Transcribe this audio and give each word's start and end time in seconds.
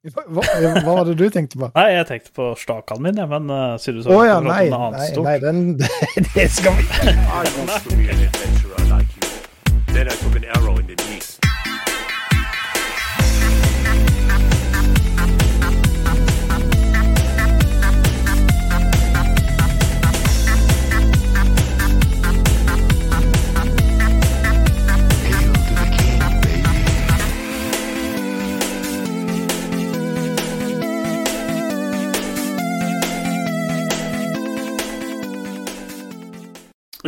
Hva, 0.00 0.22
hva 0.32 0.92
var 0.96 1.04
det 1.04 1.14
du 1.20 1.26
tenkte 1.28 1.58
på? 1.60 1.66
Nei, 1.74 1.90
jeg 1.92 2.06
tenkte 2.08 2.30
på 2.32 2.44
stakan 2.56 3.02
min, 3.04 3.18
men 3.28 3.50
uh, 3.52 3.76
sier 3.76 3.98
du 3.98 4.00
så 4.00 4.14
oh, 4.16 4.22
ja, 4.24 4.38
nei, 4.40 4.70
noe 4.72 4.86
annet 4.86 4.96
nei, 4.96 5.08
stort. 5.12 5.28
nei 5.28 5.36
den, 5.44 5.76
det 6.32 6.46
skal 6.56 6.72
vi 6.78 6.88
I 10.40 10.59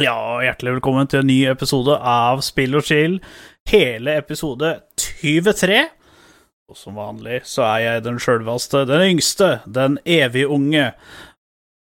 Ja, 0.02 0.40
hjertelig 0.42 0.72
velkommen 0.80 1.06
til 1.06 1.20
en 1.20 1.28
ny 1.30 1.36
episode 1.46 1.94
av 1.94 2.40
Spill 2.42 2.74
og 2.74 2.82
chill. 2.88 3.20
Hele 3.70 4.16
episode 4.18 4.70
23. 4.98 5.76
Og 6.72 6.78
som 6.80 6.96
vanlig 6.98 7.42
så 7.46 7.62
er 7.68 7.82
jeg 7.84 8.02
den 8.08 8.16
sjølveste, 8.18 8.80
den 8.88 9.04
yngste, 9.12 9.50
den 9.68 10.00
evig 10.02 10.48
unge 10.50 10.88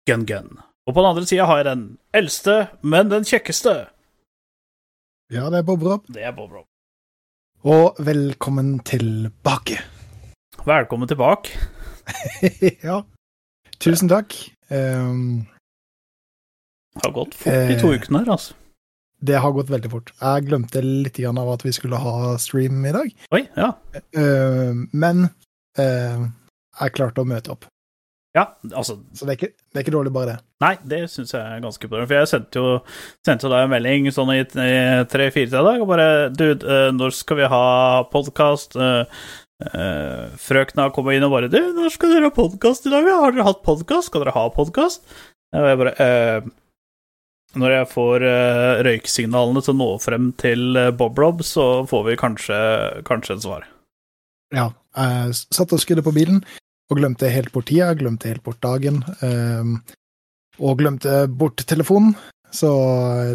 Gun-Gun. 0.08 0.62
Og 0.86 0.94
på 0.94 1.02
den 1.02 1.10
andre 1.10 1.26
sida 1.28 1.48
har 1.50 1.60
jeg 1.60 1.68
den 1.68 1.82
eldste, 2.16 2.55
men 2.86 3.12
den 3.12 3.28
kjekkeste. 3.28 3.74
Ja, 5.34 5.50
det 5.50 5.60
er 5.60 5.68
Bob 5.68 5.84
Rob. 5.84 6.05
Det 6.08 6.24
er 6.24 6.32
Bob 6.38 6.54
Rob. 6.55 6.70
Og 7.68 8.00
velkommen 8.00 8.77
tilbake. 8.88 9.82
Velkommen 10.63 11.12
tilbake. 11.12 11.52
ja. 12.88 13.02
Tusen 13.82 14.13
takk. 14.13 14.38
Um, 14.72 15.50
Det 16.96 17.04
har 17.05 17.12
gått 17.15 17.35
fort 17.35 17.54
de 17.70 17.76
to 17.82 17.91
Eh. 17.91 17.99
ukene 17.99 18.24
her, 18.24 18.32
altså. 18.38 18.54
det 19.26 19.40
har 19.41 19.51
gått 19.51 19.70
veldig 19.70 19.90
fort. 19.91 20.12
Jeg 20.21 20.46
glemte 20.48 20.82
litt 20.84 21.20
av 21.26 21.49
at 21.54 21.63
vi 21.65 21.71
skulle 21.71 21.98
ha 21.98 22.38
stream 22.38 22.84
i 22.85 22.91
dag, 22.91 23.13
Oi, 23.34 23.48
ja. 23.57 23.71
Um, 24.15 24.88
men 24.93 25.29
um, 25.79 26.27
jeg 26.79 26.93
klarte 26.93 27.21
å 27.23 27.26
møte 27.27 27.51
opp. 27.51 27.66
Ja, 28.35 28.49
altså 28.76 28.98
Så 29.16 29.23
det 29.26 29.32
er 29.32 29.38
ikke, 29.40 29.54
det 29.71 29.79
er 29.79 29.84
ikke 29.85 29.93
dårlig, 29.96 30.12
bare 30.12 30.26
det. 30.34 30.38
Nei, 30.60 30.73
det 30.84 30.98
syns 31.10 31.32
jeg 31.32 31.40
er 31.40 31.62
ganske 31.63 31.88
bra. 31.88 32.04
For 32.05 32.18
jeg 32.18 32.27
sendte 32.27 32.60
jo, 32.60 32.73
sendte 33.26 33.48
deg 33.51 33.63
en 33.63 33.71
melding 33.71 34.10
sånn 34.12 34.34
i 34.35 34.41
tre-fire 34.43 35.48
til 35.54 35.70
dag 35.70 35.79
og 35.82 35.88
bare 35.88 36.07
Dude, 36.35 36.68
eh, 36.68 36.90
når 36.91 37.16
skal 37.16 37.40
vi 37.40 37.48
ha 37.51 38.04
podkast? 38.12 38.76
frøkna 39.55 40.90
kom 40.91 41.07
inn 41.13 41.23
og 41.23 41.32
bare 41.32 41.48
Du, 41.48 41.55
når 41.77 41.93
skal 41.93 42.12
dere 42.12 42.27
ha 42.27 42.35
podkast 42.35 42.90
i 42.90 42.91
dag? 42.91 43.07
Har 43.07 43.32
dere 43.32 43.48
hatt 43.48 43.63
podkast? 43.63 44.10
Skal 44.12 44.26
dere 44.26 44.35
ha 44.35 44.49
podkast? 44.51 45.05
Og 45.55 45.70
jeg 45.70 45.79
bare 45.79 45.93
eh, 46.04 46.49
Når 47.55 47.71
jeg 47.71 47.88
får 47.91 48.26
uh, 48.27 48.84
røyksignalene 48.84 49.62
til 49.63 49.76
å 49.76 49.79
nå 49.79 49.90
frem 50.04 50.32
til 50.41 50.76
uh, 50.76 50.90
Bob 50.91 51.20
Rob, 51.21 51.43
så 51.46 51.85
får 51.88 52.01
vi 52.10 52.18
kanskje, 52.20 52.57
kanskje 53.07 53.38
et 53.38 53.46
svar. 53.46 53.68
Ja. 54.55 54.71
Jeg 54.96 55.35
satt 55.35 55.73
og 55.76 55.82
skrudde 55.84 56.04
på 56.04 56.13
bilen 56.16 56.41
og 56.91 56.99
glemte 56.99 57.32
helt 57.32 57.51
bort 57.54 57.68
tida, 57.70 57.93
glemte 57.98 58.29
helt 58.32 58.43
bort 58.46 58.62
dagen. 58.63 59.01
Um, 59.21 59.77
og 60.60 60.79
glemte 60.79 61.26
bort 61.27 61.63
telefonen. 61.68 62.16
Så 62.55 62.70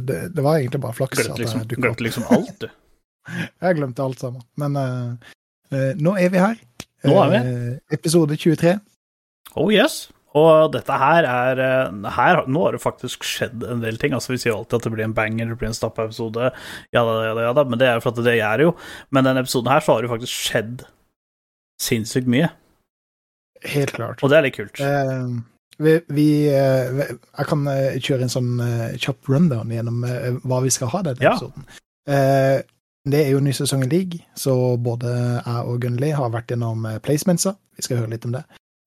det, 0.00 0.31
det 0.34 0.44
var 0.44 0.58
egentlig 0.58 0.81
bare 0.81 0.97
flaks. 0.97 1.19
Glemte 1.19 1.42
liksom, 1.42 1.64
glemte 1.69 2.06
liksom 2.06 2.28
alt, 2.33 2.62
du. 2.62 2.69
Jeg 3.64 3.77
glemte 3.77 4.05
alt 4.05 4.22
sammen. 4.22 4.44
Men 4.61 4.78
eh, 4.81 5.34
eh, 5.75 5.91
nå 6.00 6.16
er 6.16 6.33
vi 6.33 6.41
her. 6.41 6.56
Nå 7.05 7.19
er 7.25 7.34
vi. 7.34 7.41
Eh, 7.41 7.75
episode 7.98 8.36
23. 8.36 8.78
Oh 9.61 9.69
yes. 9.72 10.06
Og 10.39 10.70
dette 10.70 10.95
her 10.95 11.27
er 11.27 11.59
eh, 11.64 12.11
her, 12.14 12.45
Nå 12.47 12.61
har 12.62 12.77
det 12.77 12.83
faktisk 12.84 13.25
skjedd 13.27 13.64
en 13.67 13.81
del 13.83 13.97
ting. 13.98 14.12
Altså 14.14 14.31
Vi 14.34 14.39
sier 14.39 14.55
alltid 14.55 14.78
at 14.78 14.87
det 14.87 14.92
blir 14.95 15.05
en 15.09 15.17
banger, 15.17 15.48
det 15.50 15.59
blir 15.59 15.71
en 15.72 15.75
stappa 15.75 16.04
episode, 16.06 16.53
ja 16.94 17.03
da, 17.06 17.16
ja 17.27 17.34
da, 17.34 17.47
ja 17.49 17.53
da, 17.56 17.65
men 17.66 17.81
det 17.81 17.88
er 17.88 17.99
jo 17.99 18.04
for 18.04 18.15
at 18.15 18.25
det 18.28 18.37
er 18.38 18.62
jo. 18.62 18.75
Men 19.10 19.27
denne 19.27 19.43
episoden 19.43 19.72
her 19.72 19.82
så 19.82 19.97
har 19.97 20.06
det 20.06 20.12
faktisk 20.12 20.44
skjedd 20.50 20.84
sinnssykt 21.82 22.28
mye, 22.31 22.50
Helt 23.65 23.93
klart. 23.97 24.22
og 24.22 24.31
det 24.31 24.38
er 24.38 24.47
litt 24.47 24.56
kult. 24.56 24.78
Uh, 24.81 25.41
vi, 25.81 25.94
vi 26.12 26.27
uh, 26.53 27.00
Jeg 27.09 27.47
kan 27.49 27.65
kjøre 27.99 28.27
en 28.27 28.33
sånn 28.33 28.50
uh, 28.60 28.91
kjapp 29.00 29.28
rundown 29.33 29.72
gjennom 29.72 30.04
hva 30.44 30.60
vi 30.65 30.71
skal 30.72 30.93
ha 30.94 31.03
denne 31.09 31.25
Ja. 31.25 31.34
episoden. 31.34 31.66
Det 33.10 33.21
er 33.25 33.31
jo 33.33 33.41
ny 33.41 33.53
sesong 33.56 33.83
i 33.87 33.88
League, 33.88 34.19
så 34.37 34.53
både 34.77 35.09
jeg 35.09 35.60
og 35.65 35.78
Gunnli 35.81 36.10
har 36.12 36.33
vært 36.34 36.53
gjennom 36.53 36.84
placementsa. 37.00 37.54
Vi 37.77 37.87
skal 37.87 38.03
høre 38.03 38.12
litt 38.12 38.27
om 38.28 38.34
det. 38.37 38.43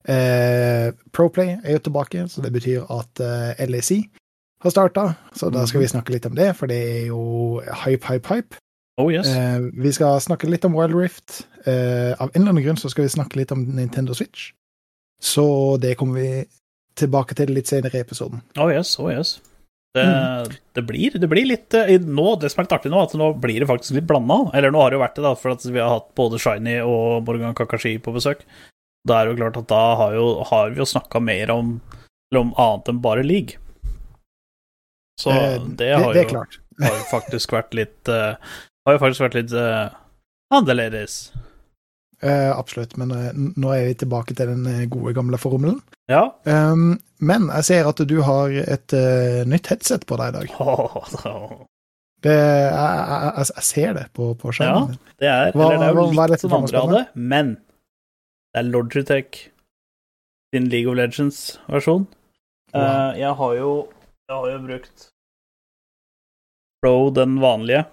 Eh, 0.10 0.90
Proplay 1.16 1.56
er 1.64 1.78
jo 1.78 1.86
tilbake, 1.88 2.26
så 2.28 2.44
det 2.44 2.52
betyr 2.54 2.84
at 2.92 3.24
eh, 3.24 3.64
LAC 3.70 3.92
har 4.64 4.74
starta. 4.74 5.06
Så 5.36 5.50
da 5.54 5.66
skal 5.68 5.84
vi 5.84 5.92
snakke 5.92 6.16
litt 6.16 6.28
om 6.28 6.36
det, 6.36 6.52
for 6.60 6.72
det 6.72 6.80
er 6.80 7.06
jo 7.12 7.62
hype, 7.86 8.06
hype, 8.08 8.28
hype. 8.28 8.60
Oh 9.02 9.10
yes. 9.14 9.28
Eh, 9.28 9.60
vi 9.74 9.94
skal 9.96 10.20
snakke 10.22 10.50
litt 10.50 10.66
om 10.68 10.76
Wild 10.78 10.96
Rift. 10.96 11.48
Eh, 11.66 12.14
av 12.14 12.30
en 12.30 12.42
eller 12.42 12.54
annen 12.54 12.66
grunn 12.66 12.82
så 12.82 12.92
skal 12.94 13.08
vi 13.08 13.16
snakke 13.16 13.40
litt 13.40 13.52
om 13.56 13.64
Nintendo 13.76 14.14
Switch. 14.14 14.52
Så 15.24 15.78
det 15.82 15.96
kommer 15.98 16.20
vi 16.20 16.44
tilbake 17.00 17.36
til 17.36 17.54
litt 17.56 17.72
senere 17.72 17.98
i 17.98 18.04
episoden. 18.04 18.44
Oh 18.60 18.70
yes, 18.70 18.94
oh 19.02 19.10
yes. 19.10 19.40
Det, 19.94 20.04
det, 20.74 20.82
blir, 20.82 21.14
det 21.22 21.28
blir 21.30 21.46
litt 21.46 21.76
eh, 21.78 22.00
nå, 22.02 22.32
Det 22.42 22.50
som 22.50 22.64
er 22.64 22.66
litt 22.66 22.72
artig 22.80 22.90
nå, 22.90 23.02
at 23.06 23.12
nå 23.18 23.28
blir 23.38 23.62
det 23.62 23.70
faktisk 23.70 23.98
litt 23.98 24.08
blanda. 24.10 24.40
Eller 24.58 24.74
nå 24.74 24.82
har 24.82 24.92
det 24.92 24.98
jo 24.98 25.04
vært 25.04 25.18
det, 25.20 25.26
da, 25.26 25.34
for 25.38 25.68
vi 25.70 25.82
har 25.82 25.92
hatt 25.98 26.08
både 26.18 26.42
Shiny 26.42 26.80
og 26.82 27.26
Morgan 27.28 27.58
Kakashi 27.58 27.96
på 28.02 28.14
besøk. 28.16 28.42
Da 29.08 29.20
er 29.20 29.28
det 29.28 29.34
jo 29.34 29.40
klart 29.42 29.58
at 29.60 29.68
da 29.72 29.82
har, 30.00 30.14
jo, 30.16 30.28
har 30.48 30.70
vi 30.72 30.80
jo 30.80 30.88
snakka 30.88 31.20
mer 31.24 31.52
om, 31.52 31.74
om 32.40 32.54
annet 32.56 32.92
enn 32.94 33.02
bare 33.04 33.26
league. 33.28 33.60
Så 35.22 35.34
det, 35.34 35.76
det 35.82 35.90
har 35.94 36.14
det 36.14 36.24
det 36.26 36.34
jo, 36.34 36.44
har 36.82 37.02
faktisk 37.12 37.52
vært 37.54 37.76
litt 37.78 38.10
uh, 38.10 38.34
Har 38.88 38.96
jo 38.96 39.02
faktisk 39.04 39.22
vært 39.28 39.36
litt 39.38 39.52
uh, 39.54 39.92
annerledes. 40.56 41.18
Uh, 42.24 42.50
absolutt. 42.56 42.96
Men 42.98 43.12
eh, 43.12 43.32
nå 43.36 43.74
er 43.76 43.90
vi 43.90 43.98
tilbake 44.00 44.34
til 44.38 44.48
den 44.54 44.64
eh, 44.72 44.86
gode, 44.92 45.12
gamle 45.16 45.38
formelen. 45.42 45.82
Ja. 46.12 46.24
Um, 46.48 46.96
men 47.24 47.50
jeg 47.52 47.68
ser 47.68 47.90
at 47.90 48.00
du 48.08 48.16
har 48.24 48.52
et 48.64 48.96
eh, 48.96 49.44
nytt 49.48 49.68
headset 49.72 50.06
på 50.08 50.18
deg 50.20 50.32
i 50.32 50.40
dag. 50.40 50.56
Det, 52.24 52.32
jeg, 52.32 52.72
jeg, 52.72 53.46
jeg, 53.52 53.64
ser 53.68 53.96
det 53.98 54.04
på, 54.16 54.30
på 54.40 54.52
skjermen. 54.56 54.94
Ja, 54.96 55.16
det 55.20 55.28
er, 55.28 55.50
Hva- 55.60 55.66
eller 55.74 55.82
det 55.82 55.88
er 55.90 55.98
hva- 55.98 56.06
jo 56.08 56.14
hva 56.16 56.24
er 56.24 56.32
litt 56.32 56.38
dette 56.38 56.46
som 56.46 56.54
noe 56.54 56.60
andre 56.62 56.84
hadde, 56.86 57.02
men 57.20 57.50
det 58.54 58.62
er 58.62 58.70
Logitech 58.70 59.50
sin 60.54 60.68
League 60.70 60.90
of 60.92 60.96
Legends-versjon. 61.00 62.06
Wow. 62.74 62.82
Eh, 62.84 63.20
jeg 63.20 63.34
har 63.40 63.54
jo 63.58 63.72
Jeg 64.30 64.36
har 64.38 64.48
jo 64.54 64.60
brukt 64.68 65.10
Pro, 66.84 67.10
den 67.16 67.38
vanlige, 67.40 67.86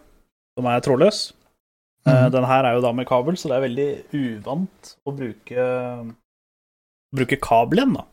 som 0.59 0.67
er 0.67 0.81
trådløs. 0.83 1.33
Mm. 2.07 2.31
Den 2.33 2.45
her 2.49 2.65
er 2.65 2.73
jo 2.75 2.81
da 2.83 2.91
med 2.97 3.07
kabel, 3.07 3.37
så 3.37 3.49
det 3.51 3.57
er 3.59 3.67
veldig 3.69 3.89
uvant 4.17 4.95
å 5.07 5.13
bruke 5.15 5.67
Bruke 7.15 7.37
kabel 7.43 7.79
igjen, 7.83 7.95
da. 7.99 8.05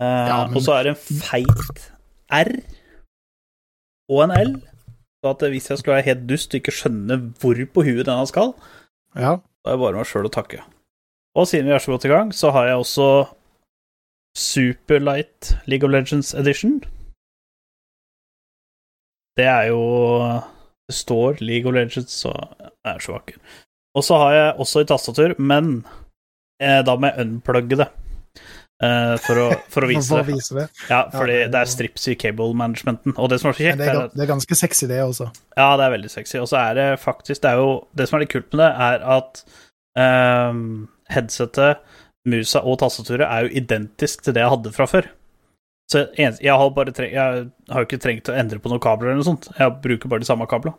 Eh, 0.00 0.26
Ja, 0.28 0.46
men- 0.46 0.56
Og 0.56 0.62
så 0.62 0.72
er 0.78 0.82
det 0.84 0.90
en 0.96 1.20
feit 1.20 1.92
R 2.30 2.52
og 4.08 4.22
en 4.24 4.30
L. 4.30 4.52
Så 5.22 5.30
at 5.30 5.38
hvis 5.50 5.68
jeg 5.68 5.78
skulle 5.78 5.96
være 5.96 6.04
helt 6.10 6.26
dust 6.26 6.54
og 6.54 6.60
ikke 6.60 6.72
skjønne 6.74 7.18
hvor 7.38 7.54
på 7.74 7.84
huet 7.86 8.06
denne 8.06 8.26
skal, 8.26 8.54
Ja. 9.14 9.36
da 9.64 9.70
er 9.70 9.76
det 9.76 9.80
bare 9.80 9.92
meg 9.94 10.06
sjøl 10.06 10.26
å 10.26 10.32
takke. 10.32 10.62
Og 11.36 11.48
siden 11.48 11.66
vi 11.66 11.72
er 11.72 11.80
så 11.80 11.94
godt 11.94 12.04
i 12.04 12.12
gang, 12.12 12.32
så 12.34 12.50
har 12.52 12.66
jeg 12.68 12.76
også 12.82 13.06
Superlight 14.36 15.56
League 15.66 15.86
of 15.88 15.92
Legends 15.92 16.34
Edition. 16.34 16.80
Det 19.36 19.46
er 19.48 19.70
jo 19.72 19.80
Det 20.88 20.94
står 20.94 21.40
League 21.40 21.68
of 21.68 21.74
Legends, 21.74 22.12
så 22.12 22.32
det 22.60 22.72
er 22.84 22.98
så 23.00 23.12
vakker. 23.16 23.38
Og 23.96 24.04
så 24.04 24.16
har 24.20 24.32
jeg 24.32 24.54
også 24.60 24.82
i 24.82 24.88
tastatur, 24.88 25.34
men 25.38 25.84
eh, 26.60 26.80
da 26.84 26.96
må 26.96 27.08
jeg 27.08 27.26
unplugge 27.26 27.78
det. 27.80 27.88
Eh, 28.82 29.14
for, 29.22 29.38
å, 29.38 29.48
for 29.72 29.86
å 29.86 29.90
vise 29.92 30.18
det. 30.26 30.36
det. 30.58 30.66
Ja, 30.90 31.04
fordi 31.14 31.36
Ja, 31.38 31.48
det 31.54 31.60
er 31.60 31.70
strips 31.70 32.08
i 32.10 32.16
cable-managementen. 32.18 33.14
Og 33.16 33.30
det 33.30 33.38
som 33.40 33.52
er 33.52 33.56
så 33.56 33.64
kjekt, 33.68 33.80
det, 33.80 33.88
er, 33.92 34.08
det 34.12 34.24
er 34.26 34.32
ganske 34.32 34.58
sexy, 34.58 34.88
det 34.90 35.00
også. 35.04 35.28
ja, 35.56 35.68
det 35.78 35.86
er 35.86 35.94
veldig 35.96 36.12
sexy. 36.12 36.40
Og 36.42 36.48
så 36.50 36.58
er 36.64 36.74
det 36.80 36.88
faktisk 37.00 37.44
Det 37.44 37.52
er 37.52 37.60
jo 37.62 37.70
Det 37.96 38.08
som 38.08 38.18
er 38.18 38.24
litt 38.26 38.32
kult 38.34 38.50
med 38.52 38.64
det, 38.64 38.70
er 38.88 39.06
at 39.16 39.44
ehm, 40.02 40.66
headsetet, 41.14 41.82
musa 42.28 42.62
og 42.62 42.78
tastaturet 42.82 43.26
er 43.26 43.46
jo 43.46 43.56
identisk 43.62 44.22
til 44.22 44.36
det 44.36 44.44
jeg 44.44 44.54
hadde 44.54 44.72
fra 44.74 44.86
før. 44.90 45.08
Så 45.92 46.06
jeg 46.16 46.54
har 46.56 46.70
bare 46.72 46.92
tre, 46.94 47.10
Jeg 47.12 47.50
har 47.68 47.82
jo 47.82 47.88
ikke 47.88 48.00
trengt 48.00 48.30
å 48.30 48.36
endre 48.38 48.60
på 48.62 48.70
noen 48.70 48.80
kabler 48.80 49.10
eller 49.10 49.20
noe 49.20 49.28
sånt. 49.28 49.50
Jeg 49.58 49.74
bruker 49.82 50.08
bare 50.08 50.22
de 50.22 50.28
samme 50.28 50.46
kablene. 50.48 50.78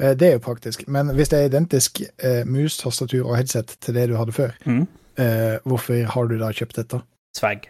Eh, 0.00 0.14
Det 0.16 0.28
er 0.28 0.32
jo 0.38 0.42
praktisk. 0.42 0.88
Men 0.88 1.12
hvis 1.14 1.30
det 1.30 1.38
er 1.38 1.50
identisk 1.50 2.02
eh, 2.18 2.42
mus, 2.44 2.78
tastatur 2.80 3.28
og 3.28 3.36
headset 3.36 3.76
til 3.80 3.94
det 3.94 4.08
du 4.10 4.16
hadde 4.18 4.34
før, 4.34 4.56
mm. 4.66 4.86
eh, 5.18 5.56
hvorfor 5.64 6.02
har 6.16 6.26
du 6.26 6.38
da 6.38 6.50
kjøpt 6.50 6.80
dette? 6.82 7.02
Swag. 7.36 7.68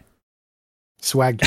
Swag. 1.04 1.44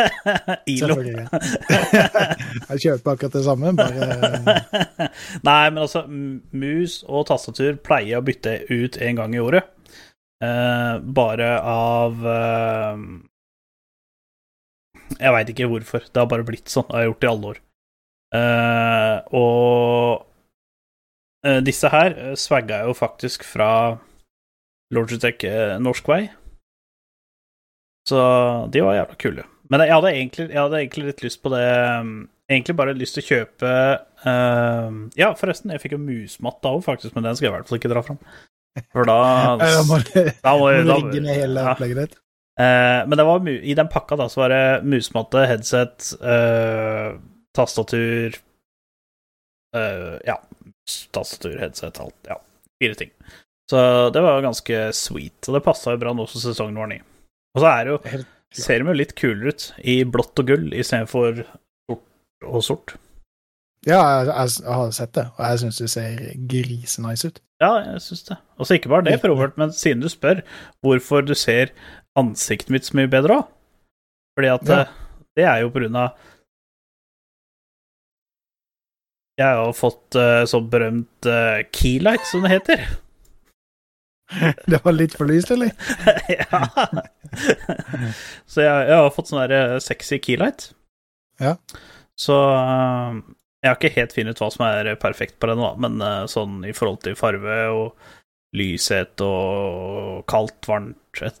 ILO. 0.72 0.96
Jeg 2.70 2.82
kjøper 2.82 3.14
akkurat 3.14 3.36
det 3.36 3.44
samme, 3.46 3.72
bare 3.78 4.56
Nei, 5.48 5.62
men 5.70 5.82
altså, 5.84 6.04
mus 6.10 7.00
og 7.06 7.28
tastatur 7.30 7.78
pleier 7.86 8.18
å 8.18 8.26
bytte 8.26 8.56
ut 8.70 8.98
en 8.98 9.22
gang 9.22 9.36
i 9.36 9.42
året. 9.42 9.70
Uh, 10.42 10.98
bare 11.04 11.52
av 11.68 12.22
uh... 12.24 12.98
Jeg 15.18 15.34
veit 15.34 15.50
ikke 15.52 15.68
hvorfor. 15.70 16.06
Det 16.06 16.22
har 16.22 16.30
bare 16.30 16.46
blitt 16.46 16.70
sånn. 16.70 16.86
Det 16.88 16.96
har 16.96 17.04
jeg 17.04 17.12
gjort 17.12 17.26
i 17.26 17.30
alle 17.30 17.52
år. 17.54 17.60
Uh, 18.30 19.16
og 19.34 20.26
eh, 21.46 21.58
disse 21.66 21.90
her 21.90 22.14
eh, 22.14 22.36
swagga 22.38 22.84
jo 22.86 22.94
faktisk 22.94 23.42
fra 23.42 23.70
Logitech 24.94 25.42
eh, 25.48 25.78
Norsk 25.82 26.10
Vei. 26.10 26.28
Så 28.08 28.20
de 28.72 28.82
var 28.84 28.96
jævla 28.96 29.16
kule. 29.20 29.44
Men 29.70 29.84
jeg 29.84 29.94
hadde 29.94 30.12
egentlig, 30.16 30.46
jeg 30.50 30.58
hadde 30.60 30.78
egentlig 30.80 31.06
litt 31.10 31.20
lyst 31.22 31.42
på 31.44 31.52
det 31.52 31.64
um, 32.00 32.14
Egentlig 32.50 32.74
bare 32.74 32.94
lyst 32.98 33.14
til 33.14 33.22
å 33.22 33.28
kjøpe 33.28 33.68
uh, 34.26 34.96
Ja, 35.20 35.28
forresten, 35.38 35.70
jeg 35.70 35.82
fikk 35.84 35.92
jo 35.94 36.00
musmatte 36.02 36.72
òg, 36.72 36.80
faktisk, 36.82 37.14
men 37.14 37.28
den 37.28 37.36
skal 37.38 37.46
jeg 37.46 37.52
i 37.52 37.56
hvert 37.58 37.68
fall 37.70 37.78
ikke 37.78 37.92
dra 37.92 38.02
fram. 38.02 38.18
For 38.90 39.06
da 39.06 39.18
Da 39.60 39.84
må 39.86 40.00
du 40.02 40.10
Da 40.42 40.56
da- 40.56 40.96
rigge 40.96 41.22
ned 41.22 41.38
hele 41.38 41.66
opplegget 41.70 42.02
ditt. 42.02 42.18
Uh, 42.60 43.06
men 43.06 43.14
det 43.20 43.24
var 43.28 43.46
i 43.54 43.76
den 43.78 43.88
pakka 43.92 44.18
da, 44.18 44.26
så 44.28 44.42
var 44.42 44.52
det 44.52 44.64
musmatte, 44.90 45.44
headset, 45.48 46.10
uh, 46.20 47.14
tastatur 47.56 48.34
eh, 49.76 50.16
Ja, 50.26 50.36
tastatur, 51.14 51.54
headset, 51.62 52.00
alt. 52.02 52.16
Ja, 52.28 52.36
fire 52.82 52.94
ting. 52.98 53.10
Så 53.70 54.10
det 54.10 54.20
var 54.20 54.42
ganske 54.42 54.82
sweet. 54.92 55.38
Og 55.48 55.54
det 55.56 55.62
passa 55.64 55.94
jo 55.94 56.02
bra 56.02 56.12
nå 56.14 56.26
som 56.30 56.42
sesongen 56.42 56.78
var 56.82 56.90
ny. 56.90 56.98
Og 57.54 57.62
så 57.64 57.70
er 57.72 57.86
det 57.86 57.94
jo 57.94 58.24
ser 58.54 58.82
de 58.82 58.90
jo 58.90 58.96
litt 58.98 59.14
kulere 59.18 59.52
ut 59.52 59.68
i 59.86 60.00
blått 60.06 60.42
og 60.42 60.50
gull 60.50 60.72
istedenfor 60.74 61.44
sort 61.90 62.46
og 62.46 62.64
sort. 62.66 62.96
Ja, 63.88 64.00
jeg, 64.20 64.26
jeg, 64.28 64.74
har 64.76 64.90
sett 64.92 65.14
det, 65.16 65.26
og 65.38 65.44
jeg 65.46 65.60
syns 65.62 65.78
det 65.80 65.88
ser 65.94 66.18
grisenice 66.50 67.30
ut. 67.30 67.38
Ja, 67.62 67.70
jeg 67.84 68.02
syns 68.04 68.26
det. 68.28 68.36
Og 68.60 68.68
så 68.68 68.76
ikke 68.76 68.90
bare 68.92 69.06
det. 69.06 69.20
Robert, 69.24 69.56
men 69.60 69.72
siden 69.72 70.02
du 70.04 70.08
spør 70.12 70.42
hvorfor 70.84 71.24
du 71.24 71.32
ser 71.38 71.72
ansiktet 72.18 72.72
mitt 72.74 72.88
så 72.88 72.98
mye 72.98 73.08
bedre 73.10 73.40
òg 73.40 73.46
Fordi 74.36 74.50
at 74.52 74.68
Ja. 74.68 74.80
eh, 74.80 74.92
det 75.36 75.44
er 75.44 75.60
jo 75.62 75.70
på 75.70 75.80
grunn 75.80 75.96
av 75.96 76.18
Jeg 79.38 79.46
har 79.46 79.64
jo 79.64 79.72
fått 79.72 80.16
uh, 80.20 80.44
sånn 80.44 80.68
berømt 80.68 81.24
uh, 81.24 81.62
keylight, 81.72 82.26
som 82.28 82.42
det 82.44 82.50
heter. 82.50 82.82
Det 84.70 84.82
var 84.84 84.92
litt 84.92 85.16
for 85.16 85.24
lyst, 85.24 85.50
eller? 85.50 85.72
ja. 86.28 86.60
Så 88.50 88.64
jeg, 88.64 88.86
jeg 88.90 88.96
har 88.96 89.12
fått 89.14 89.30
sånn 89.30 89.42
der 89.44 89.56
eh, 89.56 89.76
sexy 89.82 90.20
keylight. 90.22 90.70
Ja. 91.40 91.56
Så 92.18 92.36
eh, 92.54 93.20
jeg 93.60 93.70
har 93.70 93.78
ikke 93.78 93.94
helt 93.96 94.16
funnet 94.16 94.38
ut 94.38 94.42
hva 94.44 94.50
som 94.54 94.66
er 94.68 94.90
perfekt 95.00 95.38
på 95.40 95.50
den, 95.50 95.62
men 95.82 96.00
eh, 96.04 96.24
sånn 96.30 96.64
i 96.68 96.74
forhold 96.76 97.02
til 97.06 97.18
farve 97.18 97.60
og 97.74 98.10
lyshet 98.56 99.22
og 99.22 100.24
kaldt, 100.30 100.66
varmt 100.66 101.24
et, 101.24 101.38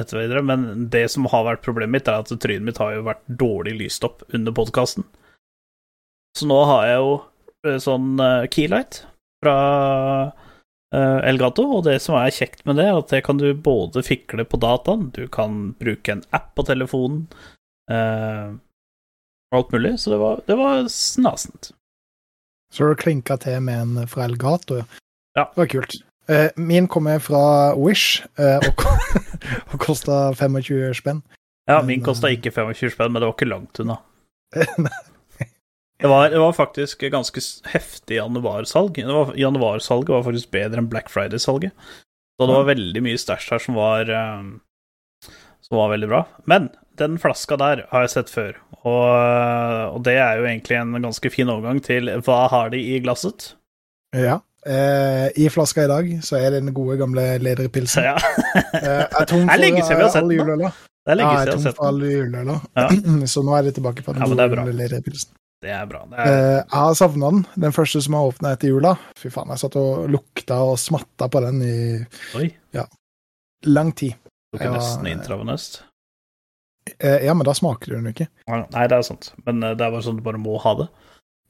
et 0.00 0.14
videre. 0.14 0.44
Men 0.46 0.86
det 0.92 1.06
som 1.12 1.28
har 1.32 1.46
vært 1.48 1.64
problemet 1.66 1.98
mitt, 1.98 2.10
er 2.10 2.22
at 2.22 2.30
trynet 2.30 2.68
mitt 2.68 2.82
har 2.82 2.94
jo 2.94 3.06
vært 3.08 3.24
dårlig 3.26 3.76
lyst 3.80 4.06
opp 4.06 4.22
under 4.36 4.54
podkasten. 4.54 5.06
Så 6.36 6.46
nå 6.46 6.58
har 6.68 6.86
jeg 6.86 7.00
jo 7.00 7.78
sånn 7.82 8.20
keylight 8.52 9.00
fra 9.42 9.56
Elgato, 10.94 11.64
og 11.78 11.82
det 11.84 11.96
som 12.04 12.14
er 12.18 12.34
kjekt 12.34 12.62
med 12.68 12.78
det, 12.78 12.84
er 12.86 13.00
at 13.00 13.10
det 13.10 13.22
kan 13.26 13.40
du 13.40 13.48
både 13.58 14.04
fikle 14.06 14.44
på 14.46 14.60
dataen, 14.62 15.08
du 15.16 15.26
kan 15.32 15.72
bruke 15.80 16.14
en 16.14 16.22
app 16.36 16.52
på 16.54 16.64
telefonen, 16.68 17.24
eh, 17.90 18.54
alt 19.56 19.74
mulig, 19.74 19.96
så 20.00 20.14
det 20.14 20.20
var, 20.22 20.44
det 20.46 20.56
var 20.60 20.86
snasent. 20.92 21.72
Så 22.72 22.86
du 22.86 22.94
klinka 22.98 23.36
til 23.42 23.60
med 23.66 23.82
en 23.82 24.10
fra 24.10 24.28
Elgato, 24.28 24.78
ja. 24.82 24.86
Ja. 25.36 25.50
Det 25.54 25.60
var 25.60 25.66
kult. 25.66 25.98
Eh, 26.28 26.50
min 26.56 26.88
kommer 26.88 27.18
fra 27.18 27.74
Wish 27.76 28.24
eh, 28.38 28.56
og, 28.56 28.86
og 29.72 29.80
kosta 29.80 30.34
25 30.34 30.94
spenn. 30.94 31.20
Ja, 31.68 31.82
min 31.86 32.02
kosta 32.02 32.30
eh, 32.30 32.38
ikke 32.38 32.50
25 32.50 32.94
spenn, 32.94 33.12
men 33.12 33.20
det 33.20 33.28
var 33.28 33.36
ikke 33.36 33.50
langt 33.50 33.80
unna. 33.82 34.00
Det 36.02 36.08
var, 36.12 36.28
det 36.30 36.38
var 36.42 36.52
faktisk 36.52 37.00
ganske 37.12 37.40
heftig 37.72 38.18
januarsalg. 38.18 38.98
Var, 39.00 39.30
januarsalget 39.40 40.10
var 40.12 40.24
faktisk 40.26 40.50
bedre 40.52 40.82
enn 40.82 40.90
Black 40.92 41.08
Friday-salget. 41.12 41.72
Så 42.36 42.46
det 42.50 42.52
var 42.58 42.66
veldig 42.68 43.00
mye 43.06 43.16
stæsj 43.16 43.46
her 43.54 43.62
som 43.64 43.78
var 43.78 44.10
eh, 44.12 44.42
Som 45.64 45.78
var 45.80 45.88
veldig 45.94 46.08
bra. 46.10 46.20
Men 46.44 46.68
den 47.00 47.16
flaska 47.20 47.56
der 47.60 47.86
har 47.90 48.04
jeg 48.04 48.12
sett 48.12 48.30
før, 48.32 48.54
og, 48.82 49.96
og 49.96 50.02
det 50.06 50.14
er 50.20 50.38
jo 50.38 50.46
egentlig 50.48 50.76
en 50.78 50.94
ganske 51.04 51.30
fin 51.32 51.48
overgang 51.52 51.80
til 51.84 52.08
hva 52.24 52.36
har 52.52 52.70
de 52.72 52.78
i 52.80 53.00
glasset? 53.04 53.50
Ja. 54.16 54.38
Eh, 54.66 55.26
I 55.36 55.48
flaska 55.52 55.84
i 55.84 55.90
dag 55.90 56.08
så 56.24 56.38
er 56.40 56.50
det 56.54 56.62
den 56.64 56.72
gode, 56.76 56.96
gamle 57.00 57.24
lederpilsen. 57.42 58.04
ja, 58.12 58.16
Eh, 58.76 59.04
er 59.04 59.26
tom 59.28 59.44
Det 59.46 59.52
er 59.56 59.60
lenge 59.60 59.82
for 59.82 59.88
siden 59.88 59.98
vi 59.98 60.04
har 60.04 60.08
eh, 60.08 60.14
sett 60.14 60.22
alle 60.24 60.36
den, 60.44 60.72
det 61.06 61.12
er 61.12 61.18
lenge 61.20 61.32
Ja, 61.32 61.40
jeg 61.40 61.46
siden 61.46 61.46
er 61.46 61.46
jeg 61.46 61.48
har 61.48 61.52
tom 61.52 61.64
sett 61.66 61.76
for 61.76 61.84
den. 61.84 61.90
alle 61.90 62.06
juleøler. 62.12 63.26
Så 63.34 63.42
nå 63.46 63.56
er 63.58 63.66
det 63.68 63.74
tilbake 63.76 64.02
på 64.06 64.12
den 64.16 64.22
Ja, 64.24 64.28
gode, 64.32 64.48
gamle 64.56 64.76
lederpilsen. 64.80 65.32
Det 65.66 65.72
er 65.74 65.86
bra. 65.90 66.04
Det 66.10 66.18
er, 66.22 66.28
Eh, 66.30 66.52
jeg 66.60 66.78
har 66.78 66.94
savna 66.94 67.30
den. 67.34 67.42
Den 67.66 67.74
første 67.74 68.00
som 68.04 68.14
har 68.14 68.28
åpna 68.30 68.52
etter 68.54 68.70
jula. 68.70 68.92
Fy 69.18 69.32
faen, 69.34 69.50
jeg 69.50 69.58
satt 69.64 69.76
og 69.80 70.06
lukta 70.14 70.60
og 70.62 70.76
smatta 70.78 71.26
på 71.32 71.42
den 71.42 71.58
i 71.66 71.74
oi, 72.38 72.52
Ja, 72.76 72.84
lang 73.66 73.90
tid. 73.98 74.14
Du 74.54 74.60
er 74.62 74.70
nesten 74.76 75.06
eh, 75.10 75.16
intravenøst. 75.16 75.80
Eh, 77.02 77.24
ja, 77.26 77.34
men 77.34 77.44
da 77.48 77.52
smaker 77.58 77.90
du 77.90 77.96
den 77.98 78.12
ikke. 78.12 78.28
Nei, 78.46 78.86
det 78.86 78.94
er 79.00 79.02
sant, 79.02 79.32
men 79.44 79.58
eh, 79.66 79.74
det 79.74 79.82
er 79.88 79.90
bare 79.96 80.06
sånn 80.06 80.20
du 80.20 80.22
bare 80.22 80.38
må 80.38 80.54
ha 80.62 80.74
det. 80.78 80.86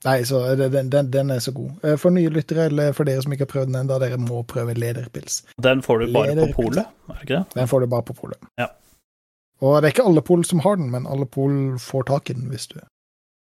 Nei, 0.06 0.16
så 0.28 0.40
den, 0.56 0.88
den, 0.92 1.10
den 1.12 1.30
er 1.34 1.40
så 1.44 1.52
god. 1.56 1.76
Eh, 1.84 1.96
For 2.00 2.12
nye 2.14 2.30
lyttere, 2.32 2.66
eller 2.70 2.92
for 2.96 3.04
dere 3.08 3.20
som 3.24 3.32
ikke 3.36 3.44
har 3.46 3.52
prøvd 3.52 3.70
den 3.72 3.78
enda, 3.82 3.98
dere 4.00 4.16
må 4.20 4.40
prøve 4.48 4.74
lederpils. 4.78 5.42
Den 5.60 5.82
får 5.84 6.04
du 6.06 6.06
bare 6.14 6.32
på 6.32 6.40
Lederpils. 6.40 6.56
polet, 6.56 6.90
er 7.10 7.12
det 7.20 7.26
ikke 7.28 7.36
det? 7.36 7.54
Den 7.60 7.68
får 7.72 7.84
du 7.84 7.86
bare 7.92 8.06
på 8.08 8.16
polet. 8.24 8.48
Ja. 8.60 8.68
Og 9.64 9.76
det 9.80 9.88
er 9.88 9.94
ikke 9.96 10.04
alle 10.08 10.24
pol 10.24 10.44
som 10.44 10.60
har 10.64 10.76
den, 10.80 10.90
men 10.92 11.06
alle 11.08 11.24
pol 11.28 11.76
får 11.80 12.08
tak 12.12 12.30
i 12.32 12.36
den 12.36 12.48
hvis 12.52 12.68
du 12.72 12.78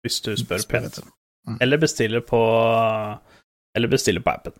Hvis 0.04 0.20
du 0.20 0.34
spør 0.36 0.60
spør 0.60 0.84
pent. 0.84 1.00
Mm. 1.48 1.58
Eller 1.64 1.80
bestiller 1.80 2.20
på 2.24 2.40
Eller 3.74 3.88
bestiller 3.88 4.22
på 4.24 4.30
appen. 4.30 4.52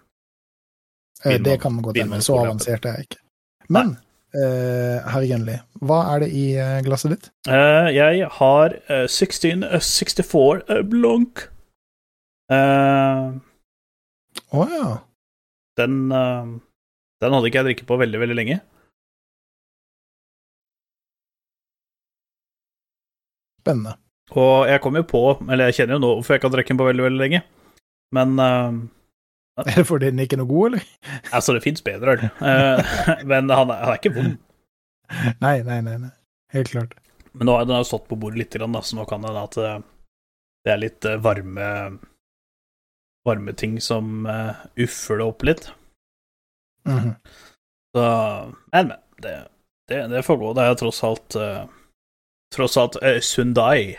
Eh, 1.25 1.39
Det 1.41 1.61
kan 1.61 1.77
godt 1.83 1.97
hende. 1.97 2.21
Så 2.23 2.39
avansert 2.41 2.85
er 2.85 2.99
jeg 2.99 3.07
ikke. 3.09 3.21
Men 3.69 3.97
uh, 4.37 4.99
herr 5.09 5.25
Jønli, 5.25 5.57
hva 5.81 6.01
er 6.13 6.25
det 6.25 6.31
i 6.37 6.45
eh, 6.61 6.83
glasset 6.85 7.15
ditt? 7.15 7.31
Uh, 7.49 7.89
jeg 7.95 8.29
har 8.39 8.77
eh, 8.91 9.07
1664 9.09 10.65
eh, 10.69 10.83
Blanc. 10.91 11.47
Å 14.55 14.65
ja. 14.69 14.89
den 15.81 15.95
Den 16.11 17.33
hadde 17.35 17.49
ikke 17.49 17.63
jeg 17.63 17.69
drikket 17.71 17.89
på 17.89 17.97
veldig, 17.97 18.21
veldig 18.21 18.37
lenge. 18.37 18.59
Spennende. 23.65 23.97
Og 24.33 24.69
jeg 24.71 24.81
kom 24.81 24.97
jo 24.97 25.05
på, 25.05 25.23
eller 25.45 25.69
jeg 25.69 25.81
kjenner 25.81 25.99
jo 25.99 26.03
nå 26.03 26.13
hvorfor 26.15 26.35
jeg 26.35 26.41
ikke 26.41 26.49
har 26.49 26.55
drukket 26.57 26.73
den 26.73 26.81
på 26.81 26.89
veldig, 26.89 27.05
veldig 27.05 27.21
lenge. 27.21 27.43
Men 28.17 28.39
uh, 28.41 28.73
Er 29.69 29.77
det 29.77 29.87
fordi 29.87 30.11
den 30.11 30.25
ikke 30.25 30.39
er 30.39 30.43
noe 30.43 30.51
god, 30.51 30.67
eller? 30.73 30.87
Altså, 31.31 31.55
det 31.55 31.63
fins 31.63 31.85
bedre 31.85 32.17
øl. 32.17 32.25
uh, 32.41 32.97
men 33.31 33.53
han 33.53 33.71
er, 33.71 33.85
han 33.85 33.93
er 33.93 34.01
ikke 34.01 34.15
vond. 34.17 34.37
Nei, 35.45 35.59
nei, 35.63 35.81
nei. 35.85 35.99
nei. 36.01 36.15
Helt 36.55 36.71
klart. 36.73 36.97
Men 37.35 37.49
nå 37.49 37.57
har 37.59 37.67
den 37.67 37.77
jo 37.83 37.87
stått 37.87 38.09
på 38.09 38.17
bordet 38.19 38.41
litt, 38.41 38.55
grann, 38.55 38.75
da, 38.75 38.81
så 38.83 38.97
nå 38.97 39.05
kan 39.11 39.23
det 39.23 39.31
hende 39.31 39.43
at 39.45 39.57
eh, 39.61 39.79
det 40.65 40.73
er 40.73 40.81
litt 40.81 41.09
eh, 41.09 41.21
varme 41.23 41.69
Varme 43.25 43.55
ting 43.57 43.79
som 43.81 44.27
uh, 44.29 44.53
uffer 44.77 45.17
det 45.17 45.25
opp 45.25 45.45
litt. 45.49 45.71
Mhm. 46.85 47.15
Så 47.97 48.03
Men, 48.73 48.91
men. 48.91 48.99
Det, 49.25 49.33
det, 49.89 50.01
det 50.13 50.21
får 50.27 50.37
gå. 50.37 50.51
Det 50.59 50.67
er 50.67 50.77
tross 50.77 50.99
alt 51.09 51.37
uh, 51.41 51.63
Tross 52.53 52.77
alt 52.77 52.99
uh, 53.01 53.17
Sundai. 53.25 53.95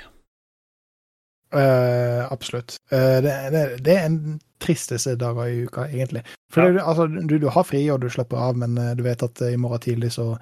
Eh, 1.55 2.31
absolutt. 2.31 2.75
Uh, 2.91 3.21
det, 3.23 3.33
det, 3.53 3.61
det 3.85 3.95
er 3.95 4.05
en 4.09 4.39
tristeste 4.61 5.15
dager 5.19 5.47
i 5.51 5.63
uka, 5.67 5.85
egentlig. 5.87 6.23
For 6.51 6.65
Ja. 6.65 6.71
det, 6.75 6.83
altså, 6.83 7.07
du, 7.07 7.37
du 7.39 7.47
har 7.49 7.63
fri, 7.67 7.83
og 7.93 8.01
du 8.03 8.09
slapper 8.09 8.37
av, 8.37 8.57
men 8.59 8.77
uh, 8.77 8.93
du 8.97 9.03
vet 9.05 9.23
at 9.23 9.41
i 9.47 9.55
morgen 9.59 9.79
tidlig 9.83 10.11
så 10.15 10.33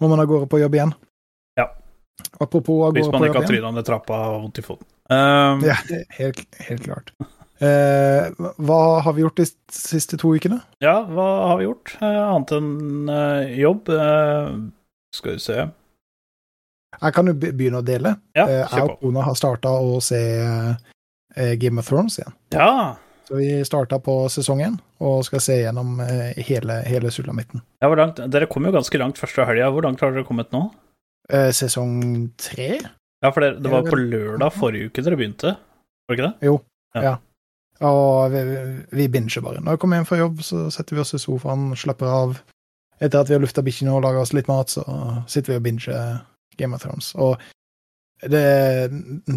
må 0.00 0.10
man 0.10 0.20
av 0.22 0.26
gårde 0.30 0.48
på 0.50 0.60
jobb 0.62 0.74
igjen. 0.78 0.94
Ja. 1.58 1.68
Apropos 2.40 2.86
av 2.88 2.94
Hvis 2.98 3.10
man 3.12 3.26
ikke 3.26 3.42
har 3.42 3.50
tryna 3.50 3.72
ned 3.74 3.86
trappa 3.86 4.18
og 4.34 4.42
vondt 4.46 4.58
i 4.58 4.66
foten. 4.66 4.86
Um, 5.10 5.62
Ja, 5.66 5.76
helt, 6.18 6.44
helt 6.68 6.84
klart. 6.84 7.12
Hva 7.58 8.80
har 9.02 9.14
vi 9.16 9.24
gjort 9.24 9.40
de 9.40 9.46
siste 9.74 10.18
to 10.20 10.30
ukene? 10.36 10.60
Ja, 10.84 11.00
hva 11.10 11.24
har 11.48 11.56
vi 11.58 11.64
gjort? 11.66 11.96
Annet 11.98 12.52
enn 12.54 13.10
jobb? 13.58 13.90
Skal 15.16 15.34
vi 15.34 15.42
se 15.42 15.64
Jeg 17.00 17.14
kan 17.14 17.26
jo 17.28 17.34
begynne 17.36 17.82
å 17.82 17.84
dele. 17.84 18.14
Ja, 18.34 18.46
Eh, 18.48 18.64
jeg 18.72 18.82
og 18.88 19.00
kona 19.02 19.22
har 19.26 19.34
starta 19.36 19.68
å 19.76 19.98
se 20.02 20.18
eh, 21.36 21.52
Game 21.60 21.78
of 21.82 21.86
Thrones 21.88 22.16
igjen. 22.18 22.32
Ja, 22.54 22.96
Så 23.28 23.36
vi 23.36 23.48
starta 23.68 23.98
på 24.00 24.14
sesong 24.32 24.62
én 24.64 24.78
og 25.04 25.20
skal 25.26 25.40
se 25.44 25.58
gjennom 25.60 25.98
eh, 26.00 26.32
hele, 26.48 26.78
hele 26.88 27.10
sulamitten. 27.12 27.60
ja 27.82 27.88
hvor 27.90 28.00
langt? 28.00 28.16
Dere 28.32 28.46
kom 28.48 28.64
jo 28.64 28.72
ganske 28.72 28.98
langt 28.98 29.18
første 29.20 29.44
helga. 29.44 29.68
Hvor 29.70 29.84
langt 29.84 30.00
har 30.00 30.12
dere 30.16 30.24
kommet 30.24 30.50
nå? 30.52 30.70
Sesong 31.52 32.30
tre? 32.40 32.78
Ja, 33.22 33.30
for 33.34 33.40
det, 33.44 33.58
det 33.62 33.70
var 33.70 33.82
på 33.84 33.98
lørdag 34.00 34.52
forrige 34.56 34.88
uke 34.88 35.02
dere 35.04 35.18
begynte, 35.18 35.56
var 36.08 36.14
det 36.14 36.16
ikke 36.16 36.28
det? 36.30 36.46
Jo. 36.48 36.54
Ja. 36.96 37.02
Ja. 37.02 37.14
Og 37.84 38.32
vi, 38.32 38.40
vi 38.96 39.08
binger 39.12 39.42
bare. 39.44 39.60
Når 39.60 39.76
vi 39.76 39.80
kommer 39.82 39.98
hjem 40.00 40.06
fra 40.08 40.18
jobb, 40.22 40.40
så 40.42 40.64
setter 40.72 40.96
vi 40.96 41.02
oss 41.04 41.12
i 41.14 41.20
sofaen, 41.20 41.68
slapper 41.76 42.08
av. 42.10 42.38
Etter 42.98 43.20
at 43.20 43.28
vi 43.28 43.36
har 43.36 43.42
lufta 43.44 43.62
bikkjene 43.62 43.92
og 43.94 44.02
laga 44.06 44.22
oss 44.24 44.32
litt 44.34 44.48
mat, 44.48 44.72
så 44.72 44.82
sitter 45.30 45.52
vi 45.52 45.58
og 45.60 45.66
binger 45.68 45.92
Game 46.58 46.74
of 46.76 46.82
Thrones. 46.82 47.12
Og 47.14 47.38
det, 48.22 48.90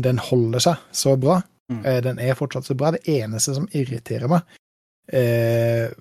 den 0.03 0.17
holder 0.19 0.59
seg 0.63 0.85
så 0.91 1.15
bra. 1.21 1.39
Mm. 1.71 1.85
Eh, 1.85 1.99
Den 2.03 2.19
er 2.19 2.33
fortsatt 2.35 2.65
så 2.67 2.75
bra. 2.75 2.91
Det 2.91 3.05
eneste 3.07 3.53
som 3.55 3.67
irriterer 3.77 4.27
meg 4.31 4.41
eh, 5.13 5.91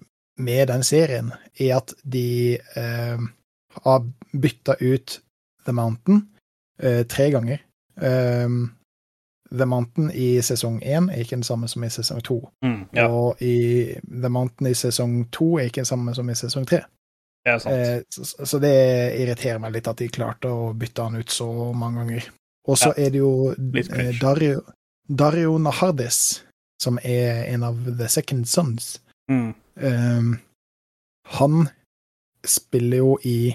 med 0.41 0.69
den 0.73 0.83
serien, 0.87 1.33
er 1.61 1.77
at 1.77 1.93
de 2.03 2.57
eh, 2.57 3.25
har 3.85 4.05
bytta 4.33 4.79
ut 4.81 5.19
The 5.67 5.73
Mountain 5.77 6.23
eh, 6.83 7.03
tre 7.07 7.29
ganger. 7.31 7.61
Eh, 8.01 8.49
The 9.51 9.67
Mountain 9.67 10.11
i 10.15 10.39
sesong 10.47 10.79
én 10.87 11.11
er 11.11 11.25
ikke 11.25 11.37
den 11.37 11.43
samme 11.47 11.69
som 11.69 11.85
i 11.85 11.91
sesong 11.91 12.23
to. 12.25 12.41
Mm, 12.65 12.85
ja, 12.95 13.09
Og 13.11 13.41
i 13.43 13.93
The 14.07 14.31
Mountain 14.31 14.71
i 14.71 14.75
sesong 14.79 15.25
to 15.35 15.57
er 15.59 15.69
ikke 15.69 15.83
den 15.83 15.91
samme 15.91 16.15
som 16.15 16.31
i 16.31 16.37
sesong 16.39 16.67
tre. 16.71 16.85
Sant. 17.47 17.73
Eh, 17.73 18.03
så, 18.09 18.47
så 18.47 18.59
det 18.61 18.75
irriterer 19.21 19.61
meg 19.63 19.73
litt 19.77 19.89
at 19.89 20.01
de 20.01 20.11
klarte 20.13 20.51
å 20.53 20.73
bytte 20.77 21.07
han 21.07 21.17
ut 21.21 21.33
så 21.33 21.49
mange 21.73 22.05
ganger. 22.05 22.29
Og 22.69 22.79
så 22.79 22.93
Ja, 22.93 23.07
er 23.07 23.11
det 23.15 23.23
jo 23.23 23.33
eh. 23.55 24.13
Dario, 24.21 24.61
Dario 25.09 25.57
Nahardis, 25.59 26.45
som 26.83 26.99
er 27.03 27.47
en 27.51 27.65
av 27.65 27.81
The 27.89 28.09
Second 28.09 28.49
Sons. 28.49 29.01
Mm. 29.33 29.55
Eh, 29.81 30.31
han 31.41 31.69
spiller 32.45 32.97
jo 32.97 33.19
i 33.25 33.55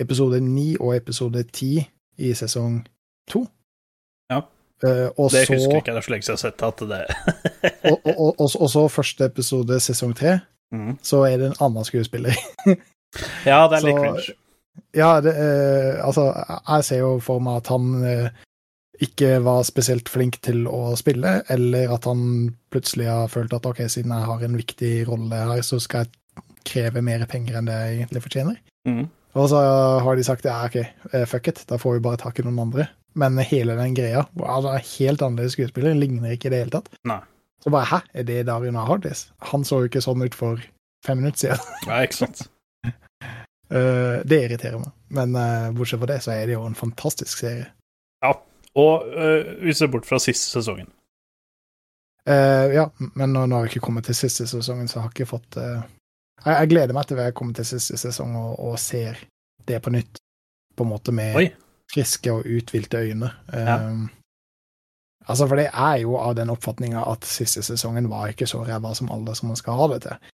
episode 0.00 0.40
ni 0.40 0.76
og 0.76 0.96
episode 0.96 1.42
ti 1.52 1.78
i 2.18 2.32
sesong 2.34 2.80
to. 3.30 3.46
Ja. 4.30 4.42
Eh, 4.84 5.08
og 5.16 5.30
Det 5.32 5.46
så 5.46 5.54
husker 5.54 5.78
ikke 5.80 5.92
jeg, 5.92 5.94
det 5.94 6.02
er 6.02 6.06
så 6.06 6.12
lenge 6.12 6.26
siden 6.26 6.36
jeg 6.36 6.42
har 6.42 6.50
sett 6.50 6.62
at 6.62 6.80
det 6.90 7.02
og, 7.90 7.98
og, 8.04 8.14
og, 8.18 8.34
og, 8.40 8.50
og 8.60 8.70
så 8.70 8.88
første 8.88 9.24
episode 9.24 9.80
sesong 9.80 10.12
tre, 10.16 10.38
mm. 10.72 10.98
så 11.02 11.24
er 11.24 11.40
det 11.40 11.50
en 11.50 11.62
annen 11.64 11.84
skuespiller. 11.84 12.36
Ja, 13.50 13.64
det 13.70 13.80
er 13.80 13.88
litt 13.88 14.02
cringe. 14.02 14.36
Ja, 14.96 15.20
det, 15.24 15.32
eh, 15.36 16.04
altså, 16.04 16.30
jeg 16.56 16.84
ser 16.88 17.02
jo 17.02 17.16
for 17.24 17.42
meg 17.44 17.60
at 17.62 17.70
han 17.72 18.04
eh, 18.04 18.44
ikke 19.04 19.36
var 19.44 19.64
spesielt 19.68 20.08
flink 20.08 20.38
til 20.44 20.64
å 20.70 20.94
spille, 20.96 21.40
eller 21.52 21.92
at 21.92 22.08
han 22.08 22.22
plutselig 22.72 23.08
har 23.10 23.32
følt 23.32 23.52
at 23.56 23.68
ok, 23.68 23.84
siden 23.92 24.14
jeg 24.14 24.28
har 24.30 24.46
en 24.46 24.56
viktig 24.56 24.92
rolle 25.08 25.42
her, 25.50 25.62
så 25.66 25.80
skal 25.82 26.06
jeg 26.06 26.44
kreve 26.66 27.02
mer 27.04 27.26
penger 27.30 27.58
enn 27.58 27.68
det 27.68 27.76
jeg 27.76 27.98
egentlig 28.00 28.24
fortjener. 28.24 28.60
Mm. 28.88 29.04
Og 29.36 29.50
så 29.52 29.60
har 30.00 30.16
de 30.16 30.24
sagt 30.24 30.48
ja, 30.48 30.62
ok, 30.64 30.78
eh, 31.12 31.26
fuck 31.28 31.52
it, 31.52 31.64
da 31.68 31.80
får 31.80 31.98
vi 31.98 32.06
bare 32.08 32.22
tak 32.24 32.40
i 32.40 32.46
noen 32.46 32.62
andre. 32.68 32.88
Men 33.16 33.38
hele 33.48 33.76
den 33.78 33.94
greia, 33.96 34.26
altså 34.44 34.74
helt 34.76 35.22
annerledes 35.24 35.56
skuespiller, 35.56 35.96
ligner 35.96 36.34
ikke 36.34 36.50
i 36.50 36.52
det 36.52 36.64
hele 36.64 36.74
tatt. 36.74 36.90
Nei. 37.08 37.22
Så 37.64 37.72
bare 37.72 37.88
hæ, 37.88 38.00
er 38.20 38.26
det 38.28 38.42
Darina 38.48 38.84
Hardis? 38.86 39.26
Han 39.50 39.64
så 39.64 39.82
jo 39.82 39.88
ikke 39.90 40.04
sånn 40.04 40.24
ut 40.24 40.36
for 40.36 40.60
fem 41.04 41.20
minutter 41.22 41.46
siden. 41.46 41.72
Nei, 41.88 42.02
ikke 42.06 42.20
sant. 42.20 42.44
Eh, 43.70 44.20
det 44.24 44.44
irriterer 44.44 44.78
meg. 44.78 44.92
Men 45.08 45.36
uh, 45.36 45.72
bortsett 45.74 46.00
fra 46.02 46.10
det, 46.10 46.20
så 46.22 46.34
er 46.34 46.46
det 46.46 46.56
jo 46.56 46.66
en 46.66 46.78
fantastisk 46.78 47.42
serie. 47.42 47.66
Ja, 48.24 48.32
Og 48.76 49.06
uh, 49.08 49.62
vi 49.62 49.74
ser 49.74 49.90
bort 49.90 50.06
fra 50.06 50.20
siste 50.22 50.50
sesongen. 50.50 50.92
Ja, 52.26 52.88
men 52.98 53.30
nå, 53.30 53.44
nå 53.46 53.54
har 53.54 53.68
jeg 53.68 53.76
ikke 53.76 53.84
kommet 53.84 54.08
til 54.08 54.16
siste 54.18 54.48
sesongen, 54.50 54.88
så 54.90 54.96
jeg 54.96 55.02
har 55.04 55.12
ikke 55.12 55.28
fått 55.30 55.58
jeg, 55.60 55.84
jeg 56.42 56.70
gleder 56.72 56.96
meg 56.96 57.06
til 57.06 57.20
jeg 57.22 57.34
kommer 57.38 57.54
til 57.54 57.68
siste 57.68 57.94
sesong 58.02 58.32
og, 58.34 58.56
og 58.66 58.80
ser 58.82 59.20
det 59.62 59.78
på 59.84 59.92
nytt. 59.94 60.18
På 60.74 60.82
en 60.82 60.90
måte 60.90 61.14
med 61.14 61.38
Oi. 61.38 61.44
friske 61.94 62.34
og 62.34 62.48
uthvilte 62.50 62.98
øyne. 62.98 63.30
Ja. 63.54 63.76
Altså, 65.22 65.46
for 65.46 65.54
det 65.62 65.68
er 65.70 66.02
jo 66.02 66.18
av 66.18 66.34
den 66.40 66.50
oppfatninga 66.50 67.06
at 67.12 67.30
siste 67.30 67.62
sesongen 67.62 68.10
var 68.10 68.34
ikke 68.34 68.50
så 68.50 68.64
ræva 68.66 68.90
som 68.98 69.14
alle 69.14 69.38
som 69.38 69.54
man 69.54 69.62
skal 69.62 69.78
ha 69.78 69.88
det 69.94 70.02
til. 70.08 70.34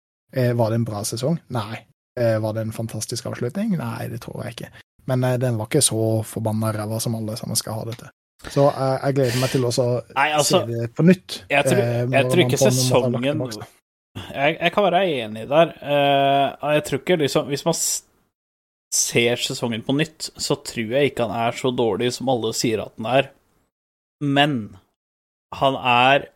Var 0.63 0.71
det 0.71 0.79
en 0.79 0.87
bra 0.87 1.03
sesong? 1.11 1.41
Nei. 1.51 1.83
Eh, 2.21 2.37
var 2.43 2.55
det 2.55 2.67
en 2.67 2.75
fantastisk 2.75 3.27
avslutning? 3.31 3.75
Nei, 3.79 4.07
det 4.11 4.21
tror 4.25 4.43
jeg 4.45 4.55
ikke. 4.55 4.71
Men 5.09 5.25
eh, 5.27 5.37
den 5.41 5.57
var 5.59 5.69
ikke 5.69 5.83
så 5.85 6.21
forbanna 6.27 6.71
ræva 6.75 6.99
som 7.01 7.17
alle 7.17 7.37
sammen 7.39 7.59
skal 7.59 7.79
ha 7.79 7.87
det 7.89 7.97
til. 8.01 8.13
Så 8.49 8.67
eh, 8.69 8.95
jeg 9.07 9.17
gleder 9.17 9.41
meg 9.41 9.53
til 9.53 9.67
å 9.67 9.73
altså, 9.73 9.89
se 10.47 10.63
det 10.69 10.87
på 10.97 11.05
nytt. 11.05 11.43
jeg 11.51 11.67
tror, 11.67 11.83
jeg 12.15 12.31
tror 12.31 12.43
ikke 12.45 12.61
sesongen 12.61 13.45
jeg, 14.11 14.57
jeg 14.57 14.71
kan 14.75 14.83
være 14.83 15.03
enig 15.23 15.45
der. 15.47 15.75
Eh, 15.79 16.71
jeg 16.75 16.83
tror 16.87 16.99
ikke 16.99 17.19
liksom 17.21 17.51
Hvis 17.51 17.63
man 17.63 17.77
ser 18.91 19.39
sesongen 19.39 19.85
på 19.87 19.95
nytt, 19.95 20.31
så 20.35 20.57
tror 20.59 20.97
jeg 20.97 21.11
ikke 21.11 21.29
han 21.29 21.47
er 21.47 21.55
så 21.55 21.71
dårlig 21.71 22.11
som 22.17 22.31
alle 22.31 22.51
sier 22.57 22.83
at 22.83 22.91
han 22.99 23.07
er. 23.07 23.29
Men 24.19 24.57
han 25.55 25.77
er 25.79 26.27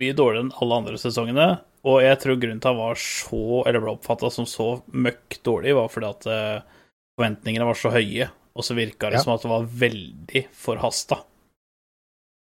mye 0.00 0.16
dårligere 0.16 0.46
enn 0.46 0.54
alle 0.62 0.78
andre 0.80 1.00
sesongene, 1.00 1.48
og 1.88 2.02
jeg 2.04 2.18
tror 2.22 2.36
grunnen 2.42 2.60
til 2.60 2.70
han 2.74 2.80
var 2.82 2.98
så, 3.00 3.40
eller 3.68 3.82
ble 3.84 3.94
oppfatta 3.96 4.30
som 4.34 4.46
så 4.48 4.68
møkk 4.92 5.38
dårlig, 5.46 5.72
var 5.78 5.88
fordi 5.92 6.08
at 6.10 6.26
eh, 6.34 6.82
forventningene 7.18 7.66
var 7.68 7.78
så 7.80 7.92
høye, 7.94 8.28
og 8.58 8.66
så 8.66 8.76
virka 8.78 9.08
det 9.12 9.20
Ja. 9.20 9.24
som 9.24 9.32
at 9.34 9.44
det 9.46 9.50
var 9.52 9.66
veldig 9.86 10.42
forhasta. 10.52 11.20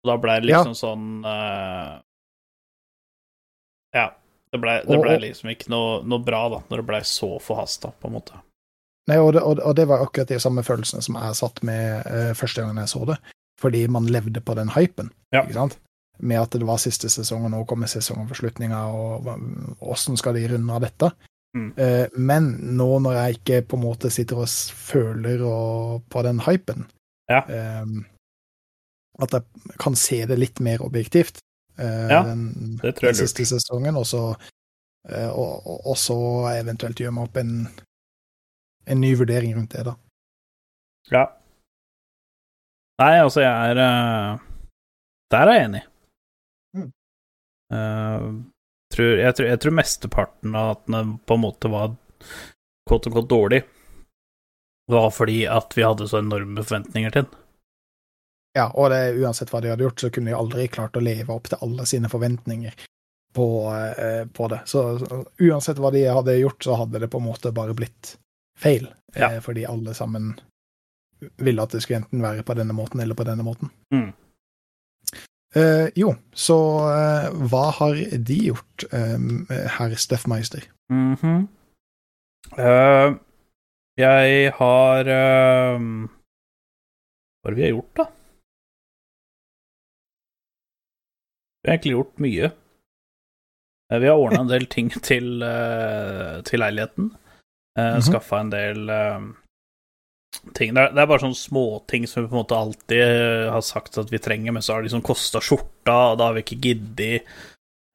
Og 0.04 0.10
da 0.12 0.16
ble 0.22 0.36
det 0.40 0.50
Ja. 0.52 0.62
liksom 0.62 0.76
sånn 0.78 1.06
uh, 1.26 2.00
Ja. 3.94 4.10
Det 4.52 4.60
ble, 4.62 4.76
det 4.86 4.98
ble 5.02 5.16
liksom 5.26 5.50
ikke 5.52 5.68
noe, 5.72 6.02
noe 6.06 6.22
bra, 6.22 6.44
da, 6.52 6.60
når 6.70 6.80
det 6.80 6.86
ble 6.88 7.00
så 7.04 7.32
forhasta, 7.42 7.90
på 8.00 8.08
en 8.08 8.14
måte. 8.14 8.38
Nei, 9.10 9.18
og 9.22 9.32
det, 9.34 9.42
og, 9.42 9.58
og 9.62 9.74
det 9.78 9.84
var 9.90 10.02
akkurat 10.04 10.30
de 10.30 10.38
samme 10.42 10.62
følelsene 10.66 11.02
som 11.04 11.18
jeg 11.18 11.34
satt 11.38 11.60
med 11.66 12.06
uh, 12.06 12.30
første 12.38 12.62
gangen 12.62 12.78
jeg 12.80 12.92
så 12.94 13.02
det. 13.10 13.18
Fordi 13.60 13.82
man 13.88 14.06
levde 14.12 14.40
på 14.44 14.54
den 14.58 14.70
hypen, 14.76 15.10
Ja. 15.34 15.42
ikke 15.42 15.58
sant? 15.58 15.76
Med 16.18 16.40
at 16.40 16.54
det 16.56 16.66
var 16.66 16.80
siste 16.80 17.10
sesong, 17.12 17.44
og 17.44 17.52
nå 17.52 17.62
kommer 17.68 17.90
sesongavslutninga, 17.90 18.78
og 18.88 19.26
åssen 19.84 20.16
skal 20.16 20.36
de 20.38 20.46
runde 20.48 20.72
av 20.72 20.84
dette? 20.86 21.10
Mm. 21.56 21.70
Eh, 21.76 22.06
men 22.16 22.50
nå 22.76 22.88
når 23.04 23.16
jeg 23.16 23.38
ikke 23.38 23.62
på 23.70 23.78
en 23.78 23.84
måte 23.86 24.10
sitter 24.12 24.42
og 24.42 24.48
føler 24.76 25.44
og, 25.46 26.02
på 26.12 26.22
den 26.26 26.40
hypen, 26.44 26.86
Ja. 27.30 27.40
eh, 27.48 27.84
at 29.22 29.32
jeg 29.32 29.78
kan 29.80 29.96
se 29.96 30.26
det 30.28 30.38
litt 30.38 30.60
mer 30.60 30.82
objektivt, 30.84 31.40
eh, 31.78 32.10
Ja, 32.12 32.22
den, 32.22 32.76
den 32.82 33.14
siste 33.16 33.46
sesongen, 33.48 33.96
og 33.96 34.06
så, 34.06 34.36
og, 35.06 35.66
og, 35.86 35.96
så 35.96 36.18
eventuelt 36.56 37.00
gjøre 37.00 37.12
meg 37.14 37.28
opp 37.28 37.36
en, 37.40 37.68
en 38.86 39.00
ny 39.00 39.14
vurdering 39.16 39.56
rundt 39.56 39.72
det, 39.72 39.84
da. 39.86 39.94
Ja. 41.12 41.24
Nei, 43.00 43.14
altså, 43.20 43.40
jeg 43.44 43.70
er 43.70 44.40
Der 45.30 45.38
er 45.46 45.52
jeg 45.52 45.64
enig. 45.64 45.82
Eh, 47.74 48.26
tror, 48.94 49.16
jeg, 49.18 49.36
tror, 49.36 49.48
jeg 49.48 49.62
tror 49.62 49.74
mesteparten 49.78 50.58
av 50.58 50.76
at 50.76 50.84
den 50.86 51.16
på 51.18 51.38
en 51.38 51.42
måte 51.42 51.70
var 51.72 51.96
quote 52.86 53.10
unquote 53.10 53.30
dårlig, 53.30 53.62
var 54.92 55.10
fordi 55.10 55.40
at 55.50 55.74
vi 55.76 55.82
hadde 55.82 56.08
så 56.08 56.20
enorme 56.22 56.62
forventninger 56.62 57.14
til 57.14 57.26
den. 57.26 57.42
Ja, 58.56 58.70
og 58.72 58.88
det, 58.90 59.18
uansett 59.20 59.50
hva 59.52 59.60
de 59.60 59.68
hadde 59.68 59.84
gjort, 59.84 60.00
så 60.00 60.10
kunne 60.10 60.30
de 60.30 60.36
aldri 60.36 60.68
klart 60.72 60.96
å 60.96 61.02
leve 61.04 61.34
opp 61.34 61.50
til 61.50 61.60
alle 61.60 61.84
sine 61.88 62.08
forventninger 62.08 62.78
på, 63.36 63.46
uh, 63.68 64.22
på 64.32 64.46
det. 64.48 64.62
Så, 64.64 64.84
så 65.02 65.18
uansett 65.44 65.82
hva 65.82 65.90
de 65.92 66.06
hadde 66.08 66.38
gjort, 66.38 66.64
så 66.64 66.78
hadde 66.80 67.02
det 67.02 67.10
på 67.12 67.20
en 67.20 67.26
måte 67.26 67.52
bare 67.52 67.76
blitt 67.76 68.14
feil. 68.56 68.88
Ja. 69.12 69.34
Eh, 69.34 69.42
fordi 69.44 69.66
alle 69.68 69.92
sammen 69.94 70.38
ville 71.36 71.62
at 71.62 71.74
det 71.76 71.82
skulle 71.84 72.00
enten 72.04 72.24
være 72.24 72.46
på 72.48 72.56
denne 72.56 72.72
måten 72.76 73.00
eller 73.00 73.18
på 73.18 73.26
denne 73.28 73.44
måten. 73.44 73.68
Mm. 73.92 74.14
Eh, 75.56 75.88
jo, 75.96 76.10
så 76.36 76.56
eh, 76.92 77.28
hva 77.48 77.70
har 77.78 77.96
de 78.28 78.36
gjort, 78.50 78.84
eh, 78.92 79.28
herr 79.78 79.94
Steffmeister? 79.96 80.66
Mhm. 80.92 81.48
Eh, 82.60 83.14
jeg 83.96 84.52
har 84.58 85.08
eh, 85.08 85.86
Hva 87.40 87.50
har 87.50 87.56
vi 87.56 87.70
gjort, 87.70 87.96
da? 87.96 88.06
Vi 91.62 91.70
har 91.70 91.74
egentlig 91.74 91.96
gjort 91.96 92.20
mye. 92.22 92.52
Vi 94.02 94.08
har 94.10 94.18
ordna 94.18 94.40
en 94.44 94.50
del 94.50 94.66
ting 94.66 94.90
til, 94.90 95.42
eh, 95.42 96.42
til 96.42 96.60
leiligheten. 96.60 97.04
Mm 97.76 97.84
-hmm. 97.84 98.00
Skaffa 98.02 98.40
en 98.40 98.50
del 98.50 98.90
ting. 100.54 100.74
Det 100.74 100.82
er, 100.82 100.94
det 100.94 101.02
er 101.02 101.10
bare 101.10 101.24
sånne 101.24 101.38
småting 101.38 102.06
som 102.08 102.24
vi 102.24 102.30
på 102.30 102.36
en 102.36 102.42
måte 102.42 102.58
alltid 102.58 103.02
eh, 103.02 103.50
har 103.52 103.64
sagt 103.66 103.98
at 104.00 104.12
vi 104.12 104.20
trenger, 104.22 104.54
men 104.54 104.64
så 104.64 104.74
har 104.74 104.82
det 104.82 104.90
liksom 104.90 105.04
kosta 105.06 105.42
skjorta, 105.42 105.96
og 106.12 106.18
da 106.20 106.28
har 106.28 106.36
vi 106.36 106.44
ikke 106.44 106.60
giddet 106.68 107.30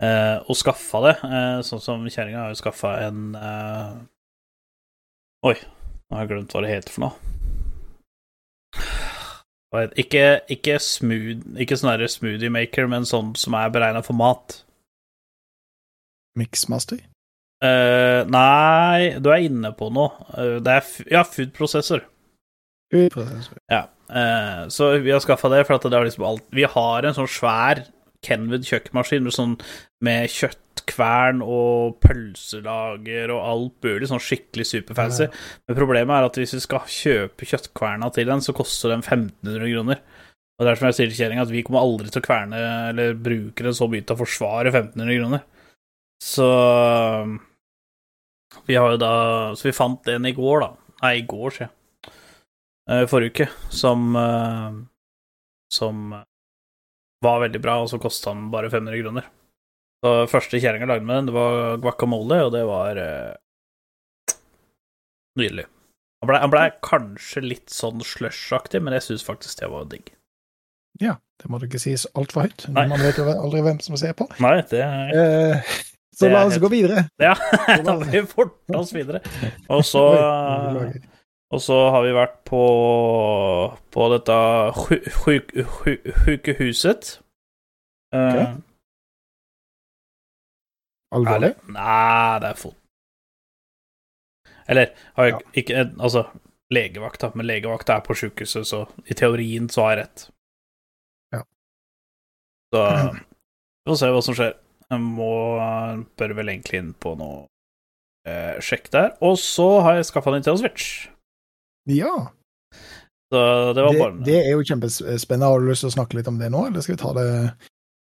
eh, 0.03 0.37
å 0.41 0.57
skaffe 0.57 1.03
det. 1.07 1.15
Eh, 1.27 1.59
sånn 1.67 1.83
som 1.83 2.07
kjerringa 2.07 2.45
har 2.45 2.55
jo 2.55 2.61
skaffa 2.61 2.95
en 3.07 3.35
eh, 3.37 3.91
Oi, 5.41 5.55
nå 5.57 6.17
har 6.17 6.27
jeg 6.27 6.29
glemt 6.29 6.51
hva 6.53 6.61
det 6.61 6.73
heter 6.75 6.93
for 6.93 7.07
noe. 7.07 7.15
Ikke, 9.71 10.41
ikke 10.51 10.75
smooth, 10.83 11.55
ikke 11.63 11.77
sånn 11.79 11.93
derre 11.93 12.09
smoothie 12.11 12.51
maker, 12.51 12.89
men 12.91 13.07
sånn 13.07 13.31
som 13.39 13.55
er 13.57 13.71
beregna 13.73 14.03
for 14.05 14.19
mat. 14.19 14.59
Mixmaster? 16.37 16.99
Uh, 17.61 18.25
nei, 18.31 19.19
du 19.21 19.29
er 19.29 19.45
inne 19.45 19.71
på 19.77 19.91
noe. 19.93 20.11
Uh, 20.33 20.57
det 20.63 20.77
er 20.79 21.13
ja, 21.13 21.23
food 21.27 21.53
processor. 21.55 22.03
Ja, 23.71 23.85
eh, 24.11 24.61
så 24.73 24.91
vi 24.99 25.13
har 25.13 25.23
skaffa 25.23 25.51
det, 25.53 25.63
for 25.67 25.77
at 25.77 25.87
det 25.87 25.97
er 25.97 26.07
liksom 26.09 26.27
alt 26.27 26.43
Vi 26.55 26.67
har 26.67 27.07
en 27.07 27.17
sånn 27.17 27.29
svær 27.31 27.85
Kenwood 28.21 28.67
kjøkkenmaskin 28.67 29.23
med, 29.25 29.33
sånn, 29.33 29.53
med 30.05 30.29
kjøttkvern 30.29 31.39
og 31.41 31.95
pølselager 32.03 33.33
og 33.33 33.39
alt 33.41 33.87
mulig, 33.87 34.09
sånn 34.11 34.21
skikkelig 34.21 34.67
superfancy. 34.69 35.25
Men 35.65 35.79
problemet 35.79 36.13
er 36.13 36.27
at 36.27 36.37
hvis 36.37 36.53
vi 36.53 36.61
skal 36.61 36.85
kjøpe 36.85 37.47
kjøttkverna 37.49 38.11
til 38.13 38.29
den, 38.29 38.43
så 38.45 38.53
koster 38.53 38.93
den 38.93 39.01
1500 39.01 39.71
kroner. 39.73 40.03
Og 40.59 40.67
det 40.67 40.69
er 40.69 40.77
som 40.77 40.91
jeg 40.91 40.99
sier 40.99 41.09
til 41.09 41.17
kjerringa, 41.17 41.47
at 41.47 41.53
vi 41.55 41.63
kommer 41.65 41.81
aldri 41.81 42.11
til 42.13 42.21
å 42.21 42.27
kverne 42.27 42.61
eller 42.91 43.17
bruke 43.17 43.65
den 43.65 43.73
så 43.73 43.87
mye 43.89 44.05
til 44.05 44.13
å 44.13 44.21
forsvare 44.21 44.69
1500 44.69 45.17
kroner. 45.17 45.41
Så 46.21 46.47
vi 48.67 48.75
har 48.77 48.93
jo 48.93 48.99
da 49.01 49.13
Så 49.57 49.71
vi 49.71 49.73
fant 49.73 50.05
en 50.13 50.27
i 50.29 50.35
går, 50.37 50.61
da. 50.61 50.73
Nei, 51.01 51.15
i 51.17 51.25
går, 51.25 51.55
sier 51.55 51.65
jeg. 51.65 51.73
Eh, 52.89 53.05
Forrige 53.09 53.29
uke, 53.31 53.47
som 53.69 54.15
eh, 54.15 54.71
Som 55.73 56.15
var 57.21 57.39
veldig 57.43 57.61
bra, 57.61 57.75
og 57.83 57.89
så 57.91 57.99
kosta 58.01 58.31
den 58.33 58.47
bare 58.51 58.69
500 58.73 58.97
kroner. 59.03 59.27
Så 60.01 60.13
første 60.31 60.57
kjerringa 60.57 60.87
lagde 60.89 61.05
med 61.05 61.19
den, 61.19 61.27
det 61.29 61.35
var 61.35 61.75
guacamole, 61.83 62.39
og 62.47 62.49
det 62.55 62.63
var 62.65 62.97
uh, 62.97 63.35
nydelig. 65.37 65.67
Han 66.23 66.31
blei 66.31 66.39
ble 66.49 66.63
kanskje 66.81 67.43
litt 67.45 67.69
sånn 67.69 68.01
slush-aktig, 68.01 68.81
men 68.81 68.97
jeg 68.97 69.05
syns 69.05 69.27
faktisk 69.27 69.61
det 69.61 69.69
var 69.69 69.85
digg. 69.91 70.09
Ja, 71.01 71.19
det 71.41 71.49
må 71.53 71.61
du 71.61 71.67
ikke 71.69 71.81
sies 71.81 72.07
altfor 72.17 72.47
høyt. 72.47 72.65
Nei. 72.73 72.87
Man 72.89 73.05
vet 73.05 73.21
jo 73.21 73.29
aldri 73.29 73.61
hvem 73.67 73.77
som 73.85 73.97
ser 74.01 74.17
på. 74.17 74.25
Nei, 74.41 74.57
det 74.73 74.81
er 74.81 75.13
Eh, 75.21 75.71
så 76.17 76.25
Det 76.25 76.33
la 76.33 76.41
oss 76.47 76.57
helt- 76.57 76.65
gå 76.65 76.69
videre. 76.73 77.05
Ja, 77.21 77.35
blir 77.85 78.09
vi 78.11 78.25
forte 78.27 78.77
oss 78.81 78.91
videre. 78.97 79.21
Og 79.69 79.85
så 79.85 80.01
Og 81.51 81.59
så 81.59 81.77
har 81.91 82.03
vi 82.05 82.13
vært 82.15 82.37
på, 82.47 82.61
på 83.91 84.05
dette 84.13 84.35
sjukehuset. 84.77 85.17
sjuk- 85.25 86.05
sjuk- 86.23 86.51
okay. 88.13 88.45
uh. 88.45 88.59
Alvorlig? 91.11 91.49
Nei, 91.75 92.39
det 92.39 92.49
er 92.53 92.59
fot... 92.61 92.77
Eller 94.71 94.93
har 95.17 95.25
jeg 95.27 95.33
Ja. 95.33 95.39
ikke 95.59 95.81
Altså, 95.99 96.23
legevakta, 96.71 97.31
men 97.35 97.45
legevakta 97.49 97.97
er 97.97 98.05
på 98.05 98.15
sjukehuset, 98.15 98.63
så 98.69 98.85
i 99.11 99.13
teorien 99.19 99.67
så 99.69 99.81
har 99.83 99.91
jeg 99.97 99.99
rett. 100.05 100.23
Ja. 101.35 101.41
Så 102.71 102.85
vi 103.11 103.91
får 103.91 103.99
se 103.99 104.11
hva 104.15 104.21
som 104.23 104.35
skjer. 104.39 104.53
Jeg 104.91 104.99
må 105.03 105.31
bør 106.19 106.33
vel 106.39 106.49
egentlig 106.53 106.79
inn 106.79 106.93
på 106.93 107.17
noe 107.19 107.43
eh, 108.27 108.55
sjekk 108.63 108.87
der. 108.95 109.11
Og 109.23 109.35
så 109.39 109.81
har 109.83 109.99
jeg 109.99 110.07
skaffa 110.07 110.31
Nintendo 110.31 110.55
Switch. 110.63 111.09
Ja, 111.89 112.31
Så 113.31 113.39
det 113.73 113.81
var 113.81 113.93
det, 113.93 113.99
bare 113.99 114.23
det 114.27 114.37
er 114.45 114.51
jo 114.51 114.63
kjempespennende. 114.67 115.47
Har 115.49 115.61
du 115.61 115.69
lyst 115.69 115.85
til 115.85 115.89
å 115.91 115.95
snakke 115.95 116.17
litt 116.17 116.27
om 116.27 116.37
det 116.39 116.49
nå, 116.51 116.65
eller 116.67 116.83
skal 116.83 116.97
vi 116.97 117.01
ta 117.01 117.13
det 117.17 117.27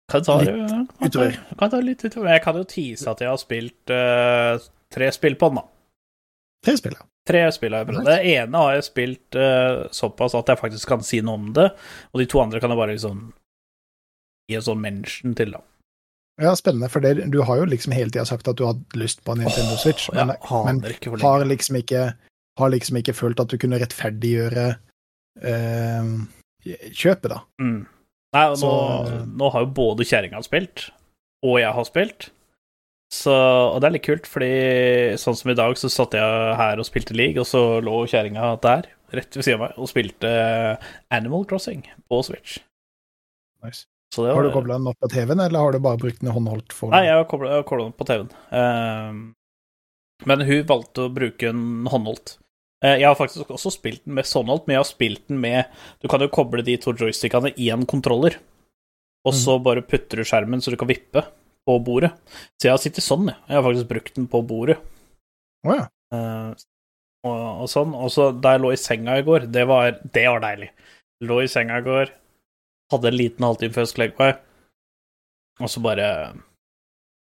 Kan 0.09 0.23
ta, 0.25 0.37
litt 0.41 0.55
det- 0.55 0.87
kan 0.99 1.11
ta, 1.11 1.25
kan 1.59 1.69
ta 1.69 1.79
litt 1.85 2.05
utover. 2.05 2.31
Jeg 2.33 2.43
kan 2.43 2.55
jo 2.57 2.63
tease 2.63 3.11
at 3.11 3.19
jeg 3.21 3.29
har 3.29 3.37
spilt 3.37 3.93
uh, 3.93 4.57
tre 4.89 5.11
spill 5.13 5.35
på 5.35 5.51
den, 5.51 5.59
da. 5.61 5.65
tre 6.65 6.77
spillet? 6.79 7.03
Tre 7.29 7.43
spill 7.53 7.75
har 7.75 7.83
jeg 7.83 7.91
prøvd. 7.91 8.07
Det 8.07 8.19
ene 8.31 8.63
har 8.63 8.73
jeg 8.73 8.87
spilt 8.87 9.37
uh, 9.37 9.83
såpass 9.93 10.33
at 10.39 10.49
jeg 10.49 10.61
faktisk 10.63 10.87
kan 10.89 11.03
si 11.05 11.19
noe 11.21 11.37
om 11.37 11.51
det, 11.53 11.67
og 12.09 12.23
de 12.23 12.25
to 12.25 12.41
andre 12.41 12.59
kan 12.63 12.73
jeg 12.73 12.79
bare 12.79 12.95
liksom 12.95 13.19
gi 14.49 14.57
en 14.57 14.65
sånn 14.65 14.81
mention 14.81 15.35
til, 15.37 15.53
da. 15.53 15.61
Ja, 16.41 16.55
spennende, 16.55 16.87
for 16.89 17.03
det, 17.03 17.27
du 17.29 17.41
har 17.43 17.59
jo 17.59 17.67
liksom 17.67 17.93
hele 17.93 18.09
tida 18.09 18.23
sagt 18.25 18.47
at 18.47 18.57
du 18.57 18.63
har 18.65 18.73
hatt 18.73 18.95
lyst 18.97 19.21
på 19.27 19.35
en 19.35 19.43
Nintendo 19.43 19.75
Switch, 19.77 20.07
oh, 20.09 20.15
men, 20.65 20.79
men 20.79 21.21
har 21.21 21.43
liksom 21.45 21.75
ikke 21.83 22.05
har 22.59 22.69
liksom 22.73 22.99
ikke 23.01 23.15
følt 23.17 23.39
at 23.41 23.49
du 23.51 23.57
kunne 23.61 23.79
rettferdiggjøre 23.81 24.65
eh, 25.41 26.11
kjøpet, 26.91 27.29
da. 27.31 27.39
Mm. 27.61 27.85
Nei, 28.35 28.43
og 28.51 28.57
nå, 28.59 28.59
Så- 28.61 29.25
nå 29.39 29.51
har 29.51 29.63
jo 29.65 29.71
både 29.73 30.05
kjerringa 30.05 30.43
spilt, 30.45 30.89
og 31.43 31.59
jeg 31.59 31.73
har 31.73 31.85
spilt. 31.87 32.29
Så, 33.11 33.33
og 33.33 33.79
det 33.81 33.87
er 33.87 33.93
litt 33.95 34.05
kult, 34.05 34.27
fordi 34.29 34.49
sånn 35.17 35.35
som 35.35 35.49
i 35.49 35.55
dag, 35.57 35.73
så 35.81 35.89
satt 35.89 36.13
jeg 36.13 36.55
her 36.59 36.77
og 36.77 36.85
spilte 36.85 37.15
league, 37.17 37.39
og 37.41 37.47
så 37.49 37.81
lå 37.81 38.03
kjerringa 38.05 38.51
der, 38.61 38.85
rett 39.11 39.33
ved 39.33 39.43
siden 39.47 39.57
av 39.57 39.63
meg, 39.69 39.79
og 39.81 39.89
spilte 39.89 40.33
Animal 41.09 41.45
Crossing 41.49 41.81
på 42.07 42.19
Switch. 42.27 42.59
Nice. 43.63 43.87
Det 44.13 44.25
Har 44.33 44.41
du 44.43 44.49
var- 44.49 44.53
kobla 44.61 44.77
den 44.77 44.87
opp 44.87 44.99
på 45.01 45.09
TV-en, 45.09 45.39
eller 45.39 45.59
har 45.59 45.71
du 45.71 45.79
bare 45.79 45.97
brukt 45.97 46.19
den 46.21 46.31
håndholdt 46.33 46.71
for 46.73 46.89
Nei, 46.91 47.05
jeg 47.05 47.13
har 47.13 47.25
koblet- 47.25 47.65
den 47.69 47.87
opp 47.89 47.97
på 47.97 48.05
TV-en. 48.05 48.29
Um, 48.51 49.33
men 50.25 50.41
hun 50.41 50.63
valgte 50.65 51.05
å 51.09 51.13
bruke 51.13 51.49
en 51.49 51.85
håndholdt. 51.85 52.37
Eh, 52.85 53.01
jeg 53.01 53.07
har 53.09 53.17
faktisk 53.19 53.49
også 53.51 53.73
spilt 53.75 54.05
den 54.05 54.15
med 54.15 54.27
håndholdt, 54.29 54.67
men 54.67 54.77
jeg 54.77 54.83
har 54.83 54.87
spilt 54.87 55.25
den 55.27 55.41
med 55.43 55.81
Du 55.99 56.07
kan 56.11 56.21
jo 56.23 56.29
koble 56.31 56.63
de 56.63 56.77
to 56.79 56.93
joystickene 56.95 57.51
i 57.59 57.69
en 57.73 57.85
kontroller, 57.89 58.39
og 59.27 59.35
så 59.35 59.57
bare 59.59 59.83
putter 59.83 60.21
du 60.21 60.27
skjermen 60.27 60.63
så 60.63 60.71
du 60.71 60.77
kan 60.79 60.89
vippe 60.89 61.25
på 61.67 61.75
bordet. 61.83 62.13
Så 62.57 62.69
jeg 62.69 62.73
har 62.73 62.81
sittet 62.81 63.05
sånn, 63.05 63.27
jeg. 63.29 63.37
Jeg 63.49 63.59
har 63.59 63.65
faktisk 63.65 63.89
brukt 63.89 64.15
den 64.15 64.29
på 64.31 64.41
bordet. 64.47 64.77
Oh, 65.67 65.75
ja. 65.75 65.85
uh, 66.15 66.55
og, 67.27 67.41
og 67.65 67.67
sånn. 67.69 67.91
Og 67.99 68.13
så 68.15 68.29
da 68.31 68.55
jeg 68.55 68.63
lå 68.63 68.71
i 68.73 68.79
senga 68.79 69.17
i 69.19 69.25
går, 69.27 69.49
det 69.51 69.65
var, 69.69 69.99
det 70.01 70.23
var 70.31 70.41
deilig. 70.45 70.71
Lå 71.27 71.41
i 71.43 71.49
senga 71.51 71.81
i 71.81 71.85
går, 71.85 72.13
hadde 72.93 73.11
en 73.11 73.19
liten 73.19 73.45
halvtime 73.45 73.75
før 73.75 73.85
jeg 73.85 73.91
skulle 73.91 74.07
legge 74.07 74.23
meg, 74.23 74.39
og 75.59 75.71
så 75.73 75.83
bare 75.83 76.07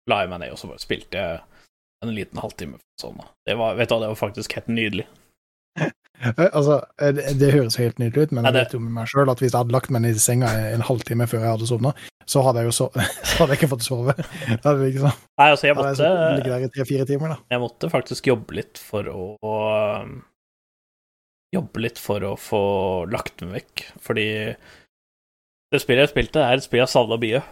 la 0.09 0.21
jeg 0.23 0.31
meg 0.31 0.41
ned, 0.43 0.55
og 0.55 0.61
så 0.61 0.69
bare 0.71 0.83
spilte 0.83 1.19
jeg 1.19 1.67
en 2.03 2.15
liten 2.15 2.39
halvtime. 2.39 2.79
Sånn. 2.99 3.19
Det 3.47 3.57
var, 3.59 3.75
vet 3.75 3.91
du 3.91 3.97
det 3.99 4.09
var 4.13 4.19
faktisk 4.19 4.55
helt 4.57 4.71
nydelig. 4.71 5.07
Eh, 5.79 5.91
Altså, 6.53 6.77
eh, 7.01 7.11
det, 7.15 7.33
det 7.39 7.51
høres 7.51 7.75
helt 7.81 7.97
nydelig 7.99 8.27
ut, 8.27 8.33
men 8.37 8.45
jeg 8.47 8.55
vet 8.55 8.75
jo 8.75 8.79
med 8.79 8.93
meg 8.95 9.09
sjøl 9.11 9.31
at 9.31 9.41
hvis 9.43 9.51
jeg 9.51 9.59
hadde 9.59 9.75
lagt 9.75 9.91
meg 9.91 10.05
ned 10.05 10.15
i 10.15 10.23
senga 10.23 10.51
en 10.71 10.85
halvtime 10.87 11.27
før 11.27 11.41
jeg 11.43 11.55
hadde 11.55 11.67
sovna, 11.67 11.91
så 12.29 12.43
hadde 12.45 12.63
jeg 12.63 12.69
jo 12.69 12.75
så, 12.77 12.87
så 13.27 13.41
hadde 13.41 13.49
jeg 13.51 13.59
ikke 13.59 13.71
fått 13.73 13.87
sove. 13.87 14.15
Hadde 14.63 14.77
liksom, 14.85 15.09
Nei, 15.09 15.47
altså, 15.49 15.67
jeg 15.67 15.75
hadde 15.75 15.89
jeg 15.89 16.29
måtte, 16.37 16.53
der 16.77 16.93
i 17.03 17.09
timer, 17.09 17.33
da. 17.33 17.39
jeg 17.51 17.63
måtte 17.63 17.89
faktisk 17.91 18.29
jobbe 18.31 18.59
litt 18.61 18.79
for 18.79 19.09
å, 19.11 19.33
å 19.43 19.57
Jobbe 21.53 21.83
litt 21.83 21.99
for 22.01 22.23
å 22.25 22.31
få 22.39 22.59
lagt 23.13 23.43
meg 23.43 23.59
vekk, 23.59 23.81
fordi 24.01 24.23
det 25.69 25.81
spillet 25.83 26.07
jeg 26.07 26.09
spilte, 26.09 26.41
er 26.41 26.57
et 26.57 26.65
spill 26.65 26.81
jeg 26.81 26.89
savna 26.89 27.19
mye. 27.21 27.43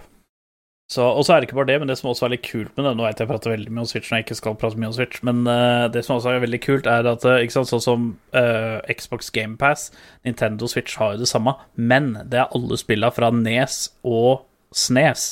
Så, 0.91 1.05
og 1.07 1.23
så 1.23 1.33
er 1.33 1.39
det 1.39 1.47
ikke 1.47 1.55
bare 1.55 1.69
det, 1.69 1.77
men 1.79 1.87
det 1.87 1.95
som 1.95 2.09
også 2.11 2.25
er 2.27 2.33
litt 2.33 2.43
kult 2.43 2.73
med 2.75 2.83
det 2.83 2.91
Nå 2.99 3.05
vet 3.05 3.21
jeg 3.21 3.23
jeg 3.23 3.29
prater 3.29 3.53
veldig 3.53 3.71
mye 3.71 3.85
om 3.85 3.87
Switch 3.87 4.09
når 4.11 4.19
jeg 4.19 4.25
ikke 4.25 4.35
skal 4.41 4.55
prate 4.59 4.79
mye 4.81 4.89
om 4.89 4.95
Switch, 4.97 5.21
men 5.23 5.37
uh, 5.47 5.87
det 5.87 6.01
som 6.03 6.17
også 6.17 6.33
er 6.33 6.41
veldig 6.43 6.59
kult, 6.65 6.89
er 6.89 7.07
at 7.07 7.23
eh, 7.23 7.43
ikke 7.45 7.55
sant, 7.55 7.69
sånn 7.69 7.83
som 7.85 8.07
uh, 8.35 8.81
Xbox 8.91 9.31
GamePass, 9.31 9.85
Nintendo 10.27 10.67
Switch 10.67 10.97
har 10.99 11.13
jo 11.13 11.21
det 11.21 11.29
samme, 11.31 11.53
men 11.79 12.09
det 12.27 12.41
er 12.41 12.51
alle 12.57 12.79
spilla 12.81 13.07
fra 13.15 13.29
Nes 13.31 13.77
og 14.03 14.43
Snes. 14.75 15.29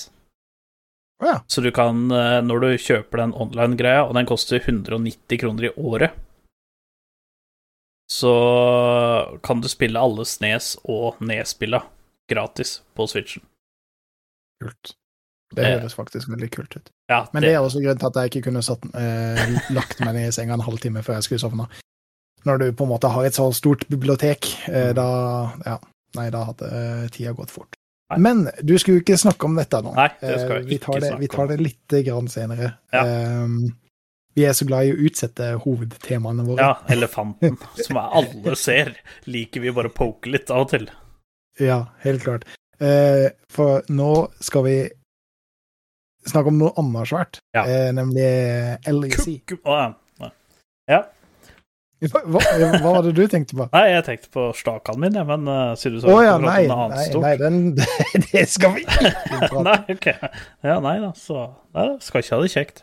Ja. 1.20 1.42
Så 1.52 1.66
du 1.66 1.74
kan, 1.76 2.06
uh, 2.08 2.40
når 2.46 2.64
du 2.64 2.70
kjøper 2.86 3.26
den 3.26 3.36
online-greia, 3.36 4.06
og 4.06 4.16
den 4.16 4.30
koster 4.30 4.62
190 4.62 5.42
kroner 5.44 5.68
i 5.68 5.74
året, 5.76 6.16
så 8.10 8.32
kan 9.44 9.60
du 9.60 9.68
spille 9.68 10.00
alle 10.00 10.24
Snes 10.26 10.78
og 10.88 11.20
Nes-spilla 11.20 11.84
gratis 12.32 12.80
på 12.96 13.12
Switchen. 13.12 13.44
Kult. 14.64 14.96
Det 15.50 15.64
Det- 15.66 15.80
høres 15.82 15.96
faktisk 15.96 16.30
veldig 16.30 16.52
kult 16.52 16.76
ut. 16.78 16.90
Ja, 17.10 17.26
Men 17.34 17.42
det 17.42 17.54
er 17.56 17.60
også 17.60 17.82
grunnen 17.82 17.98
til 18.00 18.08
at 18.08 18.16
jeg 18.16 18.30
ikke 18.32 18.44
kunne 18.52 18.62
satt, 18.62 18.84
eh, 18.94 19.60
lagt 19.74 20.00
meg 20.00 20.14
ned 20.14 20.28
i 20.28 20.32
senga 20.32 20.54
en 20.54 20.62
halvtime 20.62 21.02
før 21.04 21.14
jeg 21.18 21.24
skulle 21.24 21.40
sovne. 21.42 21.68
Når 22.46 22.60
du 22.60 22.72
på 22.72 22.84
en 22.84 22.90
måte 22.90 23.10
har 23.12 23.24
et 23.26 23.34
så 23.34 23.52
stort 23.54 23.88
bibliotek, 23.90 24.46
eh, 24.70 24.94
da 24.94 25.52
Ja, 25.66 25.78
nei, 26.16 26.30
da 26.30 26.44
hadde 26.46 26.70
eh, 26.70 27.08
tida 27.10 27.34
gått 27.34 27.50
fort. 27.50 27.76
Nei. 28.12 28.18
Men 28.20 28.52
du 28.64 28.78
skulle 28.78 29.02
ikke 29.02 29.18
snakke 29.18 29.44
om 29.46 29.56
dette 29.56 29.82
nå. 29.84 29.94
Nei, 29.96 30.08
det 30.22 30.40
skal 30.40 30.52
Eh, 30.52 30.60
jeg 30.62 30.66
vi 30.66 30.78
ikke 30.78 30.86
tar 30.86 31.00
det, 31.00 31.20
Vi 31.20 31.28
tar 31.28 31.48
det 31.48 31.60
litt 31.60 32.06
grann 32.06 32.28
senere. 32.28 32.74
Ja. 32.94 33.04
Eh, 33.06 33.48
vi 34.36 34.46
er 34.46 34.54
så 34.54 34.66
glad 34.66 34.86
i 34.86 34.94
å 34.94 35.02
utsette 35.10 35.60
hovedtemaene 35.64 36.46
våre. 36.46 36.58
Ja, 36.60 36.78
elefanten, 36.88 37.58
som 37.86 37.98
alle 37.98 38.56
ser, 38.56 38.96
liker 39.26 39.62
vi 39.62 39.72
bare 39.72 39.90
poke 39.90 40.28
litt 40.32 40.50
av 40.50 40.62
og 40.62 40.70
til. 40.70 40.90
Ja, 41.60 41.88
helt 42.02 42.24
klart. 42.24 42.44
Eh, 42.80 43.30
for 43.50 43.82
nå 43.90 44.30
skal 44.40 44.64
vi 44.64 44.90
snakke 46.28 46.52
om 46.52 46.58
noe 46.60 46.74
annet 46.78 47.08
svært, 47.08 47.40
Ja. 47.56 47.64
eh, 47.66 47.92
nemlig 47.96 48.28
LEC. 48.88 49.42
Kuk- 49.48 49.64
Å, 49.66 49.78
ja. 50.20 50.30
ja. 50.90 51.04
Hva, 52.00 52.22
hva 52.24 52.80
var 52.94 53.02
det 53.04 53.12
du 53.18 53.26
tenkte 53.28 53.58
på? 53.60 53.66
Nei, 53.74 53.90
jeg 53.92 54.04
tenkte 54.08 54.30
på 54.32 54.44
stakan 54.56 55.02
min, 55.04 55.18
men 55.28 55.50
uh, 55.52 55.74
siden 55.76 55.98
du 55.98 56.06
så 56.06 56.14
oh, 56.14 56.22
ja, 56.24 56.38
nei, 56.40 56.62
nei, 56.72 57.08
nei 57.20 57.34
den, 57.42 57.58
det 58.30 58.46
skal 58.48 58.72
vi 58.78 58.86
ikke 58.86 59.12
prate 59.28 59.50
om. 59.60 59.66
Nei, 59.68 59.82
ok. 59.98 60.08
Ja, 60.64 60.78
nei 60.80 60.94
da, 61.04 61.10
så 61.20 61.42
Nei 61.76 61.84
da, 61.90 61.98
skal 62.00 62.24
ikke 62.24 62.38
ha 62.38 62.46
det 62.46 62.54
kjekt. 62.54 62.80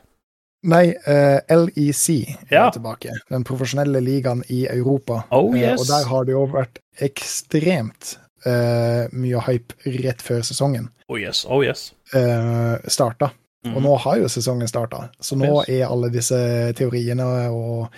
Nei, 0.68 0.82
uh, 1.08 1.38
LEC 1.62 2.04
er 2.50 2.52
Ja. 2.58 2.66
tilbake. 2.76 3.16
Den 3.32 3.44
profesjonelle 3.48 4.04
ligaen 4.04 4.44
i 4.52 4.66
Europa. 4.68 5.22
Oh, 5.32 5.48
yes. 5.56 5.78
uh, 5.78 5.80
og 5.80 5.88
der 5.94 6.08
har 6.12 6.28
det 6.28 6.36
jo 6.36 6.44
vært 6.52 6.82
ekstremt 7.08 8.18
uh, 8.44 9.08
mye 9.16 9.40
hype 9.48 9.96
rett 10.04 10.20
før 10.28 10.44
sesongen 10.44 10.90
Oh 11.08 11.16
yes, 11.16 11.46
oh 11.48 11.64
yes. 11.64 11.88
Uh, 12.14 12.76
starta. 12.86 13.32
Og 13.66 13.80
Mhm. 13.80 13.82
nå 13.82 13.96
har 13.98 14.16
jo 14.20 14.28
sesongen 14.30 14.68
starta, 14.68 15.08
så 15.20 15.34
nå 15.36 15.64
er 15.68 15.86
alle 15.88 16.08
disse 16.14 16.36
teoriene 16.78 17.24
og 17.50 17.88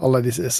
alle 0.00 0.20
disse, 0.22 0.52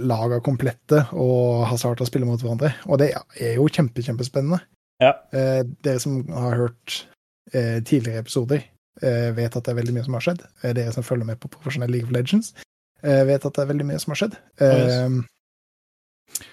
lagene 0.00 0.40
komplette 0.40 1.02
og 1.12 1.66
har 1.68 1.76
starta 1.76 2.04
å 2.04 2.08
spille 2.08 2.24
mot 2.24 2.40
hverandre. 2.40 2.70
Og 2.88 2.96
det 2.98 3.10
er 3.38 3.56
jo 3.58 3.66
kjempe, 3.68 4.00
kjempespennende. 4.00 4.62
Ja. 5.02 5.12
Eh, 5.30 5.62
dere 5.84 6.00
som 6.00 6.22
har 6.32 6.56
hørt 6.56 7.04
eh, 7.52 7.80
tidligere 7.84 8.22
episoder, 8.24 8.64
eh, 9.02 9.30
vet 9.36 9.54
at 9.56 9.64
det 9.64 9.74
er 9.74 9.82
veldig 9.82 9.92
mye 9.94 10.04
som 10.04 10.14
har 10.14 10.20
skjedd. 10.24 10.40
Eh, 10.62 10.72
dere 10.72 10.92
som 10.92 11.02
følger 11.04 11.26
med 11.26 11.38
på 11.40 11.50
profesjonell 11.52 11.90
League 11.90 12.06
of 12.08 12.12
Legends, 12.12 12.54
eh, 13.02 13.24
vet 13.24 13.44
at 13.44 13.52
det 13.52 13.62
er 13.62 13.72
veldig 13.74 13.86
mye 13.92 14.00
som 14.00 14.12
har 14.12 14.22
skjedd. 14.22 14.38
yes. 14.60 14.92
Eh, 14.92 16.44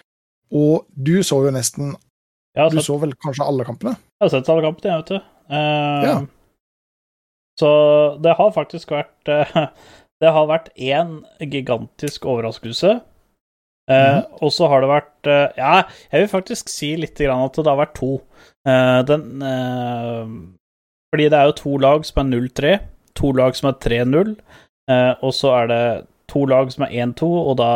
og 0.52 0.86
du 1.02 1.18
så 1.24 1.40
jo 1.46 1.52
nesten 1.56 1.96
Du 2.72 2.78
så 2.84 3.00
vel 3.02 3.14
kanskje 3.16 3.44
alle 3.48 3.66
kampene? 3.68 3.96
jeg 3.96 4.30
har 4.30 4.30
sett 4.30 4.50
alle 4.50 4.62
kampene, 4.64 4.92
jeg, 4.92 5.04
vet 5.04 5.08
du. 5.08 5.20
Eh, 5.50 6.06
Ja. 6.06 6.16
Så 7.60 7.70
det 8.22 8.34
har 8.36 8.52
faktisk 8.52 8.92
vært 8.92 9.30
eh, 9.32 9.68
Det 10.22 10.32
har 10.32 10.48
vært 10.48 10.70
én 10.80 11.26
gigantisk 11.40 12.26
overraskelse. 12.26 13.02
Mhm. 13.92 14.22
Og 14.42 14.50
så 14.52 14.68
har 14.72 14.82
det 14.82 14.90
vært 14.90 15.28
Ja, 15.58 15.84
jeg 16.12 16.22
vil 16.22 16.30
faktisk 16.32 16.70
si 16.72 16.96
litt 16.98 17.20
grann 17.20 17.44
at 17.46 17.54
det 17.54 17.68
har 17.68 17.78
vært 17.78 17.94
to. 18.00 18.22
Den 18.66 19.44
Fordi 21.12 21.28
det 21.30 21.38
er 21.38 21.46
jo 21.46 21.52
to 21.60 21.78
lag 21.78 22.06
som 22.08 22.24
er 22.24 22.30
0-3, 22.32 22.72
to 23.16 23.32
lag 23.32 23.56
som 23.56 23.70
er 23.70 23.78
3-0, 23.84 24.32
eh, 24.90 25.14
og 25.22 25.34
så 25.34 25.52
er 25.62 25.68
det 25.68 26.08
to 26.28 26.46
lag 26.50 26.72
som 26.74 26.84
er 26.88 26.96
1-2, 27.06 27.30
og 27.52 27.58
da 27.62 27.70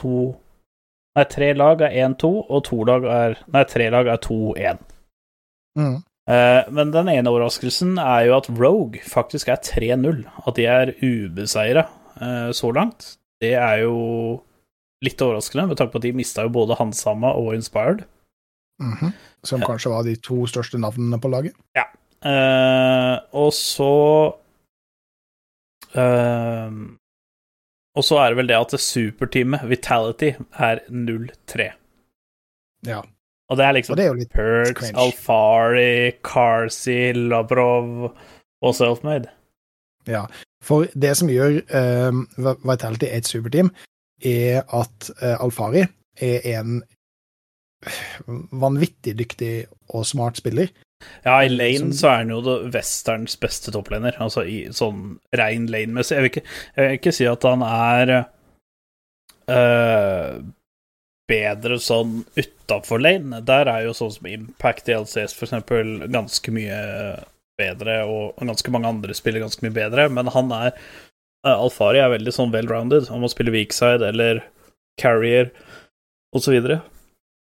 to 0.00 0.34
Nei, 1.14 1.24
tre 1.30 1.52
lag 1.54 1.80
er 1.86 1.92
1-2, 2.08 2.30
og 2.50 2.64
to 2.64 2.80
lag 2.88 3.04
er 3.04 3.36
Nei, 3.54 3.62
tre 3.70 3.90
lag 3.90 4.06
er 4.10 4.16
2-1. 4.18 4.80
Mm. 5.78 6.00
Eh, 6.24 6.70
men 6.72 6.92
den 6.94 7.10
ene 7.12 7.28
overraskelsen 7.28 7.98
er 8.00 8.30
jo 8.30 8.38
at 8.38 8.48
Rogue 8.56 9.02
faktisk 9.04 9.50
er 9.52 9.60
3-0. 9.60 10.22
At 10.48 10.56
de 10.56 10.66
er 10.70 10.94
ubeseira 11.04 11.84
eh, 12.16 12.50
så 12.56 12.72
langt. 12.72 13.14
Det 13.42 13.52
er 13.60 13.82
jo 13.84 14.40
litt 15.04 15.20
overraskende, 15.20 15.66
med 15.68 15.76
tanke 15.76 15.92
på 15.92 16.00
at 16.00 16.06
de 16.06 16.14
mista 16.16 16.46
jo 16.46 16.54
både 16.54 16.78
Hansama 16.78 17.34
og 17.36 17.52
Inspired. 17.58 18.06
Mhm. 18.80 19.12
Som 19.44 19.60
kanskje 19.60 19.90
var 19.92 20.06
de 20.06 20.14
to 20.16 20.46
største 20.48 20.80
navnene 20.80 21.20
på 21.20 21.28
laget. 21.28 21.52
Ja. 21.76 21.84
og 23.36 23.50
så 23.52 24.32
eh, 25.92 26.70
Og 27.94 28.06
så 28.08 28.16
er 28.22 28.32
det 28.32 28.38
vel 28.38 28.48
det 28.48 28.56
at 28.56 28.72
superteamet, 28.80 29.68
Vitality, 29.68 30.32
er 30.56 30.80
0-3. 30.88 31.68
Ja. 32.88 33.02
Og 33.52 33.58
det 33.60 33.64
er 33.66 33.72
liksom 33.76 33.96
det 33.98 34.06
er 34.08 34.20
Perks, 34.32 34.78
cringe. 34.78 34.98
Alfari, 35.00 36.12
Carsi, 36.24 37.12
Labrov 37.12 38.14
og 38.64 38.74
Selfmade. 38.74 39.28
Ja, 40.08 40.24
for 40.64 40.86
det 40.96 41.16
som 41.16 41.28
gjør 41.32 41.60
uh, 41.68 42.22
Vitality 42.64 43.08
et 43.10 43.28
superteam, 43.28 43.70
er 44.24 44.62
at 44.72 45.10
uh, 45.20 45.36
Alfari 45.44 45.84
er 46.24 46.40
en 46.58 46.82
vanvittig 48.52 49.12
dyktig 49.18 49.52
og 49.92 50.06
smart 50.08 50.38
spiller. 50.40 50.70
Ja, 51.24 51.42
i 51.44 51.48
lane 51.52 51.78
Som- 51.78 51.92
så 51.92 52.08
er 52.08 52.16
han 52.22 52.30
jo 52.32 52.40
det 52.40 52.72
westerns 52.74 53.36
beste 53.36 53.72
topplaner, 53.74 54.16
altså 54.24 54.40
i 54.48 54.62
sånn 54.72 55.18
rein 55.36 55.66
lane-messig. 55.68 56.16
Jeg, 56.16 56.44
jeg 56.76 56.86
vil 56.86 56.98
ikke 56.98 57.12
si 57.12 57.26
at 57.28 57.42
han 57.44 57.62
er 57.66 58.14
øh, 59.52 60.38
bedre 61.30 61.78
sånn 61.80 62.22
utafor 62.36 63.00
lane. 63.00 63.40
Der 63.46 63.68
er 63.70 63.86
jo 63.86 63.94
sånn 63.96 64.12
som 64.16 64.28
Impact 64.28 64.90
i 64.90 64.96
LCS 64.98 65.36
eksempel 65.42 65.96
ganske 66.12 66.54
mye 66.54 66.80
bedre, 67.60 68.00
og 68.10 68.40
ganske 68.42 68.72
mange 68.74 68.90
andre 68.90 69.16
spiller 69.16 69.44
ganske 69.44 69.64
mye 69.64 69.74
bedre, 69.74 70.08
men 70.12 70.30
han 70.34 70.50
er 70.54 70.72
uh, 71.46 71.54
Alfari 71.54 72.02
er 72.02 72.12
veldig 72.12 72.34
sånn 72.34 72.52
well-rounded. 72.54 73.08
Han 73.12 73.22
må 73.22 73.30
spille 73.32 73.54
weakside 73.54 74.04
eller 74.08 74.42
carrier 75.00 75.52
og 76.34 76.42
så 76.44 76.54
videre. 76.54 76.80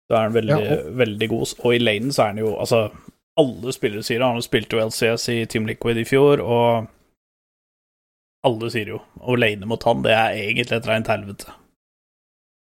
Så 0.10 0.18
er 0.18 0.26
han 0.26 0.34
veldig, 0.34 0.56
Ja, 0.56 0.78
veldig 1.04 1.30
god. 1.30 1.56
Og 1.62 1.76
i 1.76 1.82
lanen 1.82 2.14
så 2.16 2.24
er 2.24 2.32
han 2.34 2.42
jo 2.42 2.56
Altså, 2.58 2.88
alle 3.38 3.74
spillere 3.76 4.04
sier 4.04 4.22
det. 4.22 4.30
Han 4.32 4.42
spilte 4.46 4.76
jo 4.78 4.88
LCS 4.88 5.28
i 5.36 5.38
Team 5.52 5.68
Liquid 5.70 6.00
i 6.02 6.08
fjor, 6.08 6.42
og 6.42 6.90
alle 8.48 8.70
sier 8.72 8.96
jo 8.96 9.02
Og 9.20 9.38
lane 9.38 9.68
mot 9.68 9.84
han, 9.84 10.02
det 10.06 10.16
er 10.16 10.40
egentlig 10.40 10.80
et 10.80 10.90
reint 10.90 11.12
helvete. 11.12 11.59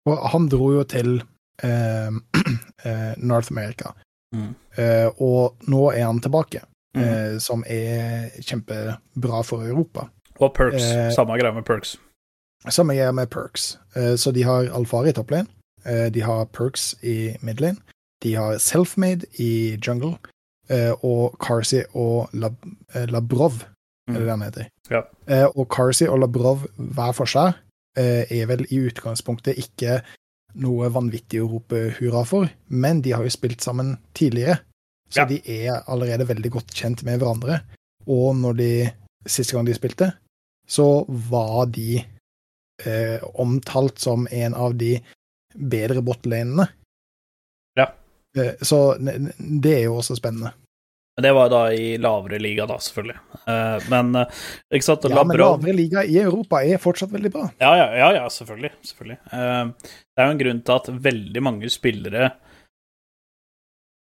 Og 0.09 0.29
han 0.33 0.49
dro 0.49 0.73
jo 0.73 0.83
til 0.89 1.23
eh, 1.63 2.11
eh, 2.85 3.15
North 3.19 3.53
America, 3.53 3.95
Mm. 4.35 4.51
Eh, 4.77 5.07
og 5.25 5.55
nå 5.73 5.87
er 5.97 6.03
han 6.05 6.19
tilbake, 6.21 6.61
Mm. 6.97 7.03
eh, 7.03 7.39
som 7.39 7.63
er 7.67 8.29
kjempebra 8.45 9.39
for 9.45 9.63
Europa. 9.65 10.09
Og 10.41 10.53
perks. 10.55 10.83
Eh, 10.85 11.11
samme 11.17 11.39
greia 11.41 11.53
med 11.55 11.65
perks. 11.65 11.97
Samme 12.69 12.93
greia 12.95 13.13
med 13.13 13.31
perks. 13.31 13.79
Eh, 13.97 14.17
så 14.21 14.33
de 14.35 14.43
har 14.45 14.69
Alfari 14.77 15.09
i 15.09 15.13
topplane, 15.17 15.49
eh, 15.87 16.11
de 16.11 16.21
har 16.21 16.45
perks 16.45 16.95
i 17.03 17.37
midlane, 17.43 17.79
de 18.23 18.35
har 18.35 18.59
Selfmade 18.59 19.25
i 19.41 19.79
jungle, 19.87 20.19
eh, 20.69 20.93
og 21.03 21.37
Carsi 21.41 21.83
og 21.95 22.29
Lab 22.35 22.57
Labrov, 22.95 23.65
Mm. 24.09 24.17
er 24.17 24.21
det 24.21 24.31
han 24.31 24.43
heter. 24.43 24.67
Ja. 24.91 25.03
Eh, 25.27 25.47
og 25.57 25.69
Carsi 25.69 26.07
og 26.07 26.19
Labrov 26.19 26.67
hver 26.79 27.13
for 27.15 27.25
seg 27.27 27.55
er 27.97 28.47
vel 28.47 28.67
i 28.71 28.79
utgangspunktet 28.89 29.59
ikke 29.59 30.01
noe 30.59 30.89
vanvittig 30.93 31.41
å 31.43 31.49
rope 31.51 31.81
hurra 31.99 32.25
for, 32.27 32.49
men 32.69 33.01
de 33.03 33.13
har 33.13 33.23
jo 33.27 33.31
spilt 33.33 33.61
sammen 33.65 33.97
tidligere, 34.15 34.61
så 35.11 35.23
Ja. 35.23 35.25
de 35.27 35.41
er 35.45 35.83
allerede 35.89 36.27
veldig 36.29 36.51
godt 36.51 36.75
kjent 36.75 37.03
med 37.05 37.21
hverandre. 37.21 37.63
Og 38.07 38.37
når 38.37 38.57
de 38.57 38.91
siste 39.27 39.53
gang 39.57 39.65
de 39.67 39.75
spilte, 39.75 40.13
så 40.69 41.05
var 41.09 41.67
de 41.67 42.05
eh, 42.85 43.19
omtalt 43.35 43.99
som 43.99 44.29
en 44.31 44.55
av 44.55 44.77
de 44.79 45.01
bedre 45.57 46.03
botlanene. 46.03 46.69
Ja. 47.77 47.89
Eh, 48.37 48.55
så 48.63 48.97
det 49.01 49.73
er 49.79 49.85
jo 49.89 49.97
også 49.99 50.17
spennende. 50.17 50.53
Men 51.19 51.25
det 51.27 51.33
var 51.35 51.49
da 51.51 51.61
i 51.75 51.87
lavere 51.99 52.39
liga, 52.39 52.63
da, 52.71 52.77
selvfølgelig. 52.79 53.17
Eh, 53.51 53.87
men 53.91 54.15
eh, 54.21 54.43
ikke 54.71 54.87
sant, 54.87 55.07
Ja, 55.11 55.25
men 55.27 55.41
lavere 55.41 55.73
liga 55.75 56.05
i 56.07 56.15
Europa 56.21 56.61
er 56.63 56.79
fortsatt 56.79 57.11
veldig 57.11 57.33
bra. 57.35 57.47
Ja, 57.59 57.73
ja, 57.75 57.87
ja, 57.99 58.11
ja 58.21 58.29
selvfølgelig. 58.31 58.71
selvfølgelig. 58.87 59.17
Eh, 59.35 59.65
det 59.83 60.23
er 60.23 60.29
jo 60.29 60.35
en 60.37 60.41
grunn 60.45 60.61
til 60.63 60.75
at 60.77 60.91
veldig 61.09 61.43
mange 61.43 61.71
spillere 61.75 62.29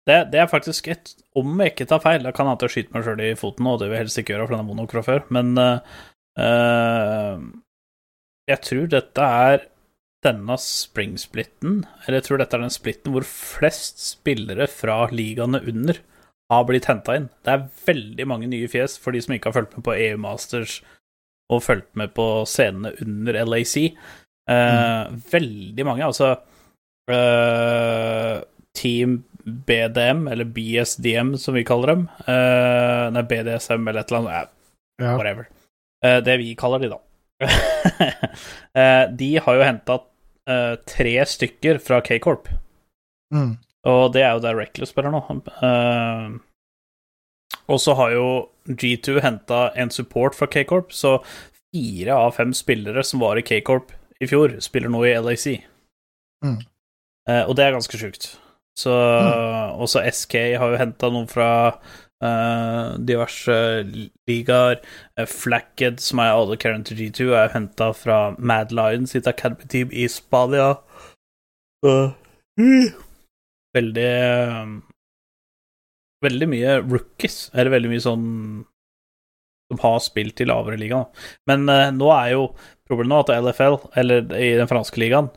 det, 0.08 0.16
det 0.32 0.40
er 0.40 0.48
faktisk 0.50 0.88
et 0.90 1.12
Om 1.36 1.60
jeg 1.60 1.74
ikke 1.74 1.86
tar 1.90 2.00
feil, 2.02 2.24
da 2.24 2.32
kan 2.34 2.48
jeg 2.48 2.64
å 2.64 2.70
skyte 2.72 2.96
meg 2.96 3.04
sjøl 3.04 3.20
i 3.26 3.34
foten, 3.38 3.68
og 3.68 3.76
det 3.82 3.90
vil 3.90 3.98
jeg 3.98 4.04
helst 4.06 4.20
ikke 4.22 4.32
gjøre, 4.32 4.46
for 4.46 4.56
den 4.56 4.64
er 4.64 4.70
vond 4.70 4.80
nok 4.80 4.94
fra 4.96 5.02
før, 5.04 5.20
men 5.36 5.50
eh, 5.60 7.44
jeg 8.48 8.62
tror 8.70 8.88
dette 8.96 9.28
er 9.44 9.66
denne 10.24 10.56
springsplitten, 10.64 11.76
eller 12.06 12.18
jeg 12.22 12.26
tror 12.30 12.40
dette 12.40 12.56
er 12.56 12.64
den 12.64 12.72
splitten 12.72 13.12
hvor 13.12 13.28
flest 13.28 14.00
spillere 14.00 14.66
fra 14.70 14.96
ligaene 15.12 15.60
under 15.60 16.00
har 16.52 16.66
blitt 16.68 16.88
henta 16.90 17.16
inn. 17.18 17.28
Det 17.44 17.54
er 17.54 17.68
veldig 17.86 18.28
mange 18.28 18.48
nye 18.52 18.70
fjes 18.70 18.98
for 19.00 19.14
de 19.16 19.22
som 19.24 19.34
ikke 19.34 19.50
har 19.50 19.56
fulgt 19.56 19.76
med 19.78 19.86
på 19.88 19.96
EU 19.96 20.18
Masters 20.20 20.80
og 21.52 21.64
fulgt 21.64 21.90
med 21.98 22.12
på 22.16 22.26
scenene 22.48 22.94
under 23.04 23.36
LAC. 23.44 23.76
Eh, 24.50 25.12
Veldig 25.32 25.84
mange, 25.86 26.06
altså 26.06 26.34
Uh, 27.10 28.42
Team 28.74 29.24
BDM, 29.44 30.28
eller 30.28 30.44
BSDM 30.44 31.36
som 31.36 31.54
vi 31.54 31.64
kaller 31.64 31.94
dem. 31.94 32.04
Uh, 32.28 33.10
nei, 33.14 33.24
BDSM 33.26 33.88
eller 33.88 34.02
et 34.04 34.12
eller 34.12 34.20
annet. 34.22 34.52
Ja. 35.02 35.16
Whatever. 35.16 35.48
Uh, 36.04 36.20
det 36.24 36.38
vi 36.40 36.54
kaller 36.58 36.82
de, 36.82 36.92
da. 36.92 37.00
De 39.18 39.28
har 39.42 39.56
jo 39.58 39.64
henta 39.66 39.98
tre 40.86 41.12
stykker 41.26 41.78
fra 41.82 42.00
K-Corp. 42.02 42.48
Mm. 43.34 43.56
Og 43.88 44.12
det 44.14 44.22
er 44.22 44.36
jo 44.36 44.42
der 44.44 44.58
Reckless 44.58 44.92
spiller 44.94 45.10
nå. 45.14 45.22
Eh, 45.66 46.36
og 47.72 47.80
så 47.82 47.96
har 47.98 48.12
jo 48.14 48.26
G2 48.68 49.18
henta 49.24 49.64
en 49.78 49.90
support 49.90 50.36
fra 50.38 50.46
K-Corp, 50.46 50.92
så 50.94 51.18
fire 51.72 52.14
av 52.14 52.36
fem 52.36 52.52
spillere 52.54 53.02
som 53.06 53.22
var 53.22 53.40
i 53.40 53.46
K-Corp 53.46 53.90
i 54.22 54.28
fjor, 54.30 54.54
spiller 54.62 54.92
nå 54.92 55.02
i 55.08 55.16
LAC. 55.18 55.48
Mm. 56.44 56.60
Eh, 57.28 57.42
og 57.42 57.56
det 57.58 57.66
er 57.66 57.74
ganske 57.74 57.98
sjukt. 57.98 58.32
Så 58.78 58.92
også 59.76 60.00
SK 60.08 60.34
har 60.56 60.72
jo 60.72 60.80
henta 60.80 61.10
noen 61.12 61.26
fra 61.28 61.50
uh, 62.24 62.96
diverse 63.04 63.56
ligaer. 64.28 64.80
Uh, 65.18 65.26
Flacked, 65.28 66.00
som 66.00 66.22
er 66.22 66.32
alle 66.32 66.56
current 66.56 66.88
til 66.88 67.02
G2, 67.02 67.28
er 67.36 67.52
henta 67.52 67.90
fra 67.96 68.34
Mad 68.38 68.72
Lions 68.72 69.12
sitt 69.12 69.28
Academy 69.28 69.68
Team 69.68 69.92
i 69.92 70.08
Spania. 70.08 70.74
Så 71.84 71.96
veldig 73.76 74.82
Veldig 76.22 76.46
mye 76.46 76.74
rookies, 76.86 77.48
eller 77.50 77.72
veldig 77.74 77.88
mye 77.90 78.02
sånn 78.04 78.26
som 79.72 79.80
har 79.82 79.96
spilt 80.04 80.38
i 80.38 80.46
lavere 80.46 80.78
liga. 80.78 81.00
Men 81.50 81.64
eh, 81.72 81.88
nå 81.96 82.12
er 82.14 82.28
jo 82.36 82.44
problemet 82.86 83.24
at 83.32 83.42
LFL, 83.42 83.78
eller 83.98 84.28
i 84.38 84.52
den 84.60 84.70
franske 84.70 85.00
ligaen, 85.02 85.32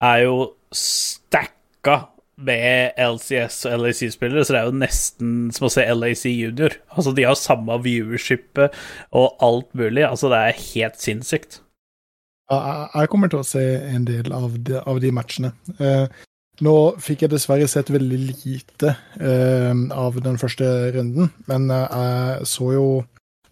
er 0.00 0.22
jo 0.24 0.38
stacka 0.72 1.98
med 2.42 2.96
LCS 2.96 3.58
og 3.68 3.82
LAC-spillere, 3.84 4.46
så 4.46 4.54
det 4.54 4.62
er 4.62 4.70
jo 4.70 4.78
nesten 4.80 5.34
som 5.52 5.68
å 5.68 5.72
se 5.74 5.84
LAC 5.84 6.24
junior. 6.30 6.78
Altså, 6.96 7.12
de 7.14 7.26
har 7.28 7.36
samme 7.38 7.76
viewershipet 7.84 8.72
og 9.12 9.36
alt 9.44 9.68
mulig. 9.76 10.06
Altså, 10.08 10.30
det 10.32 10.40
er 10.40 10.62
helt 10.72 11.02
sinnssykt. 11.02 11.60
Jeg- 12.52 13.08
kommer 13.12 13.28
til 13.28 13.40
å 13.40 13.46
se 13.46 13.62
en 13.92 14.04
del 14.08 14.32
av 14.32 14.56
de, 14.64 14.80
av 14.80 14.98
de 15.00 15.12
matchene. 15.12 15.52
Nå 16.60 16.74
fikk 17.00 17.24
jeg 17.24 17.32
dessverre 17.32 17.66
sett 17.70 17.88
veldig 17.90 18.18
lite 18.20 18.92
eh, 19.16 19.72
av 19.96 20.18
den 20.20 20.36
første 20.40 20.66
runden, 20.92 21.30
men 21.48 21.70
eh, 21.72 21.86
jeg 21.96 22.50
så 22.50 22.68
jo 22.76 22.86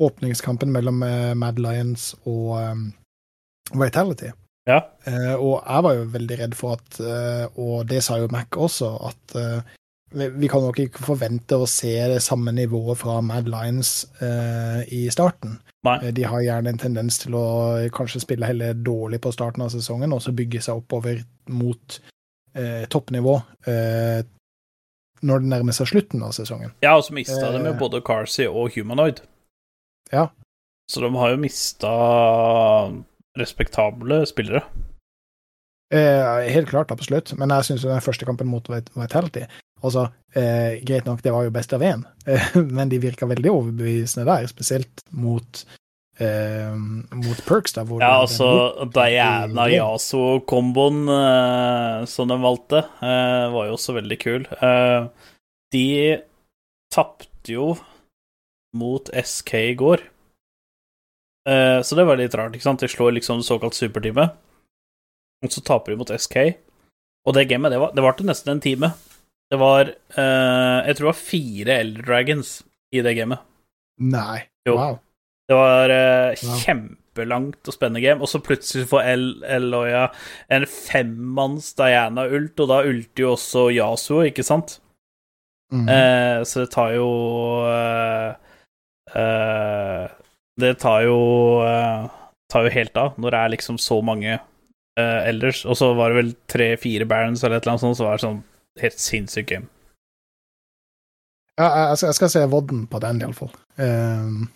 åpningskampen 0.00 0.68
mellom 0.72 1.00
eh, 1.06 1.32
Mad 1.38 1.58
Lions 1.62 2.12
og 2.28 2.58
eh, 2.60 2.84
Vitality. 3.80 4.34
Ja. 4.68 4.82
Eh, 5.08 5.34
og 5.34 5.62
jeg 5.64 5.86
var 5.86 5.96
jo 5.96 6.08
veldig 6.12 6.38
redd 6.42 6.56
for 6.58 6.76
at, 6.76 7.00
eh, 7.00 7.46
og 7.56 7.88
det 7.88 8.02
sa 8.04 8.20
jo 8.20 8.28
Mac 8.32 8.60
også, 8.60 8.92
at 9.08 9.38
vi, 10.10 10.48
kan 10.50 10.64
nok 10.64 10.78
ikke 10.82 11.04
forvente 11.06 11.54
å 11.54 11.68
se 11.70 11.92
det 12.10 12.20
samme 12.24 12.52
nivået 12.52 12.98
fra 12.98 13.20
Mad 13.22 13.48
Lions 13.48 14.08
eh, 14.20 14.82
i 14.92 15.04
starten. 15.12 15.60
Nei. 15.86 16.10
De 16.12 16.26
har 16.26 16.42
gjerne 16.42 16.74
en 16.74 16.80
tendens 16.82 17.20
til 17.22 17.36
å 17.38 17.46
kanskje 17.94 18.24
spille 18.24 18.48
heller 18.48 18.74
dårlig 18.74 19.22
på 19.22 19.32
starten 19.32 19.64
av 19.64 19.70
sesongen, 19.72 20.12
og 20.12 20.22
så 20.24 20.34
bygge 20.36 20.62
seg 20.66 20.82
oppover 20.82 21.22
mot 21.48 22.00
eh, 22.54 22.84
toppnivå 22.90 23.36
eh, 23.70 24.20
når 25.22 25.42
det 25.42 25.50
nærmer 25.52 25.76
seg 25.76 25.90
slutten 25.90 26.22
av 26.24 26.32
sesongen. 26.36 26.72
Ja, 26.84 26.96
og 26.96 27.04
så 27.04 27.14
mista 27.16 27.50
de 27.52 27.64
jo 27.64 27.72
Eh. 27.74 27.78
både 27.78 28.00
Carsey 28.00 28.46
og 28.48 28.72
Humanoid. 28.74 29.20
Ja. 30.12 30.28
Så 30.90 31.00
de 31.04 31.10
har 31.14 31.30
jo 31.30 31.42
mista 31.42 31.90
respektable 33.38 34.24
spillere. 34.26 34.64
Eh, 35.92 36.50
helt 36.50 36.68
klart, 36.70 36.90
absolutt. 36.90 37.32
Men 37.38 37.50
jeg 37.50 37.66
syns 37.66 37.82
den 37.82 38.00
første 38.00 38.26
kampen 38.26 38.46
mot 38.46 38.66
Vitality 38.70 39.46
Altså, 39.82 40.10
eh, 40.36 40.76
greit 40.84 41.06
nok, 41.08 41.22
det 41.24 41.32
var 41.32 41.46
jo 41.46 41.50
best 41.54 41.72
av 41.72 41.80
én, 41.80 42.02
men 42.76 42.90
de 42.90 42.98
virka 43.00 43.24
veldig 43.26 43.48
overbevisende 43.48 44.26
der, 44.28 44.48
spesielt 44.50 45.00
mot 45.10 45.64
eh, 46.20 46.74
mot 47.16 47.40
Perks, 47.46 47.74
da. 47.76 47.84
Ja, 48.00 48.12
altså 48.22 48.86
Diana 48.94 49.66
Yaso-komboen 49.72 51.02
eh, 51.14 52.04
som 52.10 52.30
de 52.30 52.38
valgte, 52.42 52.84
eh, 53.02 53.46
var 53.54 53.68
jo 53.68 53.76
også 53.76 53.96
veldig 53.98 54.18
kul. 54.22 54.46
Eh, 54.60 55.08
de 55.74 55.86
tapte 56.92 57.54
jo 57.54 57.74
mot 58.76 59.10
SK 59.14 59.54
i 59.72 59.74
går. 59.78 60.04
Eh, 61.48 61.80
så 61.82 61.96
det 61.96 62.06
var 62.06 62.20
litt 62.20 62.34
rart, 62.38 62.54
ikke 62.54 62.68
sant? 62.68 62.82
De 62.82 62.90
slår 62.90 63.16
liksom 63.18 63.42
såkalt 63.46 63.78
superteamet, 63.78 64.36
og 65.44 65.54
så 65.54 65.62
taper 65.64 65.94
de 65.94 66.00
mot 66.02 66.12
SK. 66.14 66.36
Og 67.28 67.36
det 67.36 67.48
gamet, 67.50 67.72
det 67.72 67.80
var, 67.80 67.92
det 67.96 68.04
varte 68.04 68.26
nesten 68.26 68.54
en 68.54 68.64
time. 68.64 68.92
Det 69.50 69.58
var 69.58 69.88
eh, 69.90 70.78
Jeg 70.86 70.94
tror 70.96 71.04
det 71.04 71.10
var 71.10 71.18
fire 71.18 71.78
Elder 71.82 72.06
Dragons 72.06 72.52
i 72.94 73.02
det 73.04 73.16
gamet. 73.18 73.42
Nei. 74.00 74.44
Jo. 74.68 74.76
Wow. 74.78 74.98
Det 75.50 75.56
var 75.58 75.90
eh, 75.90 76.44
kjempelangt 76.62 77.66
og 77.66 77.74
spennende 77.74 78.04
game, 78.04 78.22
og 78.22 78.30
så 78.30 78.38
plutselig 78.44 78.86
får 78.92 79.08
El 79.10 79.24
Eloya 79.50 80.04
en 80.52 80.66
femmanns 80.70 81.72
Diana-ult, 81.78 82.54
og 82.62 82.70
da 82.70 82.84
ulter 82.86 83.24
jo 83.24 83.32
også 83.34 83.66
Yasuo, 83.74 84.20
ikke 84.28 84.46
sant? 84.46 84.78
Mm. 85.74 85.88
Eh, 85.90 86.38
så 86.46 86.62
det 86.62 86.70
tar 86.74 86.94
jo 86.96 87.10
eh, 87.70 88.30
eh, 89.14 90.06
Det 90.58 90.72
tar 90.82 91.04
jo 91.06 91.20
eh, 91.62 92.08
tar 92.50 92.66
jo 92.66 92.72
helt 92.74 92.96
av 92.98 93.18
når 93.22 93.34
det 93.34 93.40
er 93.40 93.52
liksom 93.54 93.76
så 93.78 94.00
mange 94.02 94.36
uh, 94.36 95.20
elders. 95.28 95.64
Og 95.66 95.78
så 95.78 95.92
var 95.98 96.10
det 96.10 96.20
vel 96.20 96.32
tre-fire 96.50 97.06
barons 97.10 97.44
eller 97.44 97.58
et 97.58 97.66
eller 97.66 97.76
annet 97.76 97.86
sånt, 97.86 97.98
så 98.00 98.08
var 98.08 98.18
det 98.18 98.26
sånn 98.26 98.40
helt 98.82 99.02
sinnssykt 99.02 99.50
game. 99.50 99.70
Ja, 101.60 101.68
jeg, 101.68 102.00
skal, 102.00 102.08
jeg 102.08 102.18
skal 102.18 102.32
se 102.32 102.46
vodden 102.50 102.86
på 102.90 103.00
den, 103.02 103.20
iallfall. 103.22 103.52
Um, 103.76 104.48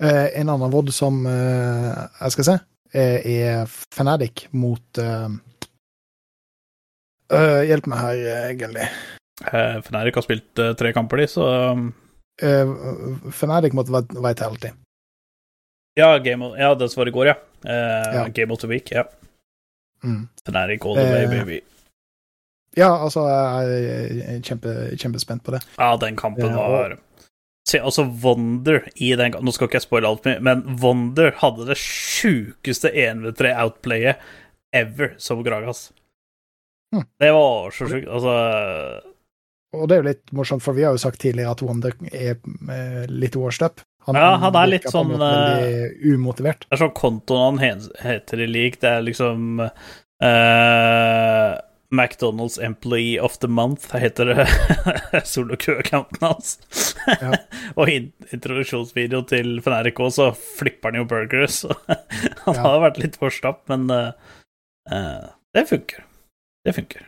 en 0.00 0.48
annen 0.52 0.70
vod 0.70 0.92
som 0.94 1.24
eh, 1.26 2.08
jeg 2.20 2.34
skal 2.36 2.44
se, 2.48 2.56
er, 2.94 3.16
er 3.26 3.66
Fanatic 3.94 4.46
mot 4.52 4.98
eh, 5.02 5.28
Hjelp 7.68 7.88
meg 7.92 7.98
her. 8.00 8.86
Uh, 9.52 9.78
Fnatic 9.84 10.16
har 10.16 10.24
spilt 10.24 10.58
eh, 10.62 10.72
tre 10.78 10.92
kamper, 10.96 11.20
de, 11.22 11.26
så 11.30 11.48
Uh, 12.38 13.16
Fanatic 13.34 13.72
mot 13.74 13.88
Vit- 13.90 14.12
Vitality. 14.22 14.68
Ja, 15.98 16.12
game 16.22 16.52
ja, 16.54 16.68
det 16.78 16.86
som 16.92 17.00
var 17.00 17.08
i 17.10 17.14
går, 17.16 17.26
ja. 17.32 17.34
Eh, 17.66 18.14
Ja. 18.14 18.28
Game 18.30 18.52
of 18.54 18.60
the 18.62 18.68
week, 18.70 18.92
ja. 18.94 19.02
Mm. 20.04 20.28
Fnatic 20.46 20.84
all 20.86 20.94
the 20.94 21.02
way, 21.02 21.24
Eh, 21.24 21.30
baby. 21.32 21.60
Ja, 22.78 22.92
altså, 23.02 23.24
jeg 23.26 24.22
er 24.36 24.38
kjempe, 24.46 24.76
kjempespent 24.94 25.42
på 25.42 25.50
det. 25.56 25.64
Ja, 25.80 25.96
den 25.98 26.14
kampen 26.16 26.54
var 26.54 26.94
Se, 27.68 27.80
altså 27.84 28.06
Wonder 28.22 28.86
i 28.96 29.10
den 29.18 29.34
Nå 29.44 29.52
skal 29.52 29.68
ikke 29.68 29.76
jeg 29.76 29.84
spoile 29.84 30.08
alt 30.08 30.24
mye, 30.28 30.40
men 30.44 30.64
Wonder 30.80 31.34
hadde 31.42 31.66
det 31.68 31.76
sjukeste 31.80 32.92
1v3 32.94 33.52
outplayet 33.60 34.22
ever 34.76 35.14
som 35.20 35.42
Gragas. 35.44 35.90
Hm. 36.94 37.04
Det 37.20 37.30
var 37.36 37.70
så 37.76 37.88
sjukt. 37.90 38.08
Altså 38.08 38.34
Og 39.76 39.84
det 39.88 39.96
er 39.96 40.02
jo 40.02 40.08
litt 40.08 40.32
morsomt, 40.36 40.64
for 40.64 40.76
vi 40.76 40.86
har 40.86 40.96
jo 40.96 41.02
sagt 41.02 41.20
tidligere 41.20 41.52
at 41.52 41.64
Wonder 41.64 41.96
er 42.08 42.38
eh, 42.38 43.04
litt 43.12 43.36
washed 43.36 43.84
Han, 44.08 44.16
Ja, 44.16 44.36
han 44.40 44.56
er 44.56 44.72
litt 44.72 44.88
sånn, 44.88 45.12
umotivert. 46.08 46.64
Det 46.64 46.78
er 46.78 46.84
sånn 46.86 46.96
kontoen 46.96 47.60
han 47.60 47.88
heter 48.00 48.44
i 48.44 48.48
lik. 48.48 48.80
Det 48.80 48.94
er 48.94 49.04
liksom 49.04 49.66
eh, 49.68 51.50
McDonald's 51.90 52.58
Employee 52.60 53.18
of 53.20 53.38
the 53.40 53.48
Month 53.48 53.94
heter 53.96 54.24
det 54.34 54.46
solo-Q-accounten 55.24 56.20
hans. 56.20 56.58
Ja. 57.08 57.30
og 57.78 57.88
i 57.88 57.98
introduksjonsvideo 58.34 59.22
til 59.30 59.54
Fenerico 59.64 60.10
så 60.12 60.30
flipper 60.36 60.92
han 60.92 61.00
jo 61.00 61.06
burgers. 61.08 61.62
Han 62.44 62.54
Ja. 62.58 62.60
har 62.66 62.80
vært 62.84 62.98
litt 63.00 63.16
forstapp, 63.20 63.62
men 63.72 63.88
eh, 63.94 64.10
eh, 64.92 65.28
det 65.56 65.64
funker. 65.70 66.04
Det 66.66 66.74
funker. 66.76 67.06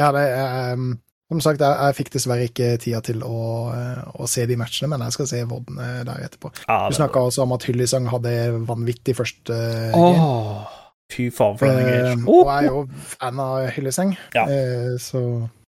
Ja, 0.00 0.10
det 0.16 0.22
er 0.32 0.74
um, 0.76 0.90
Som 1.30 1.40
sagt, 1.44 1.60
jeg, 1.62 1.76
jeg 1.78 1.96
fikk 1.98 2.08
dessverre 2.14 2.46
ikke 2.48 2.68
tida 2.82 3.00
til 3.06 3.20
å, 3.24 3.40
eh, 3.72 4.00
å 4.20 4.26
se 4.28 4.44
de 4.50 4.56
matchene, 4.60 4.88
men 4.92 5.04
jeg 5.06 5.14
skal 5.16 5.28
se 5.30 5.40
vodden 5.48 5.78
eh, 5.80 6.00
der 6.08 6.24
etterpå. 6.26 6.50
Ja, 6.66 6.78
Du 6.90 6.96
snakka 6.98 7.22
også 7.28 7.44
om 7.46 7.52
at 7.56 7.64
Hyllisang 7.68 8.08
hadde 8.12 8.32
vanvittig 8.68 9.14
første 9.16 9.54
eh, 9.56 9.92
game. 9.94 10.24
Åh, 10.28 10.79
fy 11.12 11.28
faen 11.34 11.56
for 11.60 11.66
en 11.70 11.80
Eh, 11.80 12.12
Uh, 12.16 12.28
og 12.28 12.46
jeg 12.50 12.66
er 12.66 12.68
jo 12.70 12.82
fan 13.14 13.40
av 13.42 13.66
Hylleseng, 13.76 14.12
Ja. 14.36 14.44
uh, 14.46 14.94
så 15.00 15.22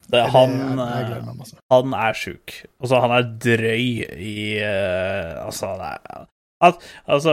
Det, 0.04 0.18
det, 0.18 0.22
han, 0.34 0.50
jeg, 0.78 1.08
jeg 1.08 1.18
eh, 1.18 1.24
meg 1.26 1.36
masse. 1.40 1.56
han 1.72 1.94
er 1.96 2.12
sjuk. 2.20 2.54
Altså, 2.80 3.00
han 3.00 3.14
er 3.16 3.28
drøy 3.40 3.84
i 4.20 4.34
uh, 4.60 5.44
Altså, 5.46 5.70
det 5.80 5.90
er 5.90 6.26
at, 6.64 6.78
altså 7.10 7.32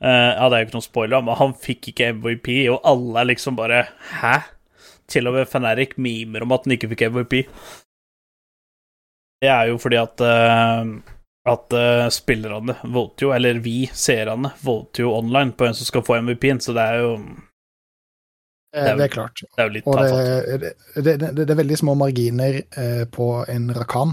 Ja, 0.00 0.44
det 0.46 0.54
er 0.54 0.60
jo 0.60 0.66
ikke 0.68 0.76
noen 0.76 0.84
spoiler, 0.86 1.22
men 1.26 1.34
han 1.40 1.54
fikk 1.58 1.88
ikke 1.90 2.12
MVP, 2.20 2.48
og 2.70 2.80
alle 2.86 3.20
er 3.24 3.28
liksom 3.32 3.56
bare 3.58 3.80
Hæ? 4.20 4.36
Til 5.08 5.26
og 5.26 5.34
med 5.34 5.48
Fanatic 5.50 5.96
mimer 5.98 6.44
om 6.44 6.52
at 6.54 6.66
han 6.66 6.74
ikke 6.76 6.90
fikk 6.92 7.06
MVP. 7.10 7.32
Det 9.42 9.48
er 9.50 9.70
jo 9.70 9.78
fordi 9.80 9.96
at 9.98 10.20
at 11.48 11.74
uh, 11.76 12.06
spillerne 12.12 12.74
voter 12.92 13.26
jo, 13.26 13.32
eller 13.36 13.60
vi 13.64 13.86
seerne 13.92 14.52
voter 14.64 15.04
jo 15.06 15.14
online 15.16 15.52
på 15.56 15.64
hvem 15.66 15.74
som 15.78 15.88
skal 15.88 16.04
få 16.06 16.18
MVP-en, 16.22 16.60
så 16.60 16.74
det 16.76 16.84
er 16.92 17.00
jo 17.04 17.12
Eh, 18.76 18.84
det 18.84 18.90
er- 18.90 18.96
det 18.96 19.04
er 19.04 19.08
klart. 19.14 19.40
Det 19.40 19.62
er 19.62 19.68
jo 19.68 19.72
litt 19.72 19.86
Og 19.86 19.96
det, 21.04 21.18
det, 21.18 21.34
det, 21.36 21.50
er 21.50 21.56
veldig 21.56 21.78
små 21.80 21.94
marginer 21.96 22.58
eh, 22.76 23.04
på 23.08 23.28
en 23.48 23.70
Rakan 23.72 24.12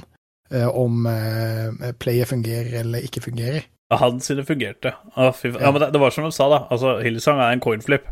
eh, 0.52 0.68
om 0.68 1.06
eh, 1.12 1.92
playet 2.00 2.30
fungerer 2.30 2.80
eller 2.80 3.04
ikke 3.04 3.22
fungerer. 3.22 3.66
Han 3.92 4.22
sine 4.24 4.46
fungerte. 4.48 4.94
Faen. 5.14 5.60
Ja, 5.60 5.72
men 5.72 5.82
det, 5.82 5.92
det 5.94 6.00
var 6.00 6.10
som 6.10 6.24
de 6.24 6.32
sa, 6.32 6.48
da. 6.50 6.62
Altså, 6.72 7.02
Hillsong 7.04 7.38
er 7.40 7.52
en 7.52 7.60
coinflip. 7.60 8.08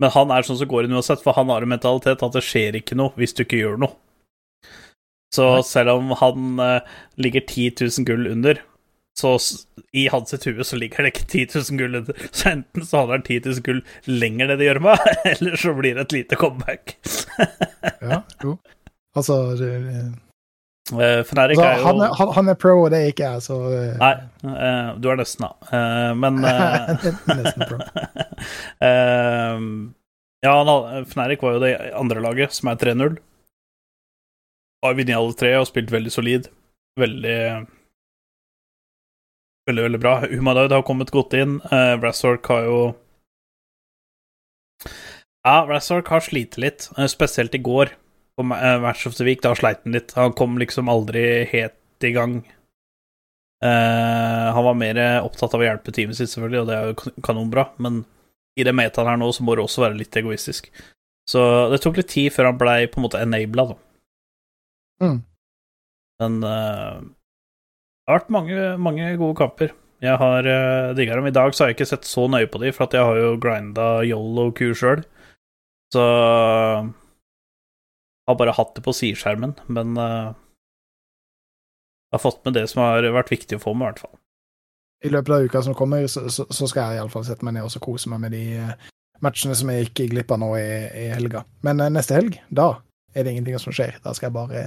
Men 0.00 0.10
han 0.14 0.30
er 0.30 0.46
sånn 0.46 0.58
som 0.60 0.68
går 0.68 0.84
inn 0.86 0.94
uansett, 0.94 1.22
for 1.24 1.34
han 1.36 1.48
har 1.50 1.62
en 1.62 1.68
mentalitet 1.74 2.22
at 2.22 2.32
det 2.32 2.44
skjer 2.44 2.78
ikke 2.78 2.96
noe 2.96 3.10
hvis 3.16 3.34
du 3.34 3.42
ikke 3.44 3.58
gjør 3.58 3.76
noe. 3.82 3.92
Så 5.36 5.50
selv 5.68 5.98
om 5.98 6.14
han 6.20 6.62
eh, 6.62 6.96
ligger 7.20 7.44
10 7.44 7.70
000 7.80 8.08
gull 8.08 8.26
under, 8.30 8.60
så 9.16 9.38
i 9.96 10.08
hans 10.12 10.30
sitt 10.30 10.44
hue 10.44 10.64
så 10.64 10.76
ligger 10.76 11.06
det 11.06 11.14
ikke 11.14 11.28
10 11.32 11.46
000 11.72 11.80
gull 11.80 11.98
under. 12.02 12.18
Så 12.36 12.50
enten 12.52 12.84
så 12.84 13.02
holder 13.02 13.16
han 13.16 13.24
10 13.24 13.40
000 13.46 13.64
gull 13.64 13.80
lenger 14.04 14.50
ned 14.50 14.60
i 14.60 14.68
gjørma, 14.68 14.98
eller 15.32 15.56
så 15.60 15.72
blir 15.76 15.96
det 15.96 16.06
et 16.06 16.20
lite 16.20 16.40
comeback. 16.40 16.96
Ja, 18.06 18.20
jo. 18.42 18.58
Altså, 19.16 19.56
Uh, 20.86 21.24
Fnatic 21.26 21.58
altså 21.58 21.64
er 21.66 21.80
jo 21.80 21.82
han, 21.82 22.00
er, 22.04 22.12
han, 22.14 22.28
han 22.36 22.48
er 22.52 22.58
pro, 22.62 22.76
og 22.84 22.92
det 22.92 22.98
er 23.00 23.08
ikke 23.10 23.26
jeg, 23.26 23.42
så 23.42 23.56
uh, 23.58 23.96
Nei, 23.98 24.10
uh, 24.46 24.92
du 25.02 25.08
er 25.10 25.18
nesten, 25.18 25.48
da. 25.48 25.80
Men 26.14 26.38
Nesten 27.40 27.64
pro. 27.66 27.80
Ja, 30.46 30.52
Fnatic 31.10 31.42
var 31.42 31.56
jo 31.56 31.64
det 31.64 31.72
andre 31.90 32.22
laget, 32.22 32.54
som 32.54 32.70
er 32.70 32.78
3-0. 32.78 33.18
Har 34.86 34.94
vunnet 34.98 35.18
alle 35.18 35.34
tre 35.38 35.56
og 35.58 35.66
spilt 35.68 35.90
veldig 35.92 36.12
solid. 36.14 36.46
Veldig 37.00 37.40
Veldig, 39.66 39.82
veldig 39.82 39.98
bra. 39.98 40.14
Humadaud 40.30 40.70
har 40.70 40.84
kommet 40.86 41.10
godt 41.10 41.34
inn. 41.34 41.58
Uh, 41.72 41.98
Razork 41.98 42.46
har 42.52 42.68
jo 42.68 42.80
Ja, 45.46 45.64
Razork 45.66 46.10
har 46.10 46.22
slitt 46.22 46.56
litt, 46.58 46.88
eh, 46.98 47.06
spesielt 47.10 47.54
i 47.54 47.62
går. 47.62 47.92
På 48.38 48.42
eh, 48.54 48.78
Match 48.82 49.06
of 49.06 49.14
the 49.14 49.24
Week, 49.26 49.42
da 49.42 49.54
sleit 49.54 49.82
han 49.84 49.94
litt. 49.94 50.14
Han 50.18 50.34
kom 50.38 50.58
liksom 50.58 50.90
aldri 50.90 51.44
helt 51.52 52.06
i 52.06 52.10
gang. 52.14 52.40
Eh, 53.62 54.46
han 54.54 54.66
var 54.66 54.74
mer 54.74 54.98
opptatt 55.22 55.54
av 55.54 55.62
å 55.62 55.68
hjelpe 55.68 55.94
teamet 55.94 56.18
sitt, 56.18 56.32
selvfølgelig, 56.34 56.60
og 56.60 56.66
det 56.66 56.76
er 56.76 56.90
jo 56.90 57.14
kanonbra, 57.22 57.68
men 57.78 58.04
i 58.58 58.66
det 58.66 58.74
metaen 58.74 59.06
her 59.06 59.22
nå, 59.22 59.30
så 59.32 59.46
må 59.46 59.54
du 59.54 59.62
også 59.62 59.86
være 59.86 59.98
litt 60.00 60.18
egoistisk. 60.18 60.68
Så 61.30 61.40
det 61.70 61.80
tok 61.82 62.02
litt 62.02 62.10
tid 62.10 62.34
før 62.34 62.50
han 62.50 62.58
blei 62.58 62.80
på 62.90 63.00
en 63.00 63.06
måte 63.06 63.22
enabla, 63.22 63.70
da. 63.70 63.78
Mm. 65.02 65.18
Men 66.22 66.38
uh, 66.44 67.02
det 67.02 68.08
har 68.08 68.20
vært 68.20 68.32
mange, 68.32 68.60
mange 68.80 69.10
gode 69.20 69.36
kamper. 69.38 69.74
Jeg 70.04 70.20
har 70.20 70.48
uh, 70.48 70.94
digga 70.96 71.18
dem. 71.18 71.28
I 71.30 71.34
dag 71.36 71.54
så 71.54 71.64
har 71.64 71.72
jeg 71.72 71.78
ikke 71.78 71.90
sett 71.92 72.08
så 72.08 72.26
nøye 72.30 72.48
på 72.50 72.60
dem, 72.62 72.74
for 72.76 72.92
jeg 72.92 73.08
har 73.08 73.20
jo 73.20 73.40
grinda 73.42 73.88
Yolo-ku 74.06 74.70
sjøl. 74.76 75.04
Så 75.94 76.02
jeg 78.26 78.32
har 78.32 78.38
bare 78.40 78.56
hatt 78.56 78.74
det 78.74 78.82
på 78.82 78.94
sideskjermen, 78.96 79.54
men 79.70 79.96
uh, 80.00 80.34
jeg 82.10 82.18
har 82.18 82.22
fått 82.22 82.44
med 82.46 82.56
det 82.58 82.66
som 82.72 82.82
har 82.82 83.06
vært 83.14 83.30
viktig 83.30 83.58
å 83.58 83.62
få 83.62 83.74
med, 83.74 83.84
i 83.84 83.88
hvert 83.90 84.04
fall. 84.06 84.16
I 85.04 85.12
løpet 85.12 85.34
av 85.34 85.46
uka 85.46 85.62
som 85.62 85.76
kommer, 85.76 86.06
så, 86.10 86.24
så, 86.32 86.46
så 86.50 86.66
skal 86.70 86.94
jeg 86.94 87.02
iallfall 87.02 87.26
sette 87.26 87.46
meg 87.46 87.54
ned 87.56 87.68
og 87.68 87.82
kose 87.84 88.10
meg 88.10 88.22
med 88.24 88.32
de 88.34 88.44
eh, 88.56 88.88
matchene 89.22 89.54
som 89.58 89.70
jeg 89.70 89.84
gikk 89.84 90.06
glipp 90.14 90.32
av 90.32 90.40
nå 90.40 90.48
i, 90.58 90.68
i 91.04 91.04
helga. 91.12 91.44
Men 91.66 91.82
eh, 91.84 91.92
neste 91.92 92.16
helg, 92.16 92.38
da 92.48 92.72
er 93.16 93.24
det 93.24 93.32
ingenting 93.32 93.58
som 93.62 93.72
skjer. 93.74 93.96
Da 94.04 94.12
skal 94.16 94.28
jeg 94.28 94.36
bare, 94.36 94.62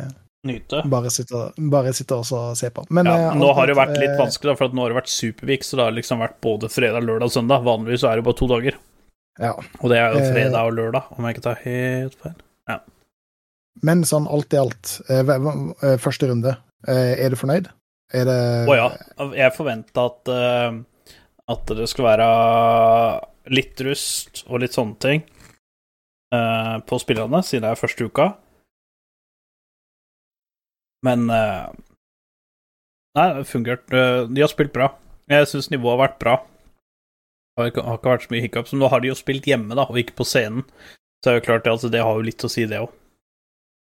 Nyte. 0.49 0.81
bare 0.89 1.11
sitte, 1.13 1.43
bare 1.71 1.93
sitte 1.93 2.17
og 2.17 2.57
se 2.57 2.69
på. 2.73 2.85
Men, 2.89 3.05
Ja, 3.05 3.31
eh, 3.31 3.37
nå 3.37 3.53
har 3.53 3.69
det 3.69 3.77
vært 3.77 3.95
litt 3.99 4.15
eh, 4.15 4.19
vanskelig, 4.19 4.57
for 4.57 4.73
nå 4.73 4.85
har 4.85 4.93
det 4.93 4.99
vært 5.03 5.13
Supervik, 5.13 5.63
så 5.67 5.77
det 5.79 5.85
har 5.87 5.97
liksom 5.97 6.23
vært 6.23 6.39
både 6.41 6.69
fredag, 6.73 7.05
lørdag 7.05 7.29
og 7.29 7.35
søndag. 7.37 7.65
Vanligvis 7.67 8.03
er 8.07 8.19
det 8.19 8.25
bare 8.27 8.39
to 8.41 8.47
dager. 8.51 8.77
Ja. 9.39 9.53
Og 9.79 9.89
det 9.91 9.97
er 10.01 10.13
jo 10.13 10.19
Eh, 10.23 10.31
fredag 10.33 10.67
og 10.67 10.73
lørdag, 10.75 11.11
om 11.17 11.25
jeg 11.25 11.35
ikke 11.37 11.47
tar 11.49 11.59
helt 11.63 12.15
feil. 12.23 12.37
Men 13.81 14.01
sånn 14.03 14.25
alt 14.27 14.51
i 14.51 14.57
alt, 14.59 15.01
eh, 15.07 15.19
eh, 15.23 15.97
første 16.03 16.27
runde, 16.27 16.57
eh, 16.87 17.15
er 17.23 17.29
du 17.29 17.37
fornøyd? 17.39 17.69
Er 18.11 18.25
det 18.25 18.67
Å 18.67 18.75
ja. 18.75 18.87
Jeg 19.37 19.53
forventa 19.55 20.05
at, 20.09 20.27
eh, 20.27 21.13
at 21.47 21.65
det 21.77 21.87
skulle 21.87 22.09
være 22.17 23.21
litt 23.47 23.79
rust 23.85 24.43
og 24.49 24.59
litt 24.59 24.73
sånne 24.75 24.99
ting 24.99 25.23
eh, 26.35 26.75
på 26.85 26.99
spillerne, 27.01 27.41
siden 27.45 27.65
det 27.67 27.73
er 27.73 27.81
første 27.81 28.07
uka. 28.09 28.29
Men 31.05 31.29
eh, 31.31 31.69
Nei, 33.17 33.25
det 33.25 33.39
har 33.41 33.47
fungert. 33.49 33.89
Eh, 33.93 34.27
De 34.29 34.43
har 34.43 34.51
spilt 34.51 34.73
bra. 34.75 34.91
Jeg 35.29 35.49
syns 35.49 35.69
nivået 35.73 35.97
har 35.97 36.03
vært 36.05 36.21
bra. 36.21 36.37
Det 37.57 37.63
har 37.65 37.71
ikke, 37.73 37.97
vært 38.05 38.25
så 38.27 38.33
mye 38.33 38.45
hiccups. 38.45 38.73
Men 38.73 38.83
nå 38.83 38.91
har 38.93 39.03
de 39.03 39.11
jo 39.11 39.17
spilt 39.17 39.49
hjemme, 39.49 39.75
da, 39.75 39.87
og 39.89 39.99
ikke 39.99 40.17
på 40.21 40.27
scenen. 40.27 40.63
Så 41.23 41.31
er 41.31 41.39
jo 41.39 41.45
klart 41.49 41.65
det, 41.65 41.73
altså, 41.73 41.89
det 41.91 42.03
har 42.05 42.15
jo 42.15 42.23
litt 42.23 42.45
å 42.45 42.51
si, 42.51 42.63
det 42.69 42.79
òg. 42.79 42.95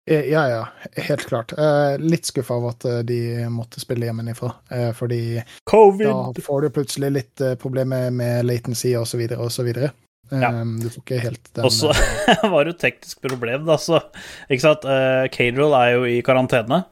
Ja, 0.05 0.43
ja, 0.53 0.65
helt 1.07 1.25
klart. 1.25 1.55
Eh, 1.57 1.97
litt 1.97 2.29
skuffa 2.29 2.59
over 2.61 2.75
at 2.75 2.85
de 3.09 3.19
måtte 3.49 3.81
spille 3.81 4.05
hjemmefra, 4.05 4.51
eh, 4.69 4.91
fordi 4.93 5.41
Covid! 5.65 6.11
da 6.37 6.45
får 6.45 6.67
du 6.67 6.75
plutselig 6.77 7.11
litt 7.15 7.45
problemer 7.63 8.13
med 8.13 8.45
latency 8.45 8.93
og 9.01 9.09
så 9.09 9.17
videre 9.17 9.41
og 9.41 9.49
så 9.55 9.65
videre. 9.65 9.95
Ja. 10.33 10.49
Um, 10.61 10.77
du 10.81 10.89
får 10.89 11.03
ikke 11.03 11.19
helt 11.21 11.49
den 11.55 11.67
Og 11.69 11.73
så 11.75 11.91
var 12.53 12.65
det 12.65 12.73
jo 12.73 12.79
teknisk 12.81 13.21
problem, 13.23 13.67
da, 13.69 13.77
så 13.79 14.01
Ikke 14.49 14.65
sant. 14.65 14.87
Uh, 14.89 15.27
Cadrell 15.35 15.77
er 15.79 15.91
jo 15.95 16.05
i 16.09 16.21
karantene. 16.27 16.83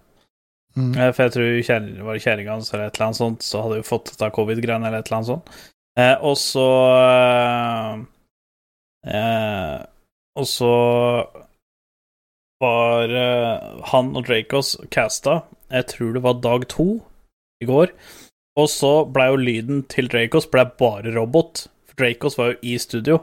mm, 0.76 0.92
Eh, 0.96 1.10
For 1.12 1.24
jeg 1.26 1.32
tror 1.36 1.62
kjær, 1.68 1.86
var 2.04 2.18
det 2.18 2.22
kjerringa 2.26 2.52
hans 2.58 2.72
eller 2.74 2.86
et 2.90 2.96
eller 2.98 3.06
annet 3.08 3.20
sånt, 3.22 3.42
så 3.46 3.62
hadde 3.64 3.80
hun 3.80 3.88
fått 3.88 4.12
dette 4.12 4.30
covid-greiene 4.36 4.86
eller 4.88 5.00
et 5.02 5.08
eller 5.08 5.18
annet 5.20 5.30
sånt. 5.32 5.54
Eh, 5.98 6.16
og 6.24 6.36
så 6.40 6.66
eh, 7.04 8.02
eh, 9.12 9.78
Og 10.40 10.46
så 10.48 10.72
var 12.62 13.10
eh, 13.10 13.80
han 13.90 14.12
og 14.16 14.26
Dracos 14.28 14.76
casta, 14.94 15.40
jeg 15.72 15.88
tror 15.90 16.12
det 16.14 16.22
var 16.24 16.38
dag 16.44 16.66
to 16.70 16.86
i 17.62 17.66
går, 17.68 17.90
og 18.60 18.68
så 18.70 18.92
blei 19.08 19.28
jo 19.32 19.40
lyden 19.40 19.82
til 19.90 20.08
Dracos 20.12 20.46
ble 20.52 20.64
bare 20.78 21.12
robot, 21.16 21.66
Dracos 22.02 22.38
var 22.38 22.52
jo 22.52 22.58
i 22.66 22.76
studio. 22.82 23.20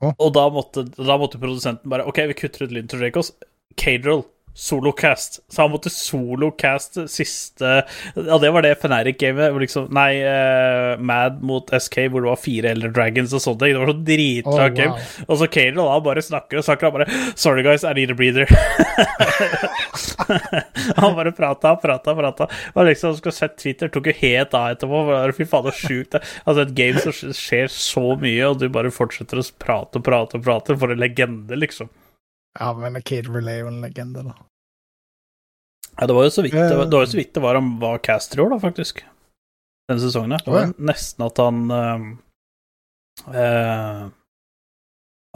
Oh. 0.00 0.14
Og 0.16 0.32
da 0.32 0.46
måtte, 0.52 0.86
da 0.96 1.18
måtte 1.20 1.40
produsenten 1.40 1.90
bare 1.92 2.06
OK, 2.08 2.22
vi 2.30 2.38
kutter 2.38 2.64
ut 2.64 2.72
lyden 2.72 2.88
til 2.88 3.02
Dracos. 3.02 3.34
Cadrell, 3.80 4.24
solocast. 4.54 5.40
Så 5.48 5.62
han 5.62 5.70
måtte 5.70 5.90
solocast 5.90 7.10
siste 7.10 7.84
Ja, 8.14 8.38
det 8.38 8.50
var 8.50 8.62
det 8.62 8.74
Feneric-gamet. 8.82 9.60
Liksom, 9.62 9.86
nei, 9.94 10.22
uh, 10.24 10.98
Mad 10.98 11.42
mot 11.46 11.70
SK, 11.70 11.96
hvor 12.10 12.20
det 12.24 12.30
var 12.32 12.40
fire 12.40 12.70
Elder 12.74 12.90
Dragons 12.94 13.34
og 13.36 13.42
sånne 13.44 13.60
ting. 13.62 13.72
Det 13.76 13.80
var 13.80 13.92
så 13.92 13.98
Å, 14.50 14.54
oh, 14.54 14.68
game. 14.74 14.94
wow. 14.94 15.00
Og 15.28 15.34
så 15.40 15.46
Cadrell 15.50 15.80
da 15.80 16.00
bare 16.04 16.22
snakker 16.24 16.56
og 16.60 16.64
snakker, 16.66 16.86
og 16.90 16.94
bare 16.98 17.08
Sorry, 17.38 17.62
guys, 17.66 17.84
I 17.84 17.86
need 17.96 18.10
a 18.10 18.14
breather. 18.18 18.46
han 21.00 21.16
bare 21.16 21.32
prata, 21.36 21.68
prata, 21.80 22.10
prata. 22.18 22.44
Og 22.74 22.80
liksom, 22.90 23.16
skulle 23.18 23.36
sett 23.36 23.58
Twitter, 23.60 23.86
tok 23.92 24.06
jo 24.10 24.14
helt 24.20 24.52
av 24.58 24.64
etterpå. 24.74 24.96
Fy 25.38 25.44
faen, 25.48 25.66
så 25.70 25.88
sjukt 25.88 26.12
det 26.16 26.20
Altså, 26.44 26.60
et 26.64 26.76
game 26.76 26.98
som 27.00 27.12
skjer 27.36 27.68
så 27.72 28.04
mye, 28.20 28.50
og 28.50 28.60
du 28.60 28.66
bare 28.72 28.92
fortsetter 28.94 29.40
å 29.40 29.44
prate 29.62 30.00
og 30.00 30.04
prate 30.06 30.38
og 30.38 30.42
prate. 30.46 30.76
For 30.80 30.88
en 30.92 31.00
legende, 31.00 31.54
liksom. 31.58 31.88
Ja, 32.58 32.72
men 32.74 32.98
Kate 33.02 33.30
Relay 33.30 33.60
er 33.60 33.64
jo 33.64 33.70
en 33.70 33.82
legende, 33.84 34.24
da. 34.26 34.34
Ja, 36.00 36.06
det 36.08 36.16
var 36.16 36.26
jo 36.26 36.32
så 36.32 36.42
vidt 36.42 36.54
det 36.56 36.76
var, 36.76 36.88
det 36.88 36.96
var, 36.96 37.06
så 37.06 37.18
vidt 37.18 37.34
det 37.36 37.42
var 37.44 37.58
han 37.58 37.74
var 37.82 37.98
caster 38.02 38.40
i 38.40 38.42
år, 38.44 38.54
da, 38.54 38.58
faktisk. 38.62 39.02
Denne 39.90 40.02
sesongen. 40.02 40.32
her. 40.32 40.44
Det 40.44 40.54
var 40.54 40.72
nesten 40.78 41.26
at 41.26 41.40
han 41.42 41.58
uh, 41.70 42.06
uh, 43.28 44.04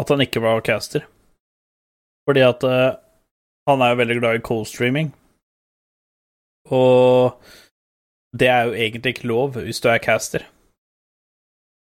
At 0.00 0.14
han 0.14 0.24
ikke 0.24 0.42
var 0.42 0.62
caster. 0.66 1.06
Fordi 2.24 2.44
at 2.46 2.64
uh, 2.64 2.96
han 3.68 3.82
er 3.82 3.92
jo 3.92 4.00
veldig 4.00 4.18
glad 4.20 4.38
i 4.38 4.44
coldstreaming. 4.48 5.12
Og 6.72 7.36
det 8.38 8.48
er 8.48 8.62
jo 8.68 8.72
egentlig 8.72 9.14
ikke 9.14 9.28
lov 9.30 9.58
hvis 9.58 9.80
du 9.80 9.88
er 9.88 9.98
caster. 10.02 10.46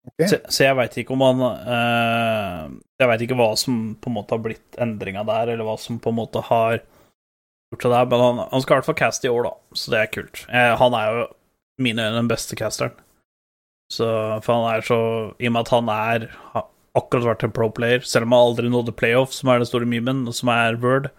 Okay. 0.06 0.28
Så, 0.28 0.40
så 0.48 0.64
jeg 0.64 0.76
veit 0.78 0.96
ikke 0.96 1.14
om 1.16 1.22
han 1.26 1.40
eh, 1.42 2.66
Jeg 3.00 3.08
veit 3.10 3.22
ikke 3.26 3.36
hva 3.36 3.50
som 3.60 3.80
på 4.00 4.08
en 4.08 4.16
måte 4.16 4.32
har 4.36 4.44
blitt 4.44 4.78
endringa 4.80 5.24
der, 5.28 5.52
eller 5.52 5.66
hva 5.68 5.74
som 5.80 5.98
på 6.00 6.12
en 6.12 6.16
måte 6.20 6.40
har 6.48 6.78
gjort 7.72 7.82
seg 7.84 7.92
der, 7.92 8.06
men 8.12 8.22
han, 8.24 8.38
han 8.52 8.62
skal 8.64 8.76
i 8.76 8.78
hvert 8.78 8.88
fall 8.88 8.98
caste 9.02 9.28
i 9.28 9.32
år, 9.32 9.48
da, 9.50 9.52
så 9.76 9.92
det 9.92 9.98
er 10.00 10.12
kult. 10.14 10.44
Eh, 10.48 10.72
han 10.80 10.96
er 10.96 11.10
jo 11.12 11.26
i 11.76 11.84
mine 11.88 12.06
øyne 12.06 12.22
den 12.22 12.30
beste 12.30 12.56
casteren. 12.56 12.94
Så, 13.92 14.06
for 14.42 14.56
han 14.56 14.64
er 14.72 14.82
så 14.86 14.96
I 15.38 15.46
og 15.46 15.52
med 15.54 15.60
at 15.66 15.74
han 15.76 15.90
er 15.92 16.24
har 16.54 16.64
akkurat 16.96 17.28
vært 17.28 17.44
en 17.46 17.52
pro-player, 17.54 18.06
selv 18.08 18.26
om 18.26 18.32
han 18.34 18.46
aldri 18.48 18.70
nådde 18.72 18.94
playoff, 18.96 19.34
som 19.36 19.52
er 19.52 19.60
den 19.60 19.68
store 19.68 19.86
memen, 19.86 20.24
som 20.34 20.48
er 20.50 20.78
Word, 20.80 21.10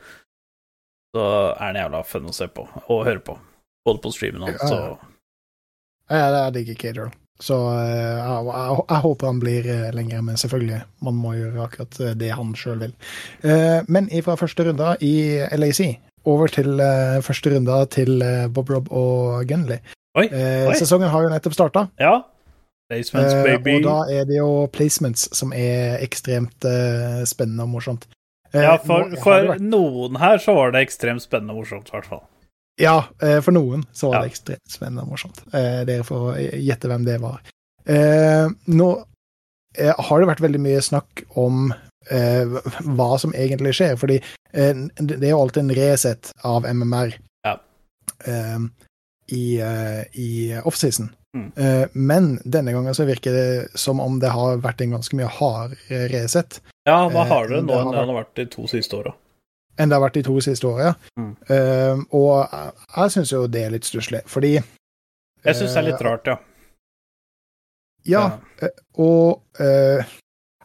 så 1.15 1.27
er 1.53 1.61
han 1.61 1.77
jævla 1.79 2.01
fun 2.09 2.27
å 2.27 2.33
se 2.35 2.49
på 2.51 2.65
og 2.87 3.05
høre 3.05 3.21
på. 3.23 3.37
Både 3.87 4.01
på 4.03 4.11
streamen 4.15 4.47
hans 4.49 4.65
Ja. 4.65 4.81
og 4.97 5.05
Ja, 6.09 6.25
det 6.33 6.41
er 6.41 6.51
digger 6.57 6.79
Cater. 6.81 7.13
Så 7.43 7.57
eh, 7.69 8.17
jeg, 8.17 8.45
jeg, 8.49 8.77
jeg 8.89 9.01
håper 9.03 9.29
han 9.29 9.41
blir 9.41 9.67
eh, 9.69 9.89
lenger, 9.93 10.23
men 10.25 10.39
selvfølgelig, 10.41 10.79
man 11.05 11.17
må 11.21 11.35
gjøre 11.37 11.67
akkurat 11.67 11.99
eh, 12.01 12.15
det 12.17 12.31
han 12.33 12.55
sjøl 12.57 12.79
vil. 12.81 12.95
Men 13.87 14.09
fra 14.25 14.37
første 14.39 14.65
runde 14.65 14.95
i 15.05 15.13
LAC 15.53 15.81
over 16.27 16.49
til 16.51 16.81
første 17.23 17.53
runde 17.53 17.75
til 17.93 18.23
Bob 18.53 18.69
Rob 18.73 18.89
og 18.91 19.45
Gunley. 19.47 19.77
Oi, 20.17 20.25
oi. 20.33 20.73
sesongen 20.75 21.11
har 21.13 21.23
jo 21.23 21.29
nettopp 21.31 21.55
starta, 21.55 21.87
Ja. 22.01 22.17
Placements, 22.87 23.33
baby. 23.43 23.73
og 23.75 23.83
da 23.83 23.95
er 24.15 24.27
det 24.29 24.37
jo 24.37 24.51
placements 24.71 25.25
som 25.35 25.51
er 25.51 25.97
ekstremt 25.99 26.63
spennende 27.27 27.65
og 27.65 27.73
morsomt. 27.73 28.05
Ja, 28.55 28.77
for, 28.79 29.11
for 29.19 29.59
noen 29.59 30.15
her 30.21 30.39
så 30.39 30.55
var 30.55 30.71
det 30.71 30.85
ekstremt 30.87 31.21
spennende 31.25 31.51
og 31.51 31.65
morsomt, 31.65 31.91
i 31.91 31.97
hvert 31.97 32.07
fall. 32.07 32.23
Ja, 32.79 33.07
eh, 33.21 33.39
for 33.41 33.51
noen 33.55 33.85
så 33.93 34.11
var 34.11 34.19
Ja. 34.19 34.21
det 34.27 34.31
ekstremt 34.33 34.69
spennende 34.71 35.01
og 35.03 35.09
morsomt. 35.15 35.39
Eh, 35.53 35.83
Dere 35.85 36.03
får 36.05 36.37
gjette 36.61 36.87
hvem 36.91 37.05
det 37.05 37.19
var. 37.21 37.41
Eh, 37.87 38.49
Nå 38.67 38.89
har 39.77 40.19
det 40.19 40.27
vært 40.29 40.41
veldig 40.41 40.59
mye 40.61 40.81
snakk 40.81 41.23
om 41.37 41.73
hva 42.07 43.19
som 43.19 43.33
egentlig 43.35 43.73
skjer, 43.75 43.97
fordi 43.99 44.21
det 44.53 45.23
er 45.27 45.29
jo 45.33 45.41
alltid 45.41 45.63
en 45.65 45.75
reset 45.75 46.29
av 46.47 46.63
MMR 46.65 47.11
Ja. 47.43 47.57
i, 49.29 49.59
i 50.13 50.61
offseason. 50.63 51.09
Mm. 51.35 51.51
Men 51.93 52.39
denne 52.45 52.71
gangen 52.71 52.95
så 52.95 53.05
virker 53.05 53.33
det 53.35 53.77
som 53.77 53.99
om 53.99 54.19
det 54.19 54.29
har 54.31 54.57
vært 54.63 54.81
en 54.81 54.91
ganske 54.95 55.13
mye 55.19 55.27
hard 55.27 55.75
reset 56.13 56.61
Ja, 56.87 57.09
hva 57.09 57.25
har 57.27 57.47
nå 57.49 57.67
det 57.67 57.75
har 57.75 57.83
enn 57.83 57.91
det 57.91 58.05
har 58.07 58.23
vært 58.23 58.33
de 58.39 58.45
to 58.55 58.63
siste 58.71 58.95
åra? 58.95 59.13
Enn 59.77 59.89
det 59.89 59.97
har 59.97 60.03
vært 60.03 60.19
de 60.19 60.25
to 60.25 60.35
siste 60.43 60.67
åra. 60.67 60.93
Mm. 61.19 61.31
Uh, 61.49 62.03
og 62.17 62.33
jeg, 62.49 63.13
syns 63.15 63.33
jo 63.33 63.45
det 63.51 63.63
er 63.65 63.73
litt 63.75 63.87
stusslig, 63.87 64.23
fordi 64.29 64.55
Jeg 64.57 65.55
syns 65.55 65.73
det 65.73 65.81
er 65.81 65.87
litt 65.91 66.01
eh, 66.01 66.07
rart, 66.07 66.27
ja. 66.27 66.37
Ja, 68.07 68.23
og 68.95 69.59
eh, 69.59 70.15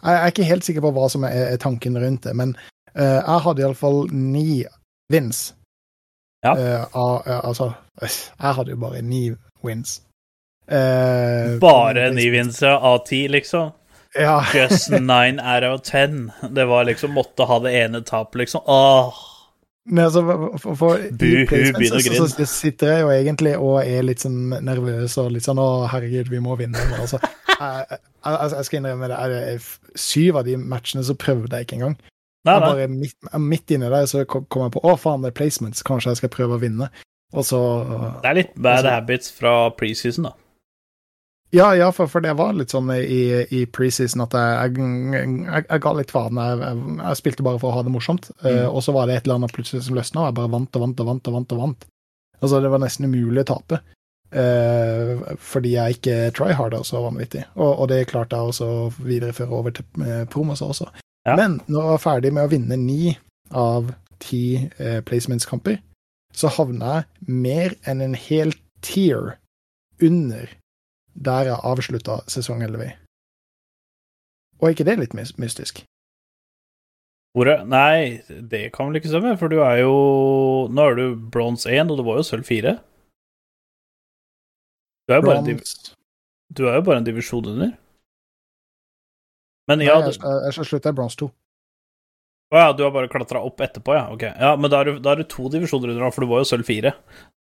jeg 0.02 0.18
er 0.18 0.30
ikke 0.30 0.46
helt 0.46 0.66
sikker 0.66 0.84
på 0.84 0.92
hva 0.94 1.08
som 1.10 1.26
er, 1.26 1.56
tanken 1.62 1.98
rundt 1.98 2.24
det, 2.26 2.34
men 2.38 2.54
eh, 2.94 3.18
jeg 3.18 3.42
hadde 3.46 3.64
iallfall 3.64 4.04
ni 4.14 4.62
wins. 5.12 5.50
Ja. 6.42 6.56
Eh, 6.58 6.80
eh, 6.82 7.40
altså 7.44 7.72
Jeg 8.00 8.54
hadde 8.56 8.74
jo 8.74 8.80
bare 8.82 9.02
ni 9.02 9.28
wins. 9.62 10.00
Eh, 10.66 11.58
Bare 11.60 12.10
ni 12.14 12.30
wins 12.30 12.62
av 12.62 13.04
ti, 13.06 13.28
liksom. 13.28 13.70
Ja. 14.18 14.44
Just 14.54 14.90
nine 14.90 15.40
out 15.40 15.64
of 15.64 15.82
ten. 15.82 16.32
Det 16.50 16.64
var 16.64 16.84
liksom 16.84 17.12
Måtte 17.16 17.46
ha 17.48 17.58
det 17.64 17.72
ene 17.72 18.02
tapet, 18.04 18.38
liksom. 18.44 18.60
Åh. 18.66 19.28
Men 19.84 20.04
altså, 20.04 20.22
for, 20.62 20.74
for 20.78 21.00
Buhu, 21.10 21.46
begynn 21.50 21.96
å 21.96 21.98
så, 21.98 22.02
grine. 22.06 22.28
så 22.30 22.46
sitter 22.46 22.92
jeg 22.92 23.02
jo 23.02 23.08
egentlig 23.10 23.54
og 23.58 23.80
er 23.82 24.04
litt 24.06 24.22
sånn 24.22 24.52
nervøs 24.62 25.16
og 25.18 25.32
litt 25.34 25.42
sånn 25.42 25.58
'Å, 25.58 25.88
herregud, 25.90 26.30
vi 26.30 26.38
må 26.38 26.54
vinne'. 26.60 26.84
nå». 26.92 27.00
Altså, 27.02 27.18
jeg, 27.50 27.98
altså, 28.22 28.60
jeg 28.60 28.68
skal 28.68 28.78
innrømme 28.78 29.10
det. 29.10 29.18
jeg, 29.32 29.64
Syv 29.98 30.38
av 30.38 30.46
de 30.46 30.54
matchene 30.56 31.02
så 31.02 31.16
prøvde 31.18 31.58
jeg 31.58 31.66
ikke 31.66 31.80
engang. 31.80 31.96
Nei, 32.46 32.54
nei. 32.58 32.68
bare 32.68 32.86
midt, 32.90 33.16
midt 33.38 33.74
inni 33.74 33.90
der 33.90 34.06
så 34.10 34.22
kom 34.26 34.62
jeg 34.64 34.74
på 34.74 34.82
å 34.86 34.94
faen, 34.98 35.22
det 35.22 35.30
er 35.32 35.38
placements, 35.38 35.82
kanskje 35.86 36.14
jeg 36.14 36.22
skal 36.22 36.32
prøve 36.34 36.58
å 36.58 36.62
vinne. 36.62 36.88
Og 37.32 37.46
så 37.48 37.58
Det 38.22 38.30
er 38.30 38.38
litt 38.38 38.54
bad 38.54 38.86
så, 38.86 38.94
habits 38.96 39.34
fra 39.34 39.54
preseason, 39.78 40.30
da. 40.30 40.34
Ja, 41.52 41.74
ja, 41.76 41.90
for, 41.92 42.08
for 42.08 42.24
det 42.24 42.32
var 42.38 42.54
litt 42.56 42.72
sånn 42.72 42.88
i, 42.94 43.44
i 43.52 43.66
preseason 43.68 44.24
at 44.24 44.32
jeg, 44.38 44.76
jeg, 44.80 45.32
jeg, 45.44 45.64
jeg 45.68 45.82
ga 45.84 45.90
litt 45.98 46.12
faen. 46.14 46.38
Jeg, 46.40 47.16
spilte 47.18 47.44
bare 47.44 47.60
for 47.60 47.68
å 47.68 47.76
ha 47.76 47.82
det 47.84 47.92
morsomt, 47.92 48.30
mm. 48.40 48.46
uh, 48.46 48.68
og 48.70 48.80
så 48.86 48.94
var 48.96 49.08
det 49.08 49.18
et 49.18 49.26
eller 49.26 49.42
annet 49.42 49.52
plutselig 49.52 49.84
som 49.84 49.98
løsna, 49.98 50.22
og 50.22 50.30
jeg 50.30 50.38
bare 50.38 50.52
vant 50.54 50.78
og 50.78 50.86
vant 50.86 51.02
og 51.04 51.10
vant. 51.10 51.28
og 51.28 51.36
vant 51.36 51.52
og 51.52 51.60
vant. 51.60 51.84
Altså, 52.40 52.62
det 52.64 52.70
var 52.72 52.80
nesten 52.82 53.10
umulig 53.10 53.44
å 53.44 53.50
tape. 53.52 53.82
Uh, 54.32 55.36
fordi 55.36 55.74
jeg 55.74 55.98
ikke 55.98 56.16
tryharda 56.38 56.80
så 56.88 57.04
vanvittig. 57.04 57.44
Og, 57.58 57.68
og 57.84 57.90
det 57.92 58.06
klarte 58.08 58.40
jeg 58.40 58.54
også 58.54 58.70
å 58.72 58.88
videreføre 58.96 59.58
over 59.58 59.76
til 59.76 60.06
eh, 60.06 60.24
promos 60.32 60.64
også. 60.64 60.88
Ja. 61.28 61.36
Men 61.36 61.60
når 61.68 61.82
jeg 61.82 61.92
var 61.92 62.02
ferdig 62.06 62.32
med 62.32 62.48
å 62.48 62.52
vinne 62.54 62.80
ni 62.80 63.12
av 63.52 63.92
ti 64.24 64.70
uh, 64.80 65.04
placements-kamper, 65.04 65.82
så 66.32 66.48
havna 66.56 66.96
jeg 66.96 67.36
mer 67.44 67.76
enn 67.84 68.00
en 68.00 68.16
hel 68.16 68.56
tier 68.80 69.34
under 70.00 70.48
der 71.14 71.48
jeg 71.50 71.60
avslutta 71.62 72.20
sesong 72.30 72.62
11 72.64 72.84
i. 72.86 72.92
Og 74.60 74.68
er 74.68 74.76
ikke 74.76 74.86
det 74.86 74.98
litt 75.00 75.16
mystisk? 75.16 75.82
Er 77.32 77.64
Nei, 77.64 78.20
det 78.28 78.72
kan 78.74 78.88
vel 78.88 79.00
ikke 79.00 79.08
stemme, 79.08 79.36
for 79.40 79.48
du 79.48 79.62
er 79.64 79.80
jo 79.80 79.92
Nå 80.68 80.84
er 80.90 80.98
du 80.98 81.04
bronse 81.16 81.70
1, 81.72 81.90
og 81.90 81.98
du 81.98 82.04
var 82.04 82.20
jo 82.20 82.26
sølv 82.28 82.44
4. 82.44 82.76
Du 85.08 85.14
er 85.16 85.24
bare 85.24 85.38
en, 85.40 85.48
div... 85.48 85.62
Du 86.52 86.66
er 86.68 86.76
jo 86.76 86.84
bare 86.86 87.00
en 87.00 87.08
divisjon 87.08 87.48
under. 87.54 87.72
Men 89.68 89.78
Nei, 89.78 89.88
Jeg, 89.88 90.12
jeg, 90.12 90.42
jeg 90.44 90.52
skal 90.52 90.68
slutte 90.68 90.92
i 90.92 90.98
bronse 90.98 91.16
2. 91.24 91.30
Å 92.52 92.60
ja, 92.60 92.72
du 92.76 92.82
har 92.84 92.92
bare 92.92 93.08
klatra 93.08 93.40
opp 93.40 93.62
etterpå, 93.64 93.94
ja. 93.96 94.06
Ok. 94.12 94.26
Ja, 94.28 94.52
men 94.60 94.68
da 94.72 94.82
er, 94.84 94.98
da 95.00 95.14
er 95.14 95.22
det 95.22 95.30
to 95.32 95.48
divisjoner 95.52 95.94
under, 95.94 96.10
for 96.12 96.26
du 96.26 96.28
var 96.30 96.42
jo 96.42 96.50
sølv 96.50 96.68
fire 96.68 96.92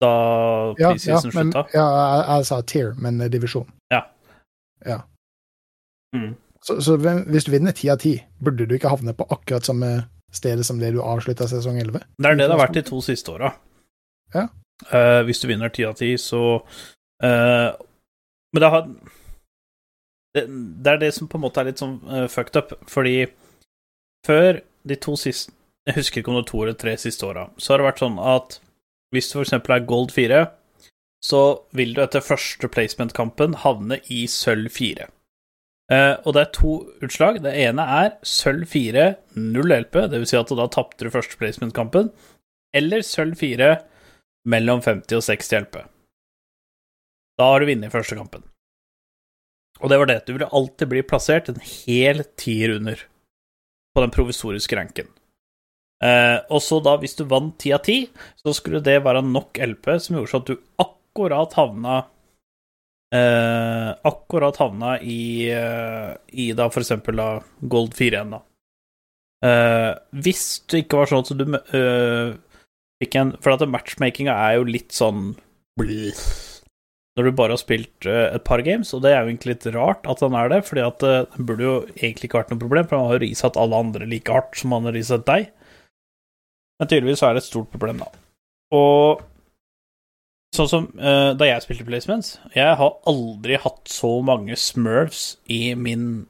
da 0.02 0.08
Ja, 0.10 0.72
ja, 0.82 0.90
preseason 0.92 1.30
men, 1.30 1.52
slutta. 1.52 1.62
ja 1.72 1.84
jeg, 1.86 2.24
jeg 2.28 2.48
sa 2.50 2.58
tier, 2.68 2.90
men 3.00 3.22
eh, 3.22 3.30
divisjon. 3.32 3.68
Mm. 6.16 6.34
Så, 6.60 6.80
så 6.82 6.96
hvis 6.96 7.44
du 7.44 7.52
vinner 7.52 7.72
ti 7.76 7.90
av 7.92 8.00
ti, 8.02 8.16
burde 8.42 8.66
du 8.66 8.74
ikke 8.76 8.90
havne 8.90 9.14
på 9.16 9.26
akkurat 9.30 9.66
samme 9.66 9.90
stedet 10.34 10.66
som 10.66 10.80
det 10.80 10.92
du 10.94 11.02
avslutta 11.04 11.48
sesong 11.50 11.78
11? 11.80 12.02
Det 12.18 12.30
er 12.30 12.38
det 12.38 12.46
det 12.46 12.54
har 12.54 12.62
vært 12.64 12.78
de 12.78 12.84
to 12.86 13.00
siste 13.04 13.34
åra. 13.34 13.52
Ja. 14.34 14.48
Uh, 14.90 15.22
hvis 15.28 15.40
du 15.40 15.48
vinner 15.48 15.72
ti 15.72 15.86
av 15.88 15.94
ti, 15.96 16.10
så 16.20 16.58
uh, 16.60 17.70
Men 18.52 18.60
det 18.60 18.68
har 18.74 18.82
det, 20.36 20.42
det 20.84 20.92
er 20.92 21.00
det 21.00 21.14
som 21.16 21.30
på 21.32 21.38
en 21.38 21.46
måte 21.46 21.62
er 21.62 21.70
litt 21.70 21.80
sånn 21.80 21.96
uh, 22.04 22.26
fucked 22.28 22.58
up, 22.60 22.74
fordi 22.90 23.22
før 24.26 24.60
de 24.86 24.98
to 25.00 25.16
siste 25.20 25.52
Jeg 25.86 26.00
husker 26.00 26.20
ikke 26.20 26.32
om 26.32 26.38
det 26.38 26.44
var 26.44 26.50
to 26.50 26.62
eller 26.64 26.78
tre 26.80 26.92
siste 26.98 27.26
åra, 27.26 27.44
så 27.62 27.72
har 27.72 27.78
det 27.78 27.86
vært 27.86 28.00
sånn 28.02 28.16
at 28.18 28.56
hvis 29.14 29.28
du 29.30 29.36
eksempel 29.38 29.76
er 29.76 29.84
gold 29.86 30.10
4, 30.10 30.40
så 31.22 31.42
vil 31.78 31.92
du 31.94 32.00
etter 32.02 32.24
første 32.24 32.66
placement-kampen 32.74 33.54
havne 33.62 34.00
i 34.12 34.24
sølv 34.30 34.72
4. 34.74 35.06
Uh, 35.86 36.18
og 36.26 36.34
det 36.34 36.42
er 36.42 36.54
to 36.56 36.72
utslag. 37.06 37.38
Det 37.44 37.52
ene 37.54 37.84
er 38.00 38.16
sølv 38.26 38.66
4, 38.72 39.06
null 39.38 39.74
LP, 39.76 40.00
dvs. 40.10 40.32
Si 40.32 40.40
at 40.40 40.50
da 40.58 40.66
tapte 40.74 41.06
du 41.06 41.12
første 41.14 41.38
placement-kampen, 41.38 42.10
eller 42.74 43.06
sølv 43.06 43.38
4 43.38 43.76
mellom 44.50 44.82
50 44.82 45.20
og 45.20 45.24
60 45.26 45.54
LP. 45.62 45.80
Da 47.38 47.50
har 47.52 47.62
du 47.62 47.70
vunnet 47.70 47.94
første 47.94 48.18
kampen. 48.18 48.42
Og 49.82 49.92
det 49.92 49.98
var 50.00 50.08
det. 50.08 50.22
Du 50.26 50.32
ville 50.32 50.50
alltid 50.56 50.90
bli 50.90 51.02
plassert 51.04 51.50
en 51.52 51.60
hel 51.60 52.24
tier 52.40 52.74
under 52.78 53.02
på 53.96 54.04
den 54.04 54.12
provisoriske 54.12 54.76
ranken. 54.76 55.08
Eh, 56.04 56.38
og 56.52 56.60
så 56.60 56.78
da, 56.84 56.98
hvis 57.00 57.16
du 57.16 57.24
vant 57.28 57.54
10 57.56 57.72
av 57.72 57.86
10, 57.86 58.10
så 58.42 58.52
skulle 58.56 58.82
det 58.84 58.98
være 59.06 59.24
nok 59.24 59.56
LP 59.64 59.94
som 59.96 60.18
gjorde 60.18 60.32
sånn 60.34 60.44
at 60.44 60.50
du 60.50 60.58
akkurat 60.84 61.56
havna 61.56 61.94
eh, 63.16 63.92
Akkurat 64.10 64.60
havna 64.60 64.98
i, 65.00 65.48
eh, 65.48 66.12
i 66.36 66.50
da 66.58 66.68
for 66.68 66.84
eksempel 66.84 67.16
da 67.16 67.30
Gold 67.64 67.96
4 67.96 68.12
igjen, 68.12 68.36
da. 68.36 68.42
Eh, 69.46 69.92
hvis 70.20 70.44
det 70.68 70.84
ikke 70.84 71.00
var 71.00 71.10
sånn 71.10 71.24
at 71.24 71.32
du 71.40 71.56
eh, 71.56 72.36
fikk 73.02 73.16
en 73.20 73.32
For 73.44 73.52
at 73.52 73.64
matchmakinga 73.68 74.32
er 74.32 74.58
jo 74.58 74.68
litt 74.68 74.96
sånn 74.96 75.34
bleh, 75.76 76.20
når 77.16 77.24
du 77.24 77.36
bare 77.36 77.54
har 77.56 77.60
spilt 77.60 78.08
eh, 78.08 78.26
et 78.36 78.44
par 78.44 78.60
games, 78.64 78.92
og 78.92 79.00
det 79.04 79.12
er 79.12 79.22
jo 79.22 79.30
egentlig 79.30 79.54
litt 79.54 79.68
rart 79.76 80.04
at 80.08 80.20
den 80.20 80.36
er 80.36 80.50
det, 80.52 80.60
fordi 80.68 80.84
at 80.84 81.06
eh, 81.06 81.22
det 81.32 81.46
burde 81.48 81.64
jo 81.64 81.76
egentlig 81.94 82.28
ikke 82.28 82.42
vært 82.42 82.52
noe 82.52 82.60
problem, 82.60 82.88
for 82.88 82.98
han 82.98 83.08
har 83.08 83.16
jo 83.16 83.24
risatt 83.24 83.56
alle 83.60 83.80
andre 83.86 84.08
like 84.10 84.32
hardt 84.32 84.60
som 84.60 84.76
han 84.76 84.88
har 84.88 84.96
risatt 84.96 85.24
deg. 85.28 85.48
Men 86.76 86.92
tydeligvis 86.92 87.24
er 87.24 87.32
det 87.32 87.44
et 87.44 87.48
stort 87.48 87.72
problem, 87.72 88.04
da. 88.04 88.10
Og 88.76 89.24
sånn 90.56 90.68
som 90.70 90.86
uh, 90.98 91.32
da 91.36 91.46
jeg 91.46 91.62
spilte 91.62 91.84
placements 91.86 92.30
Jeg 92.56 92.78
har 92.80 92.94
aldri 93.06 93.58
hatt 93.60 93.90
så 93.92 94.08
mange 94.24 94.56
smurfs 94.58 95.36
i 95.52 95.74
min 95.76 96.26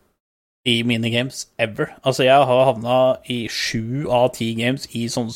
i 0.66 0.80
mine 0.82 1.10
games 1.14 1.44
ever. 1.62 1.92
Altså, 2.02 2.24
jeg 2.26 2.46
har 2.48 2.64
havna 2.66 2.96
i 3.30 3.46
sju 3.46 4.08
av 4.10 4.32
ti 4.34 4.50
games 4.58 4.88
i 4.98 5.04
sånne 5.06 5.34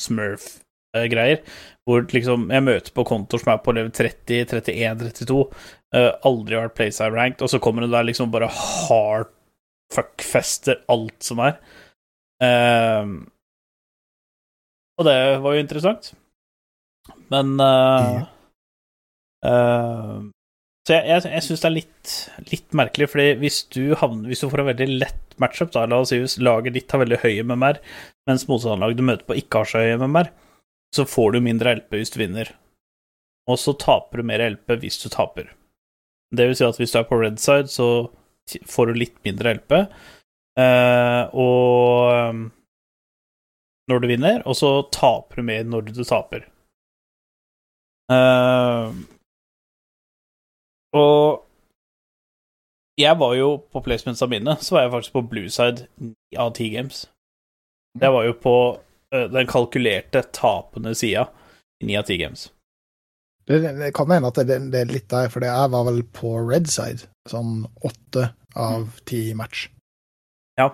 smurf-greier, 0.90 1.42
hvor 1.86 2.06
liksom 2.12 2.48
jeg 2.50 2.66
møter 2.66 2.94
på 2.94 3.04
kontoer 3.08 3.42
som 3.42 3.52
er 3.54 3.62
på 3.64 3.74
level 3.76 3.92
30, 3.94 4.46
31, 4.46 5.12
32, 5.20 5.44
Uh, 5.90 6.12
aldri 6.22 6.54
vært 6.54 6.76
playside 6.78 7.10
ranked, 7.10 7.42
og 7.42 7.50
så 7.50 7.58
kommer 7.58 7.82
det 7.82 7.90
der 7.90 8.04
liksom 8.06 8.30
bare 8.30 8.46
hard 8.46 9.32
fuckfester 9.90 10.76
alt 10.86 11.16
som 11.26 11.40
er. 11.42 11.56
Uh, 12.38 13.26
og 15.00 15.08
det 15.08 15.16
var 15.42 15.56
jo 15.56 15.62
interessant. 15.64 16.12
Men 17.32 17.56
uh, 17.58 18.20
eh, 19.46 20.14
Så 20.86 20.94
jeg, 20.94 21.06
jeg, 21.08 21.24
jeg 21.32 21.44
syns 21.46 21.62
det 21.64 21.68
er 21.68 21.74
litt, 21.74 22.12
litt 22.52 22.76
merkelig, 22.76 23.08
fordi 23.10 23.26
hvis 23.40 23.62
du, 23.72 23.80
havner, 23.98 24.28
hvis 24.30 24.44
du 24.44 24.50
får 24.52 24.62
en 24.62 24.70
veldig 24.70 24.88
lett 24.92 25.34
matchup, 25.42 25.72
da, 25.74 25.88
la 25.90 26.02
oss 26.04 26.12
si 26.12 26.20
hvis 26.20 26.38
laget 26.42 26.76
ditt 26.76 26.92
har 26.92 27.02
veldig 27.02 27.18
høye 27.24 27.46
MMR, 27.48 27.80
mens 28.30 28.46
motstanderlaget 28.50 29.00
du 29.00 29.06
møter 29.08 29.26
på 29.26 29.38
ikke 29.40 29.64
har 29.64 29.72
så 29.72 29.82
høye 29.82 29.98
MMR, 29.98 30.30
så 30.96 31.06
får 31.06 31.32
du 31.32 31.40
mindre 31.44 31.74
LP 31.78 31.98
hvis 31.98 32.12
du 32.14 32.20
vinner. 32.22 32.50
Og 33.50 33.58
så 33.58 33.74
taper 33.78 34.20
du 34.20 34.26
mer 34.26 34.42
LP 34.50 34.76
hvis 34.82 34.98
du 35.02 35.08
taper. 35.10 35.52
Det 36.30 36.46
vil 36.46 36.56
si 36.58 36.66
at 36.66 36.78
hvis 36.78 36.92
du 36.94 37.00
er 37.00 37.08
på 37.08 37.18
red 37.18 37.38
side, 37.42 37.70
så 37.70 38.08
får 38.70 38.90
du 38.90 38.98
litt 38.98 39.18
mindre 39.26 39.54
LP, 39.58 39.72
eh, 40.58 41.22
og 41.38 42.30
um, 42.30 42.40
når 43.90 44.02
du 44.02 44.08
vinner, 44.10 44.42
og 44.46 44.56
så 44.58 44.70
taper 44.94 45.40
du 45.40 45.46
mer 45.46 45.66
når 45.66 45.90
du 45.90 46.02
taper. 46.06 46.46
Eh, 48.10 48.90
og 50.98 51.46
jeg 52.98 53.16
var 53.18 53.34
jo 53.38 53.50
på 53.72 53.82
placementsa 53.86 54.26
mine, 54.30 54.56
så 54.60 54.74
var 54.74 54.86
jeg 54.86 54.94
faktisk 54.96 55.16
på 55.16 55.26
blueside 55.30 55.86
av 56.38 56.54
ti 56.58 56.70
games. 56.74 57.06
Jeg 58.00 58.12
var 58.14 58.26
jo 58.26 58.34
på 58.42 58.56
eh, 58.74 58.89
den 59.10 59.48
kalkulerte 59.50 60.22
tapende 60.34 60.94
sida 60.94 61.26
i 61.82 61.88
ni 61.88 61.96
av 61.98 62.06
ti 62.08 62.16
games. 62.20 62.48
Det, 63.48 63.58
det 63.80 63.90
kan 63.96 64.10
hende 64.12 64.30
at 64.30 64.38
det, 64.46 64.58
det 64.70 64.84
er 64.84 64.92
litt 64.92 65.08
der, 65.10 65.30
for 65.32 65.42
jeg 65.42 65.72
var 65.72 65.86
vel 65.88 66.04
på 66.14 66.36
red 66.46 66.68
side, 66.70 67.08
sånn 67.30 67.64
åtte 67.82 68.28
av 68.54 69.00
ti 69.10 69.30
match. 69.34 69.66
Ja, 70.60 70.70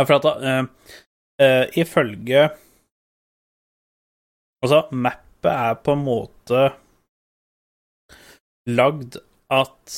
for 0.00 0.16
at 0.16 0.24
uh, 0.24 0.64
eh, 1.42 1.64
Ifølge 1.76 2.46
Altså, 4.62 4.84
mappet 4.94 5.50
er 5.50 5.78
på 5.82 5.96
en 5.96 6.04
måte 6.06 6.58
lagd 8.70 9.16
at 9.50 9.94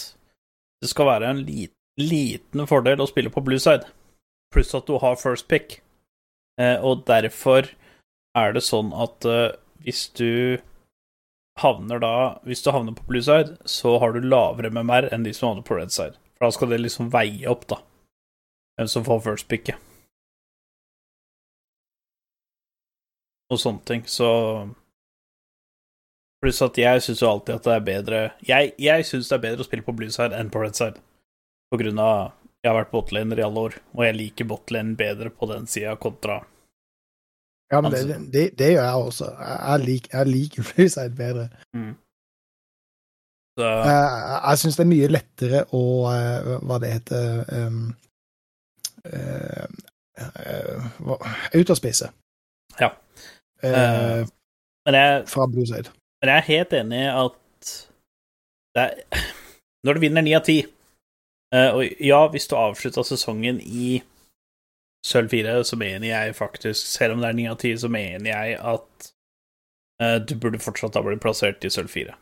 det 0.80 0.88
skal 0.88 1.10
være 1.10 1.32
en 1.34 1.42
liten, 1.44 1.76
liten 2.00 2.64
fordel 2.64 3.02
å 3.04 3.08
spille 3.10 3.28
på 3.32 3.42
blue 3.44 3.60
side, 3.60 3.84
pluss 4.56 4.72
at 4.72 4.88
du 4.88 4.96
har 5.02 5.20
first 5.20 5.50
pick. 5.52 5.82
Eh, 6.60 6.78
og 6.78 7.04
derfor 7.08 7.70
er 8.38 8.54
det 8.54 8.62
sånn 8.66 8.92
at 8.94 9.26
eh, 9.26 9.56
hvis 9.84 10.06
du 10.14 10.60
havner 11.60 12.00
da 12.02 12.40
Hvis 12.42 12.64
du 12.64 12.72
havner 12.74 12.96
på 12.98 13.06
blue 13.06 13.22
side, 13.22 13.56
så 13.64 13.98
har 14.02 14.12
du 14.12 14.24
lavere 14.26 14.72
MMR 14.74 15.06
enn 15.14 15.22
de 15.22 15.32
som 15.34 15.52
havner 15.52 15.66
på 15.66 15.76
red 15.78 15.92
side. 15.94 16.18
For 16.34 16.48
da 16.48 16.54
skal 16.56 16.72
det 16.72 16.80
liksom 16.82 17.12
veie 17.14 17.46
opp, 17.46 17.68
da, 17.70 17.78
hvem 18.74 18.90
som 18.90 19.04
får 19.06 19.22
first 19.22 19.46
picket. 19.48 19.78
Og 23.52 23.60
sånne 23.60 23.86
ting, 23.86 24.02
så 24.10 24.30
Pluss 26.42 26.60
at 26.60 26.76
jeg 26.76 27.00
syns 27.00 27.22
jo 27.22 27.28
alltid 27.30 27.54
at 27.54 27.64
det 27.64 27.74
er 27.74 27.84
bedre 27.86 28.18
Jeg, 28.44 28.72
jeg 28.82 29.04
syns 29.08 29.30
det 29.30 29.36
er 29.36 29.44
bedre 29.46 29.64
å 29.64 29.68
spille 29.68 29.86
på 29.86 29.94
blue 29.96 30.12
side 30.12 30.36
enn 30.36 30.50
på 30.52 30.60
red 30.60 30.76
side, 30.76 30.98
på 31.70 31.78
grunn 31.80 32.00
av 32.02 32.34
jeg 32.64 32.70
har 32.70 32.78
vært 32.78 32.92
botlaner 32.94 33.40
i 33.40 33.44
alle 33.44 33.66
år, 33.68 33.76
og 33.92 34.02
jeg 34.06 34.16
liker 34.16 34.48
botlane 34.48 34.96
bedre 34.96 35.30
på 35.30 35.48
den 35.50 35.68
sida 35.70 35.94
kontra 36.00 36.40
Ja, 37.72 37.80
men 37.80 37.92
det, 37.92 38.16
det, 38.32 38.44
det 38.58 38.70
gjør 38.74 38.84
jeg 38.86 39.04
også. 39.10 39.28
Jeg, 39.34 39.84
lik, 39.84 40.08
jeg 40.12 40.30
liker 40.30 40.66
blue 40.72 41.14
bedre. 41.18 41.46
Mm. 41.76 41.92
Så, 43.58 43.68
Jeg, 43.68 44.08
jeg 44.48 44.60
syns 44.60 44.76
det 44.78 44.84
er 44.84 44.90
mye 44.90 45.08
lettere 45.12 45.60
å 45.78 45.82
eh, 46.10 46.48
Hva 46.66 46.78
det 46.82 46.88
heter 46.90 47.44
um, 47.54 47.84
uh, 49.06 49.66
eh, 50.18 50.88
Autospise. 51.54 52.10
Ja. 52.80 52.90
Eh, 52.90 54.24
Eh, 54.24 54.26
men 54.84 54.98
jeg, 54.98 55.24
fra 55.30 55.46
Blueside. 55.48 55.92
Men 56.20 56.32
jeg 56.32 56.36
er 56.36 56.50
helt 56.50 56.76
enig 56.80 57.00
i 57.00 57.10
at 57.12 57.72
det 58.74 58.84
er, 58.88 59.22
Når 59.84 59.96
du 59.96 60.00
vinner 60.00 60.24
ni 60.24 60.32
av 60.36 60.44
ti 60.46 60.58
eh, 60.64 60.73
Og 61.54 62.02
ja, 62.02 62.18
hvis 62.32 62.48
du 62.50 62.56
avslutta 62.58 63.04
sesongen 63.06 63.60
i 63.62 64.00
sølv 65.04 65.30
fire, 65.30 65.58
så 65.64 65.76
mener 65.78 66.08
jeg 66.08 66.36
faktisk, 66.36 66.86
selv 66.88 67.14
om 67.14 67.22
det 67.22 67.30
er 67.30 67.38
ni 67.38 67.46
av 67.50 67.58
ti, 67.60 67.74
så 67.78 67.90
mener 67.92 68.30
jeg 68.30 68.58
at 68.58 69.08
eh, 70.02 70.16
du 70.24 70.34
burde 70.40 70.62
fortsatt 70.62 70.96
ha 70.96 71.04
blitt 71.04 71.22
plassert 71.22 71.64
i 71.64 71.72
sølv 71.72 71.92
fire. 71.92 72.16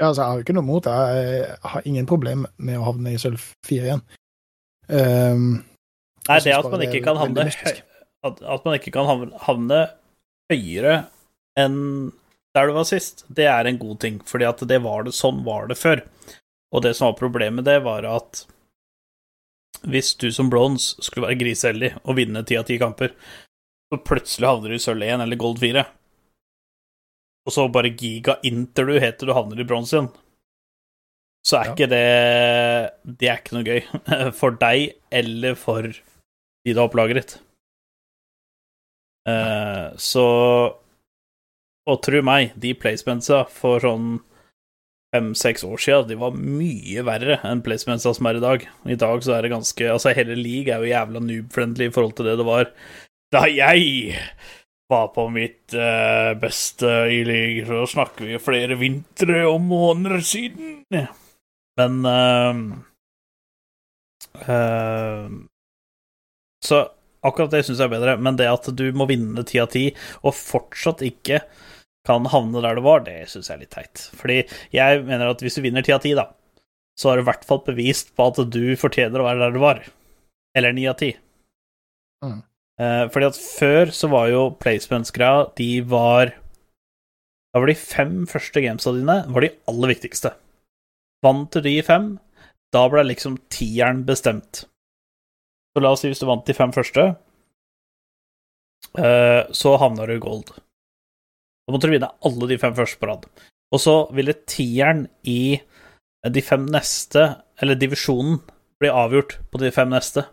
Ja, 0.00 0.08
altså, 0.08 0.22
jeg 0.22 0.28
har 0.28 0.38
jo 0.38 0.46
ikke 0.46 0.56
noe 0.56 0.64
mot 0.64 0.86
det. 0.86 0.94
Jeg 0.94 1.58
har 1.74 1.88
ingen 1.88 2.08
problem 2.08 2.46
med 2.56 2.80
å 2.80 2.86
havne 2.86 3.12
i 3.12 3.20
sølv 3.20 3.42
fire 3.68 3.90
igjen. 3.90 4.04
Um, 4.88 5.50
Nei, 6.26 6.38
det 6.42 6.54
at 6.56 6.70
man 6.72 6.82
ikke 6.82 7.02
kan 7.04 7.18
havne 7.20 7.44
at, 8.26 8.40
man 8.64 8.74
ikke 8.76 8.92
kan 8.94 9.06
havne 9.44 9.78
høyere 10.50 10.96
enn 11.60 11.76
der 12.56 12.66
du 12.66 12.74
var 12.74 12.86
sist, 12.88 13.22
det 13.30 13.46
er 13.46 13.68
en 13.68 13.78
god 13.78 14.00
ting, 14.02 14.16
fordi 14.26 14.48
at 14.48 14.62
det 14.66 14.80
var 14.82 15.04
det, 15.06 15.12
sånn 15.14 15.44
var 15.46 15.68
det 15.70 15.76
før. 15.78 16.02
Og 16.72 16.82
det 16.84 16.94
som 16.96 17.08
var 17.10 17.18
problemet 17.18 17.60
med 17.60 17.64
det, 17.66 17.78
var 17.82 18.06
at 18.06 18.44
hvis 19.90 20.12
du 20.20 20.28
som 20.34 20.50
bronze 20.52 21.00
skulle 21.02 21.26
være 21.30 21.38
griseheldig 21.40 21.92
og 22.04 22.16
vinne 22.18 22.42
ti 22.46 22.56
av 22.60 22.66
ti 22.68 22.76
kamper, 22.78 23.14
så 23.90 23.98
plutselig 24.06 24.46
havner 24.50 24.70
du 24.70 24.76
i 24.76 24.82
sølv 24.82 25.02
1 25.06 25.24
eller 25.24 25.40
gold 25.40 25.58
4, 25.62 25.84
og 27.48 27.54
så 27.54 27.64
bare 27.72 27.90
giga 27.96 28.36
inter 28.46 28.86
du 28.86 28.98
heter 29.02 29.26
du 29.26 29.32
havner 29.34 29.62
i 29.62 29.66
bronse 29.66 29.96
igjen, 29.96 30.10
så 31.46 31.56
er 31.56 31.64
Ja. 31.64 31.72
ikke 31.72 31.88
det 31.88 33.16
Det 33.18 33.28
er 33.32 33.38
ikke 33.40 33.56
noe 33.56 33.64
gøy 33.64 34.32
for 34.40 34.50
deg 34.60 34.92
eller 35.10 35.54
for 35.56 35.82
de 35.88 36.74
du 36.74 36.76
har 36.78 36.88
opplagret. 36.90 37.16
ditt. 37.16 37.38
Eh, 39.26 39.96
så 39.96 40.26
Og 41.88 42.02
tro 42.04 42.20
meg, 42.22 42.52
de 42.60 42.74
placementsa 42.76 43.46
for 43.48 43.80
sånn 43.80 44.20
fem-seks 45.14 45.64
år 45.66 45.80
siden, 45.82 46.08
de 46.08 46.18
var 46.20 46.36
mye 46.38 47.02
verre 47.06 47.40
enn 47.46 47.62
placementsa 47.66 48.12
som 48.14 48.28
er 48.30 48.38
i 48.38 48.44
dag. 48.44 48.66
I 48.86 48.98
dag 49.00 49.24
så 49.26 49.36
er 49.36 49.44
det 49.44 49.52
ganske 49.54 49.88
Altså, 49.90 50.14
hele 50.14 50.38
league 50.38 50.70
er 50.70 50.82
jo 50.84 50.92
jævla 50.92 51.22
noob-friendly 51.24 51.88
i 51.88 51.94
forhold 51.94 52.14
til 52.18 52.30
det 52.30 52.36
det 52.40 52.46
var 52.46 52.70
da 53.30 53.44
jeg 53.46 54.14
var 54.90 55.10
på 55.14 55.28
mitt 55.30 55.74
uh, 55.78 56.34
beste 56.40 56.88
i 57.14 57.20
league, 57.26 57.66
så 57.66 57.84
snakker 57.92 58.26
vi 58.26 58.40
flere 58.42 58.78
vintre 58.78 59.44
og 59.46 59.60
måneder 59.62 60.22
siden. 60.26 60.80
Men 61.78 62.00
uh, 62.10 62.62
uh, 64.50 65.30
Så 66.66 66.82
akkurat 67.22 67.54
det 67.54 67.62
syns 67.68 67.78
jeg 67.78 67.86
er 67.86 67.94
bedre, 67.94 68.16
men 68.18 68.38
det 68.40 68.50
at 68.50 68.66
du 68.74 68.88
må 68.96 69.06
vinne 69.10 69.46
ti 69.46 69.62
av 69.62 69.70
ti, 69.70 69.90
og 70.24 70.34
fortsatt 70.34 71.04
ikke 71.06 71.44
kan 72.06 72.26
havne 72.32 72.62
der 72.64 72.78
du 72.78 72.84
var, 72.84 73.02
det 73.04 73.28
syns 73.28 73.50
jeg 73.50 73.58
er 73.58 73.64
litt 73.64 73.74
teit. 73.74 74.04
Fordi 74.16 74.42
jeg 74.74 75.02
mener 75.04 75.32
at 75.32 75.42
hvis 75.44 75.58
du 75.58 75.64
vinner 75.64 75.84
ti 75.84 75.92
av 75.94 76.02
ti, 76.04 76.14
da, 76.16 76.30
så 76.98 77.10
har 77.10 77.18
du 77.18 77.24
i 77.24 77.28
hvert 77.30 77.46
fall 77.48 77.62
bevist 77.66 78.14
på 78.16 78.28
at 78.30 78.40
du 78.52 78.62
fortjener 78.80 79.20
å 79.20 79.26
være 79.26 79.44
der 79.44 79.56
du 79.56 79.60
var. 79.62 79.82
Eller 80.56 80.74
ni 80.76 80.86
av 80.90 80.98
ti. 81.00 81.12
Mm. 82.24 82.40
Eh, 82.80 83.04
fordi 83.12 83.28
at 83.30 83.38
før 83.40 83.92
så 83.96 84.08
var 84.12 84.26
jo 84.28 84.42
placements-greia 84.60 85.46
De 85.56 85.68
var 85.88 86.34
Da 87.52 87.60
var 87.60 87.70
de 87.70 87.76
fem 87.76 88.26
første 88.28 88.60
gamesa 88.60 88.92
dine 88.96 89.16
var 89.32 89.44
de 89.44 89.54
aller 89.70 89.94
viktigste. 89.94 90.34
Vant 91.24 91.50
du 91.52 91.60
de 91.64 91.74
fem, 91.84 92.12
da 92.72 92.84
ble 92.88 93.02
liksom 93.08 93.36
tieren 93.52 94.04
bestemt. 94.08 94.64
Så 95.74 95.82
la 95.82 95.92
oss 95.92 96.04
si 96.04 96.10
hvis 96.12 96.22
du 96.22 96.28
vant 96.28 96.46
de 96.46 96.56
fem 96.56 96.72
første, 96.72 97.04
eh, 98.98 99.42
så 99.50 99.74
havna 99.82 100.06
du 100.06 100.14
i 100.14 100.22
gold. 100.22 100.54
Da 101.66 101.74
måtte 101.74 101.88
du 101.88 101.94
vinne 101.94 102.10
alle 102.26 102.50
de 102.50 102.58
fem 102.60 102.74
første 102.76 103.00
på 103.00 103.10
rad. 103.10 103.26
Og 103.70 103.82
så 103.82 103.94
ville 104.16 104.34
tieren 104.50 105.06
i 105.28 105.60
de 106.28 106.42
fem 106.44 106.66
neste, 106.68 107.26
eller 107.62 107.78
divisjonen, 107.80 108.40
bli 108.80 108.90
avgjort 108.92 109.38
på 109.52 109.60
de 109.60 109.70
fem 109.74 109.90
neste. 109.92 110.24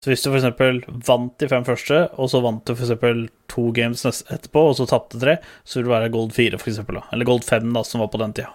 Så 0.00 0.08
hvis 0.08 0.22
du 0.24 0.30
eksempel 0.32 0.78
vant 1.04 1.34
de 1.40 1.48
fem 1.48 1.64
første, 1.66 2.06
og 2.16 2.30
så 2.32 2.40
vant 2.40 2.64
du 2.64 2.72
eksempel 2.72 3.26
to 3.52 3.66
games 3.76 4.06
etterpå, 4.08 4.62
og 4.70 4.78
så 4.78 4.86
tapte 4.88 5.20
tre, 5.20 5.36
så 5.64 5.78
vil 5.78 5.90
du 5.90 5.92
være 5.92 6.12
gold 6.12 6.32
fire, 6.32 6.56
da. 6.56 7.04
Eller 7.12 7.28
gold 7.28 7.44
fem, 7.44 7.68
da, 7.76 7.84
som 7.84 8.00
var 8.00 8.08
på 8.12 8.20
den 8.22 8.32
tida. 8.36 8.54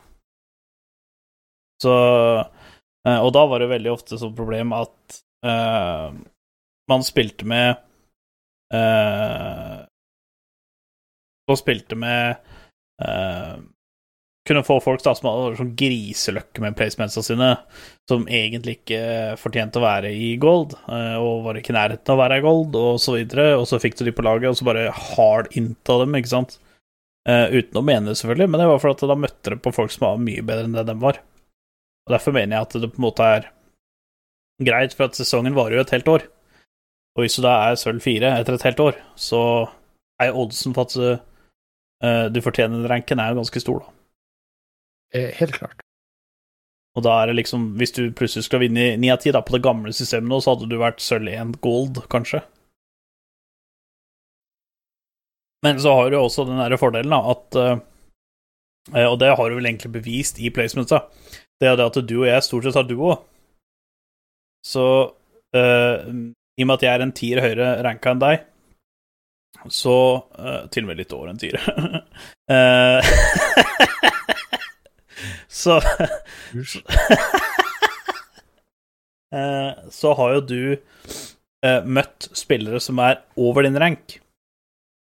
Så 1.84 1.94
eh, 3.06 3.20
Og 3.20 3.32
da 3.36 3.46
var 3.46 3.62
det 3.62 3.70
veldig 3.70 3.92
ofte 3.92 4.18
sånn 4.18 4.36
problem 4.38 4.74
at 4.74 5.20
uh, 5.46 6.16
man 6.90 7.04
spilte 7.06 7.46
med 7.50 7.76
eh, 8.74 9.84
Man 11.50 11.60
spilte 11.60 11.98
med 12.00 12.40
uh, 13.04 13.58
kunne 14.46 14.64
få 14.66 14.78
folk 14.84 15.02
da 15.02 15.14
som 15.18 15.28
hadde 15.30 15.58
sånn 15.58 15.74
griseløkke 15.78 16.62
med 16.62 16.76
placementsa 16.78 17.24
sine, 17.26 17.52
som 18.10 18.28
egentlig 18.30 18.78
ikke 18.80 19.00
fortjente 19.42 19.82
å 19.82 19.86
være 19.86 20.12
i 20.14 20.36
gold, 20.42 20.76
uh, 20.86 21.18
og 21.18 21.48
var 21.48 21.60
ikke 21.60 21.74
i 21.74 21.78
nærheten 21.78 22.14
av 22.14 22.20
å 22.20 22.22
være 22.22 22.40
i 22.40 22.46
gold, 22.46 22.78
og 22.78 23.00
så 23.02 23.18
videre, 23.18 23.48
og 23.58 23.66
så 23.70 23.82
fikk 23.82 23.98
du 23.98 24.06
de 24.06 24.14
på 24.16 24.26
laget, 24.26 24.52
og 24.52 24.60
så 24.60 24.68
bare 24.68 24.92
hard 24.94 25.50
innta 25.58 25.98
dem, 26.04 26.18
ikke 26.20 26.34
sant? 26.36 26.60
Uh, 27.26 27.50
uten 27.50 27.82
å 27.82 27.86
mene 27.86 28.12
det, 28.12 28.20
selvfølgelig, 28.22 28.52
men 28.54 28.62
det 28.62 28.70
var 28.70 28.84
for 28.84 28.94
at 28.94 29.08
da 29.10 29.18
møtte 29.18 29.56
du 29.56 29.58
på 29.66 29.74
folk 29.74 29.94
som 29.94 30.06
var 30.06 30.22
mye 30.22 30.46
bedre 30.46 30.70
enn 30.70 30.78
det 30.78 30.86
de 30.92 30.98
var. 31.02 31.22
Og 32.06 32.14
derfor 32.14 32.36
mener 32.38 32.54
jeg 32.60 32.68
at 32.68 32.78
det 32.84 32.92
på 32.94 33.02
en 33.02 33.08
måte 33.08 33.30
er 33.40 33.50
greit, 34.62 34.94
for 34.94 35.10
at 35.10 35.18
sesongen 35.18 35.58
varer 35.58 35.80
jo 35.80 35.86
et 35.88 35.96
helt 35.96 36.12
år. 36.12 36.30
Og 37.16 37.24
hvis 37.24 37.40
du 37.40 37.46
da 37.46 37.56
er 37.66 37.80
sølv 37.80 38.04
fire 38.04 38.36
etter 38.38 38.60
et 38.60 38.68
helt 38.68 38.84
år, 38.84 39.00
så 39.18 39.42
er 40.22 40.38
oddsen 40.38 40.76
for 40.76 40.86
at 40.86 40.96
eh, 41.00 41.24
du 42.34 42.42
fortjener 42.44 42.80
den 42.80 42.90
ranken, 42.92 43.22
er 43.22 43.34
jo 43.34 43.42
ganske 43.42 43.62
stor, 43.64 43.84
da. 43.84 43.96
Eh, 45.16 45.32
Helt 45.40 45.56
klart. 45.56 45.84
Og 46.96 47.04
da 47.04 47.18
er 47.20 47.30
det 47.30 47.40
liksom, 47.42 47.74
hvis 47.80 47.92
du 47.96 48.06
plutselig 48.16 48.48
skal 48.48 48.62
vinne 48.64 48.94
i 48.94 49.00
9 49.00 49.12
av 49.12 49.24
10 49.24 49.36
da, 49.36 49.42
på 49.44 49.58
det 49.58 49.64
gamle 49.66 49.92
systemet 49.96 50.32
nå, 50.32 50.40
så 50.40 50.54
hadde 50.54 50.70
du 50.72 50.78
vært 50.80 51.04
sølv 51.04 51.28
1 51.32 51.58
gold, 51.64 52.00
kanskje. 52.12 52.40
Men 55.66 55.82
så 55.82 55.92
har 55.98 56.12
du 56.12 56.20
også 56.20 56.46
den 56.48 56.62
der 56.62 56.78
fordelen, 56.80 57.12
da, 57.12 57.34
at 57.34 57.60
eh, 57.60 59.08
Og 59.10 59.18
det 59.20 59.34
har 59.36 59.50
du 59.50 59.58
vel 59.58 59.66
egentlig 59.66 59.92
bevist 59.98 60.40
i 60.40 60.52
placementsa. 60.54 61.08
Det 61.60 61.68
er 61.68 61.78
det 61.80 61.88
at 61.88 62.02
du 62.06 62.18
og 62.22 62.28
jeg 62.28 62.44
stort 62.46 62.68
sett 62.68 62.78
har 62.78 62.86
duo. 62.88 63.16
Så 64.66 64.84
uh, 65.56 65.96
i 66.58 66.64
og 66.64 66.68
med 66.68 66.76
at 66.76 66.86
jeg 66.86 66.92
er 66.92 67.04
en 67.06 67.14
tier 67.16 67.42
høyere 67.44 67.70
ranka 67.86 68.14
enn 68.14 68.22
deg, 68.22 68.44
så 69.72 69.96
uh, 70.40 70.66
Til 70.72 70.86
og 70.86 70.92
med 70.92 71.00
litt 71.00 71.14
over 71.16 71.32
en 71.32 71.40
tier. 71.42 71.58
uh, 72.52 73.00
så 75.50 75.80
uh, 79.36 79.74
så 79.92 80.14
har 80.20 80.36
jo 80.36 80.42
du 80.48 80.62
eh, 80.76 81.82
møtt 81.84 82.30
spillere 82.38 82.80
som 82.80 83.00
er 83.04 83.18
over 83.42 83.66
din 83.66 83.80
rank 83.82 84.20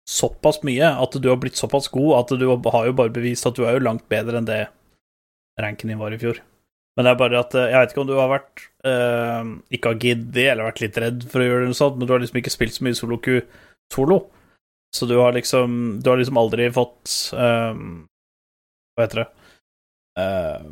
såpass 0.10 0.60
mye 0.68 0.90
at 0.90 1.16
du 1.22 1.30
har 1.30 1.38
blitt 1.40 1.60
såpass 1.60 1.88
god 1.94 2.18
at 2.18 2.34
du 2.42 2.48
har 2.50 2.90
jo 2.90 2.96
bare 2.98 3.14
bevist 3.14 3.48
at 3.48 3.56
du 3.56 3.64
er 3.64 3.78
jo 3.78 3.86
langt 3.86 4.10
bedre 4.12 4.42
enn 4.42 4.50
det 4.50 4.64
ranken 5.62 5.92
din 5.92 6.02
var 6.02 6.12
i 6.12 6.20
fjor. 6.20 6.42
Men 6.98 7.06
det 7.06 7.12
er 7.14 7.22
bare 7.22 7.40
at 7.46 7.56
jeg 7.56 7.78
vet 7.78 7.94
ikke 7.94 8.04
om 8.04 8.10
du 8.10 8.18
har 8.18 8.32
vært 8.34 8.66
ikke 9.72 9.94
har 9.94 10.04
giddet 10.04 10.46
eller 10.50 10.68
vært 10.68 10.84
litt 10.84 11.00
redd 11.00 11.24
for 11.30 11.44
å 11.44 11.48
gjøre 11.48 11.70
noe 11.70 11.78
sånt, 11.78 12.00
men 12.00 12.10
du 12.10 12.16
har 12.16 12.24
liksom 12.24 12.42
ikke 12.42 12.56
spilt 12.58 12.76
så 12.76 12.88
mye 12.88 12.98
solo-Q 12.98 13.40
solo. 13.94 14.20
Så 14.96 15.06
du 15.06 15.16
har 15.18 15.34
liksom 15.34 16.00
Du 16.04 16.10
har 16.10 16.18
liksom 16.18 16.38
aldri 16.38 16.72
fått 16.74 17.12
um, 17.34 18.08
Hva 18.98 19.06
heter 19.06 19.22
det 19.22 19.28
uh, 20.18 20.72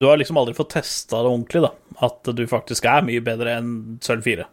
Du 0.00 0.06
har 0.06 0.20
liksom 0.20 0.36
aldri 0.36 0.54
fått 0.54 0.74
testa 0.76 1.22
det 1.22 1.32
ordentlig, 1.32 1.64
da. 1.64 1.72
At 2.06 2.28
du 2.36 2.44
faktisk 2.46 2.86
er 2.86 3.06
mye 3.06 3.24
bedre 3.24 3.56
enn 3.58 3.72
sølv 4.04 4.22
4. 4.22 4.44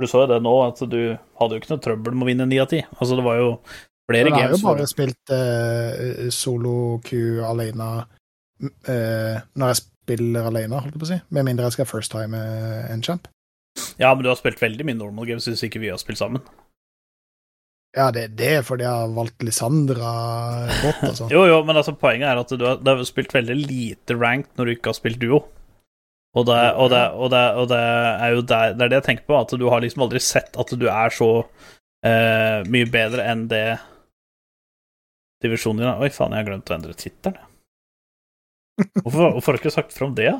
Du 0.00 0.08
så 0.08 0.24
jo 0.24 0.30
det 0.32 0.40
nå, 0.42 0.54
at 0.64 0.80
du 0.88 0.98
hadde 1.38 1.54
jo 1.54 1.60
ikke 1.60 1.70
noe 1.74 1.82
trøbbel 1.84 2.16
med 2.16 2.24
å 2.24 2.30
vinne 2.30 2.46
9 2.48 2.58
av 2.64 2.72
10. 2.72 2.88
Altså, 2.96 3.18
det 3.18 3.26
var 3.26 3.36
jo 3.38 3.50
flere 4.10 4.32
games. 4.32 4.40
jeg 4.40 4.48
har 4.48 4.56
jo 4.56 4.66
bare 4.66 4.88
spilt 4.90 5.34
uh, 5.36 6.30
solo-Q 6.34 7.20
alene 7.46 7.90
uh, 8.00 9.36
når 9.54 9.70
jeg 9.70 9.80
spiller 9.82 10.48
alene, 10.50 10.80
holdt 10.80 10.96
jeg 10.96 11.04
på 11.04 11.06
å 11.06 11.12
si. 11.12 11.20
Med 11.36 11.46
mindre 11.46 11.68
jeg 11.68 11.78
skal 11.78 11.90
first 11.90 12.10
time 12.16 12.40
uh, 12.40 12.88
en 12.90 13.04
champ. 13.06 13.28
Ja, 14.00 14.10
men 14.10 14.24
du 14.24 14.32
har 14.32 14.40
spilt 14.40 14.58
veldig 14.62 14.88
mye 14.88 14.98
normal 14.98 15.28
games 15.28 15.46
hvis 15.46 15.62
ikke 15.68 15.84
vi 15.84 15.92
har 15.92 16.00
spilt 16.02 16.18
sammen. 16.18 16.42
Ja, 17.96 18.10
det, 18.14 18.28
det 18.38 18.50
er 18.54 18.62
fordi 18.62 18.84
jeg 18.86 18.94
har 19.02 19.14
valgt 19.16 19.42
Lissandra 19.42 20.10
godt, 20.68 21.00
altså. 21.08 21.26
Jo, 21.34 21.42
jo, 21.50 21.56
men 21.66 21.80
altså, 21.80 21.96
poenget 21.98 22.28
er 22.30 22.38
at 22.38 22.52
du 22.54 22.62
har, 22.62 22.78
du 22.78 22.90
har 22.92 23.02
spilt 23.08 23.34
veldig 23.34 23.56
lite 23.64 24.14
ranked 24.14 24.52
når 24.58 24.68
du 24.68 24.74
ikke 24.76 24.92
har 24.92 24.98
spilt 24.98 25.18
duo. 25.22 25.42
Og 26.38 26.46
det, 26.46 26.58
og 26.78 26.92
det, 26.92 27.02
og 27.18 27.30
det, 27.32 27.42
og 27.58 27.68
det 27.72 27.80
er 27.82 28.34
jo 28.36 28.42
der, 28.46 28.74
det 28.78 28.84
er 28.84 28.92
det 28.92 28.98
jeg 29.00 29.06
tenker 29.08 29.26
på, 29.26 29.38
at 29.40 29.54
du 29.58 29.66
har 29.72 29.82
liksom 29.82 30.04
aldri 30.06 30.20
sett 30.22 30.54
at 30.62 30.74
du 30.78 30.86
er 30.86 31.10
så 31.14 31.30
uh, 31.42 32.58
mye 32.70 32.86
bedre 32.86 33.24
enn 33.26 33.48
det 33.50 33.64
divisjonen 35.42 35.82
din. 35.82 35.90
Oi, 35.90 36.12
faen, 36.14 36.36
jeg 36.36 36.44
har 36.44 36.50
glemt 36.52 36.70
å 36.70 36.76
endre 36.76 36.94
tittelen. 36.94 37.40
jeg. 37.40 38.92
Hvorfor, 39.02 39.26
hvorfor 39.34 39.50
har 39.50 39.58
du 39.58 39.62
ikke 39.64 39.74
sagt 39.74 39.96
fra 39.96 40.06
om 40.06 40.14
det? 40.14 40.30
da? 40.30 40.38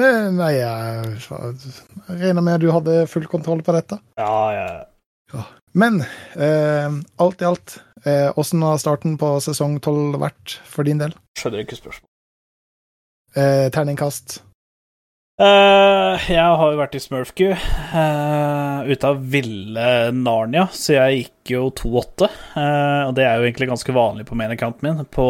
Nei, 0.00 0.12
nei, 0.32 0.52
jeg 0.56 1.18
jeg 1.20 2.20
regner 2.22 2.40
med 2.40 2.54
at 2.54 2.62
du 2.64 2.70
hadde 2.72 3.02
full 3.12 3.28
kontroll 3.28 3.60
på 3.66 3.74
dette. 3.76 4.00
Ja, 4.16 4.32
ja. 4.56 5.44
Men 5.72 6.00
eh, 6.36 6.88
alt 7.16 7.42
i 7.42 7.48
alt, 7.48 7.80
eh, 8.04 8.30
har 8.36 8.78
starten 8.78 9.18
på 9.18 9.34
sesong 9.40 9.78
tolv 9.80 10.18
vært 10.20 10.58
for 10.68 10.84
din 10.84 11.00
del? 11.00 11.16
Skjønner 11.38 11.64
ikke 11.64 11.80
spørsmål. 11.80 12.08
Eh, 13.32 13.68
terningkast? 13.72 14.42
Uh, 15.42 16.20
jeg 16.28 16.38
har 16.38 16.60
jo 16.60 16.76
vært 16.76 16.92
i 16.94 17.00
Smurfku, 17.00 17.46
uh, 17.56 18.84
ute 18.84 19.08
av 19.08 19.22
ville 19.32 19.86
Narnia, 20.12 20.66
så 20.76 20.98
jeg 20.98 21.22
gikk 21.22 21.52
jo 21.54 21.62
2-8. 21.80 22.28
Uh, 22.52 23.08
og 23.08 23.14
det 23.16 23.24
er 23.24 23.40
jo 23.40 23.48
egentlig 23.48 23.70
ganske 23.70 23.94
vanlig 23.96 24.26
på 24.28 24.36
main 24.38 24.52
accounten 24.52 24.86
min. 24.86 25.00
På 25.08 25.26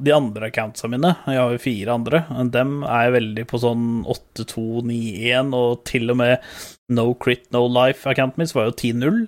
de 0.00 0.14
andre 0.16 0.48
accountsa 0.48 0.88
mine, 0.90 1.12
jeg 1.28 1.42
har 1.42 1.52
jo 1.54 1.60
fire 1.62 1.98
andre, 2.00 2.22
dem 2.56 2.80
er 2.88 3.04
jeg 3.04 3.16
veldig 3.18 3.44
på 3.52 3.60
sånn 3.62 3.84
8-2-9-1, 4.16 5.52
og 5.60 5.84
til 5.86 6.14
og 6.14 6.18
med 6.24 6.48
No 6.96 7.10
Crit 7.20 7.46
No 7.54 7.66
Life-accounten 7.68 8.40
min 8.40 8.50
så 8.50 8.62
var 8.62 8.72
jo 8.72 8.78
10-0. 8.80 9.26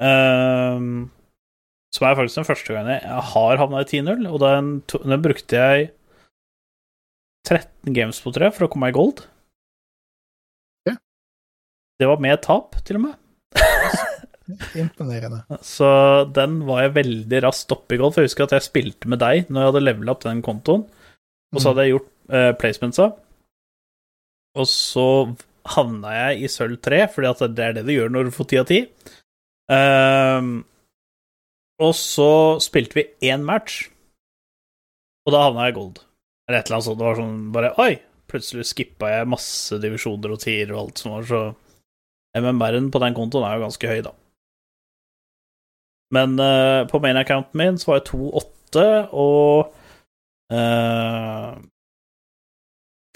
Eh, 0.00 0.84
som 1.90 2.06
er 2.06 2.18
faktisk 2.18 2.40
den 2.40 2.46
første 2.48 2.76
gangen 2.76 2.92
jeg 2.94 3.24
har 3.32 3.60
havna 3.60 3.82
i 3.82 3.88
10-0, 3.88 4.28
og 4.30 4.38
den, 4.44 4.68
den 4.94 5.24
brukte 5.24 5.58
jeg 5.58 5.90
13 7.48 7.94
games 7.96 8.20
på 8.22 8.32
tre 8.36 8.50
for 8.54 8.66
å 8.66 8.70
komme 8.70 8.86
meg 8.86 8.94
i 8.94 8.98
gold. 9.00 9.24
Ja. 10.88 10.94
Det 11.98 12.08
var 12.10 12.22
med 12.22 12.42
tap, 12.46 12.78
til 12.86 13.00
og 13.00 13.08
med. 13.08 13.18
Imponerende. 14.82 15.42
Så 15.66 15.88
den 16.36 16.60
var 16.68 16.84
jeg 16.84 16.96
veldig 16.98 17.42
raskt 17.46 17.74
oppe 17.74 17.96
i 17.96 18.00
gold. 18.00 18.14
For 18.14 18.22
jeg 18.22 18.30
husker 18.30 18.46
at 18.46 18.56
jeg 18.58 18.66
spilte 18.66 19.10
med 19.10 19.22
deg 19.22 19.50
når 19.50 19.62
jeg 19.62 19.72
hadde 19.72 19.84
levela 19.84 20.14
opp 20.14 20.24
den 20.26 20.42
kontoen. 20.46 20.86
Og 21.50 21.62
så 21.62 21.72
hadde 21.72 21.86
jeg 21.86 21.96
gjort 21.96 22.10
eh, 22.34 22.50
placementsa. 22.58 23.08
Og 24.58 24.66
så 24.70 25.06
havna 25.70 26.14
jeg 26.16 26.44
i 26.44 26.50
sølv 26.50 26.78
3, 26.82 27.04
fordi 27.14 27.30
at 27.30 27.42
det 27.54 27.66
er 27.66 27.78
det 27.78 27.86
du 27.86 27.92
gjør 27.94 28.12
når 28.12 28.28
du 28.28 28.34
får 28.34 28.50
10 28.50 28.62
av 28.62 28.70
10. 28.70 28.80
Ehm, 29.70 30.52
og 31.80 31.92
så 31.96 32.58
spilte 32.62 32.98
vi 32.98 33.06
én 33.30 33.44
match, 33.46 33.86
og 35.26 35.34
da 35.34 35.44
havna 35.46 35.68
jeg 35.68 35.76
i 35.76 35.78
gold. 35.78 36.00
Eller 36.48 36.60
et 36.60 36.66
eller 36.66 36.80
annet 36.80 36.88
sånt. 36.88 36.98
Det 36.98 37.06
var 37.06 37.20
sånn 37.20 37.42
bare 37.54 37.74
Oi! 37.82 37.92
Plutselig 38.30 38.68
skippa 38.68 39.08
jeg 39.10 39.26
masse 39.26 39.74
divisjoner 39.82 40.30
og 40.30 40.38
tier 40.38 40.70
og 40.70 40.84
alt 40.84 41.00
som 41.02 41.16
var, 41.16 41.24
så 41.26 41.40
MMR-en 42.38 42.92
på 42.94 43.00
den 43.02 43.16
kontoen 43.16 43.42
er 43.42 43.56
jo 43.56 43.64
ganske 43.64 43.90
høy, 43.90 44.02
da. 44.06 44.12
Men 46.14 46.36
uh, 46.38 46.86
på 46.90 47.00
main 47.02 47.18
accounten 47.18 47.58
min 47.58 47.78
så 47.78 47.90
var 47.90 47.98
jeg 47.98 48.06
2-8, 48.12 48.84
og 49.10 49.72
uh, 50.54 51.58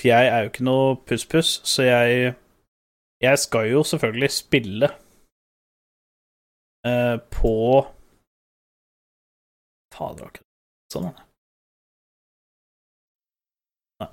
For 0.00 0.11
jeg 0.11 0.30
er 0.30 0.42
jo 0.42 0.50
ikke 0.50 0.66
noe 0.66 0.98
puss-puss, 1.07 1.61
så 1.62 1.86
jeg 1.86 2.34
Jeg 3.22 3.38
skal 3.38 3.70
jo 3.70 3.82
selvfølgelig 3.86 4.30
spille 4.34 4.90
eh, 6.87 7.16
på 7.35 7.55
Fader, 9.95 10.24
var 10.24 10.32
ikke 10.32 10.45
sånn, 10.93 11.11
da. 11.11 11.26
Nei. 14.03 14.11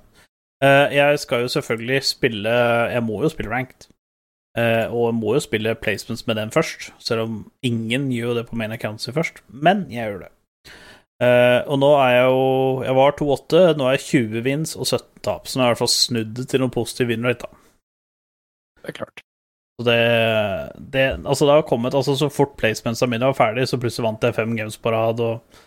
Uh, 0.62 0.86
jeg 0.94 1.18
skal 1.18 1.42
jo 1.42 1.48
selvfølgelig 1.50 1.96
spille 2.06 2.52
Jeg 2.94 3.02
må 3.02 3.16
jo 3.24 3.30
spille 3.32 3.50
ranked. 3.50 3.88
Uh, 4.52 4.86
og 4.92 5.08
jeg 5.08 5.16
må 5.16 5.32
jo 5.34 5.40
spille 5.42 5.74
placements 5.80 6.26
med 6.28 6.36
den 6.36 6.52
først, 6.52 6.90
selv 7.00 7.24
om 7.24 7.38
ingen 7.64 8.10
gjør 8.12 8.36
det 8.38 8.46
på 8.50 8.58
main 8.60 8.74
account 8.74 9.02
først. 9.02 9.42
Men 9.48 9.86
jeg 9.90 10.10
gjør 10.10 10.26
det. 10.26 10.32
Uh, 11.22 11.60
og 11.70 11.78
nå 11.78 11.88
er 12.02 12.10
jeg 12.10 12.22
jo 12.26 12.46
Jeg 12.82 12.94
var 12.98 13.12
2-8, 13.18 13.58
nå 13.78 13.86
er 13.86 13.96
jeg 13.96 14.06
20 14.06 14.46
wins 14.46 14.76
og 14.76 14.86
17 14.86 15.22
tap, 15.22 15.46
så 15.46 15.58
nå 15.58 15.62
har 15.62 15.70
jeg 15.70 15.70
i 15.70 15.74
hvert 15.76 15.84
fall 15.84 15.94
snudd 15.94 16.32
det 16.38 16.48
til 16.50 16.62
noen 16.62 16.74
positiv 16.74 17.12
win 17.12 17.26
rate, 17.26 17.46
da. 17.46 17.62
Det 18.82 18.90
er 18.90 18.98
klart. 19.02 19.22
Så 19.80 19.86
det, 19.88 19.98
det 20.92 21.04
Altså, 21.24 21.46
det 21.46 21.52
har 21.52 21.62
kommet 21.62 21.94
altså 21.94 22.16
Så 22.16 22.28
fort 22.30 22.56
placementsa 22.60 23.06
mine 23.08 23.24
var 23.30 23.38
ferdig, 23.38 23.68
så 23.68 23.80
plutselig 23.80 24.06
vant 24.06 24.24
jeg 24.26 24.36
fem 24.36 24.56
games 24.56 24.76
på 24.76 24.92
rad 24.92 25.20
og, 25.24 25.60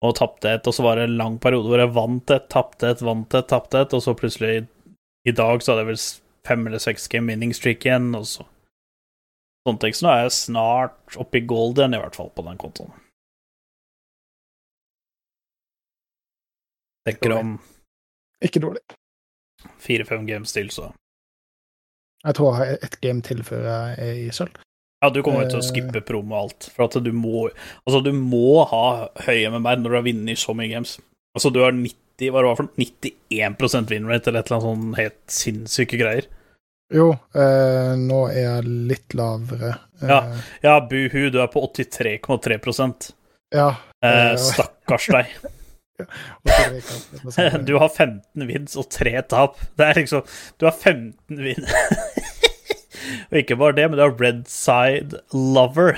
og 0.00 0.14
tapte 0.16 0.54
et, 0.56 0.66
og 0.66 0.74
så 0.74 0.84
var 0.86 0.96
det 0.96 1.08
en 1.08 1.18
lang 1.20 1.36
periode 1.42 1.68
hvor 1.68 1.82
jeg 1.82 1.92
vant 1.96 2.32
et, 2.32 2.48
tapte 2.52 2.88
et, 2.88 3.04
vant 3.04 3.36
et, 3.36 3.48
tapte 3.50 3.84
et, 3.84 3.92
og 3.96 4.02
så 4.02 4.16
plutselig 4.16 4.64
i, 5.28 5.34
dag 5.36 5.60
så 5.60 5.74
hadde 5.74 5.84
jeg 5.84 5.90
vel 5.90 6.00
fem 6.48 6.66
eller 6.66 6.80
seks 6.80 7.08
game 7.12 7.28
winning 7.28 7.52
streak 7.56 7.84
igjen, 7.84 8.14
og 8.16 8.26
så 8.28 8.48
Sånne 9.68 9.82
ting. 9.82 9.92
Så 9.92 10.06
nå 10.06 10.12
er 10.14 10.22
jeg 10.24 10.32
snart 10.32 11.16
oppe 11.20 11.36
i 11.36 11.44
gold 11.44 11.76
igjen, 11.76 11.92
i 11.92 11.98
hvert 12.00 12.16
fall, 12.16 12.30
på 12.32 12.44
den 12.46 12.56
kontoen. 12.60 12.94
Tenker 17.04 17.34
om 17.36 17.58
Ikke 18.44 18.62
dårlig. 18.62 18.80
fire-fem 19.84 20.24
games 20.24 20.52
til, 20.56 20.70
så 20.72 20.88
Jeg 22.24 22.34
tror 22.36 22.50
jeg 22.52 22.58
har 22.60 22.84
ett 22.84 22.98
game 23.00 23.22
til 23.24 23.38
før 23.46 23.62
jeg 23.64 23.98
er 23.98 24.18
i 24.26 24.30
sølv. 24.36 24.58
Ja, 25.02 25.08
du 25.08 25.22
kommer 25.24 25.46
jo 25.46 25.54
til 25.54 25.60
å 25.60 25.64
Eh. 25.64 25.70
skippe 25.70 26.02
promo 26.04 26.34
og 26.36 26.42
alt. 26.42 26.70
For 26.74 26.84
at 26.84 26.98
du 27.02 27.12
må 27.12 27.48
Altså, 27.86 28.02
du 28.04 28.12
må 28.12 28.66
ha 28.68 29.08
høy 29.24 29.46
MMR 29.48 29.76
når 29.80 29.88
du 29.88 29.96
har 29.96 30.02
vunnet 30.04 30.36
så 30.38 30.52
mye 30.54 30.68
games. 30.68 30.98
Altså, 31.36 31.52
du 31.52 31.60
har 31.64 31.72
90 31.72 31.96
Hva 32.30 32.42
var 32.42 32.50
det 32.50 32.56
for 32.58 32.68
91 32.76 33.88
winrate 33.88 34.28
eller 34.28 34.40
et 34.40 34.50
eller 34.50 34.60
annet 34.60 34.66
sånn 34.68 34.96
helt 34.98 35.20
sinnssyke 35.26 35.96
greier. 35.98 36.26
Jo, 36.92 37.12
eh, 37.34 37.94
nå 37.96 38.28
er 38.28 38.42
jeg 38.60 38.64
litt 38.90 39.14
lavere. 39.14 39.78
Eh, 40.02 40.08
Ja. 40.08 40.20
Ja, 40.62 40.80
buhu, 40.80 41.30
du 41.30 41.40
er 41.40 41.46
på 41.48 41.62
83,3% 41.72 43.12
ja 43.54 43.70
eh, 44.02 44.32
Eh, 44.32 44.36
Stakkars 44.36 45.06
deg. 45.08 45.26
Du 47.68 47.74
har 47.78 47.88
15 47.88 48.46
wins 48.48 48.76
og 48.80 48.90
3 48.92 49.14
tap. 49.30 49.58
Det 49.78 49.86
er 49.86 50.00
liksom 50.02 50.24
Du 50.60 50.66
har 50.68 50.76
15 50.76 51.40
win 51.40 51.66
Og 53.30 53.38
ikke 53.40 53.56
bare 53.58 53.76
det, 53.78 53.88
men 53.90 53.98
du 53.98 54.04
har 54.04 54.16
red 54.20 54.44
side 54.50 55.22
lover. 55.32 55.96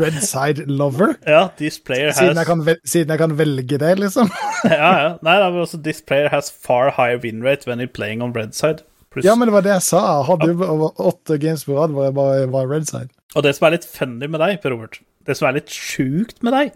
Red 0.00 0.22
Side 0.24 0.64
Lover? 0.66 1.14
Ja, 1.26 1.48
this 1.58 1.78
player 1.78 2.06
has 2.06 2.16
Siden 2.16 2.38
jeg, 2.40 2.46
kan 2.46 2.62
vel, 2.66 2.78
siden 2.88 3.12
jeg 3.12 3.20
kan 3.20 3.34
velge 3.38 3.78
det, 3.78 3.92
liksom? 4.00 4.30
ja, 4.64 4.90
ja. 5.02 5.10
Nei, 5.20 5.34
da, 5.42 5.50
men 5.52 5.60
også 5.66 5.82
this 5.84 6.00
player 6.00 6.30
has 6.32 6.48
far 6.48 6.90
higher 6.96 7.20
win 7.20 7.42
rate 7.44 7.68
when 7.68 7.82
you're 7.82 7.92
playing 7.92 8.22
on 8.24 8.32
red 8.32 8.54
side. 8.56 8.80
Plus. 9.14 9.24
Ja, 9.24 9.34
men 9.38 9.46
det 9.46 9.54
var 9.54 9.62
det 9.62 9.70
jeg 9.76 9.86
sa. 9.86 10.00
Jeg 10.18 10.26
hadde 10.26 10.48
jo 10.50 10.88
åtte 10.98 11.36
games 11.38 11.62
på 11.68 11.76
rad 11.76 11.92
hvor 11.94 12.08
jeg 12.08 12.16
bare 12.16 12.46
var 12.50 12.66
Red 12.66 12.88
Side. 12.90 13.12
Og 13.38 13.44
det 13.46 13.52
som 13.54 13.68
er 13.68 13.76
litt 13.76 13.86
funny 13.86 14.26
med 14.26 14.42
deg, 14.42 14.56
Per 14.62 14.74
Robert, 14.74 14.98
det 15.28 15.36
som 15.38 15.46
er 15.46 15.60
litt 15.60 15.70
sjukt 15.70 16.40
med 16.42 16.56
deg, 16.56 16.72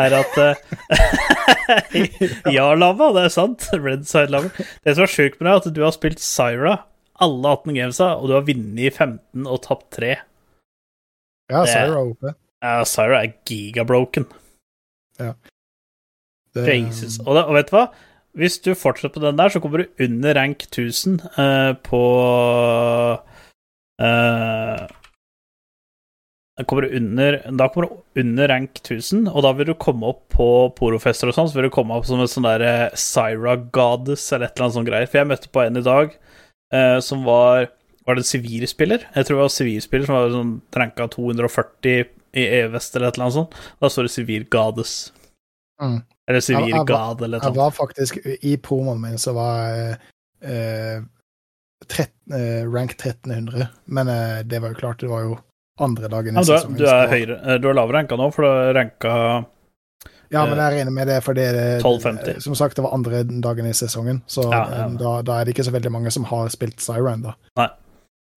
er 0.00 0.14
at 0.16 0.38
eh, 0.40 0.54
Ja, 2.56 2.70
Lava, 2.78 3.10
det 3.16 3.26
er 3.26 3.34
sant. 3.34 3.66
Red 3.74 4.06
side 4.08 4.32
Lava. 4.32 4.52
Det 4.54 4.96
som 4.96 5.06
er 5.06 5.12
sjukt 5.12 5.40
med 5.40 5.48
deg, 5.48 5.52
er 5.52 5.60
at 5.60 5.76
du 5.76 5.82
har 5.84 5.94
spilt 5.96 6.22
Syra 6.22 6.78
alle 7.22 7.54
18 7.54 7.76
gamesa, 7.76 8.12
og 8.18 8.30
du 8.30 8.36
har 8.36 8.46
vunnet 8.46 8.80
i 8.82 8.90
15 8.90 9.46
og 9.46 9.60
tapt 9.62 9.90
3. 9.98 10.14
Ja, 11.52 11.64
Syra 11.68 11.90
er 11.90 11.98
oppe. 12.00 12.32
Ja, 12.62 12.78
Syra 12.88 13.20
er 13.20 13.34
gigabroken. 13.48 14.26
Det, 15.18 16.64
Jesus. 16.66 17.20
Og, 17.22 17.36
det, 17.36 17.44
og 17.46 17.54
vet 17.56 17.70
du 17.70 17.76
hva? 17.76 17.86
Hvis 18.38 18.58
du 18.64 18.72
fortsetter 18.78 19.20
på 19.20 19.26
den 19.26 19.38
der, 19.38 19.52
så 19.52 19.60
kommer 19.60 19.82
du 19.82 20.04
under 20.04 20.34
rank 20.38 20.64
1000 20.64 21.20
uh, 21.36 21.76
på 21.84 22.00
eh, 24.00 24.86
da 24.88 25.01
kommer 26.68 26.82
du 26.84 26.96
under, 26.98 27.38
da 27.56 27.68
kommer 27.72 27.88
du 27.88 28.20
under 28.20 28.48
rank 28.52 28.74
1000, 28.82 29.24
og 29.32 29.42
da 29.46 29.52
vil 29.56 29.70
du 29.70 29.74
komme 29.80 30.04
opp 30.12 30.26
på 30.34 30.46
porofester 30.76 31.30
og 31.30 31.34
sånn, 31.36 31.48
så 31.48 31.56
vil 31.56 31.70
du 31.70 31.74
komme 31.74 31.96
opp 31.96 32.04
som 32.06 32.20
en 32.20 32.28
sånn 32.28 32.44
derre 32.44 32.90
Syra 32.98 33.54
Goddess 33.72 34.26
eller 34.32 34.46
et 34.50 34.56
eller 34.58 34.66
annet 34.68 34.76
sånt 34.76 34.88
greier. 34.90 35.08
For 35.08 35.22
jeg 35.22 35.30
møtte 35.30 35.48
på 35.52 35.62
en 35.64 35.80
i 35.80 35.84
dag 35.86 36.12
eh, 36.74 36.98
som 37.00 37.24
var 37.24 37.70
Var 38.04 38.16
det 38.18 38.24
en 38.24 38.30
sivilspiller? 38.32 39.04
Jeg 39.14 39.24
tror 39.28 39.36
det 39.38 39.42
var 39.44 39.50
sivilspiller 39.54 40.06
som 40.08 40.16
var 40.16 40.32
sånn 40.34 40.52
ranka 40.74 41.04
240 41.06 42.08
i 42.34 42.46
E-vest 42.58 42.96
eller 42.96 43.08
et 43.12 43.14
eller 43.14 43.28
annet 43.28 43.36
sånt. 43.36 43.52
Da 43.78 43.90
står 43.92 44.08
det 44.08 44.10
sivil 44.16 44.46
Goddess. 44.50 45.12
Mm. 45.80 46.00
Eller 46.28 46.40
Jeg- 46.40 46.68
jeg 46.68 46.74
var- 46.78 46.84
god, 46.86 47.22
eller 47.22 47.38
noe 47.38 47.44
sånt. 47.46 47.56
var 47.56 47.70
faktisk 47.70 48.18
I 48.42 48.56
promoen 48.56 49.00
min 49.00 49.18
så 49.22 49.32
var 49.34 49.68
jeg 49.70 49.98
eh, 50.42 51.00
13, 51.86 52.32
eh, 52.34 52.64
rank 52.66 52.96
1300, 52.96 53.68
men 53.86 54.08
eh, 54.08 54.42
det 54.42 54.60
var 54.60 54.70
jo 54.70 54.74
klart, 54.74 54.98
det 54.98 55.08
var 55.08 55.22
jo 55.22 55.38
andre 55.80 56.08
dagen 56.08 56.34
Ja, 56.36 56.40
i 56.40 56.44
er, 56.44 56.58
sesongen. 56.58 56.78
du, 56.78 56.86
er 56.86 57.08
høyere, 57.08 57.38
eh, 57.46 57.58
du 57.62 57.68
er 57.70 57.74
lavere 57.78 57.96
ranka 58.00 58.16
nå, 58.20 58.30
for 58.34 58.42
du 58.44 58.48
har 58.50 58.74
ranka 58.76 59.12
Ja, 60.32 60.46
men 60.48 60.56
jeg 60.58 60.72
regner 60.78 60.92
med 60.96 61.06
det 61.08 61.18
fordi 61.24 61.44
det, 61.52 61.64
1250. 61.82 62.40
Som 62.44 62.54
sagt, 62.56 62.76
det 62.76 62.82
var 62.84 62.94
andre 62.96 63.22
dagen 63.24 63.66
i 63.68 63.72
sesongen, 63.76 64.22
så 64.26 64.46
Ja, 64.50 64.62
ja. 64.68 64.84
eh, 64.86 64.96
Da, 65.00 65.22
da 65.22 65.40
er 65.40 65.44
det 65.44 65.54
ikke 65.56 65.64
så 65.68 65.72
veldig 65.74 65.92
mange 65.92 66.10
som 66.10 66.24
har 66.24 66.48
spilt 66.52 66.80
Siren, 66.80 67.22
da. 67.22 67.34
Nei. 67.56 67.68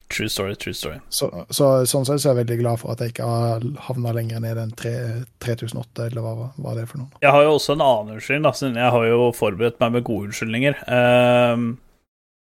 True 0.08 0.30
story, 0.30 0.54
true 0.56 0.74
story. 0.78 1.00
Så, 1.10 1.32
så 1.50 1.68
sånn 1.90 2.04
sett 2.06 2.22
så 2.22 2.30
er 2.30 2.36
jeg 2.36 2.46
veldig 2.46 2.58
glad 2.60 2.78
for 2.78 2.92
at 2.94 3.00
jeg 3.02 3.10
ikke 3.16 3.26
har 3.26 3.64
havna 3.88 4.12
lenger 4.14 4.40
ned 4.44 4.60
enn 4.62 4.74
3008, 4.78 6.06
eller 6.12 6.22
hva 6.22 6.34
var 6.62 6.76
det 6.78 6.84
for 6.92 7.02
noe? 7.02 7.10
Jeg 7.24 7.32
har 7.34 7.42
jo 7.48 7.56
også 7.56 7.74
en 7.74 7.82
annen 7.82 8.14
unnskyldning, 8.20 8.54
siden 8.54 8.78
jeg 8.78 8.92
har 8.94 9.08
jo 9.10 9.32
forberedt 9.34 9.80
meg 9.82 9.96
med 9.98 10.06
gode 10.06 10.28
unnskyldninger. 10.30 10.78
Um, 10.86 11.66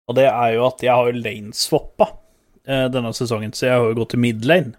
og 0.07 0.15
det 0.15 0.29
er 0.31 0.53
jo 0.55 0.63
at 0.69 0.85
jeg 0.87 0.95
har 0.95 1.11
jo 1.11 1.19
laneswappa 1.25 2.07
denne 2.93 3.11
sesongen, 3.17 3.53
så 3.57 3.65
jeg 3.67 3.77
har 3.79 3.87
jo 3.89 3.97
gått 4.01 4.13
til 4.15 4.21
midlane. 4.23 4.75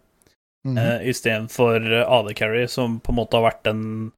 Mhm. 0.65 0.77
uh, 0.79 1.01
istedenfor 1.11 1.83
AD 2.07 2.35
Carry, 2.39 2.69
som 2.71 3.01
på 3.03 3.11
en 3.11 3.17
måte 3.19 3.35
har 3.35 3.43
vært 3.49 3.65
den 3.67 4.13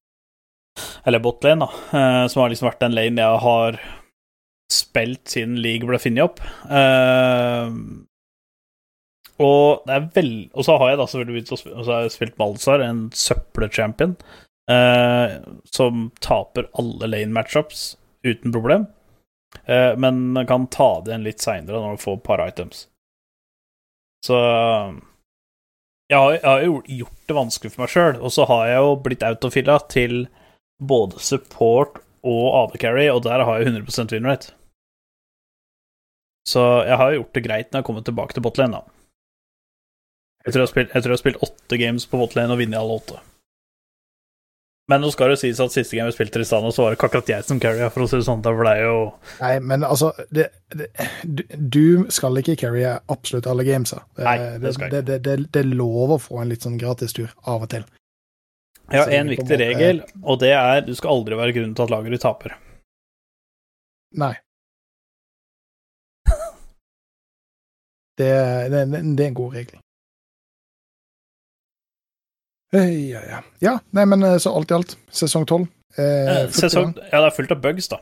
Eller 1.07 1.23
botlane, 1.23 1.65
da. 1.65 1.99
eh, 1.99 2.27
som 2.29 2.43
har 2.43 2.51
liksom 2.51 2.67
vært 2.69 2.81
den 2.83 2.95
lane 2.97 3.23
jeg 3.23 3.41
har 3.45 3.79
spilt 4.73 5.29
siden 5.31 5.61
league 5.63 5.87
ble 5.87 6.01
funnet 6.03 6.25
opp. 6.27 6.41
Eh, 6.67 7.71
og 9.45 9.83
det 9.87 9.95
er 9.97 10.09
vel 10.15 10.33
Og 10.55 10.67
så 10.67 10.77
har 10.79 10.93
jeg 10.93 10.99
da 11.01 11.07
selvfølgelig 11.11 11.45
jeg 11.49 12.15
spilt 12.15 12.37
Balzar, 12.39 12.83
en 12.83 13.07
søppelchampion, 13.15 14.17
eh, 14.71 15.39
som 15.71 16.11
taper 16.21 16.69
alle 16.79 17.11
lane 17.11 17.33
matchups 17.35 17.97
uten 18.27 18.53
problem. 18.55 18.87
Eh, 19.67 19.95
men 19.97 20.35
kan 20.49 20.67
ta 20.67 21.01
det 21.01 21.13
igjen 21.13 21.27
litt 21.27 21.41
seinere 21.45 21.81
når 21.81 21.97
du 21.97 22.03
får 22.05 22.19
et 22.19 22.27
par 22.27 22.43
items. 22.47 22.87
Så 24.25 24.39
jeg 26.09 26.19
har, 26.21 26.33
jeg 26.33 26.49
har 26.49 26.65
jo 26.65 26.81
gjort 27.01 27.29
det 27.29 27.37
vanskelig 27.37 27.73
for 27.75 27.85
meg 27.85 27.93
sjøl, 27.93 28.17
og 28.21 28.33
så 28.33 28.47
har 28.49 28.67
jeg 28.71 28.81
jo 28.81 28.97
blitt 29.05 29.25
autofilla 29.27 29.79
til 29.93 30.27
både 30.81 31.21
support 31.21 32.01
og 32.25 32.45
AD 32.63 32.79
carry, 32.81 33.07
og 33.13 33.25
der 33.27 33.45
har 33.45 33.61
jeg 33.61 33.73
100 33.73 34.17
winrate. 34.17 34.55
Så 36.49 36.61
jeg 36.85 36.97
har 37.01 37.15
gjort 37.17 37.37
det 37.37 37.45
greit 37.45 37.71
når 37.73 37.81
jeg 37.81 37.89
kommer 37.89 38.05
tilbake 38.05 38.37
til 38.37 38.45
botlane, 38.45 38.81
da. 38.81 38.95
Jeg 40.45 40.53
tror 40.53 40.61
jeg, 40.61 40.67
har 40.67 40.73
spilt, 40.73 40.91
jeg 40.93 41.09
har 41.09 41.21
spilt 41.21 41.45
åtte 41.45 41.79
games 41.81 42.05
på 42.09 42.21
botlane 42.21 42.53
og 42.53 42.61
vunnet 42.61 42.77
alle 42.77 42.99
åtte. 43.01 43.21
Men 44.93 45.01
nå 45.01 45.09
skal 45.15 45.31
det 45.33 45.39
sies 45.41 45.61
at 45.65 45.73
siste 45.73 45.97
game 45.97 46.11
vi 46.11 46.13
spilte 46.13 46.37
Tristana, 46.37 46.69
så 46.75 46.83
var 46.85 46.93
det 46.93 46.99
ikke 46.99 47.09
akkurat 47.09 47.31
jeg 47.33 47.45
som 47.49 47.61
carrya, 47.63 47.87
for 47.93 48.05
å 48.05 48.09
si 48.11 48.19
det 48.19 48.27
sånn. 48.27 48.43
Det 48.45 48.51
ble 48.59 48.73
jo 48.83 48.97
Nei, 49.41 49.53
men 49.65 49.85
altså 49.89 50.11
det, 50.29 50.51
det, 50.77 50.91
du- 51.73 52.05
skal 52.13 52.37
ikke 52.43 52.59
carrye 52.61 52.91
absolutt 53.09 53.49
alle 53.49 53.65
gamesa. 53.65 54.03
Det, 54.19 54.27
Nei, 54.29 54.37
det 54.61 54.75
skal 54.77 54.91
jeg 54.93 54.93
det, 54.99 55.05
det, 55.09 55.19
det, 55.25 55.47
det 55.57 55.63
er 55.63 55.71
lov 55.73 56.13
å 56.19 56.21
få 56.21 56.43
en 56.43 56.53
litt 56.53 56.67
sånn 56.67 56.77
gratistur 56.81 57.33
av 57.49 57.65
og 57.65 57.71
til. 57.73 57.87
På 58.93 59.07
en 59.09 59.31
viktig 59.33 59.57
regel, 59.63 60.03
og 60.21 60.43
det 60.45 60.53
er 60.53 60.83
du 60.85 60.93
skal 60.95 61.15
aldri 61.17 61.39
være 61.41 61.55
grunnen 61.57 61.73
til 61.79 61.87
at 61.87 61.95
laget 61.95 62.13
ditt 62.19 62.27
taper. 62.27 62.53
Nei. 64.21 64.35
Det, 68.21 68.29
det, 68.71 68.85
det 69.19 69.25
er 69.25 69.31
en 69.33 69.35
god 69.35 69.57
regel. 69.57 69.81
Ja, 72.75 73.21
ja. 73.31 73.41
ja, 73.63 73.77
nei, 73.95 74.05
men 74.11 74.23
eh, 74.27 74.37
så 74.43 74.51
alt 74.57 74.73
i 74.73 74.75
alt, 74.79 74.97
sesong 75.15 75.47
tolv. 75.47 75.69
Eh, 75.97 76.27
Eh, 76.27 76.49
Sesong. 76.51 76.97
Ja, 77.13 77.21
det 77.23 77.29
er 77.31 77.35
fullt 77.37 77.53
av 77.55 77.61
bugs, 77.63 77.87
da. 77.93 78.01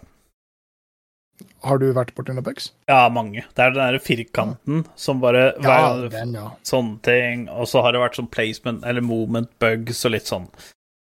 Har 1.62 1.78
du 1.78 1.88
vært 1.94 2.12
borti 2.16 2.32
noen 2.34 2.44
bugs? 2.46 2.70
Ja, 2.90 3.04
mange. 3.12 3.44
Det 3.54 3.62
er 3.62 3.74
den 3.74 3.82
der 3.94 4.02
firkanten 4.02 4.84
som 4.98 5.20
bare 5.22 5.52
Ja, 5.62 5.76
hver 5.92 6.08
den, 6.10 6.32
ja. 6.34 6.48
sånne 6.66 6.98
ting, 7.06 7.44
og 7.52 7.68
så 7.70 7.82
har 7.84 7.92
det 7.94 8.00
vært 8.02 8.16
sånn 8.18 8.30
placement 8.32 8.82
eller 8.88 9.04
movement 9.04 9.50
bugs 9.62 10.00
og 10.08 10.14
litt 10.16 10.26
sånn 10.30 10.48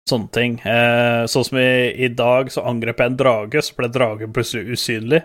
sånne 0.09 0.29
ting. 0.35 0.59
Eh, 0.61 1.23
sånn 1.31 1.47
som 1.47 1.57
i, 1.57 1.95
i 2.05 2.11
dag, 2.13 2.51
så 2.53 2.61
angrep 2.69 2.99
jeg 3.01 3.13
en 3.13 3.17
drage, 3.17 3.63
så 3.65 3.73
ble 3.79 3.87
dragen 3.89 4.33
plutselig 4.35 4.75
usynlig. 4.77 5.23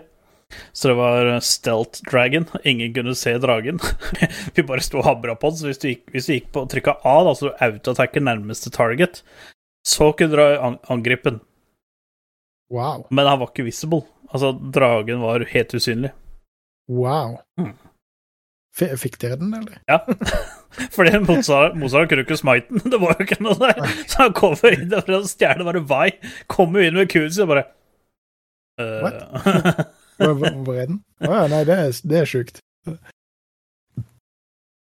Så 0.73 0.91
det 0.91 0.97
var 0.99 1.31
stealth 1.45 2.03
dragon. 2.09 2.47
Ingen 2.63 2.93
kunne 2.93 3.15
se 3.15 3.35
dragen. 3.41 3.79
Vi 4.55 4.65
bare 4.67 4.83
sto 4.85 5.01
og 5.01 5.07
hamra 5.09 5.35
på 5.35 5.51
den, 5.51 5.59
så 5.61 5.69
hvis 5.69 5.81
du 5.81 5.87
gikk, 5.91 6.07
hvis 6.13 6.29
du 6.29 6.35
gikk 6.35 6.49
på 6.55 6.65
trykka 6.71 6.97
A, 7.03 7.15
da, 7.27 7.35
så 7.37 7.49
du 7.49 7.63
autoattacker 7.67 8.23
nærmeste 8.25 8.73
target, 8.73 9.23
så 9.87 10.11
kunne 10.17 10.37
du 10.37 10.43
an 10.43 10.79
angripe 10.93 11.29
den. 11.29 11.39
Wow. 12.71 13.07
Men 13.09 13.27
han 13.27 13.39
var 13.39 13.51
ikke 13.51 13.67
visible. 13.67 14.05
Altså, 14.31 14.53
dragen 14.73 15.21
var 15.21 15.43
helt 15.51 15.73
usynlig. 15.75 16.13
Wow. 16.87 17.39
Mm. 17.59 17.75
Fikk 18.71 19.17
dere 19.19 19.35
den, 19.35 19.53
eller? 19.53 19.81
Ja. 19.87 19.99
Fordi 20.95 21.19
Mozart, 21.19 21.75
kunne 22.09 22.23
ikke 22.23 22.37
smite 22.37 22.67
den. 22.69 22.79
Det 22.91 23.01
var 23.01 23.15
jo 23.19 23.25
ikke 23.25 23.43
noe 23.43 23.57
der. 23.59 23.81
Så 24.07 24.23
han 24.23 24.35
kommer 24.37 24.77
inn 24.77 24.93
og 24.95 25.03
for 25.03 25.65
bare 25.67 25.83
vei. 25.89 26.07
Kommer 26.47 26.87
inn 26.87 26.95
med 26.95 27.11
kuen 27.11 27.31
sin 27.31 27.43
og 27.43 27.51
bare 27.51 27.65
øh. 28.79 29.83
Hvor, 30.21 30.75
er 30.75 30.91
den? 30.91 31.01
Å 31.25 31.31
ja, 31.31 31.47
nei, 31.51 31.63
det 31.67 31.77
er, 31.77 31.97
det 32.11 32.21
er 32.21 32.29
sjukt. 32.29 32.61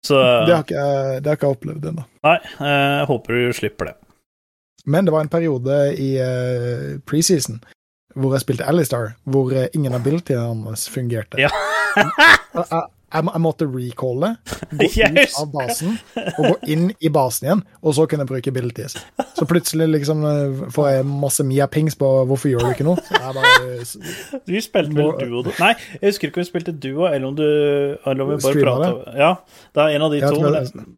Så 0.06 0.16
Det 0.16 0.54
har 0.54 0.62
ikke 0.64 0.84
det 1.20 1.28
har 1.28 1.36
ikke 1.36 1.48
jeg 1.48 1.56
opplevd 1.58 1.90
ennå. 1.90 2.06
Nei, 2.26 2.38
eh, 2.38 2.86
jeg 3.00 3.08
håper 3.10 3.36
du 3.36 3.56
slipper 3.56 3.90
det. 3.90 3.96
Men 4.88 5.04
det 5.04 5.12
var 5.12 5.26
en 5.26 5.32
periode 5.32 5.76
i 6.00 6.14
uh, 6.24 6.96
preseason 7.08 7.60
hvor 8.18 8.34
jeg 8.34 8.42
spilte 8.42 8.66
Alistar, 8.66 9.12
hvor 9.22 9.52
eh, 9.54 9.68
ingen 9.76 9.92
av 9.94 10.00
abilityene 10.00 10.66
hans 10.66 10.88
fungerte. 10.90 11.38
Ja. 11.38 11.50
jeg, 11.94 12.80
jeg, 13.10 13.16
jeg, 13.18 13.24
må- 13.26 13.32
jeg 13.34 13.42
måtte 13.42 13.66
recalle, 13.66 14.28
gå 14.80 14.86
yes. 14.86 15.32
ut 15.34 15.40
av 15.42 15.48
basen 15.52 15.96
og 16.38 16.44
gå 16.46 16.52
inn 16.74 16.84
i 17.00 17.08
basen 17.10 17.46
igjen, 17.48 17.62
og 17.82 17.94
så 17.96 18.06
kunne 18.06 18.22
jeg 18.22 18.30
bruke 18.30 18.52
abilities. 18.54 18.94
Så 19.34 19.46
plutselig 19.50 19.88
liksom 19.88 20.22
eh, 20.24 20.62
får 20.70 20.88
jeg 20.92 21.06
masse 21.10 21.42
Mia-pings 21.44 21.96
på 21.98 22.06
'hvorfor 22.28 22.48
gjør 22.52 22.66
du 22.68 22.70
ikke 22.70 22.86
noe?' 22.86 22.96
Bare 23.10 23.80
Vi 24.46 24.60
spilte 24.62 24.94
vel 24.94 25.12
duo 25.18 25.42
da? 25.42 25.50
Nei, 25.58 25.74
jeg 26.00 26.12
husker 26.12 26.28
ikke 26.28 26.38
om 26.40 26.44
vi 26.44 26.50
spilte 26.50 26.72
duo, 26.72 27.06
eller 27.10 27.26
om 27.28 27.36
du 27.36 27.44
Eller 28.06 28.24
om 28.24 28.30
vi 28.30 28.36
bare 28.42 28.64
prata 28.64 29.18
Ja, 29.18 29.34
det 29.74 29.82
er 29.82 29.96
en 29.96 30.02
av 30.02 30.10
de 30.14 30.20
Jeg 30.22 30.30
to. 30.30 30.40
men 30.40 30.96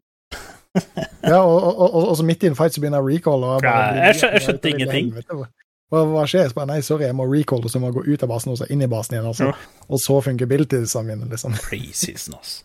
Ja, 1.23 1.37
og, 1.45 1.63
og, 1.63 1.93
og, 1.93 2.07
og 2.09 2.15
så 2.17 2.23
midt 2.25 2.43
i 2.43 2.47
en 2.49 2.55
fight 2.57 2.73
så 2.73 2.81
begynner 2.81 2.97
jeg 2.97 3.05
å 3.05 3.11
recalle. 3.13 3.49
Jeg 3.93 4.15
jeg 4.33 4.41
skjønte 4.41 4.69
ingenting. 4.71 5.11
helvete. 5.13 5.45
Hva, 5.93 6.01
hva 6.09 6.23
skjer? 6.29 6.47
Så 6.49 6.57
bare, 6.57 6.71
nei, 6.71 6.79
sorry, 6.85 7.05
jeg 7.05 7.17
må 7.17 7.27
recalle, 7.29 7.69
så 7.69 7.77
jeg 7.77 7.83
må 7.85 7.91
gå 7.93 8.05
ut 8.07 8.23
av 8.25 8.31
basen 8.31 8.53
og 8.53 8.57
så 8.57 8.65
inn 8.73 8.81
i 8.81 8.89
basen 8.89 9.13
igjen. 9.17 9.27
Altså. 9.29 9.51
Ja. 9.51 9.83
Og 9.93 10.01
så 10.01 10.17
funker 10.25 10.49
abilitiesene 10.49 11.11
mine, 11.11 11.29
liksom. 11.29 11.53
Preseason, 11.67 12.39
ass. 12.39 12.55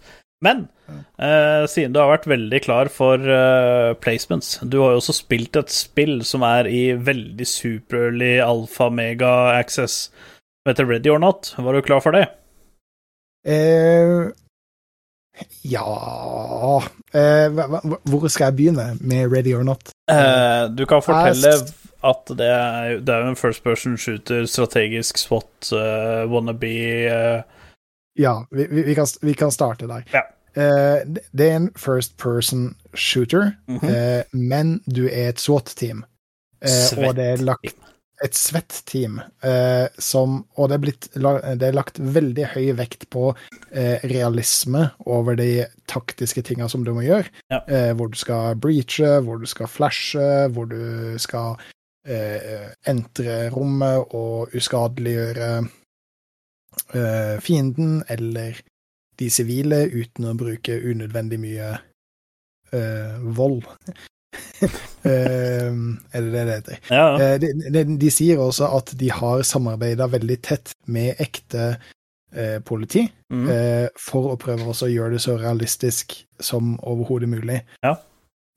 Men 0.44 0.68
eh, 1.18 1.64
siden 1.66 1.92
du 1.92 1.98
har 1.98 2.12
vært 2.12 2.28
veldig 2.30 2.60
klar 2.62 2.86
for 2.94 3.18
eh, 3.18 3.88
placements 3.98 4.60
Du 4.62 4.76
har 4.84 4.92
jo 4.94 5.00
også 5.00 5.16
spilt 5.16 5.58
et 5.58 5.72
spill 5.74 6.20
som 6.22 6.44
er 6.46 6.68
i 6.70 6.82
veldig 6.94 7.46
superly 7.50 8.36
alfa 8.44 8.86
mega 8.94 9.32
access, 9.58 10.12
som 10.62 10.70
heter 10.70 10.86
Ready 10.86 11.10
or 11.10 11.18
Not. 11.18 11.56
Var 11.58 11.74
du 11.74 11.82
klar 11.82 12.04
for 12.04 12.14
det? 12.14 12.28
Eh, 13.50 14.30
ja 15.62 15.84
eh, 17.14 17.58
Hvor 18.10 18.26
skal 18.30 18.48
jeg 18.48 18.56
begynne 18.58 18.86
med 19.00 19.32
Ready 19.32 19.54
or 19.58 19.66
Not? 19.66 19.92
Eh, 20.10 20.70
du 20.74 20.84
kan 20.86 21.02
fortelle 21.02 21.52
Jeg- 21.54 21.74
at 22.06 22.30
det 22.38 22.46
er, 22.46 22.98
det 23.02 23.14
er 23.14 23.24
jo 23.24 23.32
en 23.32 23.38
first 23.38 23.64
person 23.64 23.96
shooter, 23.98 24.46
strategisk 24.46 25.18
SWAT, 25.18 25.72
uh, 25.72 26.30
wannabe 26.30 26.74
uh... 27.10 27.40
Ja, 28.18 28.46
vi, 28.50 28.66
vi, 28.66 28.94
kan, 28.94 29.06
vi 29.22 29.34
kan 29.34 29.50
starte 29.54 29.88
der. 29.90 30.04
Ja. 30.14 30.22
Uh, 30.58 31.02
det- 31.06 31.48
er 31.50 31.56
en 31.56 31.72
first 31.76 32.16
person 32.18 32.76
shooter, 32.94 33.52
mhm. 33.68 33.88
eh, 33.88 34.22
men 34.32 34.80
du 34.86 35.06
er 35.06 35.28
et 35.28 35.40
SWAT-team. 35.40 36.04
Og 36.98 37.14
det 37.14 37.24
er 37.24 37.44
lagt 37.46 37.76
et 38.24 38.34
svett 38.34 38.80
team 38.90 39.20
som 40.02 40.40
Og 40.58 40.68
det 40.68 40.74
er, 40.74 40.80
blitt, 40.82 41.06
det 41.14 41.68
er 41.68 41.76
lagt 41.76 42.00
veldig 42.02 42.48
høy 42.50 42.72
vekt 42.74 43.06
på 43.14 43.28
realisme 44.10 44.88
over 45.06 45.38
de 45.38 45.68
taktiske 45.86 46.42
tinga 46.42 46.66
som 46.66 46.82
du 46.82 46.90
må 46.96 47.04
gjøre. 47.06 47.30
Ja. 47.54 47.60
Hvor 47.94 48.10
du 48.10 48.18
skal 48.18 48.58
breache, 48.58 49.20
hvor 49.22 49.38
du 49.38 49.46
skal 49.46 49.70
flashe, 49.70 50.48
hvor 50.50 50.66
du 50.66 51.14
skal 51.22 51.62
eh, 52.08 52.68
entre 52.88 53.48
rommet 53.54 54.14
og 54.16 54.54
uskadeliggjøre 54.56 55.50
eh, 56.94 57.36
fienden 57.44 58.02
eller 58.08 58.58
de 59.18 59.30
sivile 59.32 59.84
uten 59.90 60.30
å 60.30 60.36
bruke 60.38 60.78
unødvendig 60.78 61.40
mye 61.42 61.72
eh, 62.72 63.18
vold. 63.38 63.66
Eh, 65.08 65.70
er 66.12 66.24
det 66.24 66.32
det 66.34 66.40
det 66.44 66.54
heter? 66.56 66.78
Ja. 66.90 67.04
Eh, 67.22 67.36
de, 67.40 67.48
de, 67.72 67.84
de 68.02 68.08
sier 68.12 68.40
også 68.42 68.66
at 68.76 68.90
de 68.98 69.06
har 69.14 69.44
samarbeida 69.46 70.08
veldig 70.10 70.36
tett 70.44 70.72
med 70.90 71.22
ekte 71.22 71.78
eh, 72.34 72.58
politi, 72.60 73.06
mm. 73.32 73.46
for 73.96 74.34
å 74.34 74.36
prøve 74.42 74.66
også 74.68 74.88
å 74.88 74.92
gjøre 74.92 75.14
det 75.14 75.22
så 75.24 75.38
realistisk 75.38 76.18
som 76.42 76.74
overhodet 76.82 77.30
mulig. 77.30 77.62
Ja. 77.86 77.94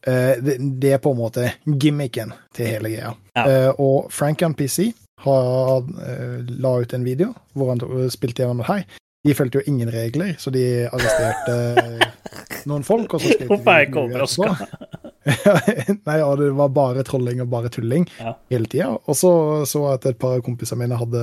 Eh, 0.07 0.35
det, 0.41 0.93
er 0.95 0.97
på 1.03 1.11
en 1.13 1.19
måte 1.19 1.51
gimmicken 1.65 2.31
til 2.55 2.71
hele 2.73 2.89
greia. 2.89 3.11
Ja. 3.37 3.43
Eh, 3.45 3.69
og 3.79 4.07
Frankan 4.13 4.55
PC 4.57 4.87
har, 5.21 5.83
eh, 6.07 6.39
la 6.61 6.71
ut 6.81 6.93
en 6.97 7.03
video 7.05 7.33
hvor 7.53 7.69
han 7.69 8.09
spilte 8.09 8.41
gjennom 8.41 8.63
det 8.63 8.69
her. 8.71 8.85
De 9.27 9.35
fulgte 9.37 9.59
jo 9.61 9.67
ingen 9.69 9.91
regler, 9.93 10.33
så 10.41 10.49
de 10.49 10.63
arresterte 10.89 12.09
noen 12.65 12.83
folk. 12.83 13.13
og 13.13 13.21
så 13.21 13.35
skrev 13.35 13.49
de? 13.51 13.55
Nei, 16.07 16.15
ja, 16.17 16.29
det 16.35 16.47
var 16.57 16.71
bare 16.73 17.03
trolling 17.05 17.43
og 17.43 17.49
bare 17.51 17.69
tulling 17.69 18.07
Ja. 18.17 18.33
hele 18.49 18.65
tida. 18.65 18.87
Og 19.05 19.13
så 19.15 19.31
så 19.69 19.83
jeg 19.85 19.99
at 19.99 20.05
et 20.15 20.19
par 20.19 20.39
av 20.39 20.41
kompisene 20.41 20.81
mine 20.81 20.97
hadde 20.97 21.21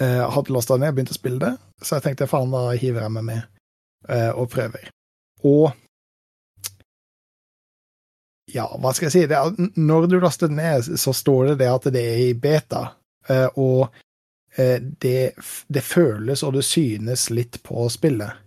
eh, 0.00 0.24
hadde 0.32 0.52
lasta 0.56 0.76
ned 0.80 0.94
og 0.94 0.96
begynt 0.96 1.12
å 1.12 1.18
spille 1.18 1.42
det, 1.42 1.52
så 1.84 1.98
jeg 1.98 2.06
tenkte 2.08 2.28
faen, 2.30 2.50
da 2.52 2.70
hiver 2.76 3.04
jeg 3.04 3.12
meg 3.18 3.24
med 3.28 3.42
eh, 4.08 4.30
og 4.32 4.48
prøver. 4.52 4.88
Og 5.44 5.72
ja, 8.52 8.66
hva 8.78 8.92
skal 8.94 9.08
jeg 9.08 9.14
si? 9.14 9.22
Er, 9.26 9.54
når 9.78 10.08
du 10.10 10.18
laster 10.22 10.50
det 10.50 10.58
ned, 10.58 10.90
så 11.00 11.14
står 11.14 11.52
det 11.52 11.60
det 11.64 11.70
at 11.72 11.88
det 11.94 12.02
er 12.02 12.22
i 12.28 12.34
beta, 12.38 12.82
eh, 13.28 13.48
og 13.58 13.88
eh, 14.56 14.78
det, 14.80 15.32
det 15.66 15.84
føles 15.84 16.44
og 16.46 16.54
det 16.58 16.66
synes 16.66 17.28
litt 17.34 17.58
på 17.66 17.88
spillet. 17.92 18.42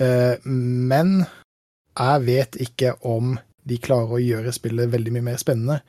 Eh, 0.00 0.40
men 0.48 1.18
jeg 1.92 2.24
vet 2.24 2.56
ikke 2.64 2.96
om 3.08 3.36
de 3.68 3.78
klarer 3.78 4.16
å 4.16 4.22
gjøre 4.22 4.54
spillet 4.54 4.90
veldig 4.90 5.12
mye 5.14 5.32
mer 5.32 5.42
spennende 5.42 5.82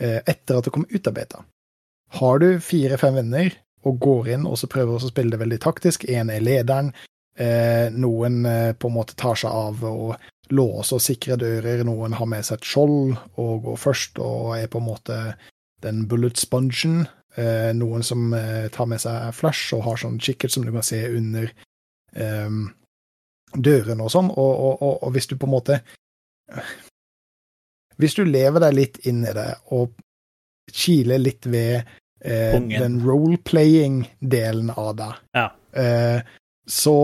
etter 0.00 0.56
at 0.56 0.64
det 0.64 0.70
kom 0.72 0.86
ut 0.88 1.08
av 1.10 1.12
beta. 1.12 1.38
Har 2.16 2.38
du 2.40 2.46
fire-fem 2.64 3.18
venner 3.18 3.50
og 3.84 3.98
går 4.00 4.30
inn 4.32 4.46
og 4.48 4.54
så 4.56 4.68
prøver 4.70 4.96
å 4.96 5.10
spille 5.10 5.34
det 5.34 5.40
veldig 5.42 5.58
taktisk, 5.60 6.06
én 6.08 6.30
er 6.32 6.40
lederen, 6.40 6.88
noen 8.00 8.38
på 8.80 8.88
en 8.88 8.94
måte 8.94 9.18
tar 9.20 9.36
seg 9.42 9.52
av 9.52 9.84
å 9.84 10.14
låse 10.52 10.94
og 10.96 11.02
sikre 11.04 11.36
dører, 11.40 11.84
noen 11.86 12.12
har 12.18 12.26
med 12.26 12.44
seg 12.46 12.58
et 12.58 12.68
skjold 12.72 13.14
og 13.38 13.62
går 13.68 13.78
først 13.78 14.18
og 14.24 14.56
er 14.58 14.68
på 14.72 14.80
en 14.80 14.88
måte 14.88 15.18
den 15.84 16.02
bullet 16.10 16.36
spongen, 16.36 17.06
eh, 17.36 17.70
noen 17.76 18.02
som 18.04 18.32
eh, 18.36 18.66
tar 18.74 18.86
med 18.90 19.00
seg 19.00 19.30
flash 19.36 19.72
og 19.76 19.84
har 19.86 20.00
sånn 20.02 20.18
kikkert 20.20 20.52
som 20.52 20.66
du 20.66 20.72
kan 20.74 20.84
se 20.86 21.00
under 21.08 21.46
eh, 22.14 22.50
dørene 23.56 24.04
og 24.06 24.12
sånn, 24.12 24.28
og, 24.30 24.52
og, 24.66 24.82
og, 24.82 24.94
og 25.06 25.14
hvis 25.16 25.30
du 25.30 25.36
på 25.36 25.48
en 25.48 25.54
måte 25.56 25.80
Hvis 28.00 28.14
du 28.16 28.24
lever 28.24 28.62
deg 28.64 28.74
litt 28.74 28.96
inn 29.06 29.20
i 29.28 29.32
det 29.36 29.50
og 29.76 29.92
kiler 30.72 31.20
litt 31.20 31.46
ved 31.50 31.82
eh, 32.24 32.56
den 32.56 33.00
role-playing-delen 33.04 34.70
av 34.74 34.94
det, 34.96 35.10
Ja. 35.36 35.46
eh, 35.76 36.22
så 36.66 36.96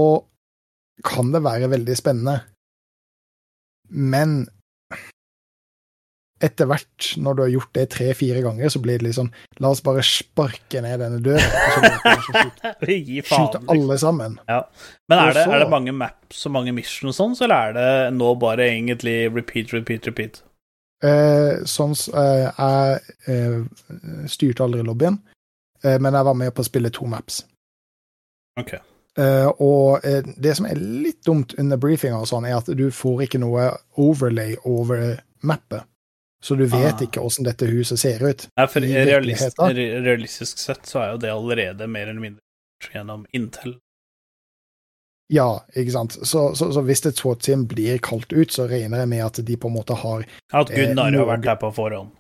kan 1.05 1.33
det 1.35 1.43
være 1.45 1.69
veldig 1.69 1.97
spennende. 1.99 2.41
Men 3.89 4.47
etter 6.45 6.68
hvert, 6.68 7.07
når 7.16 7.37
du 7.37 7.43
har 7.43 7.53
gjort 7.55 7.70
det 7.78 7.84
tre-fire 7.95 8.43
ganger, 8.45 8.68
så 8.72 8.80
blir 8.84 9.01
det 9.01 9.09
liksom 9.09 9.30
La 9.62 9.70
oss 9.72 9.80
bare 9.84 10.03
sparke 10.05 10.82
ned 10.84 11.01
denne 11.01 11.20
døren, 11.24 11.47
og 11.47 11.87
så 12.26 12.43
skyter 12.43 12.74
liksom. 12.82 13.70
alle 13.72 13.97
sammen. 14.01 14.37
Men 14.45 15.22
er 15.22 15.32
det, 15.32 15.47
er 15.49 15.64
det 15.64 15.70
mange 15.72 15.95
maps 15.97 16.43
og 16.49 16.53
mange 16.59 16.74
missions 16.76 17.14
og 17.14 17.16
sånn, 17.16 17.39
så 17.39 17.47
eller 17.47 17.70
er 17.70 17.78
det 17.78 18.18
nå 18.18 18.34
bare 18.41 18.68
egentlig 18.68 19.16
repeat, 19.32 19.72
repeat, 19.76 20.11
repeat? 20.11 20.43
Eh, 21.05 21.62
sånn 21.68 21.93
eh, 22.16 22.47
Jeg 22.49 23.01
eh, 23.28 24.28
styrte 24.32 24.64
aldri 24.64 24.84
lobbyen, 24.84 25.18
eh, 25.84 25.97
men 26.01 26.16
jeg 26.16 26.28
var 26.28 26.39
med 26.45 26.53
på 26.57 26.64
å 26.64 26.68
spille 26.68 26.93
to 26.93 27.09
maps. 27.09 27.43
Ok. 28.61 28.76
Eh, 29.19 29.49
og 29.64 30.05
eh, 30.05 30.23
det 30.37 30.57
som 30.59 30.67
er 30.69 30.77
litt 30.77 31.23
dumt 31.25 31.55
under 31.59 31.79
briefinga, 31.81 32.19
og 32.21 32.29
sånn, 32.29 32.45
er 32.49 32.59
at 32.59 32.67
du 32.77 32.91
får 32.93 33.23
ikke 33.27 33.41
noe 33.41 33.71
overlay 33.97 34.57
over 34.69 35.17
mappet. 35.43 35.87
Så 36.45 36.55
du 36.55 36.67
vet 36.69 37.01
Ah. 37.01 37.03
ikke 37.07 37.23
åssen 37.25 37.45
dette 37.49 37.67
huset 37.67 37.99
ser 37.99 38.21
ut. 38.23 38.45
Nei, 38.59 38.67
for 38.69 38.85
realist, 38.85 39.57
realistisk 39.59 40.59
sett 40.61 40.85
så 40.87 41.01
er 41.01 41.11
jo 41.14 41.19
det 41.25 41.31
allerede 41.33 41.89
mer 41.89 42.11
eller 42.12 42.21
mindre 42.21 42.93
gjennom 42.93 43.25
Intel. 43.33 43.79
Ja, 45.33 45.64
ikke 45.75 45.91
sant. 45.91 46.12
Så, 46.23 46.55
så, 46.55 46.69
så 46.73 46.83
hvis 46.87 47.03
et 47.09 47.19
SWAT-team 47.19 47.64
blir 47.67 47.99
kalt 48.05 48.31
ut, 48.37 48.53
så 48.55 48.69
regner 48.71 49.03
jeg 49.03 49.11
med 49.11 49.25
at 49.25 49.41
de 49.49 49.57
på 49.59 49.67
en 49.73 49.75
måte 49.75 49.97
har 49.99 50.23
At 50.55 50.71
Eh, 50.71 50.77
Gunnar 50.93 51.11
har 51.17 51.27
vært 51.33 51.43
der 51.49 51.59
på 51.64 51.73
forhånd. 51.75 52.12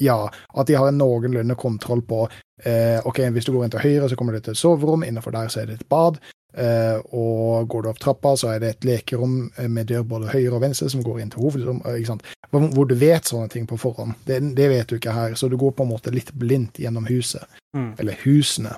Ja, 0.00 0.16
at 0.56 0.66
de 0.66 0.74
har 0.74 0.88
en 0.88 0.98
noenlunde 0.98 1.54
kontroll 1.60 2.00
på 2.02 2.24
eh, 2.68 3.00
OK, 3.08 3.24
hvis 3.34 3.48
du 3.48 3.52
går 3.54 3.66
inn 3.66 3.74
til 3.74 3.84
høyre, 3.84 4.08
så 4.08 4.18
kommer 4.18 4.36
du 4.36 4.40
til 4.40 4.54
et 4.54 4.60
soverom, 4.60 5.04
innenfor 5.06 5.34
der 5.34 5.50
så 5.52 5.62
er 5.62 5.70
det 5.70 5.80
et 5.80 5.88
bad. 5.90 6.20
Eh, 6.52 6.98
og 7.16 7.68
går 7.72 7.82
du 7.82 7.88
opp 7.88 8.00
trappa, 8.02 8.34
så 8.36 8.50
er 8.52 8.60
det 8.60 8.70
et 8.74 8.84
lekerom 8.84 9.36
eh, 9.56 9.68
med 9.72 9.88
dør 9.88 10.04
både 10.08 10.32
høyre 10.34 10.58
og 10.58 10.64
venstre 10.66 10.90
som 10.92 11.04
går 11.04 11.22
inn 11.22 11.32
til 11.32 11.46
hovedrom. 11.46 11.80
Ikke 11.94 12.10
sant? 12.10 12.26
Hvor, 12.50 12.66
hvor 12.76 12.88
du 12.88 12.96
vet 13.00 13.28
sånne 13.28 13.48
ting 13.52 13.68
på 13.68 13.80
forhånd. 13.80 14.18
Det, 14.28 14.40
det 14.56 14.68
vet 14.72 14.90
du 14.90 14.98
ikke 14.98 15.16
her, 15.16 15.36
så 15.38 15.48
du 15.48 15.56
går 15.60 15.72
på 15.78 15.86
en 15.86 15.92
måte 15.94 16.12
litt 16.12 16.34
blindt 16.36 16.82
gjennom 16.82 17.08
huset. 17.08 17.48
Mm. 17.76 17.94
Eller 18.02 18.20
husene. 18.26 18.76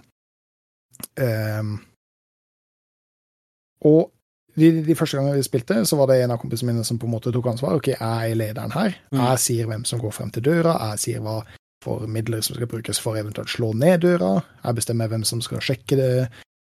Um, 1.18 1.80
og 3.82 4.12
de, 4.54 4.70
de 4.86 4.94
første 4.94 5.18
gangene 5.18 5.40
vi 5.40 5.46
spilte, 5.46 5.80
så 5.82 5.98
var 5.98 6.12
det 6.12 6.20
en 6.22 6.36
av 6.36 6.38
kompisene 6.38 6.70
mine 6.70 6.86
som 6.86 7.00
på 7.02 7.08
en 7.08 7.14
måte 7.16 7.32
tok 7.34 7.50
ansvar. 7.50 7.74
OK, 7.80 7.90
jeg 7.96 8.30
er 8.30 8.38
lederen 8.38 8.74
her. 8.76 8.94
Mm. 9.10 9.18
Jeg 9.18 9.42
sier 9.42 9.70
hvem 9.70 9.82
som 9.88 9.98
går 10.02 10.14
frem 10.14 10.30
til 10.34 10.46
døra. 10.46 10.76
Jeg 10.92 11.02
sier 11.08 11.24
hva 11.24 11.40
for 11.84 12.08
midler 12.10 12.42
som 12.44 12.56
skal 12.56 12.70
brukes 12.70 12.98
for 13.02 13.20
eventuelt 13.20 13.52
slå 13.52 13.72
ned 13.76 14.02
døra. 14.06 14.38
Jeg 14.64 14.78
bestemmer 14.80 15.12
hvem 15.12 15.24
som 15.28 15.42
skal 15.44 15.62
sjekke 15.64 15.98
det 16.00 16.10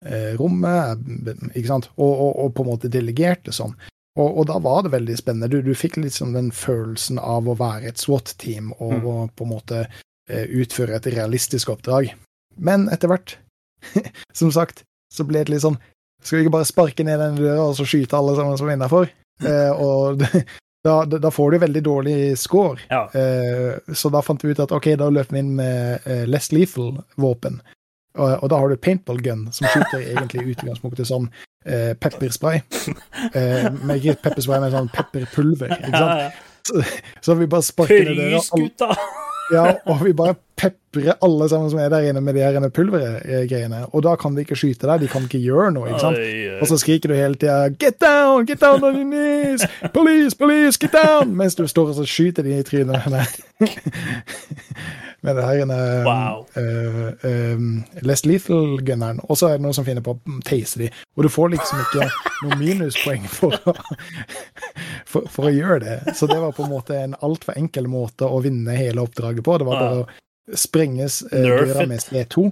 eh, 0.05 0.33
rommet, 0.39 1.03
jeg, 1.25 1.37
ikke 1.57 1.71
sant? 1.73 1.89
Og, 1.97 2.11
og, 2.13 2.33
og 2.45 2.53
på 2.57 2.65
en 2.65 2.71
måte 2.71 2.91
delegerte 2.93 3.53
sånn. 3.55 3.75
Og, 4.17 4.29
og 4.41 4.47
da 4.49 4.57
var 4.65 4.81
det 4.85 4.93
veldig 4.95 5.15
spennende. 5.19 5.49
Du, 5.53 5.59
du 5.61 5.75
fikk 5.77 5.99
liksom 6.01 6.31
den 6.33 6.47
følelsen 6.55 7.19
av 7.21 7.45
å 7.49 7.57
være 7.59 7.91
et 7.91 8.01
SWAT-team 8.01 8.71
og, 8.79 8.95
Mm. 8.97 9.05
og 9.11 9.33
på 9.37 9.45
en 9.45 9.51
måte 9.51 9.83
eh, 9.85 10.47
utføre 10.57 10.95
et 10.97 11.09
realistisk 11.13 11.69
oppdrag. 11.75 12.09
Men 12.57 12.87
etter 12.93 13.11
hvert, 13.11 13.35
som 14.39 14.49
sagt, 14.53 14.81
så 15.13 15.25
ble 15.27 15.43
det 15.45 15.53
litt 15.53 15.61
sånn 15.63 15.77
Skal 16.25 16.39
vi 16.39 16.47
ikke 16.47 16.55
bare 16.57 16.65
sparke 16.67 17.03
ned 17.05 17.21
den 17.21 17.35
døra 17.37 17.67
og 17.69 17.75
så 17.77 17.85
skyte 17.85 18.17
alle 18.17 18.33
sammen 18.35 18.57
som 18.57 18.67
er 18.67 18.73
innafor? 18.79 19.11
Eh, 19.45 19.69
og 19.77 20.23
da, 20.87 21.19
da, 21.19 21.31
får 21.33 21.51
du 21.51 21.57
veldig 21.63 21.83
dårlig 21.85 22.17
score. 22.39 22.79
Ja. 22.91 23.05
Uh, 23.13 23.93
så 23.93 24.11
da 24.13 24.23
fant 24.25 24.43
vi 24.43 24.53
ut 24.55 24.63
at 24.63 24.73
ok, 24.75 24.93
da 24.99 25.09
løper 25.13 25.37
vi 25.37 25.43
inn 25.43 25.55
med 25.59 26.07
uh, 26.07 26.23
less 26.29 26.51
lethal 26.55 26.95
våpen. 27.19 27.59
Og, 28.17 28.31
og 28.41 28.49
da 28.49 28.59
har 28.61 28.71
du 28.71 28.79
paintball 28.81 29.21
gun, 29.21 29.45
som 29.53 29.69
skyter 29.69 30.01
egentlig 30.13 30.43
i 30.43 30.55
utgangspunktet 30.55 31.09
som 31.09 31.29
uh, 31.29 31.93
pepperspray. 32.01 32.63
Uh, 33.35 33.69
med 33.83 34.09
pepperspray, 34.23 34.63
men 34.63 34.73
sånn 34.73 34.91
pepperpulver. 34.95 35.77
Ikke 35.77 36.03
sant? 36.03 36.43
Så 37.23 37.37
vi 37.39 37.47
bare 37.47 37.63
sparker 37.63 38.11
ned 38.11 38.37
døra! 38.79 39.23
Ja, 39.51 39.63
og 39.85 40.03
vi 40.05 40.13
bare 40.17 40.35
peprer 40.57 41.13
alle 41.23 41.49
sammen 41.49 41.69
som 41.69 41.79
er 41.79 41.89
der 41.93 42.09
inne 42.09 42.21
med 42.21 42.33
de 42.35 42.43
her 42.43 42.69
pulvergreiene. 42.73 43.85
Og 43.93 44.03
da 44.03 44.15
kan 44.19 44.35
de 44.35 44.43
ikke 44.43 44.57
skyte 44.57 44.87
deg, 44.89 45.01
de 45.01 45.09
kan 45.11 45.27
ikke 45.27 45.41
gjøre 45.43 45.71
noe. 45.75 45.89
ikke 45.91 46.03
sant? 46.03 46.21
Og 46.61 46.67
så 46.71 46.79
skriker 46.81 47.11
du 47.11 47.15
hele 47.15 47.35
tida 47.35 47.69
'get 47.69 48.01
down, 48.01 48.45
get 48.45 48.61
down 48.61 48.83
on 48.83 48.95
your 48.95 49.05
knees', 49.05 49.67
'police, 49.93 50.35
police, 50.37 50.77
get 50.77 50.91
down', 50.95 51.35
mens 51.35 51.55
du 51.55 51.67
står 51.67 51.87
og 51.87 51.95
så 51.95 52.05
skyter 52.05 52.43
de 52.43 52.59
i 52.59 52.63
trynet 52.63 53.01
med, 55.27 55.37
det 55.37 55.45
her 55.45 55.63
uh, 55.69 56.07
Wow. 56.07 56.45
less 58.07 58.25
lethal-gunneren. 58.25 59.19
Og 59.27 59.39
så 59.39 59.51
er 59.51 59.57
det 59.57 59.65
noen 59.65 59.75
som 59.77 59.85
finner 59.87 60.05
på 60.05 60.15
å 60.15 60.37
tase 60.47 60.81
de, 60.81 60.91
og 61.17 61.27
du 61.27 61.31
får 61.31 61.53
liksom 61.55 61.83
ikke 61.85 62.07
noe 62.45 62.59
minuspoeng 62.61 63.27
for 63.31 63.57
å, 63.67 63.75
for, 65.05 65.27
for 65.31 65.49
å 65.49 65.53
gjøre 65.53 65.81
det. 65.83 65.97
Så 66.17 66.29
det 66.29 66.39
var 66.41 66.55
på 66.55 66.65
en 66.65 66.73
måte 66.73 66.97
en 67.01 67.17
altfor 67.25 67.57
enkel 67.59 67.89
måte 67.91 68.27
å 68.27 68.39
vinne 68.45 68.77
hele 68.77 69.03
oppdraget 69.03 69.45
på. 69.45 69.59
Det 69.59 69.67
var 69.67 69.83
bare 69.83 70.05
å 70.05 70.07
sprenges 70.55 71.21
eh, 71.31 71.43
døra 71.43 71.85
med 71.89 71.99
C2. 71.99 72.49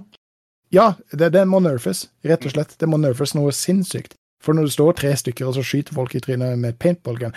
Ja, 0.74 0.94
det, 1.12 1.30
det 1.32 1.44
må 1.48 1.60
nerfes, 1.62 2.08
rett 2.26 2.44
og 2.46 2.52
slett. 2.52 2.74
Det 2.78 2.88
må 2.90 2.98
nerfes 3.00 3.34
noe 3.36 3.54
sinnssykt. 3.54 4.16
For 4.42 4.54
når 4.54 4.68
du 4.68 4.74
står 4.74 4.98
tre 4.98 5.12
stykker, 5.16 5.48
og 5.48 5.56
så 5.56 5.64
skyter 5.64 5.96
folk 5.96 6.14
i 6.14 6.20
trynet 6.22 6.58
med 6.60 6.76
paintball 6.82 7.16
gun 7.18 7.36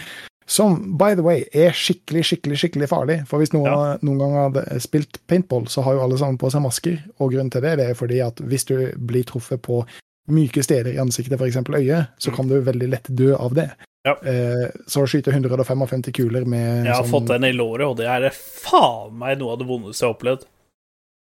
Som, 0.49 0.97
by 0.97 1.13
the 1.13 1.21
way, 1.21 1.43
er 1.53 1.69
skikkelig, 1.77 2.23
skikkelig 2.25 2.57
skikkelig 2.57 2.87
farlig. 2.89 3.17
For 3.29 3.37
hvis 3.41 3.51
noen, 3.53 3.69
Ja. 3.69 3.97
noen 4.01 4.17
gang 4.17 4.33
hadde 4.33 4.79
spilt 4.81 5.19
paintball, 5.29 5.67
så 5.69 5.83
har 5.85 5.93
jo 5.93 6.01
alle 6.01 6.17
sammen 6.17 6.39
på 6.41 6.49
seg 6.51 6.63
masker. 6.63 6.95
Og 7.19 7.31
grunnen 7.31 7.51
til 7.53 7.61
det, 7.61 7.75
det 7.77 7.89
er 7.91 7.93
fordi 7.93 8.19
at 8.25 8.35
hvis 8.41 8.65
du 8.65 8.91
blir 8.97 9.23
truffet 9.29 9.61
på 9.61 9.83
myke 10.29 10.63
steder 10.65 10.93
i 10.93 10.97
ansiktet, 10.97 11.37
f.eks. 11.39 11.55
øyet, 11.69 12.07
så 12.17 12.31
Mm. 12.31 12.35
kan 12.35 12.47
du 12.47 12.61
veldig 12.61 12.89
lett 12.89 13.15
dø 13.15 13.35
av 13.35 13.53
det. 13.53 13.71
Ja. 14.05 14.13
Eh, 14.23 14.71
så 14.87 15.03
å 15.03 15.07
skyte 15.07 15.31
155 15.31 16.11
kuler 16.13 16.45
med 16.45 16.85
Jeg 16.85 16.95
har 16.95 17.03
sånn- 17.03 17.11
fått 17.11 17.27
den 17.27 17.43
i 17.43 17.51
låret, 17.51 17.85
og 17.87 17.97
det 17.97 18.07
er 18.07 18.29
faen 18.31 19.13
meg 19.13 19.37
noe 19.37 19.51
av 19.51 19.59
det 19.59 19.67
vondeste 19.67 20.01
jeg 20.01 20.07
har 20.09 20.15
opplevd. 20.17 20.45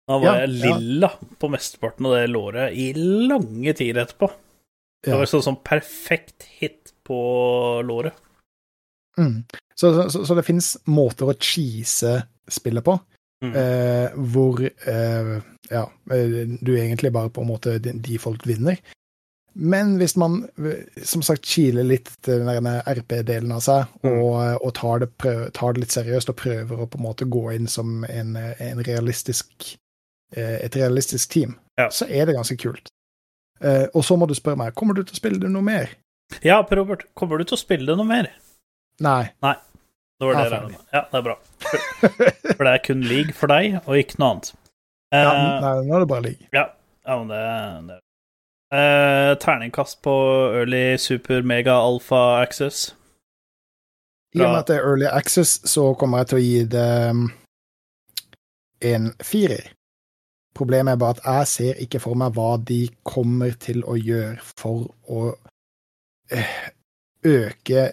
Da 0.08 0.18
var 0.18 0.22
Ja, 0.38 0.46
jeg 0.46 0.50
ja. 0.60 0.76
lilla 0.76 1.08
på 1.40 1.50
mesteparten 1.50 2.06
av 2.06 2.14
det 2.14 2.30
låret 2.30 2.72
i 2.76 2.92
lange 2.94 3.74
tider 3.74 4.04
etterpå. 4.06 4.30
Det 5.02 5.10
Ja. 5.10 5.16
var 5.18 5.24
sånn 5.26 5.42
sånn 5.42 5.62
perfekt 5.64 6.44
hit 6.60 6.92
på 7.04 7.82
låret. 7.84 8.12
Mm. 9.18 9.44
Så, 9.76 9.90
så, 10.10 10.24
så, 10.26 10.34
det 10.36 10.44
finnes 10.46 10.76
måter 10.88 11.28
å 11.32 11.36
cheese 11.40 12.22
spillet 12.48 12.84
på, 12.84 12.98
Mm. 13.44 13.50
eh, 13.52 14.14
hvor 14.32 14.62
eh, 14.64 15.32
ja, 15.68 15.82
eh, 16.10 16.36
du 16.64 16.70
egentlig 16.78 17.10
bare 17.12 17.28
på 17.28 17.42
en 17.44 17.50
måte 17.50 17.74
default 17.84 18.46
vinner. 18.48 18.78
Men 19.56 19.98
hvis 20.00 20.14
man 20.16 20.38
eh, 20.56 20.86
som 21.04 21.20
sagt 21.24 21.44
kiler 21.44 21.84
litt 21.84 22.08
til 22.24 22.40
den 22.46 22.66
RP-delen 22.86 23.52
av 23.52 23.60
seg, 23.64 23.86
Mm. 24.02 24.14
og, 24.22 24.64
og 24.64 24.72
tar, 24.74 24.98
det 25.04 25.10
prøv, 25.20 25.50
tar 25.52 25.72
det 25.76 25.80
litt 25.84 25.92
seriøst 25.96 26.32
og 26.32 26.36
prøver 26.40 26.80
å 26.80 26.88
på 26.88 26.96
en 26.98 27.04
måte 27.04 27.28
gå 27.28 27.44
inn 27.58 27.68
som 27.68 28.04
en, 28.08 28.36
en 28.36 28.82
realistisk, 28.88 29.76
eh, 30.34 30.56
et 30.64 30.76
realistisk 30.76 31.28
team, 31.36 31.58
Ja. 31.78 31.90
så 31.92 32.08
er 32.08 32.24
det 32.26 32.36
ganske 32.36 32.56
kult. 32.56 32.88
Eh, 33.60 33.86
og 33.94 34.04
så 34.04 34.16
må 34.16 34.26
du 34.28 34.34
spørre 34.34 34.56
meg, 34.56 34.74
kommer 34.74 34.94
du 34.96 35.02
til 35.04 35.12
å 35.12 35.20
spille 35.20 35.40
det 35.40 35.50
noe 35.52 35.62
mer? 35.64 35.92
Ja, 36.42 36.62
Per 36.62 36.76
Robert, 36.80 37.04
kommer 37.14 37.36
du 37.38 37.44
til 37.44 37.56
å 37.56 37.60
spille 37.60 37.86
det 37.86 37.96
noe 38.00 38.08
mer? 38.08 38.32
Nei. 39.04 39.22
Det 40.16 40.26
var 40.26 40.38
det 40.38 40.44
jeg 40.46 40.52
regna 40.52 40.68
med. 40.72 40.84
Ja, 40.92 41.02
det 41.10 41.18
er 41.18 41.24
bra. 41.26 41.36
For 42.56 42.64
det 42.64 42.72
er 42.72 42.82
kun 42.86 43.02
league 43.04 43.36
for 43.36 43.52
deg, 43.52 43.78
og 43.84 43.98
ikke 44.00 44.20
noe 44.22 44.30
annet. 44.36 44.52
Ja, 44.52 44.62
Eh, 45.16 45.60
nei, 45.62 45.72
nå 45.86 45.94
er 45.94 46.02
det 46.02 46.08
bare 46.10 46.24
league. 46.24 46.48
Ja, 46.52 46.64
ja 47.06 47.16
men 47.20 47.28
det, 47.30 47.42
det. 47.92 47.98
Uh, 48.74 49.36
Terningkast 49.38 50.00
på 50.02 50.14
Early 50.58 50.96
Super 50.98 51.42
Mega 51.46 51.76
Alpha 51.78 52.40
Access. 52.42 52.96
I 54.34 54.40
og 54.40 54.50
med 54.50 54.58
at 54.58 54.68
det 54.68 54.76
er 54.76 54.84
early 54.84 55.06
access, 55.06 55.60
så 55.70 55.94
kommer 55.94 56.18
jeg 56.18 56.28
til 56.28 56.38
å 56.38 56.44
gi 56.44 56.64
det 56.74 56.88
en 58.90 59.06
firer. 59.24 59.70
Problemet 60.56 60.92
er 60.92 61.00
bare 61.00 61.16
at 61.16 61.22
jeg 61.24 61.48
ser 61.52 61.80
ikke 61.84 62.00
for 62.02 62.18
meg 62.18 62.34
hva 62.36 62.56
de 62.60 62.82
kommer 63.06 63.54
til 63.60 63.84
å 63.84 63.94
gjøre 63.96 64.36
for 64.42 64.90
å 65.08 65.22
eh, 66.32 66.58
øke 67.24 67.86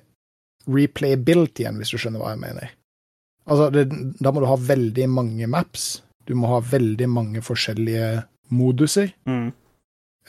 replayabilityen, 0.70 1.80
hvis 1.80 1.94
du 1.94 2.00
skjønner 2.00 2.24
hva 2.24 2.34
jeg 2.34 2.44
mener. 2.44 2.74
Altså, 3.44 3.68
det, 3.74 3.88
da 4.24 4.32
må 4.32 4.44
du 4.44 4.48
ha 4.48 4.60
veldig 4.60 5.08
mange 5.12 5.50
maps. 5.52 5.98
Du 6.28 6.36
må 6.40 6.52
ha 6.54 6.62
veldig 6.64 7.10
mange 7.12 7.44
forskjellige 7.44 8.24
moduser. 8.54 9.12
Mm. 9.28 9.50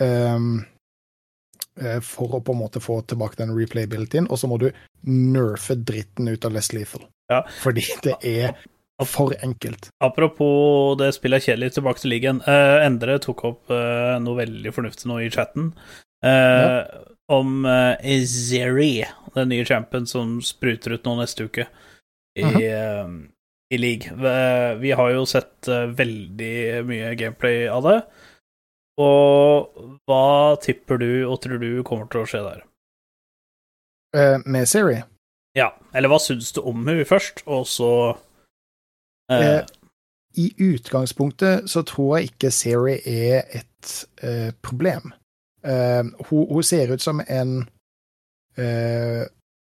eh, 0.01 2.01
for 2.03 2.39
å 2.39 2.43
på 2.43 2.55
en 2.55 2.62
måte 2.64 2.82
få 2.82 3.01
tilbake 3.07 3.39
den 3.39 3.55
replayabilityen, 3.55 4.26
og 4.30 4.41
så 4.41 4.51
må 4.51 4.59
du 4.62 4.68
nerfe 5.07 5.76
dritten 5.78 6.30
ut 6.30 6.47
av 6.47 6.55
Less 6.55 6.72
Lethal. 6.74 7.07
Ja. 7.30 7.45
Fordi 7.62 7.85
det 8.03 8.16
er 8.26 8.55
for 9.07 9.35
enkelt. 9.43 9.89
Apropos 10.05 10.95
det 11.01 11.11
spillet 11.16 11.43
er 11.43 11.53
kjedelig, 11.53 11.72
tilbake 11.74 12.03
til 12.03 12.14
ligaen. 12.14 12.43
Uh, 12.47 12.85
Endre 12.85 13.18
tok 13.22 13.43
opp 13.49 13.72
uh, 13.74 14.14
noe 14.22 14.39
veldig 14.39 14.74
fornuftig 14.74 15.11
nå 15.11 15.18
i 15.24 15.32
chatten. 15.35 15.72
eh, 16.24 16.78
Om 17.32 17.64
uh, 17.64 18.24
Zeri, 18.28 19.04
den 19.34 19.48
nye 19.48 19.64
champion 19.64 20.06
som 20.06 20.38
spruter 20.44 20.96
ut 20.98 21.06
nå 21.06 21.16
neste 21.20 21.46
uke 21.48 21.66
i, 22.36 22.42
eh, 22.66 23.08
i 23.74 23.78
league. 23.78 24.10
Vi, 24.14 24.34
vi 24.80 24.90
har 24.92 25.10
jo 25.14 25.24
sett 25.26 25.68
eh, 25.68 25.86
veldig 25.86 26.84
mye 26.86 27.14
gameplay 27.18 27.68
av 27.70 27.86
det. 27.86 27.96
Og 29.00 29.80
hva 30.06 30.54
tipper 30.62 31.00
du 31.02 31.10
og 31.26 31.40
tror 31.42 31.58
du 31.62 31.82
kommer 31.86 32.10
til 32.10 32.22
å 32.22 32.28
skje 32.30 32.42
der? 32.44 32.62
Eh, 34.14 34.36
med 34.46 34.68
Siri 34.70 35.00
Ja, 35.58 35.72
eller 35.94 36.12
hva 36.12 36.20
syns 36.22 36.52
du 36.54 36.60
om 36.62 36.84
henne 36.86 37.06
først, 37.08 37.42
og 37.46 37.66
så 37.70 37.90
eh, 39.30 39.58
Eh, 39.58 39.64
I 40.38 40.50
utgangspunktet 40.58 41.70
så 41.70 41.82
tror 41.86 42.18
jeg 42.18 42.32
ikke 42.32 42.50
Siri 42.54 42.98
er 43.06 43.44
et 43.54 43.92
eh, 44.22 44.50
problem. 44.62 45.12
Eh, 45.64 46.04
hun, 46.28 46.46
hun 46.48 46.62
ser 46.62 46.92
ut 46.92 47.02
som 47.02 47.22
en 47.26 47.64
uh, 48.58 49.22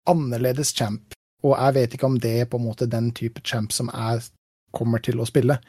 annerledes 0.10 0.72
champ, 0.76 1.14
og 1.44 1.56
jeg 1.58 1.76
vet 1.76 1.96
ikke 1.96 2.08
om 2.08 2.20
det 2.20 2.32
er 2.42 2.48
på 2.50 2.60
en 2.60 2.68
måte 2.70 2.88
den 2.90 3.12
type 3.16 3.44
champ 3.44 3.74
som 3.76 3.92
jeg 3.92 4.24
kommer 4.76 5.04
til 5.04 5.20
å 5.20 5.28
spille. 5.28 5.60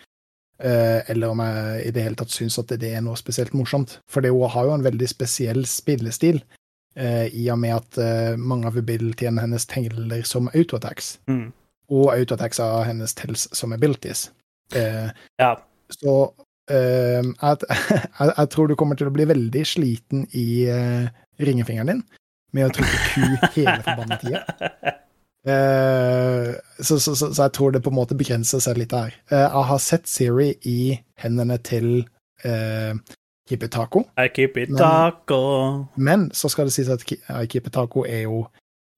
Uh, 0.61 1.01
eller 1.09 1.33
om 1.33 1.43
jeg 1.43 1.89
i 1.89 1.93
det 1.97 2.05
hele 2.05 2.18
tatt 2.20 2.33
syns 2.35 2.59
at 2.61 2.72
det 2.78 2.93
er 2.95 3.03
noe 3.05 3.18
spesielt 3.18 3.57
morsomt. 3.57 3.99
For 4.11 4.24
hun 4.26 4.51
har 4.55 4.68
jo 4.68 4.76
en 4.76 4.87
veldig 4.87 5.09
spesiell 5.11 5.64
spillestil, 5.66 6.43
i 7.01 7.45
og 7.55 7.59
med 7.62 7.70
at 7.70 8.37
mange 8.37 8.66
av 8.66 8.74
abilityene 8.76 9.41
hennes 9.45 9.62
teller 9.70 10.24
som 10.26 10.49
autoattacks 10.51 11.12
mm, 11.31 11.45
og 11.95 12.09
autoattacks 12.11 12.59
av 12.61 12.81
hennes 12.89 13.14
tells 13.14 13.45
som 13.57 13.70
abilities. 13.72 14.24
Ja. 14.74 15.53
så 15.95 16.16
jeg, 16.71 17.57
jeg 18.39 18.49
tror 18.55 18.71
du 18.71 18.77
kommer 18.79 18.97
til 18.99 19.11
å 19.11 19.14
bli 19.14 19.27
veldig 19.31 19.62
sliten 19.66 20.27
i 20.39 20.47
eh, 20.71 21.09
ringefingeren 21.43 21.91
din 21.95 22.03
med 22.57 22.66
å 22.66 22.73
trykke 22.75 22.99
Q 23.12 23.55
hele 23.61 23.79
forbanna 23.87 24.21
tida. 24.23 24.43
Eh, 25.41 26.51
så, 26.85 26.99
så, 27.01 27.14
så, 27.16 27.31
så 27.33 27.47
jeg 27.47 27.53
tror 27.57 27.71
det 27.73 27.81
på 27.81 27.89
en 27.89 27.97
måte 27.97 28.12
begrenser 28.12 28.61
seg 28.61 28.77
litt 28.77 28.91
der. 28.93 29.14
Eh, 29.33 29.41
jeg 29.41 29.62
har 29.71 29.79
sett 29.81 30.05
Siri 30.11 30.51
i 30.68 30.75
hendene 31.23 31.57
til 31.64 32.03
Kipetako, 33.49 34.03
I 34.21 34.29
keep 34.29 34.59
it 34.61 34.68
Men- 34.68 34.77
men 35.97 36.27
så 36.37 36.51
skal 36.53 36.68
det 36.68 36.75
sies 36.77 36.91
at 36.93 37.01
Ki- 37.09 37.23
Kipetako 37.49 38.05
er 38.05 38.27
jo 38.27 38.43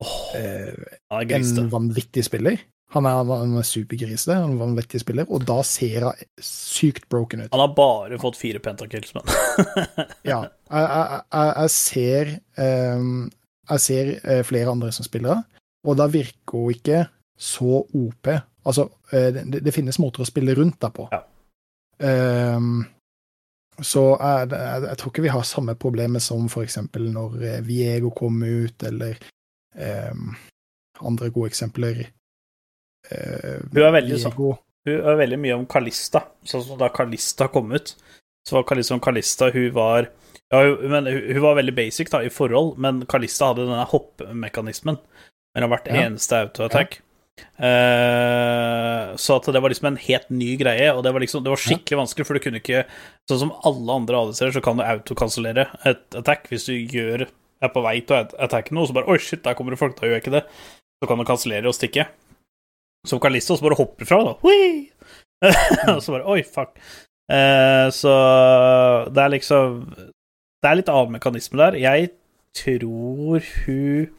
oh, 0.02 0.34
en 1.62 1.70
vanvittig 1.70 2.24
spiller. 2.26 2.58
Han 2.92 3.06
er, 3.08 3.30
en 3.38 3.64
supergris, 3.64 4.26
det. 4.28 4.34
han 4.36 4.50
en 4.52 4.58
vanvittig 4.60 5.00
spiller, 5.00 5.28
og 5.32 5.46
da 5.48 5.62
ser 5.64 6.04
han 6.04 6.26
sykt 6.44 7.08
broken 7.08 7.46
ut. 7.46 7.52
Han 7.54 7.62
har 7.64 7.72
bare 7.76 8.18
fått 8.20 8.36
fire 8.36 8.60
pentakills, 8.60 9.14
men 9.16 9.24
Ja, 10.30 10.42
jeg, 10.68 10.86
jeg, 10.92 11.24
jeg, 11.32 11.70
ser 11.72 12.32
um, 12.60 13.30
Jeg 13.70 13.84
ser 13.86 14.12
eh, 14.20 14.42
flere 14.44 14.74
andre 14.74 14.92
som 14.92 15.08
spillere, 15.08 15.40
og 15.88 15.96
da 16.00 16.08
virker 16.12 16.58
hun 16.58 16.76
ikke 16.76 17.04
så 17.42 17.80
OP. 17.80 18.28
Altså, 18.68 18.88
eh, 19.12 19.30
det, 19.40 19.62
det 19.64 19.74
finnes 19.74 19.98
måter 20.02 20.22
å 20.22 20.28
spille 20.28 20.54
rundt 20.58 20.80
deg 20.84 20.92
på. 20.96 21.08
Ja. 21.12 21.24
Um, 22.02 22.82
så 23.80 24.02
jeg, 24.20 24.48
jeg, 24.52 24.96
tror 24.98 25.12
ikke 25.12 25.24
vi 25.24 25.32
har 25.32 25.44
samme 25.46 25.74
problemet 25.80 26.22
som 26.22 26.48
eksempel 26.60 27.08
når 27.14 27.44
eh, 27.48 27.60
Viego 27.64 28.10
kom 28.14 28.42
ut, 28.42 28.84
eller 28.84 29.16
um, 30.12 30.34
andre 31.00 31.30
gode 31.32 31.54
eksempler. 31.54 32.04
Eh, 33.10 33.58
Hun 33.72 33.82
er 33.82 33.92
veldig 33.98 34.18
sånn. 34.22 34.36
Hun 34.86 34.94
er 35.06 35.16
veldig 35.20 35.38
mye 35.38 35.56
om 35.58 35.66
Kalista. 35.66 36.24
Sånn 36.46 36.62
som 36.66 36.78
da 36.78 36.88
Kalista 36.88 37.48
kom 37.52 37.72
ut, 37.72 37.94
så 38.46 38.56
var 38.58 38.64
Kalista 38.66 38.98
Kalista 39.02 39.50
Hun 39.54 39.70
var 39.72 40.08
ja, 40.52 40.58
hun, 40.66 40.90
men 40.90 41.06
hun, 41.06 41.40
var 41.40 41.54
veldig 41.56 41.74
basic 41.74 42.10
da, 42.12 42.18
i 42.20 42.28
forhold, 42.28 42.76
men 42.78 43.04
Kalista 43.08 43.52
hadde 43.52 43.64
denne 43.64 43.86
hoppmekanismen 43.88 44.98
mellom 45.56 45.70
hvert 45.72 45.86
Ja. 45.88 46.02
eneste 46.06 46.36
autoattack. 46.44 46.98
Eh, 47.56 49.16
så 49.16 49.36
at 49.38 49.46
det 49.54 49.60
var 49.62 49.72
liksom 49.72 49.88
en 49.92 49.96
helt 50.04 50.28
ny 50.30 50.50
greie, 50.60 50.90
og 50.92 51.02
det 51.04 51.12
var 51.14 51.20
liksom 51.24 51.42
Det 51.44 51.52
var 51.52 51.60
skikkelig 51.60 51.98
vanskelig, 52.02 52.26
for 52.28 52.34
du 52.36 52.40
kunne 52.44 52.60
ikke 52.60 52.84
Sånn 53.30 53.38
som 53.40 53.52
alle 53.64 53.96
andre 53.96 54.18
ADC-er, 54.20 54.52
så 54.52 54.62
kan 54.64 54.76
du 54.76 54.84
autokansellere 54.84 55.68
et 55.88 56.18
attack 56.18 56.48
hvis 56.50 56.66
du 56.68 56.74
gjør 56.76 57.26
er 57.62 57.70
på 57.72 57.82
vei 57.84 58.00
til 58.00 58.16
å 58.16 58.20
at- 58.26 58.34
attacke 58.42 58.72
noe, 58.74 58.86
så 58.86 58.92
bare 58.96 59.08
Oi, 59.08 59.18
shit, 59.22 59.42
der 59.44 59.54
kommer 59.54 59.70
det 59.72 59.78
folk, 59.78 59.94
da 59.96 60.06
gjør 60.08 60.18
jeg 60.18 60.24
ikke 60.24 60.36
det. 60.40 60.44
Så 61.02 61.08
kan 61.08 61.18
du 61.18 61.24
kansellere 61.24 61.66
og 61.70 61.74
stikke. 61.74 62.06
Som 63.08 63.20
Kalista, 63.20 63.56
så 63.56 63.64
bare 63.64 63.78
hopper 63.78 64.06
fra, 64.06 64.20
da. 64.24 64.34
Og 65.96 66.02
så 66.02 66.14
bare 66.14 66.26
Oi, 66.30 66.42
fuck. 66.46 66.76
Uh, 67.32 67.88
så 67.94 68.12
det 69.14 69.22
er 69.22 69.30
liksom 69.36 69.84
Det 69.96 70.68
er 70.68 70.78
litt 70.78 70.90
avmekanisme 70.92 71.58
der. 71.58 71.78
Jeg 71.80 72.10
tror 72.58 73.42
hun 73.64 74.10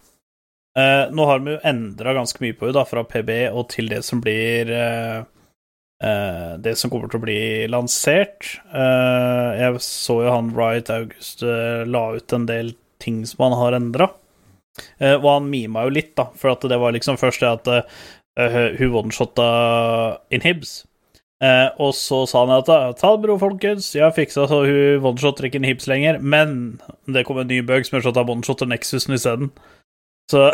uh, 0.80 1.06
Nå 1.14 1.28
har 1.30 1.44
vi 1.44 1.54
jo 1.54 1.62
endra 1.68 2.16
ganske 2.18 2.44
mye 2.44 2.56
på 2.58 2.68
henne, 2.68 2.80
da, 2.80 2.88
fra 2.90 3.06
PB 3.08 3.32
og 3.54 3.70
til 3.72 3.92
det 3.92 4.02
som 4.08 4.24
blir 4.24 4.72
uh, 4.74 5.22
Det 6.64 6.76
som 6.80 6.92
kommer 6.92 7.12
til 7.12 7.22
å 7.22 7.24
bli 7.24 7.42
lansert. 7.72 8.58
Jeg 8.68 9.84
så 9.86 10.18
jo 10.26 10.34
han 10.34 10.50
Riot 10.52 10.90
August 10.92 11.46
la 11.88 12.02
ut 12.18 12.36
en 12.36 12.48
del 12.50 12.74
ting 13.00 13.22
som 13.30 13.46
han 13.46 13.56
har 13.56 13.78
endra. 13.78 14.10
Og 15.00 15.28
han 15.30 15.48
mima 15.48 15.86
jo 15.86 15.94
litt, 15.96 16.12
da, 16.20 16.26
for 16.36 16.52
at 16.52 16.68
det 16.68 16.82
var 16.82 16.92
liksom 16.98 17.16
først 17.22 17.46
det 17.46 17.54
at 17.54 17.72
eh, 18.40 18.74
hun 18.80 18.94
one-shotta 19.04 19.48
Inhibs. 20.32 20.86
Eh, 21.44 21.70
og 21.84 21.92
så 21.98 22.22
sa 22.30 22.46
han 22.46 22.54
at 22.56 22.70
ta 23.00 23.10
det 23.16 23.22
bro, 23.26 23.36
folkens, 23.42 23.90
jeg 23.96 24.04
har 24.06 24.14
fiksa 24.16 24.46
så 24.48 24.62
hun 24.64 25.04
one-shotter 25.10 25.50
ikke 25.50 25.60
Inhibs 25.60 25.88
lenger, 25.92 26.20
men 26.24 26.80
det 27.12 27.26
kom 27.28 27.38
en 27.42 27.48
ny 27.52 27.60
bug 27.68 27.84
som 27.86 27.98
gjør 27.98 28.06
så 28.08 28.14
at 28.14 28.22
han 28.22 28.32
one-shotter 28.38 28.70
Nexusen 28.72 29.14
isteden. 29.18 29.52
Så 30.32 30.46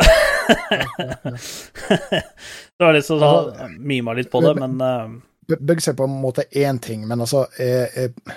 Det 1.30 2.84
var 2.84 2.94
litt 2.96 3.06
sånn 3.06 3.22
Han 3.22 3.76
mima 3.86 4.14
litt 4.18 4.30
på 4.32 4.40
det, 4.44 4.54
men 4.58 4.80
uh... 4.82 5.06
Bu- 5.50 5.60
Bugs 5.66 5.88
er 5.90 5.94
på 5.98 6.06
en 6.06 6.16
måte 6.22 6.44
én 6.58 6.78
ting, 6.82 7.06
men 7.10 7.22
altså 7.24 7.44
eh, 7.58 7.86
eh, 8.04 8.34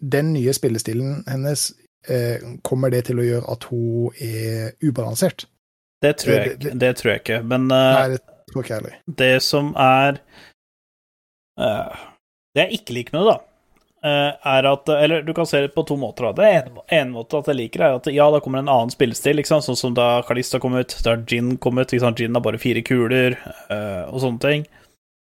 Den 0.00 0.32
nye 0.34 0.52
spillestilen 0.56 1.22
hennes, 1.28 1.66
eh, 2.08 2.44
kommer 2.64 2.92
det 2.92 3.06
til 3.08 3.20
å 3.20 3.26
gjøre 3.26 3.52
at 3.56 3.66
hun 3.70 4.10
er 4.20 4.72
ubalansert? 4.84 5.46
det 6.04 6.18
tror 6.20 6.34
jeg, 6.34 6.48
Det- 6.48 6.58
det- 6.70 6.78
det 6.84 6.90
tror 7.00 7.12
jeg 7.14 7.20
ikke. 7.24 7.38
Men 7.48 7.70
uh... 7.72 7.76
Nei, 7.96 8.08
det 8.16 8.20
heller. 8.54 8.98
det 9.06 9.42
som 9.42 9.74
er 9.76 10.20
uh, 11.60 11.96
Det 12.54 12.66
jeg 12.66 12.80
ikke 12.80 12.96
liker 12.96 13.16
med 13.16 13.26
det, 13.26 13.34
da, 13.34 13.40
eh, 14.08 14.52
er 14.56 14.68
at 14.70 14.88
Eller 14.88 15.22
du 15.22 15.34
kan 15.34 15.46
se 15.46 15.60
det 15.60 15.74
på 15.74 15.82
to 15.86 15.96
måter. 15.96 16.32
Det 16.36 16.46
ene, 16.46 16.84
en 16.88 17.12
måte 17.12 17.38
at 17.38 17.50
jeg 17.50 17.58
liker, 17.58 17.82
er 17.82 17.98
at 17.98 18.06
ja, 18.12 18.30
da 18.30 18.40
kommer 18.40 18.62
en 18.62 18.72
annen 18.72 18.90
spillestil, 18.90 19.44
sant? 19.44 19.66
sånn 19.66 19.76
som 19.76 19.94
da 19.94 20.22
Kalista 20.26 20.60
kom 20.62 20.76
ut, 20.78 20.96
da 21.04 21.16
Gin 21.26 21.56
kom 21.58 21.78
ut. 21.78 21.92
Liksom. 21.92 22.16
Gin 22.16 22.34
har 22.34 22.44
bare 22.44 22.62
fire 22.62 22.82
kuler, 22.86 23.36
uh, 23.68 24.08
og 24.08 24.22
sånne 24.24 24.40
ting. 24.40 24.66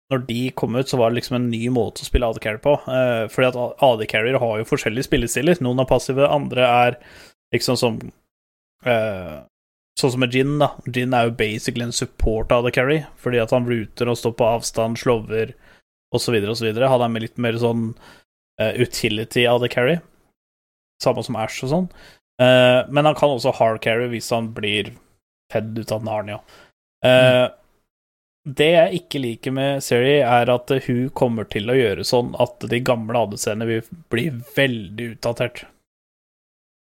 Når 0.08 0.22
de 0.24 0.50
kom 0.56 0.76
ut, 0.76 0.88
så 0.88 0.96
var 0.96 1.10
det 1.10 1.18
liksom 1.18 1.36
en 1.36 1.50
ny 1.50 1.66
måte 1.68 2.00
å 2.00 2.08
spille 2.08 2.28
AD 2.28 2.38
Carry 2.40 2.60
på. 2.64 2.78
Eh, 2.88 3.26
fordi 3.28 3.50
at 3.50 3.82
AD 3.84 4.06
Carrier 4.08 4.38
har 4.40 4.54
jo 4.56 4.68
forskjellige 4.70 5.04
spillestiler. 5.04 5.58
Noen 5.60 5.82
er 5.82 5.88
passive, 5.90 6.24
andre 6.24 6.64
er 6.64 6.96
liksom 7.52 7.76
som 7.76 7.98
Sånn 9.98 10.12
som 10.14 10.22
med 10.22 10.34
Gin, 10.34 10.58
da. 10.60 10.70
Gin 10.86 11.14
er 11.16 11.26
jo 11.26 11.34
basically 11.38 11.82
en 11.88 11.94
support 11.96 12.52
av 12.54 12.62
The 12.66 12.70
Carry, 12.74 13.00
fordi 13.18 13.40
at 13.42 13.50
han 13.54 13.66
router 13.66 14.10
og 14.10 14.20
står 14.20 14.36
på 14.38 14.46
avstand, 14.46 15.00
slover 15.00 15.56
osv. 16.14 16.36
osv. 16.52 16.68
Han 16.70 17.02
er 17.02 17.10
med 17.10 17.24
litt 17.24 17.40
mer 17.42 17.58
sånn 17.58 17.90
uh, 18.62 18.72
utility 18.78 19.42
The 19.42 19.70
Carry, 19.72 19.98
samme 21.02 21.24
som 21.26 21.38
Ash 21.40 21.64
og 21.66 21.72
sånn. 21.72 21.90
Uh, 22.38 22.86
men 22.94 23.08
han 23.10 23.18
kan 23.18 23.34
også 23.34 23.50
hard 23.58 23.80
carry 23.82 24.06
hvis 24.12 24.30
han 24.30 24.52
blir 24.54 24.92
fedd 25.52 25.78
ut 25.78 25.92
av 25.92 26.04
Narnia. 26.06 26.38
Eh, 27.04 27.46
Det 28.48 28.68
jeg 28.70 29.00
ikke 29.02 29.20
liker 29.20 29.52
med 29.52 29.82
Seri, 29.84 30.20
er 30.24 30.48
at 30.48 30.70
hun 30.86 31.08
kommer 31.16 31.44
til 31.50 31.68
å 31.68 31.76
gjøre 31.76 32.04
sånn 32.06 32.30
at 32.40 32.62
de 32.70 32.78
gamle 32.80 33.18
ADC-ene 33.26 33.66
vil 33.68 33.90
bli 34.12 34.28
veldig 34.56 35.08
utdatert. 35.16 35.64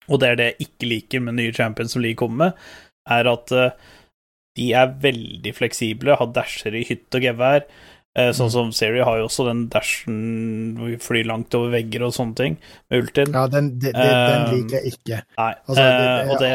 Og 0.08 0.22
det 0.22 0.28
er 0.28 0.38
det 0.38 0.46
jeg 0.50 0.68
ikke 0.68 0.88
liker 0.88 1.24
med 1.26 1.36
nye 1.36 1.52
champions 1.52 1.92
som 1.92 2.02
Lee 2.04 2.16
kommer 2.18 2.44
med, 2.44 2.62
er 3.10 3.28
at 3.32 3.52
eh, 3.52 3.70
de 4.58 4.72
er 4.74 4.92
veldig 5.00 5.54
fleksible, 5.54 6.16
har 6.18 6.32
dasher 6.34 6.74
i 6.74 6.84
hytte 6.88 7.20
og 7.20 7.22
gevær. 7.22 7.64
Eh, 8.18 8.32
sånn 8.34 8.50
som 8.50 8.72
Seri 8.74 8.98
har 9.06 9.20
jo 9.20 9.28
også 9.28 9.44
den 9.46 9.60
dashen 9.70 10.16
hvor 10.76 10.88
vi 10.90 10.96
flyr 10.98 11.28
langt 11.28 11.54
over 11.54 11.70
vegger 11.76 12.02
og 12.08 12.10
sånne 12.16 12.34
ting, 12.40 12.56
med 12.90 13.04
ultin. 13.04 13.30
Ja, 13.36 13.44
den, 13.46 13.68
det, 13.78 13.92
den 13.94 14.02
Eh, 14.10 14.50
liker 14.50 14.80
jeg 14.80 14.92
ikke. 14.96 15.20
Nei, 15.38 15.52
Altså, 15.68 15.84
det- 15.84 16.30
og, 16.32 16.38
det, 16.40 16.50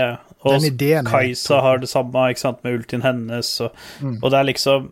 Og 0.46 0.66
ideen 0.68 1.06
Kajsa 1.08 1.62
har 1.64 1.80
det 1.80 1.88
samme 1.90 2.26
ikke 2.34 2.44
sant, 2.44 2.60
med 2.64 2.76
ultien 2.82 3.02
hennes. 3.02 3.54
Og, 3.62 3.72
Mm. 4.02 4.20
og 4.22 4.30
det 4.32 4.38
er 4.40 4.44
liksom 4.52 4.92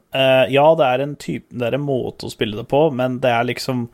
Ja, 0.55 0.66
det 0.76 0.86
er 0.88 1.01
en 1.03 1.16
type 1.18 1.45
Det 1.51 1.61
er 1.68 1.76
en 1.76 1.86
måte 1.86 2.26
å 2.26 2.32
spille 2.32 2.55
det 2.55 2.68
på, 2.72 2.91
men 2.93 3.20
det 3.20 3.30
er 3.30 3.43
liksom 3.43 3.89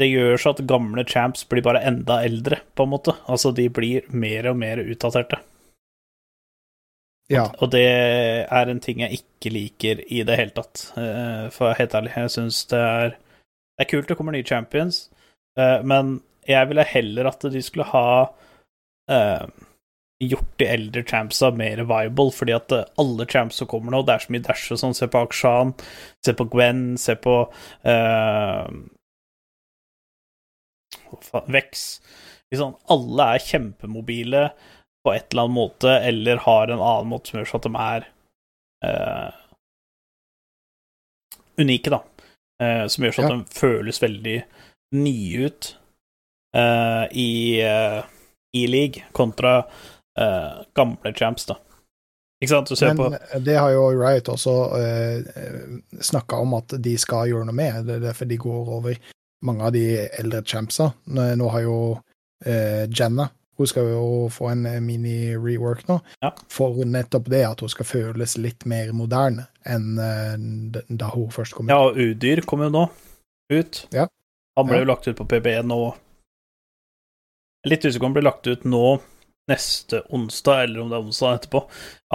Det 0.00 0.08
gjør 0.08 0.38
så 0.40 0.50
at 0.54 0.66
gamle 0.66 1.04
champs 1.04 1.44
blir 1.44 1.62
bare 1.62 1.82
enda 1.84 2.22
eldre, 2.24 2.60
på 2.74 2.84
en 2.86 2.90
måte. 2.94 3.14
Altså, 3.28 3.52
de 3.54 3.68
blir 3.68 4.02
mer 4.12 4.46
og 4.48 4.56
mer 4.56 4.78
utdaterte. 4.78 5.36
Ja. 7.30 7.46
Og 7.62 7.70
det 7.70 7.86
er 7.86 8.70
en 8.70 8.82
ting 8.82 9.04
jeg 9.04 9.20
ikke 9.20 9.52
liker 9.54 10.02
i 10.10 10.24
det 10.26 10.36
hele 10.38 10.54
tatt, 10.56 10.88
eh, 10.98 11.46
for 11.54 11.76
helt 11.78 11.94
ærlig. 11.94 12.12
Jeg 12.16 12.36
syns 12.36 12.64
det 12.72 12.80
er 12.80 13.16
Det 13.80 13.86
er 13.86 13.90
kult 13.96 14.08
det 14.08 14.16
kommer 14.18 14.32
nye 14.32 14.44
champions, 14.44 15.08
eh, 15.56 15.80
men 15.82 16.20
jeg 16.44 16.68
ville 16.68 16.84
heller 16.84 17.28
at 17.30 17.40
de 17.40 17.62
skulle 17.62 17.86
ha 17.88 18.26
eh, 19.08 19.46
gjort 20.20 20.58
de 20.60 20.66
eldre 20.68 21.02
champsa 21.02 21.50
mer 21.56 21.80
viable, 21.88 22.30
fordi 22.30 22.52
at 22.52 22.72
alle 22.98 23.26
champs 23.26 23.56
som 23.56 23.66
kommer 23.70 23.94
nå, 23.94 24.02
det 24.04 24.14
er 24.14 24.24
så 24.24 24.34
mye 24.34 24.44
dash 24.44 24.72
og 24.74 24.80
sånn. 24.82 24.96
Se 24.96 25.08
på 25.08 25.22
Akshan, 25.24 25.72
se 26.26 26.34
på 26.36 26.44
Gwen, 26.52 26.82
se 27.00 27.16
på 27.16 27.36
uh, 27.88 28.66
Vex. 31.48 31.86
Liksom, 32.52 32.76
alle 32.92 33.30
er 33.34 33.46
kjempemobile 33.46 34.44
på 35.04 35.12
et 35.14 35.32
eller 35.32 35.46
annet 35.46 35.56
måte, 35.56 35.92
eller 36.10 36.36
har 36.46 36.68
en 36.68 36.80
annen 36.80 37.08
måte 37.12 37.30
som 37.32 37.40
gjør 37.40 37.54
at 37.56 37.68
de 37.68 37.72
er 37.84 38.08
eh, 38.84 39.30
unike, 41.60 41.90
da. 41.90 42.02
Eh, 42.62 42.86
som 42.86 43.04
gjør 43.04 43.16
så 43.16 43.24
at 43.24 43.30
Ja. 43.30 43.36
de 43.36 43.44
føles 43.60 44.02
veldig 44.02 44.36
nye 44.94 45.46
ut 45.46 45.76
eh, 46.54 47.04
i, 47.12 47.60
eh, 47.64 48.02
i 48.56 48.66
league, 48.66 49.04
kontra 49.12 49.58
eh, 50.18 50.62
gamle 50.74 51.14
champs, 51.14 51.46
da. 51.46 51.56
Ikke 52.40 52.54
sant? 52.54 52.68
Du 52.68 52.76
ser 52.76 52.94
Men 52.94 52.96
på 52.96 53.40
det 53.44 53.56
har 53.58 53.70
jo 53.70 53.82
Riot 53.92 54.28
også 54.32 54.52
uh, 54.72 55.80
snakka 56.00 56.38
om 56.40 56.54
at 56.56 56.72
de 56.80 56.94
skal 56.96 57.28
gjøre 57.28 57.44
noe 57.44 57.56
med. 57.56 57.82
Det 57.84 57.98
er 57.98 58.06
derfor 58.06 58.24
de 58.30 58.38
går 58.40 58.70
over 58.78 58.96
mange 59.44 59.66
av 59.66 59.74
de 59.76 59.82
eldre 60.08 60.40
champsa. 60.48 60.86
Nå, 61.04 61.48
har 61.52 61.60
jo 61.66 61.74
uh, 62.00 62.84
Jenna 62.88 63.28
Hun 63.60 63.68
skal 63.68 63.90
jo 63.90 64.04
få 64.32 64.46
en 64.54 64.62
mini-rework 64.86 65.82
nå. 65.90 65.98
Ja. 66.24 66.30
For 66.48 66.78
nettopp 66.88 67.26
det 67.28 67.42
at 67.44 67.60
hun 67.60 67.68
skal 67.68 67.84
føles 67.84 68.38
litt 68.40 68.64
mer 68.64 68.94
moderne 68.96 69.50
enn 69.68 70.00
eh, 70.00 70.80
da 70.88 71.10
hun 71.12 71.28
først 71.34 71.58
kom 71.58 71.68
ut. 71.68 71.74
Ja, 71.74 71.90
og 71.90 72.00
Udyr 72.00 72.40
kommer 72.48 72.70
jo 72.70 72.76
nå 72.78 72.86
ut. 73.52 73.82
Ja. 73.92 74.06
Han 74.56 74.70
ble 74.70 74.80
jo 74.80 74.88
lagt 74.88 75.10
ut 75.10 75.18
på 75.18 75.28
PB 75.28 75.52
nå. 75.68 75.80
Litt 77.68 77.84
usikker 77.84 78.00
på 78.00 78.06
om 78.06 78.10
han 78.14 78.16
blir 78.16 78.28
lagt 78.30 78.48
ut 78.48 78.64
nå 78.64 78.84
neste 79.50 80.02
onsdag, 80.08 80.64
eller 80.64 80.80
om 80.80 80.88
det 80.88 80.96
er 80.96 81.06
onsdag 81.10 81.36
etterpå. 81.36 81.64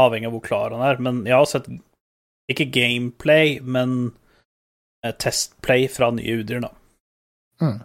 Avhengig 0.02 0.32
av 0.32 0.36
hvor 0.40 0.46
klar 0.50 0.74
han 0.74 0.84
er. 0.88 1.02
Men 1.04 1.22
jeg 1.30 1.38
har 1.38 1.50
sett 1.52 1.70
ikke 2.52 2.72
gameplay, 2.74 3.60
men 3.62 4.16
eh, 5.06 5.14
testplay 5.14 5.86
fra 5.92 6.10
nye 6.16 6.42
Udyr, 6.42 6.66
da. 6.66 6.74
Mm. 7.62 7.78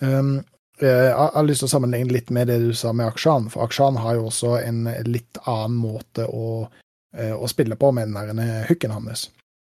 Um, 0.00 0.32
eh, 0.38 0.44
jeg 0.82 1.14
har 1.16 1.44
lyst 1.46 1.64
til 1.64 1.68
å 1.68 1.72
sammenligne 1.74 2.12
litt 2.14 2.30
med 2.34 2.48
det 2.50 2.58
du 2.62 2.70
sa 2.76 2.92
med 2.96 3.10
Akshan, 3.10 3.50
for 3.52 3.66
Akshan 3.66 3.98
har 4.00 4.16
jo 4.18 4.28
også 4.30 4.56
en 4.62 4.86
litt 5.06 5.40
annen 5.44 5.76
måte 5.80 6.26
å, 6.26 6.68
eh, 7.16 7.34
å 7.34 7.48
spille 7.50 7.76
på 7.76 7.92
med 7.92 8.14
den 8.14 8.40
der 8.40 8.66
hooken 8.68 8.94
hans. 8.96 9.28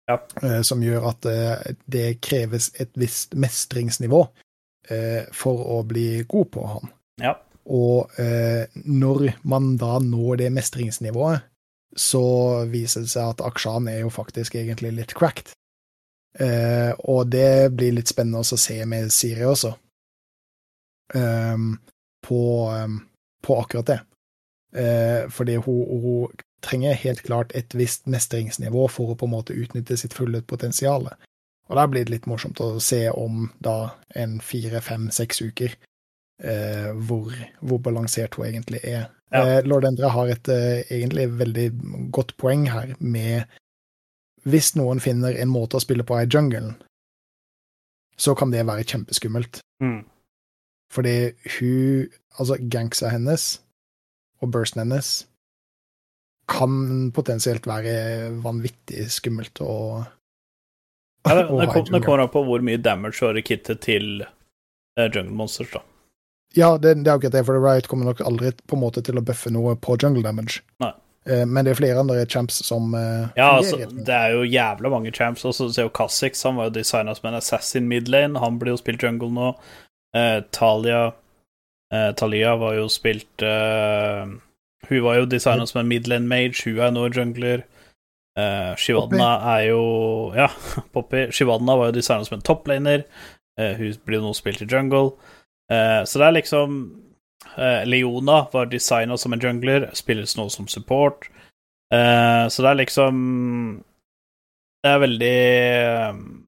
Ja. 0.09 0.19
Eh, 0.41 0.61
Som 0.67 0.83
gjør 0.83 1.09
at 1.11 1.25
eh, 1.29 1.75
det 1.85 2.21
kreves 2.21 2.71
et 2.79 2.91
visst 2.99 3.35
mestringsnivå 3.35 4.25
eh, 4.89 5.29
for 5.33 5.61
å 5.77 5.83
bli 5.87 6.23
god 6.27 6.51
på 6.51 6.65
han. 6.67 6.91
Ja. 7.21 7.35
Og 7.71 8.09
eh, 8.19 8.65
når 8.73 9.35
man 9.43 9.75
da 9.77 9.99
når 10.01 10.41
det 10.41 10.51
mestringsnivået, 10.55 11.47
så 11.95 12.23
viser 12.71 13.03
det 13.03 13.11
seg 13.11 13.33
at 13.33 13.41
Akshan 13.43 13.89
er 13.91 14.05
jo 14.05 14.09
faktisk 14.13 14.55
egentlig 14.55 14.93
litt 14.95 15.13
cracked. 15.17 15.51
Eh, 16.39 16.91
og 17.11 17.27
det 17.33 17.73
blir 17.75 17.91
litt 17.97 18.07
spennende 18.07 18.39
å 18.39 18.59
se 18.59 18.77
med 18.87 19.11
Siri 19.11 19.43
også, 19.43 19.73
Ehm, 21.13 21.77
på, 22.27 22.69
um, 22.69 23.01
på 23.41 23.59
akkurat 23.59 23.85
det. 23.85 24.01
Uh, 24.77 25.29
fordi 25.29 25.55
hun, 25.55 26.01
hun 26.01 26.27
trenger 26.63 26.93
helt 26.93 27.21
klart 27.21 27.51
et 27.51 27.75
visst 27.75 28.05
mestringsnivå 28.07 28.87
for 28.87 29.11
å 29.11 29.17
på 29.19 29.27
en 29.27 29.33
måte 29.33 29.57
utnytte 29.57 29.97
sitt 29.97 30.13
fulle 30.13 30.41
potensial. 30.41 31.09
Og 31.69 31.75
der 31.75 31.89
blir 31.91 32.05
det 32.05 32.13
litt 32.13 32.27
morsomt 32.29 32.61
å 32.63 32.75
se 32.79 33.09
om 33.09 33.49
da 33.59 33.95
en 34.15 34.39
fire, 34.39 34.81
fem, 34.85 35.09
seks 35.11 35.41
uker 35.41 35.73
uh, 36.45 36.91
hvor, 37.07 37.33
hvor 37.59 37.81
balansert 37.83 38.37
hun 38.37 38.47
egentlig 38.47 38.83
er. 38.83 39.09
Ja. 39.33 39.41
Uh, 39.41 39.57
Lord 39.67 39.87
Endre 39.89 40.13
har 40.13 40.31
et 40.31 40.47
egentlig 40.51 41.27
veldig 41.39 41.67
godt 42.11 42.35
poeng 42.39 42.67
her 42.71 42.95
med 42.99 43.59
Hvis 44.43 44.73
noen 44.75 44.99
finner 44.99 45.35
en 45.37 45.51
måte 45.51 45.77
å 45.77 45.83
spille 45.83 46.03
på 46.03 46.15
i 46.17 46.25
jungelen, 46.25 46.73
så 48.17 48.33
kan 48.35 48.49
det 48.51 48.63
være 48.65 48.87
kjempeskummelt. 48.89 49.59
Mm. 49.83 50.01
Fordi 50.91 51.31
hun 51.57 52.09
Altså, 52.39 52.55
gangsa 52.71 53.09
hennes 53.11 53.59
og 54.41 54.53
bursten 54.53 54.79
hennes 54.79 55.09
kan 56.51 57.11
potensielt 57.15 57.67
være 57.69 58.31
vanvittig 58.43 59.05
skummelt 59.13 59.59
å 59.63 59.73
Ja, 61.27 61.35
det, 61.35 61.43
det, 61.51 61.67
kom, 61.69 61.85
det 61.91 62.01
kommer 62.05 62.23
an 62.23 62.31
på 62.33 62.43
hvor 62.47 62.63
mye 62.65 62.79
damage 62.81 63.19
du 63.19 63.27
har 63.27 63.37
i 63.37 63.43
kittet 63.45 63.83
til 63.85 64.23
uh, 64.23 65.05
Jungle 65.05 65.35
Monsters, 65.37 65.75
da. 65.75 65.83
Ja, 66.57 66.73
det, 66.77 66.95
det 67.03 67.11
er 67.11 67.19
akkurat 67.19 67.35
det, 67.35 67.45
for 67.47 67.61
Riot 67.61 67.87
kommer 67.87 68.09
nok 68.09 68.23
aldri 68.25 68.51
på 68.67 68.75
en 68.75 68.83
måte 68.83 69.03
til 69.05 69.19
å 69.19 69.23
buffe 69.23 69.51
noe 69.53 69.75
på 69.79 69.95
jungle 70.01 70.23
damage. 70.25 70.63
Nei. 70.83 70.91
Eh, 71.29 71.45
men 71.45 71.63
det 71.63 71.75
er 71.75 71.77
flere 71.77 72.01
andre 72.01 72.25
champs 72.25 72.57
som 72.65 72.95
eh, 72.97 73.29
Ja, 73.37 73.53
altså, 73.59 73.77
det 73.77 74.15
er 74.17 74.33
jo 74.33 74.41
jævla 74.43 74.91
mange 74.91 75.13
champs. 75.15 75.45
Også, 75.47 75.69
du 75.69 75.75
ser 75.77 75.87
jo 75.87 75.93
Kassix, 75.95 76.43
han 76.43 76.57
var 76.59 76.67
jo 76.67 76.75
designa 76.81 77.15
som 77.15 77.29
en 77.29 77.37
assassin 77.39 77.87
midlane. 77.87 78.41
Han 78.41 78.59
blir 78.59 78.73
jo 78.73 78.81
spilt 78.81 79.05
jungle 79.05 79.31
nå. 79.35 79.53
Eh, 80.15 80.41
Talia 80.51 81.13
eh, 81.93 82.11
Talia 82.15 82.55
var 82.59 82.73
jo 82.75 82.89
spilt 82.91 83.41
eh, 83.41 84.25
Hun 84.89 85.03
var 85.05 85.15
jo 85.21 85.25
designa 85.25 85.67
som 85.67 85.79
en 85.79 85.87
midland 85.87 86.27
mage, 86.27 86.65
hun 86.65 86.79
er 86.79 86.91
nå 86.91 87.05
jungler. 87.15 87.63
Eh, 88.39 88.73
Shivadna 88.75 89.29
er 89.57 89.67
jo 89.69 89.83
Ja, 90.35 90.49
Poppy. 90.93 91.29
Shivadna 91.31 91.77
var 91.77 91.91
jo 91.91 91.99
designa 91.99 92.25
som 92.25 92.39
en 92.39 92.47
toplaner. 92.47 93.05
Eh, 93.59 93.75
hun 93.77 93.93
blir 94.05 94.23
nå 94.23 94.33
spilt 94.35 94.61
i 94.63 94.67
jungle. 94.67 95.13
Eh, 95.71 96.01
så 96.03 96.19
det 96.19 96.27
er 96.27 96.37
liksom 96.39 96.81
eh, 97.57 97.83
Leona 97.87 98.45
var 98.51 98.65
designa 98.71 99.17
som 99.17 99.33
en 99.33 99.43
jungler, 99.43 99.89
spilles 99.93 100.35
nå 100.37 100.49
som 100.49 100.67
support. 100.67 101.29
Eh, 101.93 102.47
så 102.47 102.63
det 102.63 102.69
er 102.69 102.81
liksom 102.83 103.83
Det 104.83 104.89
er 104.91 104.99
veldig 104.99 106.40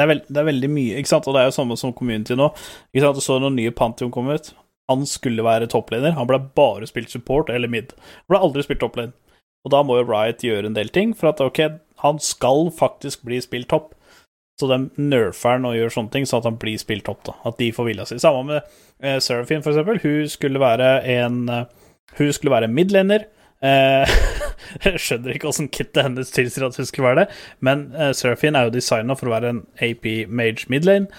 det 0.00 0.06
er, 0.06 0.08
veld, 0.14 0.20
det 0.32 0.40
er 0.40 0.46
veldig 0.48 0.68
mye, 0.72 0.96
ikke 0.96 1.10
sant? 1.10 1.26
Og 1.28 1.34
det 1.36 1.42
er 1.42 1.50
jo 1.50 1.56
samme 1.58 1.76
som 1.76 1.90
community 1.92 2.32
nå. 2.32 2.46
Ikke 2.94 3.02
sant? 3.04 3.18
Du 3.20 3.24
så 3.24 3.34
når 3.36 3.52
nye 3.52 3.72
Pantheon 3.76 4.12
kom 4.14 4.30
ut. 4.32 4.46
Han 4.88 5.04
skulle 5.04 5.44
være 5.44 5.68
toppleder. 5.68 6.14
Han 6.16 6.28
ble 6.30 6.38
bare 6.56 6.88
spilt 6.88 7.12
support 7.12 7.52
eller 7.52 7.68
mid. 7.68 7.92
Han 8.22 8.32
ble 8.32 8.40
aldri 8.40 8.64
spilt 8.64 8.80
toppleder. 8.80 9.12
Og 9.60 9.74
da 9.74 9.82
må 9.84 9.98
jo 9.98 10.06
Riot 10.08 10.40
gjøre 10.46 10.70
en 10.70 10.78
del 10.78 10.88
ting 10.88 11.12
for 11.12 11.34
at 11.34 11.42
ok, 11.44 11.60
han 12.00 12.20
skal 12.24 12.70
faktisk 12.72 13.26
bli 13.28 13.42
spilt 13.44 13.68
topp. 13.74 13.92
Så 14.56 14.70
de 14.72 14.78
nerfer 14.96 15.58
han 15.58 15.68
og 15.68 15.76
gjør 15.76 15.92
sånne 15.92 16.14
ting, 16.14 16.28
sånn 16.28 16.40
at 16.40 16.48
han 16.48 16.56
blir 16.64 16.80
spilt 16.80 17.04
topp. 17.10 17.20
da 17.28 17.36
At 17.52 17.60
de 17.60 17.68
får 17.76 17.90
vilja 17.90 18.08
si. 18.08 18.22
Samme 18.24 18.46
med 18.48 18.72
eh, 19.04 19.20
Seraphine, 19.20 19.60
for 19.64 19.74
eksempel. 19.74 20.00
Hun 20.00 20.32
skulle 20.32 20.64
være 20.64 20.94
en 21.18 21.42
eh, 21.52 21.68
Hun 22.16 22.32
skulle 22.32 22.56
være 22.56 22.72
midlaner. 22.72 23.28
Eh, 23.64 24.12
jeg 24.86 25.00
skjønner 25.02 25.34
ikke 25.36 25.50
åssen 25.50 25.68
kittet 25.72 26.04
hennes 26.06 26.32
tilsier 26.32 26.64
at 26.66 26.78
hun 26.80 26.88
skulle 26.88 27.10
være 27.10 27.24
det, 27.24 27.40
men 27.60 27.90
eh, 27.92 28.14
Seraphine 28.16 28.58
er 28.58 28.68
jo 28.68 28.76
designa 28.78 29.16
for 29.18 29.28
å 29.28 29.34
være 29.34 29.52
en 29.54 29.62
AP 29.84 30.06
mage 30.28 30.70
midlane. 30.72 31.10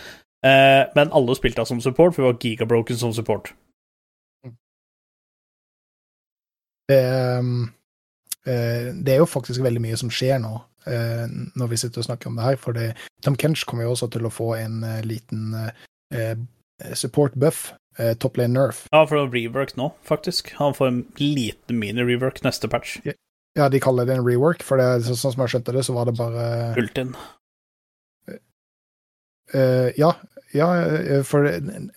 Eh, 0.46 0.84
men 0.96 1.14
alle 1.14 1.36
spilte 1.38 1.62
henne 1.62 1.70
som 1.70 1.82
support, 1.82 2.16
for 2.16 2.26
hun 2.26 2.34
var 2.34 2.40
gigabroken 2.42 2.98
som 2.98 3.14
support. 3.14 3.54
Det, 6.90 7.04
um, 7.40 7.70
eh, 8.46 8.90
det 9.06 9.14
er 9.14 9.22
jo 9.22 9.30
faktisk 9.30 9.62
veldig 9.64 9.84
mye 9.84 10.00
som 10.02 10.10
skjer 10.12 10.42
nå, 10.42 10.56
eh, 10.90 11.28
når 11.56 11.70
vi 11.72 11.78
sitter 11.78 12.02
og 12.02 12.10
snakker 12.10 12.32
om 12.32 12.40
det 12.40 12.48
her. 12.48 12.58
For 12.60 12.74
Tom 13.24 13.38
Kench 13.38 13.66
kommer 13.66 13.86
jo 13.86 13.94
også 13.94 14.10
til 14.12 14.26
å 14.26 14.34
få 14.34 14.56
en 14.58 14.82
liten 15.06 15.54
support 16.98 17.38
buff, 17.40 17.70
eh, 18.02 18.14
top 18.18 18.40
lane 18.42 18.56
nerf. 18.58 18.86
Ja, 18.92 19.04
for 19.06 19.18
det 19.20 19.26
var 19.28 19.36
rework 19.38 19.76
nå, 19.80 19.92
faktisk. 20.08 20.54
Han 20.58 20.74
får 20.78 20.88
en 20.90 21.02
liten 21.22 21.78
mini-rework 21.82 22.42
neste 22.44 22.70
patch. 22.72 22.98
Ja, 23.58 23.68
de 23.70 23.82
kaller 23.84 24.08
det 24.08 24.16
en 24.18 24.26
rework, 24.26 24.64
for 24.64 24.80
det, 24.82 25.04
så, 25.06 25.16
sånn 25.20 25.36
som 25.36 25.46
jeg 25.46 25.54
skjønte 25.56 25.74
det, 25.76 25.86
så 25.88 25.96
var 25.96 26.08
det 26.10 26.16
bare 26.20 26.46
Ultin. 26.80 27.14
Uh, 29.54 29.92
Ja, 30.00 30.14
ja, 30.56 30.68
eh, 30.78 31.24
for 31.24 31.48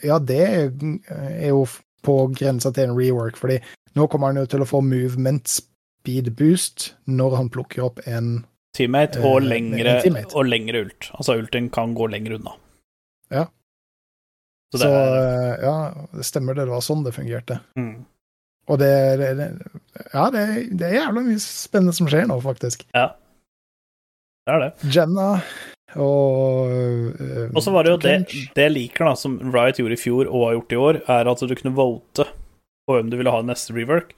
Ja, 0.02 0.18
det 0.18 0.40
er 0.42 1.48
jo 1.48 1.66
på 2.04 2.16
grensa 2.36 2.72
til 2.74 2.90
en 2.90 2.96
rework, 2.98 3.38
fordi 3.40 3.60
nå 3.94 4.08
kommer 4.10 4.32
han 4.32 4.42
jo 4.42 4.46
til 4.50 4.64
å 4.64 4.68
få 4.68 4.82
movement 4.84 5.48
speed 5.48 6.34
boost 6.36 6.90
når 7.06 7.36
han 7.38 7.48
plukker 7.54 7.86
opp 7.86 8.02
en 8.06 8.44
Teammate 8.74 9.22
og 9.22 9.38
Eh, 9.44 9.48
lengre, 9.48 9.96
uh, 9.96 10.02
teammate. 10.02 10.34
og 10.34 10.48
lengre 10.50 10.80
ult. 10.84 11.10
Altså, 11.14 11.36
ulten 11.38 11.70
kan 11.70 11.94
gå 11.94 12.08
lenger 12.10 12.34
unna. 12.40 12.56
Så 13.30 13.46
Så, 14.74 14.82
det 14.82 14.90
er 14.90 15.54
så 15.60 15.68
ja, 15.68 15.76
det 16.18 16.26
stemmer 16.26 16.58
det. 16.58 16.66
Var 16.70 16.82
sånn 16.84 17.06
det 17.06 17.14
fungerte. 17.16 17.60
mm. 17.78 17.94
Og 18.72 18.78
det, 18.80 18.94
det 19.20 19.46
Ja, 20.14 20.30
det, 20.32 20.44
det 20.72 20.86
er 20.88 20.94
jævla 20.96 21.20
mye 21.26 21.40
spennende 21.42 21.92
som 21.92 22.08
skjer 22.08 22.24
nå, 22.30 22.38
faktisk. 22.40 22.86
Ja. 22.96 23.10
Det 24.44 24.54
er 24.54 24.62
det. 24.62 24.70
Jenna 24.94 25.26
og 26.00 26.70
uh, 27.20 27.50
Og 27.54 27.60
så 27.62 27.70
var 27.70 27.86
det 27.86 27.92
jo 27.92 27.98
det, 28.02 28.14
det 28.56 28.64
jeg 28.66 28.72
liker, 28.72 29.06
da, 29.06 29.18
som 29.18 29.36
Riot 29.54 29.78
gjorde 29.78 29.94
i 29.94 30.00
fjor 30.00 30.30
og 30.30 30.46
har 30.48 30.56
gjort 30.56 30.72
i 30.74 30.80
år, 30.86 31.00
er 31.16 31.30
at 31.30 31.44
du 31.44 31.54
kunne 31.54 31.76
vote 31.76 32.26
på 32.84 32.96
hvem 32.96 33.12
du 33.12 33.18
ville 33.20 33.32
ha 33.32 33.42
i 33.44 33.46
neste 33.46 33.76
rework. 33.76 34.14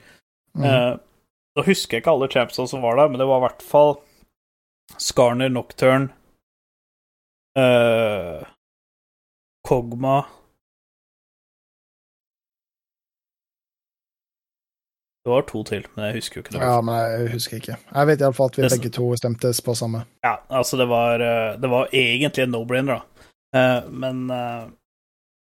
Mhm. 0.56 0.64
Eh, 0.66 0.94
da 1.56 1.64
husker 1.64 1.96
jeg 1.96 2.04
ikke 2.04 2.12
alle 2.12 2.28
champsene 2.32 2.68
som 2.68 2.82
var 2.84 2.98
der, 2.98 3.08
men 3.08 3.20
det 3.20 3.26
var 3.28 3.40
i 3.40 3.46
hvert 3.46 3.62
fall 3.64 3.94
Skarner, 5.00 5.48
Nocturne 5.50 6.12
uh, 7.58 8.44
Kogma 9.66 10.20
Det 15.26 15.32
var 15.32 15.42
to 15.42 15.60
til, 15.66 15.82
men 15.96 16.04
jeg 16.06 16.20
husker 16.20 16.38
jo 16.38 16.42
ikke 16.44 16.52
det. 16.54 16.58
Ja, 16.62 16.74
men 16.86 16.96
jeg 17.02 17.30
husker 17.32 17.58
ikke. 17.58 17.74
Jeg 17.82 18.06
vet 18.06 18.20
iallfall 18.22 18.50
at 18.52 18.58
vi 18.60 18.68
begge 18.70 18.90
to 18.94 19.06
stemtes 19.18 19.58
på 19.66 19.74
samme. 19.74 20.04
Ja, 20.22 20.36
altså, 20.54 20.78
det 20.78 20.86
var, 20.86 21.18
eh, 21.18 21.56
det 21.58 21.70
var 21.72 21.90
egentlig 21.90 22.44
en 22.44 22.52
no-brainer, 22.54 23.00
da. 23.00 23.24
Eh, 23.58 23.88
Men 23.90 24.20
eh, 24.30 24.68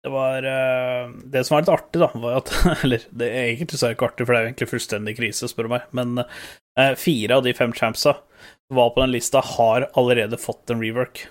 det 0.04 0.12
var 0.12 0.40
Det 0.40 1.42
som 1.44 1.54
var 1.54 1.62
litt 1.66 1.74
artig, 1.74 2.00
da, 2.00 2.08
var 2.14 2.38
at 2.38 2.54
Eller 2.84 3.04
det 3.12 3.28
er 3.28 3.50
egentlig 3.50 3.76
så 3.76 3.90
er 3.90 3.92
det 3.92 3.98
ikke 3.98 4.08
artig, 4.08 4.24
for 4.24 4.32
det 4.32 4.38
er 4.40 4.46
jo 4.46 4.52
egentlig 4.54 4.70
fullstendig 4.72 5.16
krise, 5.20 5.52
spør 5.52 5.68
du 5.68 5.74
meg, 5.76 5.86
men 5.92 6.24
fire 6.98 7.36
av 7.36 7.44
de 7.44 7.52
fem 7.54 7.72
champsa 7.76 8.16
var 8.74 8.90
på 8.96 9.04
den 9.04 9.12
lista, 9.12 9.44
har 9.44 9.90
allerede 10.00 10.40
fått 10.40 10.72
en 10.72 10.80
rework. 10.80 11.26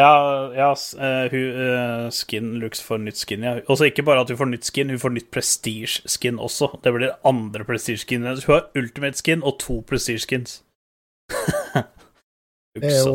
Ja, 0.00 0.10
ja 0.56 0.70
s- 0.72 0.94
eh, 0.96 1.26
hun, 1.32 1.60
uh, 1.60 2.10
Skin 2.14 2.54
Lux 2.62 2.80
får 2.80 3.02
nytt 3.04 3.18
skin, 3.20 3.42
ja. 3.44 3.54
Også 3.68 3.84
ikke 3.90 4.04
bare 4.06 4.22
at 4.24 4.30
hun 4.32 4.38
får 4.40 4.48
nytt 4.54 4.64
skin, 4.70 4.88
hun 4.94 5.02
får 5.02 5.12
nytt 5.18 5.30
prestige-skin 5.34 6.38
også. 6.40 6.70
Det 6.84 6.92
blir 6.96 7.16
andre 7.28 7.66
prestige-skin. 7.68 8.24
Hun 8.24 8.40
har 8.48 8.68
ultimate 8.80 9.20
skin 9.20 9.42
og 9.44 9.58
to 9.60 9.80
prestige-skins. 9.90 10.60
Det 12.78 12.86
er 12.86 13.00
jo, 13.02 13.14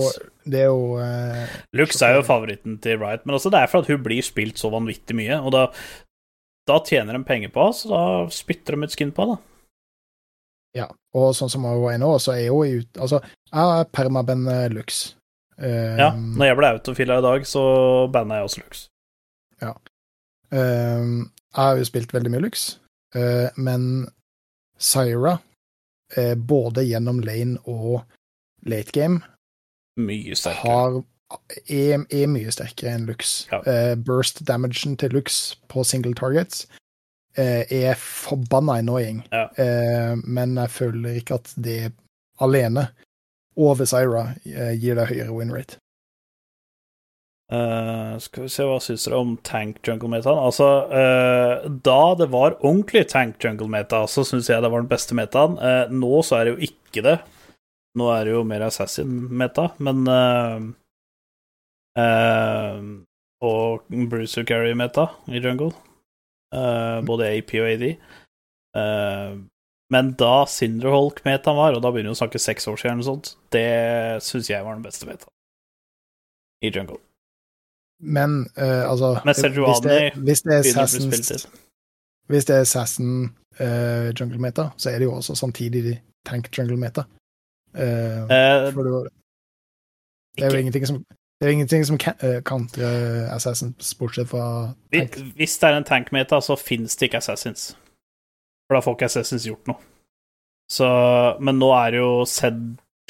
det 0.51 0.59
er 0.59 0.65
jo 0.67 0.97
uh, 0.99 1.51
Lux 1.79 2.01
er 2.03 2.17
jo 2.17 2.23
favoritten 2.27 2.73
til 2.83 2.97
Riot, 2.99 3.21
men 3.25 3.37
også 3.37 3.47
det 3.53 3.61
er 3.61 3.69
for 3.71 3.79
at 3.85 3.87
hun 3.87 4.01
blir 4.03 4.19
spilt 4.27 4.59
så 4.59 4.67
vanvittig 4.73 5.15
mye, 5.15 5.37
og 5.39 5.53
da, 5.55 5.61
da 6.67 6.81
tjener 6.83 7.15
de 7.15 7.21
penger 7.23 7.53
på 7.55 7.63
henne, 7.63 7.77
så 7.79 7.87
da 7.93 8.01
spytter 8.35 8.75
de 8.75 8.83
ut 8.83 8.91
skin 8.97 9.13
på 9.15 9.23
henne. 9.23 9.37
Ja. 10.75 10.89
Og 11.15 11.31
sånn 11.39 11.53
som 11.53 11.63
hun 11.63 11.87
er 11.87 12.01
nå, 12.03 12.09
så 12.19 12.35
er 12.35 12.49
hun 12.51 12.67
i 12.67 12.81
ut... 12.81 12.99
Altså, 12.99 13.21
jeg 13.47 13.79
er 13.79 13.87
permaben 13.95 14.43
eh, 14.51 14.67
Lux. 14.75 14.99
Eh, 15.57 15.95
Ja, 15.97 16.09
når 16.15 16.45
jeg 16.49 16.57
ble 16.59 16.67
autofila 16.75 17.19
i 17.19 17.23
dag, 17.23 17.45
så 17.47 17.61
banna 18.11 18.35
jeg 18.41 18.43
også 18.49 18.61
Lux. 18.65 18.87
eh, 19.61 21.05
jeg 21.55 21.63
har 21.63 21.77
jo 21.79 21.85
spilt 21.87 22.11
veldig 22.13 22.31
mye 22.31 22.43
Lux, 22.43 22.79
uh, 23.15 23.47
men 23.57 24.07
Syra, 24.77 25.37
uh, 26.17 26.35
både 26.35 26.83
gjennom 26.85 27.21
lane 27.23 27.57
og 27.65 28.03
late 28.67 28.91
game, 28.91 29.21
Mye 29.97 30.35
sterkere. 30.35 30.61
har, 30.67 31.03
er, 31.71 32.03
er 32.11 32.27
mye 32.27 32.51
sterkere 32.51 32.91
enn 32.97 33.05
Lux. 33.07 33.47
Ja. 33.51 33.61
Uh, 33.63 33.95
burst 33.95 34.43
damagen 34.47 34.97
til 34.99 35.15
Lux 35.15 35.55
på 35.71 35.83
single 35.87 36.13
targets 36.13 36.67
er 37.37 37.95
forbanna 37.99 38.77
annoying, 38.79 39.17
Ja. 39.31 39.49
men 40.23 40.53
jeg 40.55 40.69
føler 40.71 41.17
ikke 41.19 41.33
at 41.35 41.49
det 41.59 41.91
alene 42.39 42.85
over 43.55 43.87
Syra 43.89 44.29
eh, 44.45 44.75
gir 44.79 44.97
deg 44.99 45.11
høyere 45.11 45.33
win 45.35 45.53
rate. 45.53 45.79
Eh, 47.53 48.17
skal 48.23 48.47
vi 48.47 48.49
se, 48.49 48.65
hva 48.65 48.79
syns 48.81 49.05
dere 49.05 49.19
om 49.21 49.35
tank 49.45 49.85
jungle-metaen? 49.85 50.39
Altså, 50.47 50.69
uh, 50.89 51.67
da 51.85 51.99
det 52.17 52.31
var 52.33 52.57
ordentlig 52.57 53.05
tank 53.11 53.37
jungle-meta, 53.43 54.05
så 54.09 54.25
syns 54.25 54.49
jeg 54.49 54.63
det 54.65 54.71
var 54.73 54.81
den 54.81 54.89
beste 54.89 55.17
metaen. 55.17 55.59
Uh, 55.61 55.85
nå 55.93 56.23
så 56.25 56.39
er 56.39 56.47
det 56.47 56.55
jo 56.55 56.71
ikke 56.71 57.05
det. 57.05 57.19
Nå 57.95 58.09
er 58.11 58.25
det 58.25 58.33
jo 58.33 58.41
mer 58.47 58.65
assassin-meta, 58.65 59.69
men 59.85 60.03
Og 63.45 63.85
Bruce 64.09 64.43
Carry-meta 64.43 65.05
i 65.31 65.39
jungle. 65.39 65.69
Både 67.07 67.29
AP 67.29 67.53
og 67.61 67.69
AD. 67.69 67.85
Eh, 69.95 70.01
men 70.03 70.13
da 70.19 70.45
Cinderholk-metaen 70.49 71.57
var, 71.57 71.77
og 71.77 71.83
da 71.83 71.91
begynner 71.93 72.11
vi 72.13 72.17
å 72.17 72.21
snakke 72.21 72.41
seks 72.41 72.67
år 72.71 72.79
siden, 72.81 72.99
eller 72.99 73.07
sånt, 73.07 73.33
det 73.55 73.65
syns 74.25 74.51
jeg 74.51 74.65
var 74.65 74.77
den 74.77 74.85
beste 74.85 75.07
metaen 75.09 75.31
i 76.63 76.71
jungle. 76.71 76.99
Men 78.03 78.41
uh, 78.59 78.89
altså 78.89 79.13
Men 79.23 79.35
hvis 79.35 79.81
det, 79.85 79.99
hvis 80.27 80.41
det 80.43 80.55
er 80.55 80.95
inn. 80.99 81.61
Hvis 82.27 82.45
det 82.45 82.55
er 82.55 82.65
Assassin 82.65 83.29
uh, 83.59 84.11
jungle 84.19 84.39
meta, 84.41 84.69
så 84.77 84.89
er 84.89 84.99
det 84.99 85.07
jo 85.07 85.13
også 85.15 85.35
samtidig 85.35 86.01
tank 86.27 86.49
jungle 86.57 86.77
meta. 86.77 87.05
Uh, 87.75 88.25
Eh, 88.31 88.73
det, 88.75 89.09
det 90.37 90.43
er 90.43 90.51
jo 90.51 90.59
ingenting 90.59 90.87
som 90.87 91.05
det 91.39 91.47
er 91.47 91.51
ingenting 91.51 91.85
som 91.85 91.97
counter 92.47 92.83
eh, 92.83 93.35
Assassins, 93.35 93.95
bortsett 93.99 94.29
fra 94.29 94.73
tank. 94.93 95.17
hvis 95.35 95.57
det 95.59 95.69
er 95.69 95.77
en 95.77 95.83
tankmeta, 95.83 96.39
så 96.41 96.55
finnes 96.55 96.95
det 96.95 97.09
ikke 97.09 97.17
assassins. 97.17 97.75
For 98.65 98.77
da 98.77 98.81
får 98.81 98.97
ikke 98.97 99.09
assassins 99.11 99.45
gjort 99.47 99.69
noe. 99.69 99.79
Så 100.71 100.87
Men 101.45 101.59
nå 101.61 101.69
er 101.77 101.93
det 101.93 102.01
jo 102.01 102.25
Zed 102.25 102.61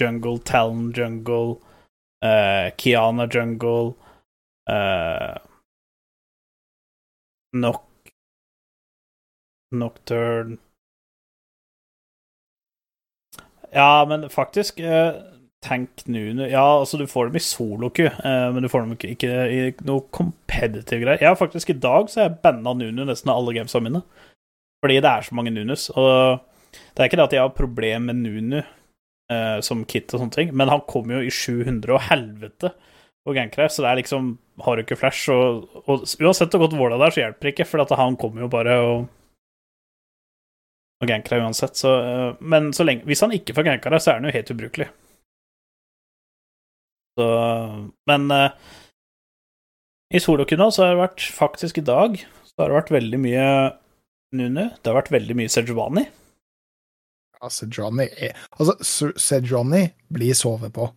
jungle, 0.01 0.39
Talon 0.43 0.89
jungle, 0.95 1.55
eh, 2.23 2.67
Kiana 2.75 3.29
jungle 3.31 3.93
eh, 4.67 5.37
Nok 7.55 7.85
Nocturne 9.71 10.57
Ja, 13.71 14.05
men 14.07 14.29
faktisk 14.29 14.79
eh, 14.79 15.15
Tank 15.63 16.07
Nunu 16.07 16.45
Ja, 16.47 16.79
altså, 16.79 16.97
du 16.97 17.07
får 17.07 17.25
dem 17.25 17.35
i 17.35 17.43
soloku, 17.43 18.05
eh, 18.05 18.51
men 18.53 18.63
du 18.63 18.69
får 18.69 18.85
dem 18.85 18.93
ikke, 18.95 19.15
ikke 19.15 19.31
i 19.51 19.63
noe 19.87 20.03
competitive 20.15 21.01
greier. 21.01 21.23
Har 21.25 21.39
faktisk 21.39 21.71
I 21.73 21.79
dag 21.79 22.11
så 22.11 22.21
jeg 22.25 22.37
banna 22.43 22.75
Nunu 22.77 23.03
nesten 23.07 23.31
av 23.31 23.41
alle 23.41 23.55
gamesa 23.57 23.81
mine. 23.83 24.03
Fordi 24.85 24.99
det 25.01 25.09
er 25.09 25.25
så 25.25 25.33
mange 25.33 25.49
Nunus. 25.49 25.87
Og 25.97 26.43
det 26.93 27.01
er 27.01 27.07
ikke 27.09 27.17
det 27.17 27.25
at 27.25 27.33
jeg 27.33 27.41
har 27.41 27.55
problem 27.57 28.09
med 28.11 28.19
Nunu 28.21 28.59
eh, 28.61 29.59
som 29.65 29.81
kit 29.89 30.13
og 30.13 30.21
sånne 30.21 30.35
ting, 30.35 30.51
men 30.53 30.69
han 30.69 30.83
kommer 30.85 31.17
jo 31.17 31.25
i 31.25 31.33
700 31.33 31.95
og 31.95 32.03
helvete 32.05 32.69
på 33.25 33.33
Gankreif, 33.33 33.73
så 33.73 33.81
det 33.81 33.89
er 33.89 34.01
liksom 34.03 34.35
Har 34.61 34.77
du 34.77 34.83
ikke 34.83 34.95
flash, 34.95 35.31
og, 35.33 35.65
og 35.89 36.05
uansett 36.21 36.53
hvor 36.53 36.67
godt 36.67 36.77
Våla 36.77 36.99
der, 37.01 37.11
så 37.11 37.23
hjelper 37.23 37.47
det 37.47 37.53
ikke, 37.55 37.65
for 37.67 37.95
han 37.97 38.15
kommer 38.21 38.45
jo 38.45 38.51
bare 38.53 38.77
og 38.85 39.07
og 41.03 41.09
gankra 41.09 41.41
uansett, 41.43 41.75
så 41.75 41.89
eh, 41.99 42.35
Men 42.39 42.69
så 42.73 42.85
lenge, 42.85 43.03
hvis 43.09 43.25
han 43.25 43.33
ikke 43.35 43.57
får 43.57 43.65
ganka 43.67 43.91
deg, 43.91 44.03
så 44.03 44.11
er 44.11 44.21
han 44.21 44.29
jo 44.29 44.35
helt 44.37 44.51
ubrukelig. 44.53 44.87
Så 47.17 47.27
Men 48.07 48.31
eh, 48.31 48.49
i 50.13 50.21
soloku 50.21 50.55
så 50.55 50.85
har 50.85 50.93
det 50.93 51.01
vært 51.01 51.27
faktisk 51.33 51.81
i 51.81 51.87
dag 51.89 52.21
så 52.55 52.63
har 52.63 52.71
det 52.71 52.77
vært 52.77 52.93
veldig 52.95 53.19
mye 53.19 53.47
Nunu. 54.33 54.69
Det 54.81 54.89
har 54.89 54.97
vært 55.01 55.11
veldig 55.13 55.35
mye 55.37 55.51
Sejuani. 55.51 56.05
Ja, 57.41 57.49
Sejuani 57.51 58.07
er 58.17 58.33
Altså, 58.57 58.75
Se- 58.83 59.13
Sejuani 59.21 59.83
blir 60.11 60.33
sovet 60.33 60.73
på. 60.73 60.89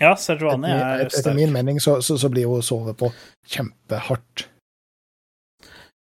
Ja, 0.00 0.14
Sejuani 0.16 0.70
er 0.72 1.08
sterk. 1.10 1.18
etter 1.20 1.34
min 1.36 1.52
mening 1.52 1.80
så, 1.82 1.98
så, 2.02 2.16
så 2.18 2.30
blir 2.32 2.48
hun 2.48 2.62
sovet 2.64 2.96
på 2.96 3.10
kjempehardt. 3.52 4.46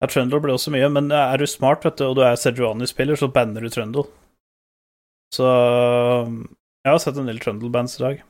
Ja, 0.02 0.06
Trundle 0.12 0.42
blir 0.44 0.52
også 0.52 0.68
mye, 0.74 0.90
men 0.92 1.08
er 1.14 1.38
du 1.40 1.46
smart, 1.48 1.80
vet 1.86 1.96
du, 1.96 2.04
og 2.10 2.18
du 2.18 2.20
er 2.26 2.36
Sejuani-spiller, 2.36 3.16
så 3.16 3.30
banner 3.32 3.64
du 3.64 3.70
Trundle. 3.72 4.04
Så 5.32 5.46
jeg 5.48 6.90
har 6.92 6.98
sett 7.00 7.16
en 7.16 7.30
del 7.30 7.40
Trundle-bands 7.40 7.96
i 7.96 8.02
dag. 8.04 8.20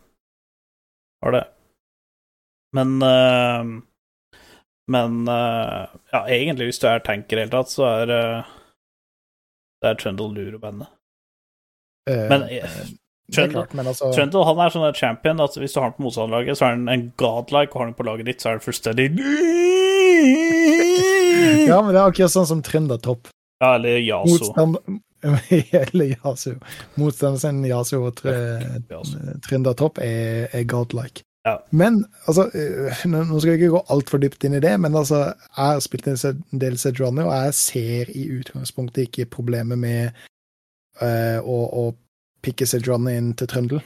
Har 1.24 1.34
det. 1.34 1.42
Men 2.78 2.94
eh, 3.02 3.72
Men 4.92 5.24
eh, 5.28 5.86
ja, 6.12 6.20
egentlig, 6.30 6.68
hvis 6.70 6.78
du 6.82 6.86
er 6.90 7.00
tanker 7.02 7.34
i 7.34 7.40
det 7.40 7.44
hele 7.48 7.56
tatt, 7.56 7.72
så 7.72 7.82
er 7.88 8.12
eh, 8.14 8.52
det 9.82 9.90
er 9.90 9.98
Trundle 10.00 10.28
Luro-bandet. 10.34 10.92
Eh, 12.10 12.26
Men 12.30 12.44
Trundle, 13.34 13.64
klart, 13.64 13.72
men 13.74 13.88
altså 13.90 14.12
Trundle 14.14 14.44
han 14.46 14.60
er 14.62 14.70
sånn 14.70 14.84
der 14.86 14.94
champion 14.94 15.40
at 15.42 15.56
hvis 15.58 15.72
du 15.74 15.80
har 15.80 15.88
han 15.88 15.96
på 15.96 16.04
motstanderlaget, 16.06 16.58
så 16.60 16.68
er 16.68 16.76
han 16.76 16.86
en 16.92 17.08
godlike, 17.18 17.74
og 17.74 17.80
har 17.82 17.88
han 17.90 17.96
på 17.98 18.06
laget 18.06 18.28
ditt, 18.30 18.44
så 18.44 18.52
er 18.52 18.60
det 18.60 18.66
fullstendig 18.68 19.08
Ja, 21.66 21.80
men 21.82 21.90
det 21.90 21.98
er 21.98 22.06
akkurat 22.06 22.30
sånn 22.32 22.46
som 22.48 22.60
Trøndertopp. 22.64 23.26
Ja, 23.58 23.72
eller 23.74 23.98
Yasu. 23.98 24.36
Motstand... 24.36 24.78
Eller 25.26 26.12
Yasu. 26.12 26.52
Motstanderen 27.00 27.40
sin 27.42 27.58
Yasu 27.66 27.96
og. 27.98 28.20
Trøndertopp 29.42 29.98
er, 30.04 30.46
er 30.54 30.62
godlike. 30.70 31.25
Ja. 31.46 31.60
Men 31.70 32.00
altså, 32.26 32.48
eh, 32.58 33.04
nå 33.06 33.38
skal 33.38 33.52
jeg 33.52 33.60
ikke 33.60 33.74
gå 33.76 33.82
altfor 33.94 34.18
dypt 34.22 34.44
inn 34.48 34.56
i 34.58 34.62
det, 34.64 34.72
men 34.82 34.96
altså, 34.98 35.20
jeg 35.30 35.60
har 35.60 35.82
spilt 35.84 36.08
en 36.10 36.16
del 36.18 36.40
del 36.64 36.78
Sejuani, 36.82 37.22
og 37.22 37.34
jeg 37.36 37.54
ser 37.60 38.10
i 38.10 38.24
utgangspunktet 38.40 39.06
ikke 39.06 39.28
problemet 39.36 39.78
med 39.78 40.16
uh, 40.98 41.38
å, 41.38 41.58
å 41.70 41.84
pikke 42.42 42.66
Sejuani 42.66 43.14
inn 43.20 43.30
til 43.38 43.50
Trøndel. 43.52 43.84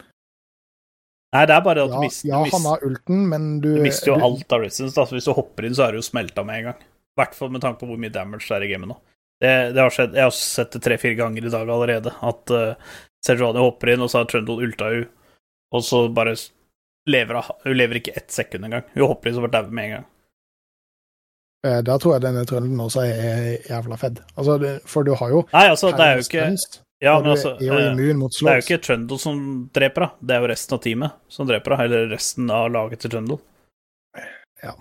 Nei, 1.37 1.45
det 1.47 1.55
er 1.55 1.67
bare 1.67 1.85
at 1.85 1.93
Ja, 1.93 1.99
du 2.01 2.07
mister, 2.07 2.29
ja, 2.33 2.41
han 2.57 2.65
har 2.67 2.87
ulten, 2.87 3.21
men 3.31 3.51
du 3.63 3.69
du 3.77 3.85
mister 3.85 4.15
jo 4.15 4.17
du- 4.19 4.25
alt 4.31 4.57
av 4.57 4.65
resistance. 4.65 4.97
Altså, 4.97 5.19
hvis 5.19 5.29
du 5.29 5.35
hopper 5.37 5.69
inn, 5.69 5.77
så 5.77 5.85
er 5.87 5.93
du 5.93 6.01
jo 6.01 6.07
smelta 6.09 6.43
med 6.47 6.63
en 6.63 6.71
gang. 6.71 6.81
I 6.81 7.21
hvert 7.21 7.37
fall 7.37 7.53
med 7.53 7.63
tanke 7.63 7.83
på 7.83 7.91
hvor 7.91 8.01
mye 8.01 8.15
damage 8.15 8.49
det 8.49 8.57
er 8.57 8.67
i 8.67 8.71
gamet 8.73 8.91
nå. 8.95 8.97
Det, 9.41 9.53
det 9.77 9.81
har 9.85 9.93
skjedd, 9.95 10.17
Jeg 10.17 10.27
har 10.27 10.35
sett 10.37 10.75
det 10.75 10.83
tre-fire 10.85 11.17
ganger 11.21 11.47
i 11.47 11.53
dag 11.53 11.69
allerede, 11.69 12.17
at 12.33 12.57
uh, 12.57 12.97
Sejuani 13.25 13.63
hopper 13.63 13.93
inn, 13.93 14.03
og 14.03 14.11
så 14.11 14.23
har 14.23 14.33
Trøndel 14.33 14.65
ulta 14.65 14.91
jo, 14.97 15.05
og 15.77 15.85
så 15.87 16.03
bare 16.17 16.35
lever 17.09 17.45
hun 17.65 17.77
lever 17.77 18.01
ikke 18.01 18.17
ett 18.17 18.31
sekund 18.31 18.65
engang. 18.65 18.83
Hun 18.95 19.07
hopper 19.07 19.31
liksom 19.31 19.47
bare 19.47 19.55
dauer 19.63 19.71
med 19.71 19.85
en 19.85 19.91
gang. 19.97 20.07
eh, 21.67 21.81
Da 21.83 21.99
tror 21.99 22.15
jeg 22.17 22.23
denne 22.27 22.45
trønderen 22.49 22.81
også 22.87 23.03
er 23.07 23.69
jævla 23.69 23.97
fedd. 24.01 24.21
Altså, 24.37 24.59
det, 24.59 24.75
for 24.89 25.03
du 25.05 25.15
har 25.15 25.31
jo 25.31 25.43
Nei, 25.53 25.67
altså, 25.69 25.91
det 25.97 26.07
er 26.07 26.17
jo 26.17 26.27
ikke 26.29 26.47
Ja, 27.01 27.15
men 27.21 27.31
altså 27.33 27.55
er 27.57 27.65
jo 27.65 27.73
eh, 27.79 27.95
Det 27.97 28.49
er 28.53 28.61
jo 28.61 28.67
ikke 28.67 28.83
Trundle 28.85 29.19
som 29.19 29.41
dreper 29.73 30.05
henne, 30.07 30.27
det 30.29 30.37
er 30.37 30.41
jo 30.45 30.51
resten 30.53 30.77
av 30.77 30.83
teamet 30.85 31.13
som 31.33 31.49
dreper 31.49 31.77
henne, 31.77 31.85
eller 31.89 32.11
resten 32.13 32.51
av 32.51 32.69
laget 32.71 33.01
til 33.01 33.11
Trundle. 33.15 33.39
Ja. 34.63 34.75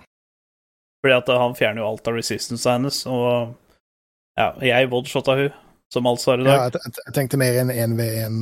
Fordi 1.00 1.14
at 1.16 1.28
han 1.32 1.54
fjerner 1.56 1.80
jo 1.80 1.88
alt 1.88 2.08
av 2.08 2.14
resistance 2.20 2.68
hennes, 2.68 3.06
og 3.08 3.54
ja, 4.36 4.50
jeg 4.60 4.90
one-shotta 4.92 5.36
hun, 5.38 5.54
som 5.90 6.06
alt 6.06 6.20
sa 6.22 6.34
i 6.36 6.44
Ja, 6.44 6.68
dag. 6.68 6.72
jeg, 6.78 6.92
jeg- 7.04 7.14
tenkte 7.16 7.38
mer 7.40 7.56
enn 7.60 7.70
1v1. 7.74 8.36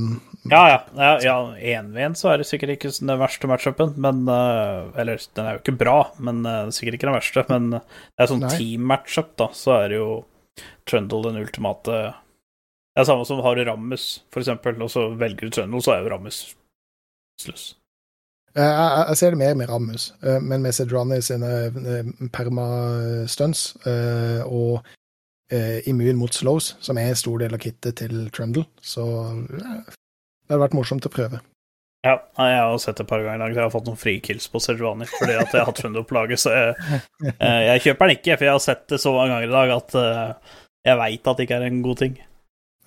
Ja, 0.51 0.63
ja. 0.69 0.79
ja, 0.97 1.13
ja 1.25 1.37
1v1 1.83 2.17
så 2.21 2.31
er 2.33 2.39
det 2.43 2.47
sikkert 2.49 2.75
ikke 2.77 2.91
den 2.99 3.15
verste 3.21 3.49
matchupen, 3.51 3.95
men 3.97 4.23
eh, 4.29 5.01
Eller, 5.01 5.21
den 5.35 5.47
er 5.49 5.57
jo 5.57 5.63
ikke 5.65 5.79
bra, 5.81 5.97
men 6.19 6.45
eh, 6.47 6.67
er 6.67 6.75
sikkert 6.77 6.99
ikke 6.99 7.09
den 7.09 7.17
verste. 7.19 7.45
Men 7.49 7.71
det 7.79 7.83
er 8.27 8.31
sånn 8.33 8.45
team-matchup, 8.53 9.35
da, 9.41 9.49
så 9.57 9.79
er 9.83 9.89
det 9.95 10.01
jo 10.03 10.11
Trundle 10.89 11.23
den 11.29 11.41
ultimate 11.41 11.99
Det 12.97 13.03
er 13.05 13.07
samme 13.09 13.25
som 13.29 13.41
har 13.45 13.57
Rammus, 13.65 14.23
for 14.35 14.41
eksempel, 14.43 14.81
og 14.83 14.91
så 14.91 15.09
velger 15.17 15.49
du 15.49 15.51
Trundle, 15.55 15.81
så 15.85 15.95
er 15.97 16.03
jo 16.05 16.13
Rammus 16.15 16.41
sluss. 17.41 17.75
Jeg, 18.57 18.65
Jeg, 18.65 19.05
jeg 19.13 19.17
ser 19.21 19.31
det 19.31 19.39
mer 19.39 19.55
med 19.55 19.69
Rammus, 19.71 20.09
eh, 20.25 20.41
men 20.43 20.63
med 20.65 20.75
Sedrani 20.75 21.21
sine 21.23 21.51
eh, 21.69 22.09
perma-stunts 22.35 23.61
eh, 23.87 24.41
og 24.49 24.81
eh, 25.53 25.89
immun 25.89 26.19
mot 26.21 26.35
slows, 26.35 26.75
som 26.81 26.99
er 26.99 27.13
en 27.13 27.19
stor 27.19 27.39
del 27.43 27.55
av 27.55 27.63
kittet 27.63 28.01
til 28.03 28.29
Trundle, 28.35 28.67
så 28.81 29.05
eh, 29.35 29.95
det 30.49 30.55
hadde 30.55 30.65
vært 30.65 30.77
morsomt 30.77 31.09
å 31.09 31.13
prøve. 31.13 31.41
Ja, 32.07 32.15
jeg 32.39 32.59
har 32.63 32.77
sett 32.79 33.01
det 33.01 33.05
et 33.05 33.11
par 33.11 33.25
ganger 33.25 33.41
i 33.41 33.43
dag. 33.43 33.57
Jeg 33.57 33.67
har 33.67 33.73
fått 33.75 33.89
noen 33.89 33.99
free 33.99 34.21
kills 34.23 34.47
på 34.53 34.61
Sejuani 34.63 35.09
fordi 35.11 35.35
at 35.35 35.51
jeg 35.51 35.59
har 35.61 35.67
hatt 35.67 35.81
Trundle 35.81 36.05
på 36.07 36.15
laget, 36.15 36.41
så 36.41 36.55
jeg, 36.55 37.01
eh, 37.35 37.61
jeg 37.73 37.85
kjøper 37.89 38.09
den 38.09 38.21
ikke, 38.21 38.37
for 38.37 38.47
jeg 38.47 38.55
har 38.55 38.65
sett 38.65 38.85
det 38.93 39.01
så 39.03 39.13
mange 39.17 39.35
ganger 39.35 39.49
i 39.49 39.57
dag 39.57 39.75
at 39.75 39.97
eh, 39.99 40.55
jeg 40.89 41.01
veit 41.03 41.31
at 41.31 41.41
det 41.41 41.49
ikke 41.49 41.59
er 41.59 41.67
en 41.67 41.83
god 41.85 42.03
ting. 42.05 42.15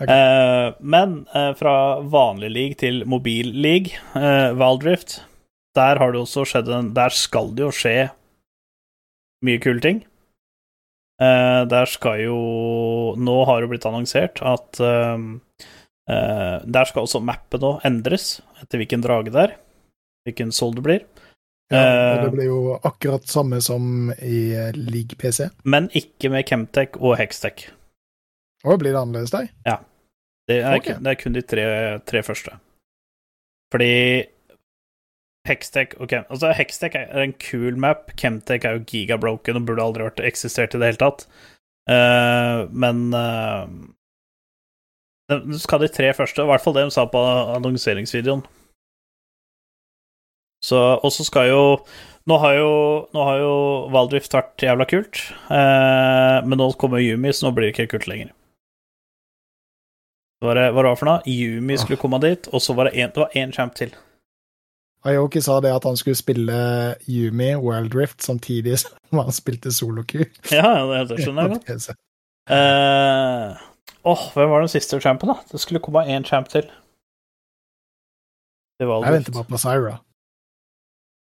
Ok. 0.01 0.07
Eh, 0.15 0.67
men 0.95 1.17
fra 1.59 1.75
vanlig 2.09 2.53
league 2.55 2.79
til 2.81 3.03
mobil 3.05 3.51
league, 3.61 3.99
Valdrift, 4.57 5.19
der 5.77 6.01
har 6.01 6.15
det 6.15 6.23
også 6.23 6.47
skjedd 6.47 6.71
en 6.73 6.89
Der 6.95 7.13
skal 7.15 7.51
det 7.55 7.67
jo 7.67 7.75
skje 7.75 7.95
mye 9.45 9.61
kule 9.61 9.83
ting. 9.83 10.01
Eh, 11.21 11.63
der 11.69 11.85
skal 11.85 12.23
jo 12.23 12.37
Nå 13.19 13.35
har 13.45 13.61
det 13.61 13.69
blitt 13.69 13.85
annonsert 13.85 14.41
at 14.41 14.79
uh, 14.81 15.19
uh, 16.09 16.57
Der 16.65 16.87
skal 16.89 17.05
også 17.05 17.21
mappet 17.21 17.61
nå 17.61 17.75
endres 17.85 18.39
etter 18.61 18.81
hvilken 18.81 19.03
drage 19.05 19.33
det 19.33 19.43
er. 19.43 19.53
Hvilken 20.25 20.53
soul 20.53 20.73
det 20.77 20.85
blir. 20.85 21.03
Ja, 21.71 21.81
og 22.11 22.25
det 22.25 22.31
blir 22.35 22.49
jo 22.49 22.73
akkurat 22.83 23.29
samme 23.31 23.61
som 23.63 24.11
i 24.11 24.51
League 24.75 25.15
PC. 25.17 25.47
Men 25.63 25.87
ikke 25.97 26.29
med 26.29 26.43
Chemtech 26.45 26.97
og 26.99 27.15
Hextech. 27.17 27.69
Og 28.67 28.81
blir 28.81 28.91
det 28.91 28.99
annerledes 28.99 29.33
der? 29.33 29.47
Det 30.51 30.59
er, 30.59 30.75
okay. 30.75 30.97
det 30.99 31.13
er 31.13 31.17
kun 31.23 31.37
de 31.37 31.41
tre, 31.47 31.65
tre 32.05 32.21
første. 32.27 32.53
Fordi 33.73 33.93
Hextech 35.47 35.95
ok, 35.97 36.13
Altså, 36.29 36.51
Hextech 36.53 36.97
er 36.99 37.23
en 37.23 37.33
kul 37.33 37.79
map. 37.79 38.11
Chemtech 38.19 38.65
er 38.67 38.77
jo 38.77 38.85
gigabroken 38.87 39.57
og 39.57 39.65
burde 39.65 39.83
aldri 39.83 40.05
vært 40.05 40.21
eksistert 40.25 40.75
i 40.75 40.81
det 40.81 40.91
hele 40.91 41.01
tatt. 41.01 41.25
Uh, 41.89 42.69
men 42.69 43.09
uh, 43.17 43.65
det 45.31 45.59
skal 45.63 45.81
de 45.81 45.89
tre 45.91 46.11
første, 46.13 46.43
i 46.43 46.49
hvert 46.49 46.63
fall 46.63 46.75
det 46.77 46.85
de 46.85 46.93
sa 46.93 47.07
på 47.09 47.21
annonseringsvideoen. 47.57 48.43
Så, 50.61 50.77
og 50.77 51.09
så 51.09 51.25
skal 51.25 51.49
jo 51.49 51.61
nå 52.29 52.37
har 52.37 52.53
jo, 52.53 52.73
nå 53.15 53.23
har 53.25 53.39
jo 53.41 53.53
Valdrift 53.93 54.35
vært 54.35 54.61
jævla 54.61 54.85
kult, 54.85 55.23
eh, 55.49 56.37
men 56.45 56.59
nå 56.61 56.67
kommer 56.77 57.01
Yumi, 57.01 57.31
så 57.33 57.47
nå 57.47 57.55
blir 57.55 57.67
det 57.67 57.73
ikke 57.73 57.95
kult 57.95 58.05
lenger. 58.11 58.29
Hva 60.41 60.51
var 60.51 60.59
det, 60.59 60.67
hva 60.69 60.77
var 60.83 60.89
det 60.91 60.99
for 60.99 61.09
noe? 61.09 61.25
Yumi 61.25 61.79
skulle 61.81 62.01
komme 62.01 62.21
dit, 62.21 62.49
og 62.53 62.61
så 62.61 62.75
var 62.77 62.89
det 62.89 63.01
en, 63.01 63.25
én 63.41 63.53
champ 63.55 63.73
til. 63.77 63.95
Ayoki 65.07 65.41
sa 65.41 65.57
det 65.63 65.71
at 65.73 65.85
han 65.87 65.97
skulle 65.97 66.19
spille 66.19 66.55
Yumi 67.09 67.55
Wild 67.57 67.95
Rift 67.97 68.21
samtidig 68.21 68.77
som 68.83 69.21
han 69.23 69.33
spilte 69.33 69.73
solo-Q. 69.73 70.25
Ja, 70.51 70.75
ja, 70.77 71.03
det, 71.09 71.17
skjønner 71.23 71.49
jeg 71.49 71.57
godt. 71.57 71.89
Åh, 72.51 72.57
uh, 72.57 73.57
oh, 74.11 74.21
hvem 74.33 74.49
var 74.49 74.63
den 74.63 74.71
siste 74.73 74.99
champen, 75.01 75.29
da? 75.29 75.37
Det 75.51 75.61
skulle 75.61 75.81
komme 75.83 76.03
én 76.09 76.25
champ 76.27 76.49
til. 76.49 76.65
Det 78.81 78.87
var 78.89 79.05
Jeg 79.05 79.13
venter 79.13 79.35
bare 79.35 79.49
på 79.49 79.59
Syra. 79.61 79.97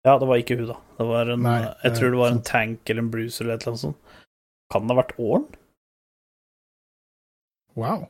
Ja, 0.07 0.13
det 0.19 0.27
var 0.27 0.39
ikke 0.39 0.55
hun, 0.55 0.69
da. 0.69 0.77
Det 0.97 1.07
var 1.07 1.31
en, 1.33 1.41
Nei, 1.43 1.57
jeg 1.83 1.97
tror 1.97 2.13
det 2.13 2.19
var 2.21 2.31
en 2.31 2.43
tank 2.47 2.89
eller 2.89 3.03
en 3.03 3.11
bruiser 3.11 3.43
eller 3.43 3.57
et 3.57 3.65
eller 3.65 3.75
annet 3.75 3.83
sånt. 3.83 4.15
Kan 4.71 4.87
det 4.87 4.95
ha 4.95 5.01
vært 5.01 5.15
Orn? 5.19 5.47
Wow. 7.75 8.07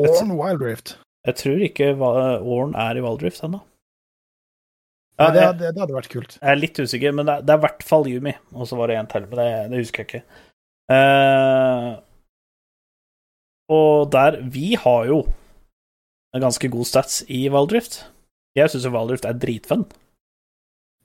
Orn 0.00 0.32
Wild 0.38 0.64
Rift. 0.64 0.96
Jeg 1.26 1.36
tror 1.36 1.64
ikke 1.64 1.90
Orn 2.00 2.72
er 2.78 2.96
i 2.96 3.04
Wildrift 3.04 3.44
ennå. 3.44 3.60
Ja, 5.18 5.30
det, 5.34 5.46
det, 5.58 5.72
det 5.74 5.82
hadde 5.82 5.96
vært 5.96 6.12
kult. 6.12 6.36
jeg 6.38 6.50
er 6.52 6.60
litt 6.60 6.78
usikker, 6.78 7.14
men 7.14 7.26
det 7.26 7.32
er, 7.38 7.46
det 7.46 7.54
er 7.54 7.58
i 7.58 7.64
hvert 7.66 7.82
fall 7.86 8.06
Yumi. 8.06 8.34
Og 8.54 8.68
så 8.70 8.78
var 8.78 8.90
det 8.90 8.98
en 9.00 9.08
til, 9.10 9.24
men 9.26 9.40
det, 9.40 9.48
det 9.72 9.80
husker 9.82 10.04
jeg 10.04 10.08
ikke. 10.08 10.44
Uh, 10.88 11.98
og 13.68 14.08
der 14.14 14.38
Vi 14.48 14.72
har 14.80 15.08
jo 15.10 15.18
en 16.36 16.44
ganske 16.44 16.70
god 16.72 16.86
stats 16.88 17.22
i 17.28 17.48
Valdrift. 17.52 18.06
Jeg 18.56 18.70
syns 18.70 18.86
jo 18.86 18.94
Valdrift 18.94 19.26
er 19.28 19.36
dritfun. 19.36 19.84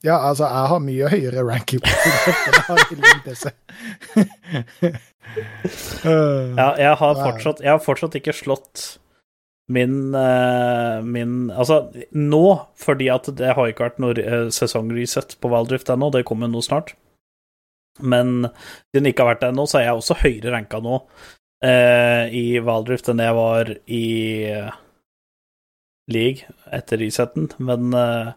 Ja, 0.03 0.17
altså, 0.29 0.45
jeg 0.45 0.67
har 0.67 0.79
mye 0.83 1.09
høyere 1.09 1.43
ranking 1.47 1.81
på 1.83 1.89
PC. 3.25 3.53
Uh, 6.03 6.51
Ja, 6.59 6.73
jeg 6.77 6.95
har 6.99 7.13
fortsatt, 7.17 7.61
jeg 7.63 7.71
har 7.71 7.79
fortsatt 7.81 8.17
ikke 8.19 8.35
slått 8.35 8.83
min, 9.71 10.13
eh, 10.15 11.01
min 11.01 11.51
Altså, 11.51 11.87
nå, 12.11 12.43
fordi 12.75 13.07
at 13.13 13.29
det 13.37 13.53
har 13.55 13.69
ikke 13.69 13.87
vært 13.87 14.01
noe 14.03 14.17
eh, 14.19 14.49
sesongreset 14.51 15.37
på 15.39 15.51
Valdrift 15.53 15.91
ennå, 15.93 16.11
det 16.11 16.25
kommer 16.27 16.51
nå 16.51 16.61
snart. 16.65 16.95
Men 18.01 18.47
siden 18.91 19.05
det 19.05 19.13
ikke 19.13 19.23
har 19.25 19.35
vært 19.35 19.43
det 19.45 19.51
ennå, 19.53 19.67
så 19.69 19.79
er 19.79 19.87
jeg 19.87 19.99
også 19.99 20.19
høyere 20.23 20.53
ranka 20.55 20.81
nå 20.83 20.97
eh, 21.63 22.33
i 22.33 22.45
Valdrift 22.65 23.11
enn 23.11 23.21
jeg 23.23 23.37
var 23.37 23.71
i 23.85 24.05
eh, 24.49 24.79
League 26.11 26.49
etter 26.73 26.99
resetten. 26.99 27.51
Men 27.63 27.93
eh, 27.95 28.33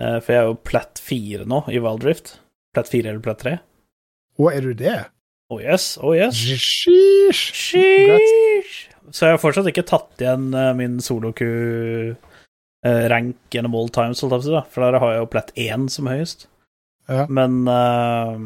For 0.00 0.32
jeg 0.32 0.40
er 0.42 0.50
jo 0.50 0.58
plat 0.66 1.02
4 1.02 1.46
nå 1.48 1.62
i 1.70 1.82
Valdrift. 1.84 2.38
Plat 2.74 2.88
4 2.90 3.12
eller 3.12 3.22
plat 3.24 3.44
3. 3.44 3.58
Å, 4.36 4.50
er 4.52 4.66
du 4.66 4.74
det? 4.76 4.98
Oh 5.48 5.62
yes, 5.62 5.94
oh 6.02 6.16
yes. 6.16 6.34
Sheesh! 6.34 7.52
Sheesh! 7.54 8.35
Så 9.14 9.26
jeg 9.26 9.32
har 9.36 9.42
fortsatt 9.42 9.68
ikke 9.70 9.86
tatt 9.86 10.20
igjen 10.22 10.54
eh, 10.56 10.72
min 10.78 11.00
solo-Q-rank 11.02 12.16
gjennom 13.54 13.74
all 13.78 13.90
times, 13.94 14.20
for 14.20 14.78
der 14.82 14.98
har 15.02 15.10
jeg 15.12 15.20
jo 15.22 15.32
plett 15.32 15.50
én 15.58 15.88
som 15.92 16.06
høyest. 16.10 16.48
Ja. 17.08 17.26
Men 17.30 17.68
eh, 17.70 18.38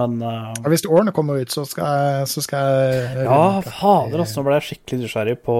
Men 0.00 0.22
uh, 0.22 0.52
Hvis 0.66 0.84
årene 0.90 1.12
kommer 1.14 1.38
ut, 1.38 1.52
så 1.54 1.62
skal 1.64 1.86
jeg, 1.86 2.28
så 2.28 2.42
skal 2.42 2.58
jeg 2.66 3.24
Ja, 3.28 3.60
fader, 3.62 4.18
altså, 4.24 4.40
nå 4.40 4.48
ble 4.48 4.54
jeg 4.58 4.66
skikkelig 4.68 4.98
nysgjerrig 5.04 5.38
på 5.46 5.56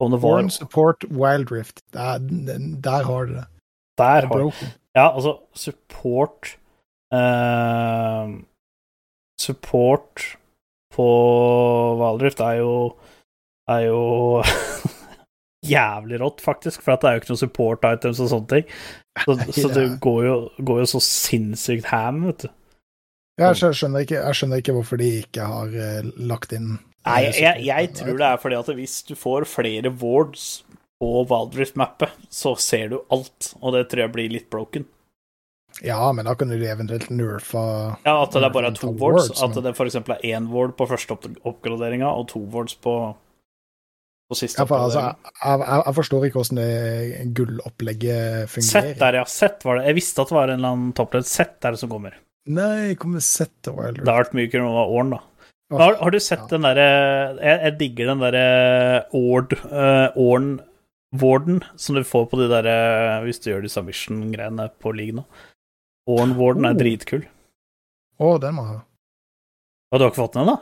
om 0.00 0.12
det 0.12 0.20
var 0.20 0.38
Born 0.40 0.50
support 0.52 1.04
Wild 1.08 1.52
Rift. 1.52 1.80
Der, 1.92 2.18
der 2.84 3.04
har 3.04 3.28
du 3.28 3.32
det. 3.36 3.46
Der 4.00 4.26
har 4.28 4.38
Ja, 4.96 5.14
altså, 5.14 5.36
support 5.54 6.56
uh, 7.12 8.32
Support 9.40 10.38
på 10.96 11.06
Valdrift 12.00 12.40
er 12.44 12.60
jo 12.62 12.72
er 13.70 13.86
jo 13.88 14.42
jævlig 15.76 16.20
rått, 16.22 16.42
faktisk, 16.44 16.82
for 16.84 16.94
det 16.94 17.08
er 17.08 17.16
jo 17.16 17.22
ikke 17.22 17.32
noe 17.32 17.42
support 17.42 17.86
items 17.88 18.22
og 18.22 18.30
sånne 18.32 18.52
ting. 18.52 18.68
Så, 19.24 19.36
så 19.56 19.72
det 19.72 19.86
går 20.04 20.20
jo, 20.26 20.36
går 20.68 20.82
jo 20.84 20.90
så 20.94 21.02
sinnssykt 21.02 21.90
ham, 21.90 22.22
vet 22.28 22.46
du. 22.46 22.52
Jeg 23.36 23.58
skjønner, 23.60 24.06
ikke, 24.06 24.16
jeg 24.16 24.36
skjønner 24.38 24.60
ikke 24.62 24.74
hvorfor 24.78 25.00
de 25.00 25.08
ikke 25.20 25.44
har 25.44 25.72
uh, 25.76 26.06
lagt 26.24 26.54
inn 26.56 26.78
Nei, 27.06 27.18
jeg, 27.26 27.34
jeg, 27.42 27.66
jeg 27.68 27.90
tror 27.98 28.16
det 28.18 28.28
er 28.30 28.38
fordi 28.40 28.56
at 28.58 28.70
hvis 28.78 28.94
du 29.06 29.12
får 29.14 29.44
flere 29.46 29.92
wards 30.00 30.46
på 30.98 31.10
Valdrift-mappet, 31.28 32.16
så 32.32 32.56
ser 32.58 32.88
du 32.90 32.96
alt, 33.14 33.52
og 33.60 33.76
det 33.76 33.84
tror 33.90 34.02
jeg 34.06 34.12
blir 34.14 34.32
litt 34.32 34.48
broken. 34.50 34.88
Ja, 35.84 36.12
men 36.16 36.24
da 36.24 36.32
kunne 36.38 36.56
de 36.56 36.68
eventuelt 36.72 37.10
nerfa 37.12 37.98
Ja, 38.06 38.22
at 38.22 38.32
det 38.32 38.42
er 38.46 38.52
bare 38.54 38.70
er 38.70 38.76
to 38.78 38.90
wards. 38.96 39.28
At 39.42 39.52
men- 39.54 39.64
det 39.66 39.74
f.eks. 39.76 39.94
er 39.98 40.24
én 40.24 40.48
ward 40.48 40.76
på 40.78 40.86
første 40.88 41.12
opp 41.12 41.26
oppgraderinga 41.44 42.08
og 42.16 42.28
to 42.32 42.40
wards 42.40 42.74
på 42.74 43.14
på 44.26 44.34
siste 44.34 44.58
Ja, 44.58 44.64
for, 44.66 44.82
altså, 44.88 45.02
jeg, 45.04 45.14
jeg, 45.44 45.82
jeg 45.86 45.94
forstår 45.94 46.24
ikke 46.26 46.40
hvordan 46.40 46.58
det 46.58 47.34
gullopplegget 47.38 48.48
Sett 48.50 48.72
fungerer. 48.72 48.98
der, 48.98 49.18
ja. 49.20 49.24
Sett 49.30 49.62
var 49.64 49.78
det. 49.78 49.84
Jeg 49.86 49.94
visste 50.00 50.22
at 50.24 50.28
det 50.32 50.34
var 50.34 50.48
en 50.50 50.58
eller 50.58 50.72
annen 50.74 50.92
toppledd. 50.98 51.28
Sett 51.28 51.64
er 51.64 51.76
det 51.76 51.78
som 51.78 51.92
kommer. 51.92 52.16
Nei, 52.48 52.94
kommer 52.98 53.20
sett 53.22 53.52
til 53.62 53.74
Wild 53.76 54.00
Det 54.02 54.08
har 54.10 54.24
vært 54.24 54.34
mye 54.38 54.50
kulere 54.50 54.70
med 54.70 54.96
Orn, 54.98 55.10
da. 55.14 55.20
Oh, 55.72 55.78
Har, 55.82 55.96
har 55.98 56.10
du 56.14 56.18
sett 56.22 56.44
ja. 56.44 56.46
den 56.52 56.62
derre 56.62 56.88
jeg, 57.42 57.56
jeg 57.64 57.78
digger 57.80 58.06
den 58.12 58.20
derre 58.22 58.42
Ord 59.18 59.54
eh, 59.66 60.12
Orn 60.14 60.60
Warden 61.18 61.62
som 61.74 61.96
du 61.98 62.04
får 62.06 62.28
på 62.30 62.38
de 62.38 62.46
derre 62.52 62.76
Hvis 63.24 63.40
du 63.42 63.48
gjør 63.50 63.64
disse 63.66 63.82
mission-greiene 63.82 64.68
på 64.82 64.92
league 64.94 65.16
nå. 65.18 65.24
Orn 66.06 66.36
Warden 66.38 66.64
er 66.68 66.74
Oh. 66.76 66.80
dritkul. 66.80 67.24
Å, 68.22 68.34
den 68.40 68.54
må 68.56 68.64
jeg 68.66 68.74
ha. 68.76 68.82
Har 69.92 69.98
du 70.02 70.04
ikke 70.08 70.22
fått 70.22 70.36
den 70.38 70.48
da? 70.50 70.56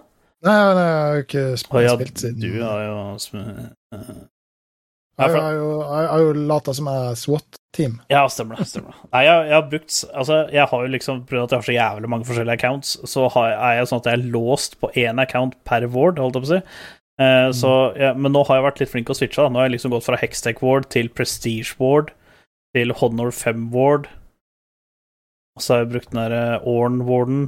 Nei, 0.45 0.55
nei, 0.77 0.85
jeg 0.85 1.03
har 1.09 1.21
ikke 1.23 1.43
spilt, 1.57 1.75
oh, 1.79 1.83
ja, 1.85 1.93
spilt 1.97 2.21
siden 2.21 2.41
du 2.43 2.57
har 2.61 2.81
jo 2.85 2.97
eh, 3.39 4.09
Jeg 5.15 5.31
har 5.39 5.55
jo, 5.55 5.69
jeg 5.89 6.25
jo 6.27 6.33
lata 6.51 6.75
som 6.77 6.91
jeg 6.91 7.05
er 7.13 7.15
SWAT-team. 7.21 7.95
Ja, 8.13 8.25
stemmer 8.29 8.59
det. 8.61 8.67
stemmer 8.69 8.93
det. 8.93 9.09
Nei, 9.15 9.23
jeg, 9.25 9.47
jeg 9.49 9.55
har 9.57 9.69
brukt 9.71 10.01
Altså, 10.11 10.41
jeg 10.53 10.67
har 10.73 10.83
jo 10.85 10.91
liksom 10.97 11.23
prøvd 11.31 11.45
at 11.47 11.55
jeg 11.55 11.61
har 11.63 11.69
så 11.69 11.77
jævlig 11.79 12.11
mange 12.13 12.29
forskjellige 12.29 12.59
accounts, 12.59 12.97
så 13.09 13.29
har, 13.37 13.55
er 13.55 13.79
jeg 13.79 13.89
sånn 13.93 14.03
at 14.03 14.11
jeg 14.11 14.19
er 14.21 14.27
låst 14.35 14.77
på 14.83 14.91
én 15.07 15.23
account 15.23 15.57
per 15.65 15.87
ward, 15.95 16.21
holdt 16.21 16.37
jeg 16.41 16.45
på 16.45 16.51
å 16.51 16.53
si. 16.57 16.61
Eh, 17.25 17.49
så, 17.55 17.73
ja, 17.97 18.11
men 18.19 18.35
nå 18.35 18.43
har 18.49 18.59
jeg 18.59 18.67
vært 18.67 18.83
litt 18.83 18.91
flink 18.93 19.07
til 19.09 19.15
å 19.15 19.19
switche. 19.23 19.41
Da. 19.47 19.49
Nå 19.55 19.63
har 19.63 19.69
jeg 19.71 19.77
liksom 19.79 19.95
gått 19.95 20.09
fra 20.11 20.19
Hextech 20.21 20.61
Ward 20.67 20.91
til 20.93 21.09
Prestige 21.15 21.79
Ward 21.79 22.11
til 22.75 22.93
Honor 23.01 23.31
5 23.33 23.69
Ward. 23.73 24.11
Og 25.55 25.63
så 25.63 25.75
har 25.75 25.85
jeg 25.85 25.93
brukt 25.93 26.11
den 26.13 26.21
derre 26.23 26.61
Orn 26.67 27.01
Warden. 27.07 27.45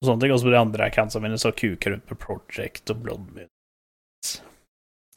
Og 0.00 0.08
sånne 0.08 0.22
ting. 0.24 0.32
Og 0.34 0.40
så 0.40 0.48
på 0.48 0.54
de 0.54 0.60
andre 0.60 0.88
accountsene 0.90 1.26
mine 1.26 1.38
så 1.40 1.52
kuker 1.54 1.94
rundt 1.94 2.10
med 2.10 2.20
Project 2.22 2.90
og 2.94 3.04
Bloodmoon. 3.04 3.48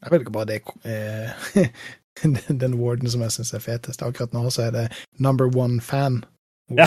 Jeg 0.02 0.10
vet 0.10 0.23
ikke 0.23 0.34
bare 0.34 0.49
det 0.49 0.61
eh, 0.89 1.68
den- 2.23 2.57
Den 2.61 2.77
warden 2.81 3.10
som 3.10 3.22
jeg 3.22 3.34
syns 3.38 3.53
er 3.53 3.61
fetest. 3.65 4.02
Akkurat 4.06 4.34
nå 4.34 4.48
så 4.53 4.68
er 4.68 4.72
det 4.77 4.85
number 5.22 5.49
one 5.57 5.81
fan. 5.81 6.23
Ja, 6.72 6.85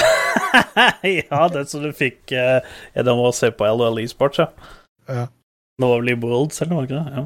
ja 1.05 1.49
den 1.53 1.67
som 1.69 1.83
du 1.85 1.91
fikk 1.93 2.33
uh, 2.33 2.65
gjennom 2.95 3.21
å 3.27 3.33
se 3.37 3.51
på 3.53 3.67
LOL 3.69 3.99
Esports, 4.01 4.41
ja. 4.41 4.47
Ja. 5.11 5.27
Det 5.77 5.89
i 6.11 6.15
Worlds, 6.23 6.63
eller 6.63 6.75
var 6.79 6.87
det 6.87 6.95
det? 6.95 7.13
Ja. 7.19 7.25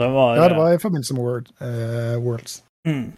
Den 0.00 0.12
var, 0.16 0.36
Ja, 0.40 0.48
det 0.48 0.56
var 0.56 0.72
i 0.74 0.78
forbindelse 0.80 1.14
med 1.14 1.22
World, 1.22 1.50
eh, 1.60 2.16
Worlds. 2.24 2.62
mm. 2.88 3.12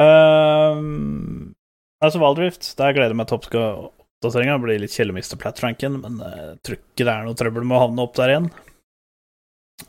Um, 0.00 1.54
Altså, 2.00 2.20
Valdrift, 2.22 2.64
der 2.78 2.94
gleder 2.96 3.12
jeg 3.12 3.20
meg 3.20 3.28
til 3.28 3.38
oppdateringa. 3.60 4.56
Blir 4.62 4.80
litt 4.80 4.96
å 4.96 5.40
Platranken, 5.40 6.00
men 6.00 6.20
eh, 6.24 6.42
jeg 6.46 6.58
tror 6.64 6.78
ikke 6.78 7.04
det 7.04 7.12
er 7.12 7.26
noe 7.26 7.36
trøbbel 7.36 7.66
med 7.68 7.76
å 7.76 7.82
havne 7.84 8.06
opp 8.06 8.16
der 8.16 8.32
igjen. 8.32 8.50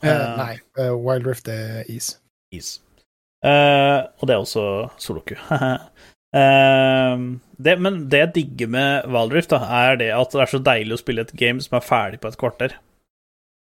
Uh, 0.02 0.08
uh, 0.08 0.26
nei, 0.36 0.54
uh, 0.80 0.92
Wildrift 1.00 1.48
er 1.52 1.88
is. 1.92 2.14
Is. 2.52 2.74
Eh, 3.42 4.00
og 4.20 4.28
det 4.28 4.34
er 4.34 4.42
også 4.42 4.66
Soloku. 5.02 5.36
Eh, 6.32 7.22
det, 7.60 7.72
men 7.84 7.96
det 8.08 8.20
jeg 8.22 8.28
digger 8.38 8.68
med 8.72 9.08
Valdrift, 9.12 9.50
da, 9.52 9.66
er 9.84 9.98
det 10.00 10.06
at 10.16 10.32
det 10.32 10.40
er 10.40 10.48
så 10.48 10.60
deilig 10.64 10.94
å 10.96 11.00
spille 11.02 11.24
et 11.26 11.34
game 11.36 11.60
som 11.60 11.76
er 11.76 11.84
ferdig 11.84 12.22
på 12.22 12.30
et 12.30 12.38
kvarter. 12.40 12.76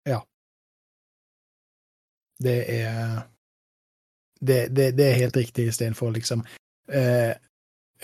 Ja. 0.04 0.18
Det 2.36 2.58
er 2.68 3.22
Det, 4.40 4.68
det, 4.72 4.90
det 4.96 5.06
er 5.06 5.18
helt 5.20 5.36
riktig 5.36 5.66
istedenfor 5.68 6.14
liksom 6.14 6.42
eh, 6.92 7.32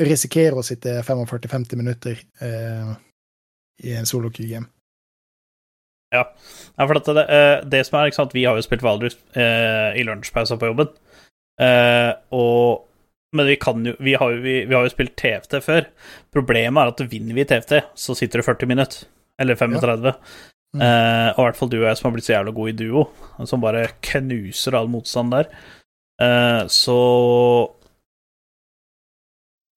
risikere 0.04 0.60
å 0.60 0.64
sitte 0.66 1.00
45-50 1.02 1.80
minutter 1.80 2.18
eh, 2.44 2.90
i 3.86 3.94
en 3.96 4.08
solo 4.08 4.30
Q-game. 4.30 4.68
Ja, 6.14 6.22
for 6.78 6.94
dette 6.96 7.14
det, 7.16 7.24
eh, 7.32 7.54
det 7.66 7.82
som 7.86 7.98
er, 7.98 8.10
ikke 8.10 8.20
sant, 8.20 8.34
Vi 8.36 8.44
har 8.46 8.56
jo 8.56 8.64
spilt 8.64 8.84
Valdrift 8.84 9.22
eh, 9.36 9.96
i 9.98 10.04
lunsjpausa 10.06 10.58
på 10.60 10.70
jobben. 10.70 10.92
Eh, 11.60 12.12
og, 12.36 12.84
men 13.36 13.48
vi 13.48 13.56
kan 13.60 13.80
jo 13.88 13.96
vi 13.98 14.14
har, 14.14 14.34
jo 14.36 14.42
vi, 14.44 14.58
vi 14.68 14.76
har 14.76 14.86
jo 14.86 14.92
spilt 14.92 15.16
TFT 15.18 15.58
før. 15.64 15.88
Problemet 16.34 16.82
er 16.82 16.92
at 16.92 17.06
vinner 17.10 17.36
vi 17.36 17.46
TFT, 17.48 17.80
så 17.96 18.16
sitter 18.18 18.42
det 18.42 18.48
40 18.48 18.70
minutter. 18.70 19.08
Eller 19.40 19.58
35. 19.58 20.12
Mm. 20.76 20.82
Eh, 20.84 21.30
og 21.32 21.40
i 21.40 21.46
hvert 21.46 21.58
fall 21.58 21.72
du 21.72 21.78
og 21.80 21.88
jeg 21.88 21.98
som 21.98 22.08
har 22.08 22.14
blitt 22.16 22.28
så 22.28 22.36
jævla 22.36 22.54
gode 22.56 22.72
i 22.72 22.78
duo, 22.78 23.08
som 23.48 23.64
bare 23.64 23.88
knuser 24.04 24.76
all 24.78 24.88
motstand 24.92 25.34
der. 25.34 25.50
Eh, 26.22 26.66
så 26.72 26.98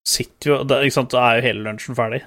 sitter 0.07 0.51
jo 0.51 0.59
da, 0.63 0.79
ikke 0.79 0.95
sant, 0.95 1.11
Da 1.11 1.23
er 1.25 1.39
jo 1.39 1.47
hele 1.49 1.65
lunsjen 1.67 1.97
ferdig. 1.97 2.23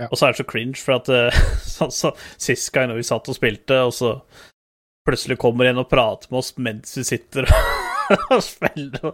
Ja. 0.00 0.08
Og 0.08 0.18
så 0.18 0.26
er 0.26 0.32
det 0.32 0.40
så 0.40 0.48
cringe, 0.48 0.78
for 0.80 0.98
at 0.98 1.10
eh, 1.12 1.42
så, 1.76 1.90
så, 1.92 2.14
sist 2.40 2.72
gang 2.74 2.92
vi 2.96 3.06
satt 3.06 3.28
og 3.30 3.38
spilte, 3.38 3.78
og 3.86 3.94
så 3.96 4.16
plutselig 5.06 5.38
kommer 5.42 5.66
en 5.66 5.82
og 5.82 5.88
prater 5.90 6.30
med 6.30 6.38
oss 6.38 6.52
mens 6.62 6.94
vi 6.94 7.02
sitter 7.02 7.48
og 8.30 8.42
spiller 8.44 9.10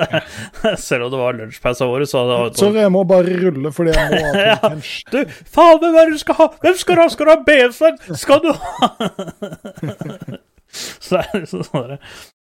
Selv 0.82 1.06
om 1.06 1.12
det 1.12 1.20
var 1.20 1.36
lunsjpausa 1.38 1.86
vår, 1.86 2.04
så 2.10 2.24
det 2.26 2.38
sånn 2.40 2.58
Sorry, 2.58 2.80
jeg 2.82 2.92
må 2.94 3.04
bare 3.06 3.36
rulle 3.38 3.70
fordi 3.74 3.94
jeg 3.94 4.10
må 4.10 4.32
ha 4.34 4.42
Ja. 4.48 4.72
Du, 5.14 5.20
faen, 5.54 5.78
hvem 5.78 5.94
er 5.94 6.10
det 6.10 6.18
du 6.18 6.22
skal 6.24 6.38
ha? 6.40 6.48
Hvem 6.64 6.78
skal 6.80 6.98
du 6.98 7.04
ha? 7.04 7.08
Skal 7.14 7.28
du 7.28 7.32
ha 7.32 7.38
BF-en? 7.46 8.02
Skal 8.18 8.42
du 8.42 8.50
ha 8.50 8.90
Så 10.72 11.14
det 11.14 11.22
er 11.22 11.44
liksom 11.44 11.66
sånn 11.70 11.98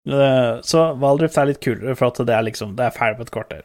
Så 0.08 0.84
Valdrift 1.02 1.38
er 1.38 1.50
litt 1.50 1.60
kulere, 1.62 1.94
for 2.00 2.08
at 2.08 2.22
det 2.26 2.34
er 2.34 2.46
liksom 2.48 2.72
Det 2.78 2.86
er 2.86 2.94
ferdig 2.96 3.18
på 3.20 3.26
et 3.28 3.32
kvarter. 3.36 3.64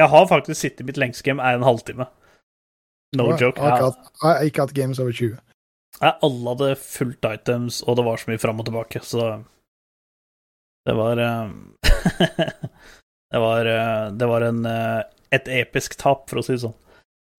Jeg 0.00 0.10
har 0.10 0.26
faktisk 0.26 0.58
sittet 0.58 0.86
mitt 0.88 0.98
lengste 0.98 1.22
game 1.26 1.42
er 1.42 1.58
en 1.58 1.66
halvtime. 1.66 2.06
No 3.14 3.28
Jeg 3.30 3.40
joke. 3.44 3.62
Jeg, 3.62 3.92
har 4.22 4.40
ikke 4.42 4.64
hatt 4.64 4.74
games 4.74 4.98
over 4.98 5.12
20. 5.12 5.36
jeg 6.00 6.14
alle 6.26 6.54
hadde 6.54 6.70
fullt 6.80 7.28
items, 7.30 7.82
og 7.82 7.96
det 7.96 8.04
var 8.08 8.16
så 8.18 8.30
mye 8.30 8.42
fram 8.42 8.60
og 8.60 8.66
tilbake, 8.66 9.04
så 9.06 9.28
det 10.86 10.94
var 10.98 11.20
eh, 11.22 11.50
Det 13.34 13.40
var 13.40 13.66
eh, 13.66 14.08
Det 14.12 14.26
var 14.26 14.40
en 14.48 14.64
eh, 14.66 15.02
et 15.34 15.48
episk 15.48 15.96
tap, 15.98 16.28
for 16.30 16.38
å 16.38 16.44
si 16.46 16.54
det 16.54 16.62
sånn. 16.62 16.76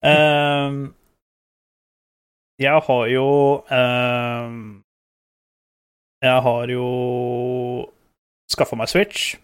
Um, 0.06 0.80
jeg 2.62 2.82
har 2.88 3.06
jo 3.10 3.28
um, 3.72 4.58
Jeg 6.24 6.42
har 6.46 6.74
jo 6.74 6.90
skaffa 8.52 8.78
meg 8.80 8.90
Switch. 8.92 9.36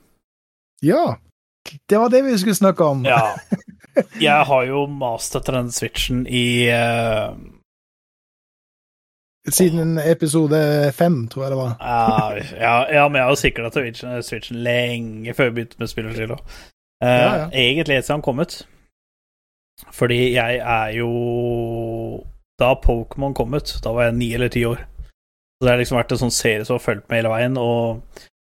Ja! 0.82 1.18
Det 1.90 1.98
var 1.98 2.10
det 2.10 2.23
vi 2.26 2.38
skulle 2.38 2.56
snakke 2.56 2.84
om. 2.84 3.06
Ja. 3.06 3.36
Jeg 4.22 4.45
har 4.48 4.64
jo 4.65 4.86
mast 4.88 5.36
etter 5.36 5.57
den 5.60 5.72
Switchen 5.72 6.23
i 6.28 6.69
uh... 6.72 7.36
Siden 9.52 9.98
episode 9.98 10.91
fem, 10.94 11.28
tror 11.28 11.44
jeg 11.44 11.52
det 11.52 11.57
var. 11.57 11.72
Ja, 12.61 12.76
ja, 12.94 13.07
men 13.10 13.18
jeg 13.18 13.26
har 13.26 13.36
sikra 13.41 13.69
til 13.73 13.88
Switchen, 13.88 14.23
Switchen 14.23 14.60
lenge 14.61 15.34
før 15.34 15.49
vi 15.49 15.56
begynte 15.56 15.80
med 15.82 15.90
spill 15.90 16.11
Uh. 16.32 16.38
Eh, 17.02 17.10
Ja, 17.10 17.36
ja. 17.38 17.48
Egentlig 17.49 17.98
etter 17.98 18.14
han 18.14 18.22
kom 18.22 18.40
ut. 18.40 18.68
Fordi 19.91 20.34
jeg 20.36 20.57
er 20.61 20.94
jo 20.94 22.23
Da 22.60 22.76
Pokémon 22.78 23.34
kom 23.34 23.53
ut, 23.53 23.73
da 23.84 23.90
var 23.90 24.03
jeg 24.03 24.14
ni 24.19 24.34
eller 24.34 24.48
ti 24.53 24.65
år. 24.65 24.78
Så 25.57 25.65
det 25.65 25.72
har 25.72 25.78
liksom 25.82 25.98
vært 25.98 26.11
en 26.11 26.22
sånn 26.22 26.34
serie 26.34 26.65
som 26.65 26.78
har 26.78 26.84
fulgt 26.86 27.10
med 27.10 27.18
hele 27.18 27.32
veien, 27.34 27.57
og 27.57 28.03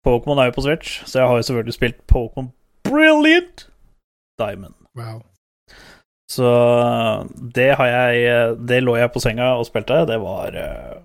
Pokémon 0.08 0.40
er 0.40 0.50
jo 0.50 0.56
på 0.56 0.64
Switch, 0.66 1.04
så 1.06 1.20
jeg 1.20 1.28
har 1.28 1.36
jo 1.38 1.44
selvfølgelig 1.48 1.76
spilt 1.76 2.00
Pokémon 2.08 2.52
Brilliant 2.88 3.68
Diamond. 4.40 4.76
Wow. 4.96 5.22
Så 6.30 6.50
det 7.56 7.76
har 7.76 7.88
jeg 7.88 8.68
Det 8.70 8.84
lå 8.84 8.96
jeg 8.96 9.12
på 9.12 9.20
senga 9.20 9.44
og 9.58 9.66
spilte. 9.66 10.06
Det 10.06 10.20
var 10.22 10.48
eh, 10.56 10.98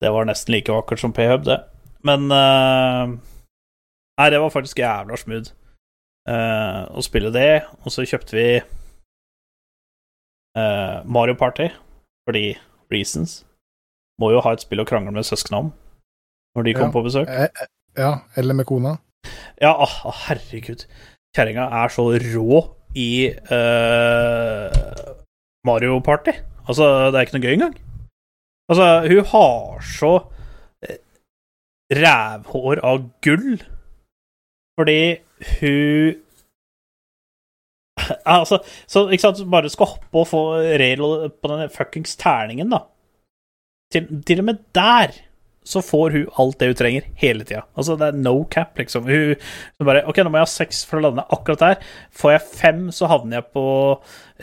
Det 0.00 0.12
var 0.12 0.24
nesten 0.24 0.54
like 0.54 0.72
vakkert 0.72 1.00
som 1.00 1.12
P-hub, 1.12 1.44
det. 1.44 1.60
Men 2.04 2.30
eh, 2.30 3.06
Nei, 4.14 4.30
det 4.30 4.38
var 4.40 4.50
faktisk 4.54 4.78
jævla 4.78 5.16
smooth 5.18 5.50
eh, 6.30 6.82
å 6.86 7.02
spille 7.02 7.30
det. 7.34 7.64
Og 7.82 7.92
så 7.92 8.06
kjøpte 8.06 8.36
vi 8.36 8.48
eh, 10.58 11.04
Mario 11.04 11.34
Party 11.34 11.68
fordi 12.24 12.54
reasons. 12.92 13.42
Må 14.22 14.30
jo 14.30 14.40
ha 14.44 14.52
et 14.54 14.62
spill 14.62 14.80
å 14.80 14.86
krangle 14.88 15.12
med 15.12 15.26
søsknene 15.26 15.66
om 15.66 15.72
når 16.54 16.62
de 16.66 16.74
Ja. 16.76 16.90
på 16.90 17.02
besøk. 17.02 17.28
Eh, 17.28 17.42
eh, 17.44 17.66
Ja, 17.96 18.12
eller 18.36 18.54
med 18.54 18.66
kona. 18.66 18.96
Ja, 19.62 19.70
ah, 19.70 20.06
ah, 20.06 20.16
herregud. 20.26 20.84
Kjerringa 21.36 21.68
er 21.82 21.88
så 21.94 22.08
rå 22.18 22.60
i 22.94 23.30
uh, 23.30 25.14
Mario 25.66 26.00
Party. 26.00 26.34
Altså, 26.68 27.10
det 27.10 27.18
er 27.18 27.26
ikke 27.26 27.36
noe 27.38 27.46
gøy 27.46 27.54
engang. 27.54 27.76
Altså, 28.68 28.86
hun 29.06 29.24
har 29.30 29.80
så 29.84 30.12
rævhår 31.94 32.80
av 32.82 33.02
gull 33.22 33.62
fordi 34.78 35.00
hun 35.60 36.20
Altså, 38.26 38.58
så 38.90 39.04
ikke 39.08 39.22
sant, 39.22 39.44
bare 39.50 39.70
skal 39.70 39.86
hoppe 39.86 40.18
og 40.18 40.26
få 40.28 40.42
regel 40.82 41.30
på 41.30 41.50
den 41.52 41.70
fuckings 41.70 42.16
terningen, 42.16 42.72
da. 42.74 42.80
Til, 43.92 44.08
til 44.26 44.42
og 44.42 44.48
med 44.48 44.64
der 44.74 45.14
så 45.64 45.80
får 45.82 46.10
hun 46.10 46.26
alt 46.40 46.58
det 46.60 46.68
hun 46.70 46.76
trenger, 46.76 47.08
hele 47.16 47.44
tida. 47.46 47.62
Altså, 47.72 47.96
det 48.00 48.10
er 48.10 48.20
no 48.20 48.34
cap, 48.52 48.76
liksom. 48.78 49.08
Hun, 49.08 49.34
hun 49.78 49.88
bare 49.88 50.04
OK, 50.10 50.20
nå 50.20 50.32
må 50.32 50.42
jeg 50.42 50.48
ha 50.48 50.52
seks 50.52 50.82
for 50.88 51.00
å 51.00 51.06
lande 51.06 51.24
akkurat 51.32 51.62
der. 51.62 51.90
Får 52.12 52.34
jeg 52.34 52.44
fem, 52.50 52.82
så 52.92 53.08
havner 53.08 53.40
jeg 53.40 53.48
på 53.56 53.64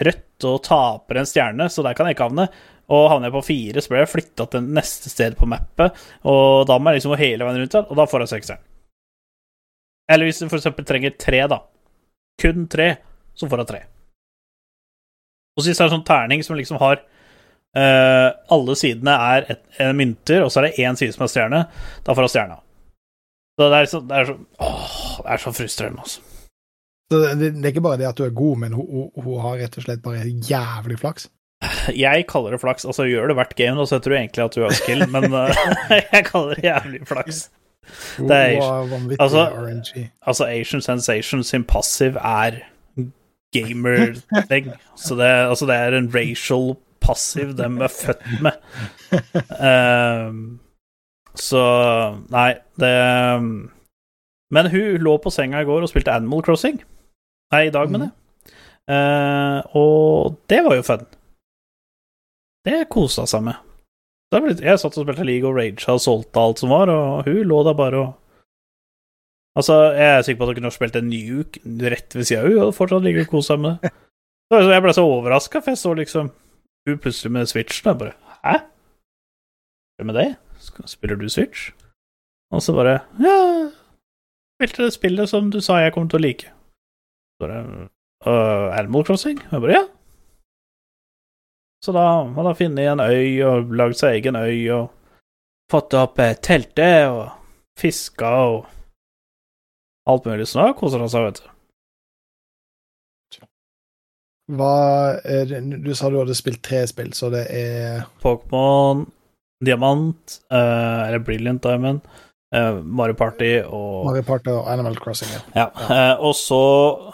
rødt 0.08 0.48
og 0.50 0.64
taper 0.66 1.22
en 1.22 1.30
stjerne, 1.30 1.70
så 1.70 1.86
der 1.86 1.98
kan 1.98 2.10
jeg 2.10 2.18
ikke 2.18 2.30
havne. 2.32 2.48
Og 2.92 3.06
havner 3.12 3.30
jeg 3.30 3.36
på 3.38 3.44
fire, 3.52 3.84
så 3.84 3.94
blir 3.94 4.02
jeg 4.02 4.12
flytta 4.16 4.48
til 4.52 4.74
neste 4.80 5.14
sted 5.14 5.38
på 5.40 5.48
mappet, 5.48 6.02
og 6.28 6.66
da 6.68 6.76
må 6.76 6.92
jeg 6.92 7.00
liksom 7.00 7.14
gå 7.14 7.22
hele 7.22 7.48
veien 7.48 7.62
rundt 7.62 7.78
der, 7.78 7.86
og 7.88 8.02
da 8.02 8.08
får 8.10 8.26
jeg 8.26 8.34
sekseren. 8.34 8.66
Eller 10.12 10.28
hvis 10.28 10.42
du 10.42 10.50
eksempel 10.50 10.88
trenger 10.90 11.14
tre, 11.16 11.46
da. 11.48 11.62
Kun 12.42 12.66
tre, 12.72 12.90
så 13.38 13.48
får 13.48 13.64
jeg 13.64 13.70
tre. 13.70 13.82
Og 15.56 15.64
så 15.64 15.70
hvis 15.70 15.78
det 15.78 15.86
er 15.86 15.92
en 15.92 15.96
sånn 16.00 16.10
terning 16.10 16.44
som 16.44 16.58
liksom 16.58 16.82
har 16.82 17.06
eh, 17.78 18.30
Alle 18.56 18.76
sidene 18.80 19.14
er 19.36 19.46
et, 19.56 19.62
en 19.80 19.96
mynter, 19.98 20.44
og 20.46 20.52
så 20.52 20.60
er 20.62 20.70
det 20.70 20.80
én 20.86 20.96
side 21.00 21.14
som 21.16 21.24
er 21.28 21.32
stjerne, 21.32 21.62
da 22.06 22.14
får 22.18 22.28
du 22.28 22.32
stjerna. 22.34 22.58
Så 23.60 23.68
det 23.70 23.78
er, 23.82 23.86
så, 23.92 24.00
det 24.10 24.18
er 24.18 24.26
så 24.32 24.36
Åh, 24.60 25.18
det 25.22 25.32
er 25.36 25.38
så 25.44 25.52
frustrerende, 25.54 26.00
altså. 26.06 26.22
Så 27.12 27.18
det, 27.20 27.52
det 27.58 27.66
er 27.66 27.74
ikke 27.74 27.84
bare 27.84 27.98
det 28.00 28.08
at 28.08 28.18
du 28.18 28.24
er 28.24 28.32
god, 28.34 28.58
men 28.58 28.74
hun, 28.74 28.86
hun, 28.88 29.24
hun 29.24 29.42
har 29.44 29.58
rett 29.60 29.78
og 29.78 29.84
slett 29.84 30.02
bare 30.04 30.24
jævlig 30.48 30.98
flaks. 31.02 31.28
Jeg 31.94 32.24
kaller 32.32 32.56
det 32.56 32.62
flaks. 32.64 32.86
Altså, 32.88 33.04
gjør 33.06 33.28
det 33.28 33.36
hvert 33.38 33.52
game, 33.60 33.78
og 33.84 33.88
så 33.92 34.00
tror 34.00 34.16
jeg 34.16 34.24
egentlig 34.30 34.46
at 34.46 34.56
du 34.56 34.62
har 34.64 34.72
skill, 34.74 35.04
men 35.12 35.28
eh, 35.44 35.66
jeg 36.16 36.24
kaller 36.32 36.56
det 36.56 36.64
jævlig 36.70 37.02
flaks. 37.08 37.42
Det 38.18 38.32
er- 38.32 39.18
altså- 39.20 40.08
Altså, 40.22 40.46
Asian 40.48 40.82
Sensation 40.82 41.44
sin 41.44 41.64
passiv 41.68 42.16
er 42.16 42.62
gamer-ting. 43.54 44.72
Så 45.06 45.16
det, 45.16 45.28
altså, 45.50 45.66
det 45.68 45.76
er 45.76 45.98
en 45.98 46.10
racial 46.16 46.76
passiv 47.02 47.56
de 47.58 47.68
er 47.68 47.94
født 47.94 48.28
med. 48.46 48.60
Ehm, 49.60 50.60
så 51.36 51.62
Nei, 52.32 52.54
det 52.80 52.92
Men 54.52 54.70
hun 54.72 55.04
lå 55.04 55.18
på 55.24 55.32
senga 55.32 55.62
i 55.62 55.68
går 55.68 55.84
og 55.84 55.92
spilte 55.92 56.14
Animal 56.16 56.44
Crossing. 56.44 56.80
Nei, 57.52 57.66
i 57.68 57.74
dag, 57.74 57.92
mener 57.92 58.10
jeg. 58.10 58.16
Uh, 58.92 59.60
og 59.78 60.38
det 60.52 60.62
var 60.66 60.76
jo 60.76 60.84
fun. 60.84 61.04
Det 62.66 62.82
kosa 62.92 63.28
seg 63.30 63.46
med. 63.46 63.60
Jeg 64.32 64.80
satt 64.80 64.96
og 64.96 65.06
spilte 65.06 65.28
League 65.28 65.48
of 65.48 65.56
Rage 65.56 65.88
og 65.92 66.02
solgte 66.04 66.40
alt 66.40 66.62
som 66.62 66.72
var, 66.72 66.92
og 66.92 67.28
hun 67.28 67.42
lå 67.48 67.62
der 67.68 67.78
bare 67.78 68.02
og 68.06 68.18
Altså, 69.60 69.76
jeg 69.92 70.08
er 70.08 70.22
sikker 70.24 70.40
på 70.40 70.46
at 70.46 70.50
hun 70.54 70.62
kunne 70.62 70.70
spilt 70.72 70.96
en 70.96 71.10
nuke 71.12 71.60
rett 71.92 72.14
ved 72.16 72.24
sida 72.24 72.40
av 72.40 72.46
henne, 72.48 72.68
og 72.70 72.76
fortsatt 72.78 73.04
ligge 73.04 73.26
og 73.28 73.44
seg 73.44 73.60
med 73.60 73.82
det. 73.84 73.92
Jeg 74.72 74.84
ble 74.84 74.94
så 74.96 75.04
overraska, 75.04 75.60
for 75.60 75.74
jeg 75.74 75.80
så 75.82 75.92
liksom 75.96 76.30
hun 76.88 76.98
plutselig 77.00 77.32
med 77.32 77.46
Switch, 77.50 77.84
da. 77.86 77.94
bare 77.94 78.14
Hæ? 78.46 78.56
Hva 80.00 80.06
med? 80.14 80.36
Skal- 80.60 80.88
Spiller 80.88 81.16
du 81.16 81.30
Switch? 81.30 81.72
Og 82.52 82.62
så 82.62 82.74
bare 82.76 83.00
Ja, 83.22 83.70
spilte 84.60 84.84
det 84.84 84.94
spillet 84.94 85.30
som 85.30 85.50
du 85.52 85.60
sa 85.62 85.78
jeg 85.82 85.94
kom 85.94 86.10
til 86.10 86.20
å 86.20 86.22
like. 86.26 86.50
Så 87.38 87.46
bare 87.48 87.60
uh, 88.28 88.78
Animal 88.78 89.04
Crossing? 89.08 89.40
Og 89.48 89.52
jeg 89.58 89.62
bare 89.62 89.78
ja. 89.78 89.84
Så 91.82 91.94
da 91.96 92.04
hadde 92.24 92.46
han 92.52 92.56
funnet 92.60 92.92
en 92.92 93.00
øy 93.02 93.42
og 93.48 93.72
lagd 93.74 93.98
seg 93.98 94.20
egen 94.20 94.36
øy 94.38 94.70
og 94.76 94.92
fått 95.72 95.96
opp 95.98 96.20
eh, 96.22 96.36
teltet 96.38 97.08
og 97.10 97.32
fiska 97.80 98.30
og 98.52 98.68
alt 100.12 100.26
mulig. 100.30 100.46
Så 100.48 100.60
da 100.62 100.74
koser 100.78 101.02
han 101.02 101.10
seg, 101.10 101.26
vet 101.30 101.40
du. 101.42 101.48
Hva 104.50 105.20
er 105.24 105.52
du 105.62 105.92
sa 105.96 106.10
du 106.10 106.18
hadde 106.20 106.36
spilt 106.36 106.62
tre 106.66 106.82
spill, 106.90 107.14
så 107.16 107.30
det 107.32 107.46
er 107.56 108.02
Pokémon, 108.24 109.06
Diamant, 109.64 110.40
uh, 110.52 111.06
eller 111.06 111.22
Brilliant 111.24 111.62
Diamond, 111.64 112.02
uh, 112.56 112.82
Mario 112.84 113.16
Party 113.16 113.52
og 113.64 114.08
Mario 114.10 114.26
Party 114.28 114.50
og 114.50 114.68
Animal 114.72 114.98
Crossing. 115.00 115.30
Ja. 115.32 115.44
Ja. 115.56 115.68
eh, 115.96 116.16
og 116.20 116.34
så 116.36 116.62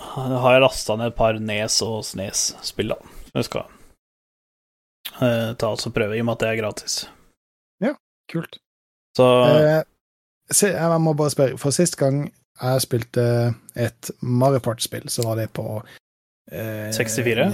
har 0.08 0.56
jeg 0.56 0.64
lasta 0.64 0.95
ned 0.95 1.12
et 1.12 1.20
par 1.20 1.38
Nes 1.40 1.82
og 1.86 1.99
Snes-spill, 2.08 2.95
da. 2.95 3.20
Som 3.28 3.41
jeg 3.41 3.49
skal 3.49 3.74
ta 5.58 5.70
og 5.72 5.94
prøve, 5.95 6.16
i 6.18 6.22
og 6.22 6.28
med 6.28 6.36
at 6.38 6.41
det 6.44 6.49
er 6.49 6.58
gratis. 6.62 6.98
Ja, 7.82 7.94
Kult. 8.32 8.60
Så 9.18 9.26
se, 10.52 10.68
jeg 10.74 11.02
må 11.02 11.14
bare 11.18 11.34
spørre, 11.34 11.58
for 11.58 11.74
sist 11.74 11.98
gang 11.98 12.28
jeg 12.62 12.82
spilte 12.84 13.24
et 13.78 14.12
Mario 14.22 14.60
Party-spill, 14.64 15.10
så 15.10 15.26
var 15.26 15.40
det 15.40 15.49
på 15.58 15.64
eh, 16.52 16.90
64? 16.95 17.49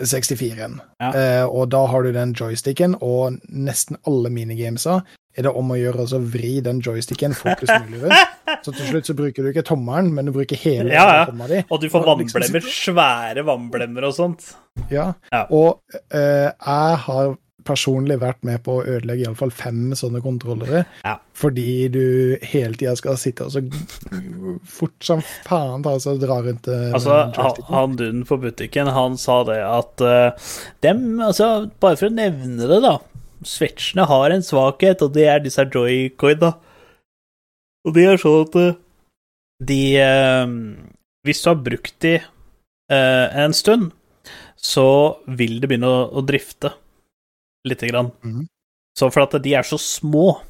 64-en. 0.00 0.78
Ja. 1.00 1.10
Eh, 1.12 1.44
og 1.44 1.68
da 1.74 1.82
har 1.90 2.02
du 2.06 2.12
den 2.14 2.32
joysticken, 2.36 2.94
og 3.04 3.36
nesten 3.52 3.98
alle 4.08 4.30
minigamesa 4.32 5.00
er 5.36 5.46
det 5.46 5.52
om 5.54 5.70
å 5.70 5.76
gjøre 5.78 6.06
å 6.08 6.20
vri 6.32 6.56
den 6.64 6.80
joysticken 6.82 7.36
fortest 7.36 7.74
mulig 7.86 8.00
rundt. 8.06 8.38
Så 8.64 8.72
til 8.74 8.88
slutt 8.88 9.10
så 9.10 9.14
bruker 9.18 9.44
du 9.44 9.52
ikke 9.52 9.64
tommelen, 9.66 10.10
men 10.14 10.26
du 10.26 10.32
bruker 10.34 10.58
hele 10.58 10.90
Ja, 10.94 11.04
ja. 11.20 11.26
hånda 11.28 11.46
di. 11.52 11.60
Og 11.68 11.82
du 11.84 11.86
får 11.92 12.02
liksom 12.06 12.40
vannblemmer, 12.40 12.72
svære 12.80 13.44
vannblemmer 13.46 14.08
og 14.08 14.16
sånt. 14.16 14.48
Ja. 14.90 15.12
Ja. 15.30 15.44
Og 15.54 15.82
eh, 16.10 16.48
jeg 16.50 16.98
har 17.06 17.36
personlig 17.66 18.18
vært 18.20 18.42
med 18.46 18.62
på 18.64 18.78
å 18.78 18.84
ødelegge 18.84 19.26
iallfall 19.26 19.52
fem 19.54 19.92
sånne 19.98 20.22
kontrollere, 20.24 20.84
Ja. 21.04 21.16
fordi 21.36 21.88
du 21.92 22.38
hele 22.42 22.74
tida 22.78 22.94
skal 22.98 23.18
sitte 23.20 23.46
og 23.46 23.52
så 23.54 23.62
fort 24.64 24.96
som 25.04 25.22
faen 25.46 25.84
ta 25.84 25.94
og 25.96 26.20
dra 26.22 26.40
rundt 26.44 26.68
eh, 26.68 26.90
Altså, 26.96 27.18
han, 27.36 27.62
han 27.68 27.96
duden 27.98 28.24
på 28.28 28.40
butikken, 28.42 28.90
han 28.94 29.16
sa 29.20 29.42
det 29.48 29.60
at 29.64 30.04
uh, 30.04 30.50
dem, 30.84 31.20
altså, 31.20 31.70
bare 31.80 32.00
for 32.00 32.10
å 32.10 32.16
nevne 32.16 32.68
det, 32.70 32.82
da 32.84 32.98
Switchene 33.46 34.04
har 34.04 34.34
en 34.34 34.42
svakhet, 34.44 35.00
og 35.00 35.14
det 35.14 35.24
er 35.32 35.38
disse 35.40 35.64
joycoin, 35.64 36.42
da. 36.42 36.50
Og 37.88 37.94
de 37.96 38.02
er 38.04 38.20
sånn 38.20 38.42
at 38.44 38.58
uh, 38.60 38.74
de 39.64 39.80
uh, 39.96 40.52
Hvis 41.24 41.40
du 41.40 41.48
har 41.52 41.64
brukt 41.64 41.96
de 42.04 42.18
en 42.90 43.52
stund, 43.54 43.92
så 44.58 45.14
vil 45.38 45.60
det 45.62 45.68
begynne 45.70 45.86
å, 45.86 45.98
å 46.10 46.24
drifte 46.26 46.72
lite 47.68 47.90
grann. 47.90 48.10
Mhm. 48.22 48.46
Så 48.98 49.10
for 49.10 49.22
at 49.22 49.42
de 49.42 49.54
er 49.54 49.62
så 49.62 49.78
små, 49.78 50.40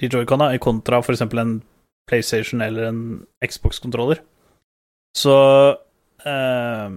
de 0.00 0.08
joycona, 0.08 0.50
i 0.54 0.58
kontra 0.58 0.98
eksempel 1.00 1.38
en 1.38 1.62
PlayStation 2.08 2.60
eller 2.60 2.88
en 2.90 3.26
Xbox-kontroller, 3.44 4.20
så 5.16 5.36
eh, 6.24 6.90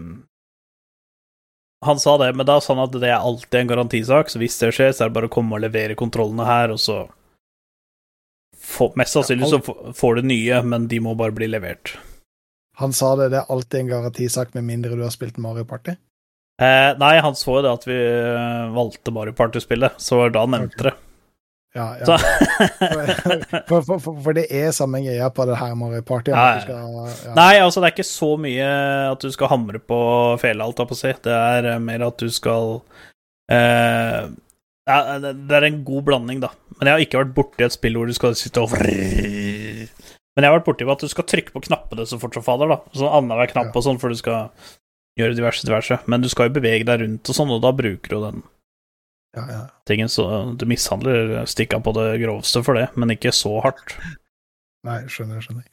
Han 1.85 1.99
sa 1.99 2.17
det, 2.17 2.33
men 2.35 2.45
da 2.45 2.59
sa 2.59 2.73
han 2.75 2.83
at 2.83 2.91
det 2.99 3.07
er 3.07 3.21
alltid 3.23 3.55
en 3.61 3.67
garantisak, 3.67 4.29
så 4.29 4.39
hvis 4.41 4.57
det 4.59 4.73
skjer, 4.75 4.91
så 4.91 5.05
er 5.05 5.09
det 5.09 5.15
bare 5.15 5.29
å 5.29 5.31
komme 5.31 5.55
og 5.55 5.61
levere 5.63 5.95
kontrollene 5.95 6.43
her, 6.43 6.73
og 6.75 6.79
så 6.83 7.05
for, 8.59 8.91
Mest 8.99 9.15
sannsynlig 9.15 9.47
så 9.47 9.61
får 9.95 10.19
du 10.19 10.27
nye, 10.27 10.59
men 10.67 10.89
de 10.91 10.99
må 10.99 11.15
bare 11.15 11.31
bli 11.31 11.47
levert. 11.47 11.95
Han 12.79 12.91
sa 12.91 13.15
det, 13.15 13.29
det 13.31 13.39
er 13.39 13.53
alltid 13.53 13.79
en 13.79 13.93
garantisak 13.93 14.53
med 14.57 14.67
mindre 14.67 14.95
du 14.99 15.05
har 15.05 15.15
spilt 15.15 15.39
Mario 15.39 15.63
Party. 15.67 15.95
Eh, 16.59 16.89
nei, 16.99 17.13
han 17.23 17.37
så 17.39 17.59
jo 17.59 17.61
det 17.63 17.71
at 17.71 17.85
vi 17.87 17.95
eh, 17.95 18.65
valgte 18.75 19.13
Mario 19.15 19.35
Party-spillet, 19.37 19.95
så 20.03 20.19
var 20.19 20.33
da 20.35 20.43
han 20.43 20.57
nevnte 20.57 20.89
det. 20.89 20.95
Ja, 21.77 21.93
ja. 22.01 22.17
For, 23.69 23.83
for, 23.85 23.99
for, 24.01 24.15
for 24.25 24.33
det 24.33 24.47
er 24.49 24.71
samme 24.73 25.03
greia 25.05 25.27
på 25.29 25.45
det 25.45 25.59
her 25.59 25.75
Mario 25.77 26.01
Party. 26.01 26.33
Nei. 26.33 26.63
skal, 26.63 26.95
ja. 27.27 27.33
Nei, 27.37 27.53
altså, 27.61 27.79
det 27.79 27.91
er 27.91 27.93
ikke 27.93 28.07
så 28.09 28.31
mye 28.41 28.69
at 29.11 29.21
du 29.21 29.29
skal 29.31 29.51
hamre 29.51 29.79
på 29.79 29.99
fela, 30.41 30.65
alt 30.65 30.81
jeg 30.81 30.89
på 30.89 30.97
å 30.97 30.99
si. 30.99 31.13
Det 31.29 31.35
er 31.35 31.69
eh, 31.75 31.81
mer 31.83 32.07
at 32.09 32.19
du 32.19 32.33
skal 32.33 32.79
eh, 33.53 34.31
det 34.89 35.57
er 35.59 35.67
en 35.67 35.83
god 35.85 36.07
blanding, 36.07 36.41
da. 36.41 36.49
Men 36.79 36.89
jeg 36.89 36.95
har 36.95 37.05
ikke 37.05 37.21
vært 37.21 37.35
borti 37.37 37.65
et 37.67 37.75
spill 37.75 37.99
hvor 37.99 38.09
du 38.09 38.15
skal 38.17 38.33
sitte 38.37 38.63
og 38.63 38.73
Men 38.73 40.41
jeg 40.41 40.49
har 40.49 40.55
vært 40.57 40.65
borti 40.65 40.87
at 40.89 41.05
du 41.05 41.11
skal 41.11 41.27
trykke 41.29 41.53
på 41.53 41.61
knappene 41.67 42.07
så 42.09 42.17
fort 42.21 42.33
som 42.33 42.45
fader, 42.45 42.71
da. 42.71 42.79
Sånn 42.97 43.13
annenhver 43.13 43.51
knapp 43.53 43.75
og 43.77 43.85
sånn, 43.85 44.01
for 44.01 44.09
du 44.09 44.17
skal 44.17 44.49
gjøre 45.23 45.37
diverse, 45.37 45.65
diverse. 45.67 45.99
Men 46.09 46.23
du 46.23 46.29
skal 46.31 46.49
jo 46.49 46.55
bevege 46.59 46.87
deg 46.87 47.03
rundt 47.03 47.29
og 47.31 47.37
sånn, 47.37 47.53
og 47.55 47.61
da 47.65 47.73
bruker 47.75 48.15
du 48.15 48.23
den 48.25 48.41
Ja, 49.37 49.43
ja. 49.45 49.61
tingen, 49.85 50.09
så 50.09 50.25
du 50.57 50.65
mishandler 50.69 51.45
stikka 51.49 51.79
på 51.85 51.93
det 51.97 52.07
groveste 52.23 52.63
for 52.65 52.79
det, 52.79 52.87
men 52.97 53.13
ikke 53.13 53.33
så 53.35 53.59
hardt. 53.65 53.95
Nei, 54.87 55.03
skjønner, 55.11 55.43
skjønner. 55.43 55.67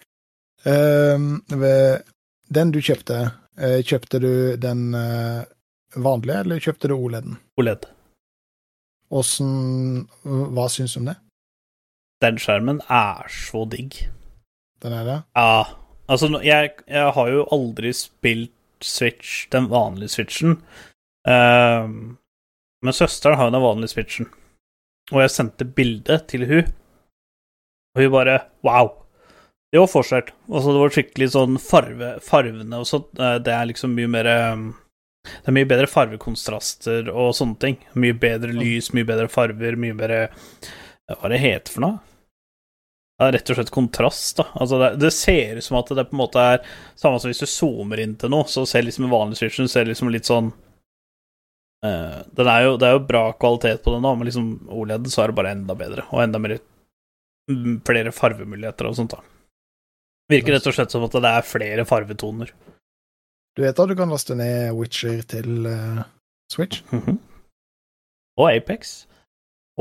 Uh, 0.66 2.00
den 2.52 2.72
du 2.74 2.80
kjøpte, 2.82 3.20
uh, 3.62 3.78
kjøpte 3.86 4.20
du 4.22 4.32
den 4.60 4.88
uh, 4.94 5.46
vanlige, 5.94 6.42
eller 6.42 6.62
kjøpte 6.62 6.90
du 6.90 6.96
OLED-en? 6.96 7.38
OLED. 7.60 7.86
Åssen 9.14 10.06
Hva 10.26 10.66
syns 10.72 10.96
du 10.96 11.04
om 11.04 11.10
det? 11.12 11.16
Den 12.24 12.38
skjermen 12.42 12.80
er 12.90 13.28
så 13.30 13.62
digg. 13.70 14.00
Den 14.82 14.94
er 14.96 15.04
det? 15.06 15.16
Ja, 15.36 15.62
altså 16.10 16.30
jeg, 16.42 16.72
jeg 16.88 17.12
har 17.14 17.30
jo 17.30 17.44
aldri 17.54 17.92
spilt 17.96 18.55
Switch, 18.84 19.46
den 19.52 19.68
vanlige 19.70 20.08
Switchen. 20.16 20.58
Uh, 21.28 21.88
men 22.84 22.94
søsteren 22.94 23.38
har 23.38 23.48
jo 23.48 23.54
den 23.56 23.64
vanlige 23.64 23.94
Switchen. 23.94 24.28
Og 25.14 25.22
jeg 25.22 25.30
sendte 25.30 25.64
bilde 25.64 26.18
til 26.28 26.46
hun 26.50 26.72
og 27.96 28.02
hun 28.02 28.10
bare 28.12 28.40
Wow! 28.66 28.90
Det 29.72 29.80
var 29.80 29.88
forskjell. 29.90 30.28
Altså, 30.50 30.72
det 30.72 30.80
var 30.82 30.92
skikkelig 30.94 31.28
sånn 31.32 31.56
farve, 31.60 32.10
farvene 32.24 32.80
og 32.80 32.86
sånt. 32.88 33.08
eh, 33.18 33.38
Det 33.42 33.52
er 33.52 33.66
liksom 33.70 33.94
mye 33.96 34.08
mer 34.08 34.28
ehm, 34.30 34.66
Det 35.26 35.50
er 35.50 35.56
mye 35.56 35.68
bedre 35.68 35.88
farvekontraster 35.90 37.08
og 37.10 37.32
sånne 37.34 37.58
ting. 37.62 37.78
Mye 37.98 38.14
bedre 38.14 38.52
lys, 38.54 38.92
mye 38.94 39.08
bedre 39.08 39.28
farver, 39.32 39.76
mye 39.80 39.96
bedre 39.98 40.20
Hva 41.08 41.24
er 41.24 41.34
det 41.34 41.40
heter 41.42 41.72
for 41.72 41.86
noe? 41.86 41.98
Det 43.16 43.24
er 43.24 43.32
rett 43.32 43.50
og 43.50 43.56
slett 43.56 43.72
kontrast, 43.72 44.36
da. 44.36 44.44
Altså 44.60 44.78
det, 44.80 44.88
det 45.00 45.10
ser 45.16 45.56
ut 45.56 45.64
som 45.64 45.78
at 45.78 45.88
det 45.96 46.04
på 46.10 46.16
en 46.16 46.20
måte 46.20 46.42
er 46.42 46.58
Samme 47.00 47.16
som 47.20 47.30
hvis 47.30 47.40
du 47.40 47.48
zoomer 47.48 48.02
inn 48.02 48.12
til 48.20 48.32
noe, 48.32 48.44
så 48.44 48.66
ser 48.68 48.84
liksom 48.84 49.06
en 49.06 49.14
vanlig 49.14 49.38
switchen 49.40 49.70
ser 49.72 49.88
liksom 49.88 50.10
litt 50.12 50.28
sånn 50.28 50.50
uh, 51.86 52.20
den 52.36 52.50
er 52.52 52.66
jo, 52.66 52.76
det 52.80 52.90
er 52.90 52.98
jo 52.98 53.06
bra 53.08 53.24
kvalitet 53.40 53.80
på 53.84 53.94
den 53.94 54.04
da, 54.04 54.12
men 54.12 54.28
liksom 54.28 54.50
OLED 54.68 55.08
så 55.12 55.24
er 55.24 55.32
det 55.32 55.38
bare 55.40 55.54
enda 55.56 55.78
bedre, 55.78 56.04
og 56.12 56.22
enda 56.26 56.42
mer 56.42 56.58
mm, 57.50 57.80
flere 57.88 58.12
farvemuligheter 58.12 58.90
og 58.90 59.00
sånt, 59.00 59.16
da. 59.16 59.24
Virker 60.32 60.56
rett 60.56 60.68
og 60.68 60.76
slett 60.76 60.92
som 60.92 61.04
at 61.06 61.16
det 61.16 61.32
er 61.32 61.46
flere 61.46 61.88
farvetoner. 61.88 62.52
Du 63.56 63.62
vet 63.64 63.78
at 63.78 63.88
du 63.88 63.96
kan 63.96 64.10
laste 64.12 64.36
ned 64.36 64.74
Witcher 64.76 65.22
til 65.30 65.68
uh, 65.70 66.02
Switch? 66.52 66.82
Mhm. 66.92 67.16
Og 68.36 68.50
Apex. 68.50 69.06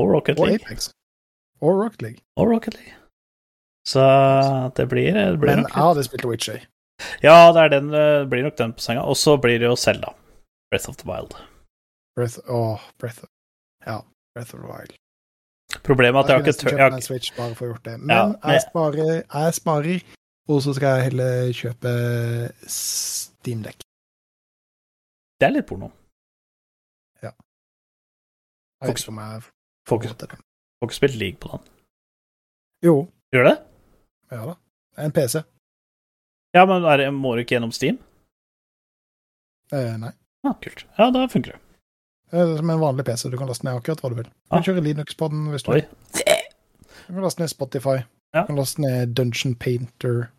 Og 0.00 0.08
Rocket 0.14 0.38
Og 0.40 0.48
League. 0.48 0.64
Apex. 0.64 0.88
Og 1.60 1.82
Rocket 1.82 2.02
League. 2.02 2.22
Og 2.40 2.48
Rocket 2.48 2.78
League. 2.78 2.94
Så 3.86 4.02
det 4.76 4.88
blir, 4.90 5.12
det 5.14 5.38
blir 5.38 5.52
Men 5.54 5.64
jeg 5.68 5.72
hadde 5.78 6.04
spilt 6.04 6.24
Witcher. 6.26 6.64
Ja, 7.22 7.52
det 7.54 7.66
den, 7.76 7.90
det 7.92 8.06
blir 8.32 8.42
nok 8.46 8.56
den 8.58 8.72
på 8.74 8.82
senga. 8.82 9.04
Og 9.06 9.16
så 9.20 9.36
blir 9.38 9.60
det 9.62 9.68
jo 9.68 9.76
Selda. 9.78 10.10
Breath 10.70 10.88
of 10.90 10.96
the 10.96 11.06
Wild. 11.06 11.36
Breath, 12.16 12.38
åh, 12.50 12.80
Breath 12.98 13.22
of, 13.22 13.28
ja, 13.86 14.00
Breath 14.34 14.54
of 14.56 14.60
the 14.62 14.66
Wild. 14.66 14.94
Problemet 15.84 16.18
er 16.18 16.22
at 16.24 16.28
jeg 16.28 16.34
har 16.34 16.40
ikke 16.42 16.52
nesten 16.52 16.66
tør... 16.66 16.70
kjøpt 16.70 16.80
Jeg 16.80 16.90
har, 16.90 16.96
en 16.96 17.02
Switch 17.06 17.32
bare 17.36 17.54
for 17.54 17.66
å 17.66 17.68
gjort 17.70 17.84
det. 17.84 17.96
Men 18.00 18.16
Ja, 18.16 18.22
men- 18.26 18.52
jeg, 18.54 18.62
sparer, 18.64 19.12
jeg 19.34 19.54
sparer, 19.60 20.04
og 20.48 20.62
så 20.64 20.74
skal 20.78 20.96
jeg 20.96 21.04
heller 21.10 21.52
kjøpe 21.60 21.92
Steamdekk. 22.76 23.84
det 25.40 25.46
er 25.46 25.52
litt 25.52 25.66
porno. 25.68 25.90
Ja. 27.22 27.30
Fokus, 28.82 29.04
ikke 29.06 30.12
ikke, 30.14 30.38
ikke 30.82 30.94
spilt 30.96 31.18
league 31.20 31.38
på 31.38 31.52
den. 31.54 31.66
Jo, 32.82 32.96
Gjør 33.34 33.44
det? 33.50 33.56
Ja 34.30 34.46
da. 34.46 34.56
En 34.98 35.12
PC. 35.12 35.42
Ja, 36.56 36.64
men 36.66 36.82
det, 36.82 37.10
må 37.12 37.34
du 37.36 37.42
ikke 37.44 37.56
gjennom 37.58 37.72
Steam? 37.74 37.98
Eh, 39.72 39.96
nei. 40.00 40.12
Ja, 40.46 40.52
kult. 40.62 40.84
Ja, 40.98 41.10
da 41.10 41.26
funker 41.28 41.52
det. 41.56 41.60
Det 42.30 42.40
er 42.42 42.56
som 42.58 42.70
en 42.70 42.80
vanlig 42.80 43.04
PC. 43.06 43.28
Du 43.30 43.36
kan 43.38 43.48
laste 43.50 43.66
ned 43.66 43.76
akkurat 43.78 44.00
hva 44.02 44.10
du 44.12 44.16
vil. 44.20 44.24
Du 44.24 44.30
Ah. 44.50 44.56
kan 44.60 44.64
kjøre 44.66 44.82
Linux 44.84 45.14
på 45.18 45.28
den 45.30 45.46
hvis 45.52 45.62
du 45.66 45.72
Oi. 45.72 45.80
vil. 45.80 45.88
Du 47.06 47.12
kan 47.14 47.22
laste 47.22 47.40
ned 47.42 47.48
Spotify. 47.52 47.96
Ja. 48.34 48.40
Du 48.42 48.46
kan 48.46 48.56
laste 48.56 48.80
ned 48.82 49.14
Dungeon 49.14 49.54
Painter. 49.54 50.30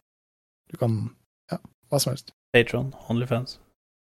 Du 0.71 0.77
kan 0.77 1.15
Ja, 1.51 1.57
hva 1.91 1.99
som 1.99 2.11
helst. 2.11 2.31
Patron, 2.53 2.93
Onlyfans. 3.09 3.59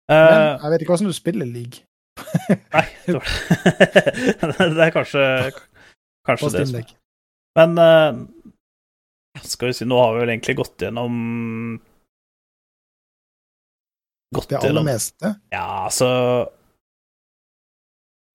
Men 0.10 0.18
Uh, 0.18 0.64
jeg 0.64 0.72
vet 0.72 0.82
ikke 0.82 0.92
hvordan 0.96 1.08
du 1.08 1.14
spiller 1.14 1.46
league 1.46 1.84
nei, 2.74 2.86
det 3.06 3.20
Det 4.78 4.80
er 4.86 4.92
kanskje 4.96 5.52
Kanskje 6.26 6.52
det. 6.52 6.68
som- 6.68 6.80
er 6.80 6.94
Men 7.56 7.78
eh, 7.78 8.28
skal 9.44 9.72
vi 9.72 9.78
si, 9.78 9.88
nå 9.88 9.98
har 10.00 10.16
vi 10.16 10.24
vel 10.24 10.34
egentlig 10.36 10.58
gått 10.60 10.86
gjennom 10.88 11.16
Gått 14.36 14.50
Det 14.50 14.58
aller 14.58 14.74
gjennom 14.74 14.88
meste. 14.90 15.34
Ja, 15.54 15.88
altså 15.88 16.10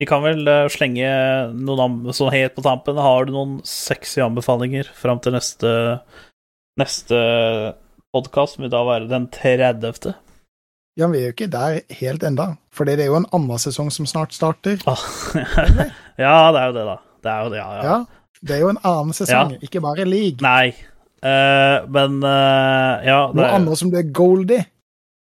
Vi 0.00 0.06
kan 0.08 0.22
vel 0.24 0.48
eh, 0.48 0.68
slenge 0.72 1.10
noen 1.52 1.98
sånn 2.16 2.32
helt 2.32 2.54
på 2.56 2.64
tampen. 2.64 2.96
Har 2.96 3.28
du 3.28 3.34
noen 3.34 3.58
sexy 3.68 4.22
anbefalinger 4.24 4.88
fram 4.96 5.20
til 5.22 5.36
neste 5.36 5.72
Neste 6.80 7.18
podkast, 8.16 8.56
som 8.56 8.64
vil 8.64 8.72
da 8.72 8.80
være 8.86 9.10
den 9.10 9.26
30. 9.32 10.14
Ja, 11.00 11.08
vi 11.08 11.20
er 11.20 11.30
jo 11.30 11.34
ikke 11.34 11.48
der 11.52 11.78
helt 11.98 12.24
enda, 12.24 12.46
for 12.72 12.88
det 12.88 12.98
er 13.00 13.08
jo 13.08 13.18
en 13.18 13.28
annen 13.32 13.60
sesong 13.60 13.88
som 13.92 14.08
snart 14.08 14.34
starter. 14.36 14.80
Ah, 14.88 15.04
ja, 16.20 16.34
det 16.52 16.60
er 16.62 16.66
jo 16.68 16.74
det, 16.76 16.86
da. 16.88 16.96
Det 17.24 17.32
er 17.32 17.44
jo 17.44 17.52
det, 17.52 17.60
ja. 17.60 17.68
ja. 17.76 17.82
Ja, 17.84 18.40
det 18.42 18.56
er 18.56 18.64
jo 18.64 18.72
en 18.72 18.80
annen 18.88 19.16
sesong, 19.16 19.54
ikke 19.64 19.80
bare 19.84 20.04
league. 20.08 20.44
Nei, 20.44 20.74
eh, 21.22 21.78
men 21.94 22.20
uh, 22.24 23.00
Ja. 23.06 23.18
det 23.32 23.40
Noe 23.40 23.54
annet 23.58 23.80
som 23.80 23.90
du 23.92 23.98
er 24.00 24.12
gold 24.14 24.52
i. 24.54 24.60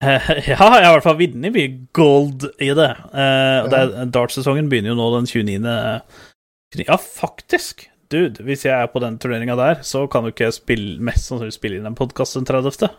Eh, 0.05 0.29
ja, 0.51 0.59
jeg 0.59 0.59
har 0.59 0.81
i 0.83 0.93
hvert 0.99 1.07
fall 1.07 1.19
vunnet 1.21 1.55
mye 1.55 1.73
gold 1.97 2.47
i 2.59 2.71
det. 2.77 2.91
Uh, 3.15 3.65
ja. 3.65 3.67
det 3.73 4.07
Darts-sesongen 4.15 4.69
begynner 4.73 4.93
jo 4.93 5.01
nå 5.01 5.11
den 5.17 5.31
29. 5.31 6.85
Ja, 6.85 6.99
faktisk! 6.99 7.89
Dude, 8.13 8.45
hvis 8.45 8.67
jeg 8.67 8.75
er 8.77 8.91
på 8.93 9.01
den 9.03 9.17
turneringa 9.19 9.57
der, 9.59 9.81
så 9.87 10.05
kan 10.11 10.27
jo 10.27 10.35
ikke 10.35 10.51
spille, 10.55 10.99
mest 11.03 11.31
sannsynlig 11.31 11.57
spille 11.57 11.81
inn 11.81 11.89
en 11.89 11.97
podkast 11.99 12.37
den 12.37 12.47
30. 12.47 12.91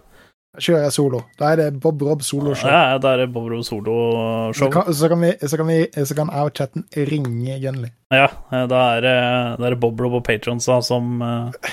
Kjører 0.61 0.85
jeg 0.87 0.95
solo. 0.95 1.21
Da 1.39 1.51
er 1.51 1.59
det 1.59 1.67
Bob 1.83 2.01
Rob 2.05 2.23
soloshow. 2.25 2.69
Ja, 2.71 2.97
da 3.01 3.13
er 3.15 3.23
det 3.23 3.27
Bob 3.33 3.49
Rob 3.51 3.63
Så 3.65 3.75
solo-show. 3.75 4.69
så, 4.93 5.09
kan 5.09 5.21
vi, 5.21 5.33
så, 5.41 5.57
kan 5.59 5.67
vi, 5.69 5.79
så 5.91 6.17
kan 6.17 6.31
jeg 6.31 6.49
og 6.49 6.55
chatten 6.57 6.85
ringe 7.09 7.59
Gunley. 7.63 7.91
Ja, 8.13 8.29
eh, 8.53 8.65
da 8.69 8.81
er 8.95 9.03
det, 9.03 9.15
da 9.59 9.67
er 9.67 9.75
det 9.75 9.81
Bob 9.81 9.99
Rob 9.99 10.19
og 10.19 10.23
Patrons 10.27 10.67
da 10.69 10.77
som 10.85 11.21
eh, 11.25 11.69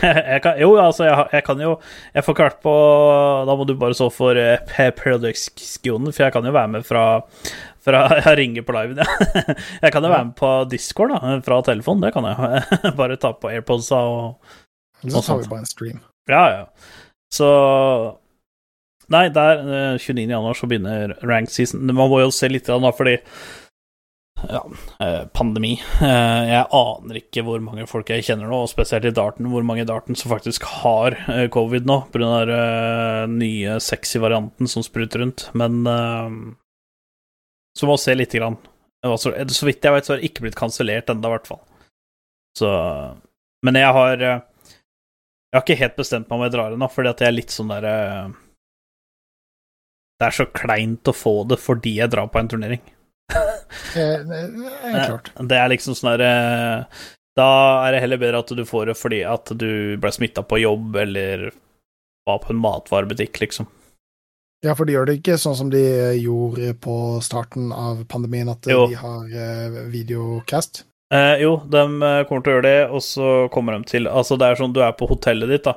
jeg 0.00 0.40
kan, 0.42 0.56
Jo, 0.56 0.70
altså, 0.80 1.04
jeg, 1.04 1.26
jeg 1.36 1.44
kan 1.44 1.60
jo 1.60 1.74
Jeg 2.14 2.24
får 2.24 2.32
ikke 2.32 2.46
vært 2.46 2.62
på 2.64 2.72
Da 3.44 3.56
må 3.58 3.66
du 3.68 3.74
bare 3.76 3.96
stå 3.98 4.08
for 4.14 4.40
Paradox-skionen, 4.96 6.08
for 6.08 6.24
jeg 6.24 6.32
kan 6.32 6.48
jo 6.48 6.54
være 6.56 6.72
med 6.72 6.88
fra 6.88 7.04
fra, 7.84 8.02
Jeg 8.26 8.38
ringer 8.38 8.64
på 8.66 8.74
liven, 8.76 9.00
ja. 9.00 9.06
Jeg 9.84 9.92
kan 9.92 10.04
jo 10.04 10.12
være 10.12 10.24
med 10.30 10.36
på 10.38 10.50
Discord 10.70 11.14
da, 11.14 11.38
fra 11.44 11.60
telefon, 11.64 12.02
det 12.04 12.12
kan 12.16 12.28
jeg. 12.28 12.64
Bare 13.00 13.16
ta 13.20 13.32
på 13.32 13.52
AirPodsa 13.52 14.02
og 14.08 14.24
Eller 15.02 15.16
så 15.16 15.22
tar 15.24 15.40
vi 15.40 15.48
bare 15.48 15.64
en 15.64 15.68
stream. 15.68 16.00
Ja, 16.28 16.42
ja. 16.50 16.66
Så 17.32 17.46
Nei, 19.10 19.24
der 19.34 19.58
eh, 19.64 19.96
29. 19.98 20.28
januar 20.30 20.54
så 20.54 20.68
begynner 20.70 21.16
rank 21.26 21.50
season. 21.50 21.82
Man 21.88 22.10
må 22.12 22.20
jo 22.22 22.28
se 22.30 22.46
litt 22.46 22.68
da, 22.70 22.76
fordi 22.94 23.16
ja, 24.46 24.60
eh, 25.02 25.24
pandemi. 25.34 25.72
Eh, 26.00 26.44
Jeg 26.52 26.68
aner 26.78 27.18
ikke 27.18 27.42
hvor 27.44 27.58
mange 27.64 27.88
folk 27.90 28.12
jeg 28.14 28.22
kjenner 28.28 28.46
nå, 28.46 28.60
og 28.62 28.70
spesielt 28.70 29.08
i 29.10 29.12
Darten, 29.16 29.48
hvor 29.50 29.66
mange 29.66 29.82
i 29.82 29.88
Darten 29.88 30.14
som 30.16 30.30
faktisk 30.30 30.62
har 30.84 31.18
covid 31.50 31.90
nå, 31.90 31.96
pga. 32.14 32.30
den 32.52 33.34
nye 33.42 33.80
sexy 33.82 34.22
varianten 34.22 34.70
som 34.70 34.86
spruter 34.86 35.24
rundt. 35.24 35.48
Men 35.58 35.82
så 37.76 37.86
må 37.90 37.98
vi 37.98 38.04
se 38.04 38.14
lite 38.14 38.38
grann. 38.38 38.60
Så 39.18 39.66
vidt 39.66 39.82
jeg 39.82 39.92
vet, 39.96 40.06
så 40.06 40.14
har 40.14 40.22
det 40.22 40.30
ikke 40.30 40.46
blitt 40.46 40.58
kansellert 40.58 41.10
ennå, 41.10 41.26
i 41.26 41.34
hvert 41.34 41.50
fall. 41.50 41.60
Så 42.58 42.70
Men 43.66 43.74
jeg 43.76 43.92
har 43.92 44.24
jeg 45.50 45.58
har 45.58 45.64
ikke 45.66 45.80
helt 45.80 45.96
bestemt 45.98 46.28
meg 46.30 46.36
om 46.38 46.44
jeg 46.46 46.52
drar 46.54 46.74
ennå, 46.76 46.88
fordi 46.92 47.10
at 47.10 47.20
jeg 47.24 47.28
er 47.32 47.34
litt 47.36 47.50
sånn 47.54 47.72
derre 47.72 47.94
Det 50.20 50.26
er 50.28 50.36
så 50.36 50.46
kleint 50.54 51.08
å 51.10 51.14
få 51.16 51.32
det 51.50 51.58
fordi 51.58 51.96
jeg 51.98 52.12
drar 52.12 52.28
på 52.30 52.38
en 52.42 52.50
turnering. 52.54 52.82
Eh, 53.94 54.22
det 54.26 54.38
er 54.82 55.04
klart. 55.06 55.28
Det 55.46 55.54
er 55.56 55.68
liksom 55.70 55.94
sånn 55.94 56.08
derre 56.18 56.86
Da 57.38 57.46
er 57.86 57.94
det 57.94 58.00
heller 58.02 58.18
bedre 58.18 58.40
at 58.42 58.50
du 58.58 58.62
får 58.66 58.90
det 58.90 58.96
fordi 58.98 59.20
at 59.26 59.52
du 59.58 59.96
ble 60.02 60.10
smitta 60.14 60.42
på 60.42 60.58
jobb, 60.58 60.96
eller 61.04 61.44
var 62.26 62.40
på 62.42 62.50
en 62.50 62.58
matvarebutikk, 62.62 63.38
liksom. 63.44 63.68
Ja, 64.66 64.74
for 64.74 64.84
de 64.84 64.92
gjør 64.96 65.06
det 65.08 65.20
ikke 65.20 65.38
sånn 65.40 65.56
som 65.56 65.70
de 65.72 65.80
gjorde 66.20 66.74
på 66.82 66.96
starten 67.24 67.70
av 67.72 68.02
pandemien, 68.10 68.50
at 68.52 68.66
eh, 68.66 68.74
Jo. 68.74 68.88
de 68.90 68.98
har 69.00 69.30
eh, 69.46 69.78
videocast. 69.94 70.82
Eh, 71.10 71.40
jo, 71.42 71.56
de 71.66 71.80
eh, 71.82 72.20
kommer 72.28 72.44
til 72.44 72.52
å 72.52 72.56
gjøre 72.56 72.68
det, 72.68 72.82
og 72.94 73.02
så 73.02 73.30
kommer 73.50 73.74
de 73.74 73.88
til 73.90 74.06
Altså, 74.06 74.36
det 74.38 74.46
er 74.46 74.60
sånn 74.60 74.74
du 74.76 74.78
er 74.86 74.94
på 74.94 75.08
hotellet 75.10 75.50
ditt, 75.50 75.66
da, 75.66 75.74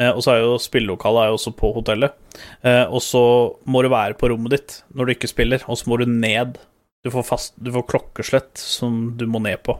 eh, 0.00 0.08
og 0.08 0.22
så 0.24 0.32
er 0.32 0.40
jo 0.40 0.54
spillelokalet 0.62 1.26
er 1.26 1.28
jo 1.28 1.36
også 1.36 1.52
på 1.58 1.72
hotellet, 1.76 2.16
eh, 2.64 2.86
og 2.88 3.02
så 3.04 3.22
må 3.68 3.82
du 3.84 3.90
være 3.92 4.16
på 4.16 4.30
rommet 4.32 4.54
ditt 4.56 4.78
når 4.96 5.06
du 5.10 5.14
ikke 5.14 5.28
spiller, 5.28 5.66
og 5.68 5.76
så 5.76 5.90
må 5.90 6.00
du 6.00 6.06
ned. 6.08 6.56
Du 7.04 7.12
får, 7.12 7.26
fast, 7.28 7.54
du 7.60 7.68
får 7.74 7.84
klokkeslett 7.92 8.60
som 8.60 9.18
du 9.20 9.26
må 9.28 9.40
ned 9.44 9.60
på. 9.68 9.76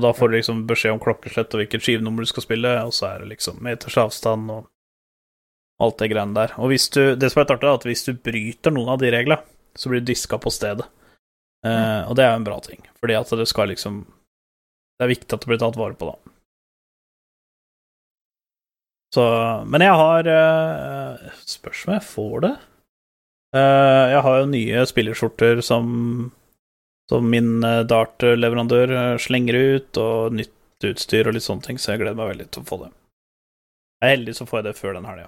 Og 0.00 0.04
da 0.04 0.12
får 0.16 0.30
du 0.30 0.38
liksom 0.38 0.62
beskjed 0.68 0.94
om 0.94 1.02
klokkeslett 1.02 1.52
og 1.52 1.60
hvilket 1.60 1.84
skivenummer 1.84 2.24
du 2.24 2.30
skal 2.30 2.44
spille, 2.46 2.72
og 2.86 2.94
så 2.96 3.10
er 3.10 3.20
det 3.20 3.34
liksom 3.34 3.60
meters 3.64 3.98
avstand 4.00 4.52
og 4.54 4.70
alt 5.84 6.00
det 6.00 6.08
greiene 6.12 6.36
der. 6.36 6.54
Og 6.60 6.72
hvis 6.72 6.88
du 6.92 7.16
Det 7.16 7.28
som 7.32 7.42
er 7.42 7.52
artig, 7.52 7.68
er 7.68 7.76
at 7.76 7.84
hvis 7.88 8.04
du 8.08 8.14
bryter 8.16 8.72
noen 8.72 8.94
av 8.96 9.04
de 9.04 9.12
reglene, 9.12 9.44
så 9.76 9.92
blir 9.92 10.00
du 10.00 10.08
diska 10.08 10.40
på 10.40 10.52
stedet. 10.52 10.88
Eh, 11.64 12.08
og 12.08 12.16
det 12.16 12.24
er 12.24 12.32
jo 12.32 12.40
en 12.40 12.48
bra 12.48 12.56
ting, 12.64 12.80
fordi 13.00 13.16
at 13.20 13.36
det 13.36 13.48
skal 13.48 13.68
liksom 13.68 14.04
det 15.00 15.06
er 15.06 15.14
viktig 15.14 15.32
at 15.32 15.46
det 15.46 15.48
blir 15.48 15.60
tatt 15.62 15.78
vare 15.80 15.96
på, 15.96 16.10
da. 16.10 16.34
Så 19.10 19.22
Men 19.66 19.82
jeg 19.82 19.94
har 19.98 20.28
uh, 20.30 21.30
Spørs 21.42 21.80
om 21.88 21.96
jeg 21.96 22.04
får 22.06 22.36
det. 22.44 22.52
Uh, 23.56 24.04
jeg 24.12 24.20
har 24.26 24.36
jo 24.38 24.52
nye 24.52 24.84
spillerskjorter 24.86 25.64
som 25.66 25.88
som 27.10 27.26
min 27.26 27.64
uh, 27.64 27.82
dart-leverandør 27.90 28.92
eh, 28.94 29.16
slenger 29.18 29.56
ut, 29.58 29.98
og 29.98 30.36
nytt 30.38 30.86
utstyr 30.86 31.26
og 31.26 31.34
litt 31.34 31.42
sånne 31.42 31.64
ting, 31.64 31.80
så 31.80 31.92
jeg 31.92 32.04
gleder 32.04 32.18
meg 32.20 32.30
veldig 32.30 32.46
til 32.54 32.62
å 32.62 32.68
få 32.68 32.78
det. 32.84 32.90
Jeg 33.98 34.06
er 34.06 34.14
heldig, 34.14 34.34
så 34.38 34.46
får 34.46 34.60
jeg 34.60 34.66
det 34.68 34.74
før 34.78 34.94
den 34.96 35.08
helga. 35.10 35.26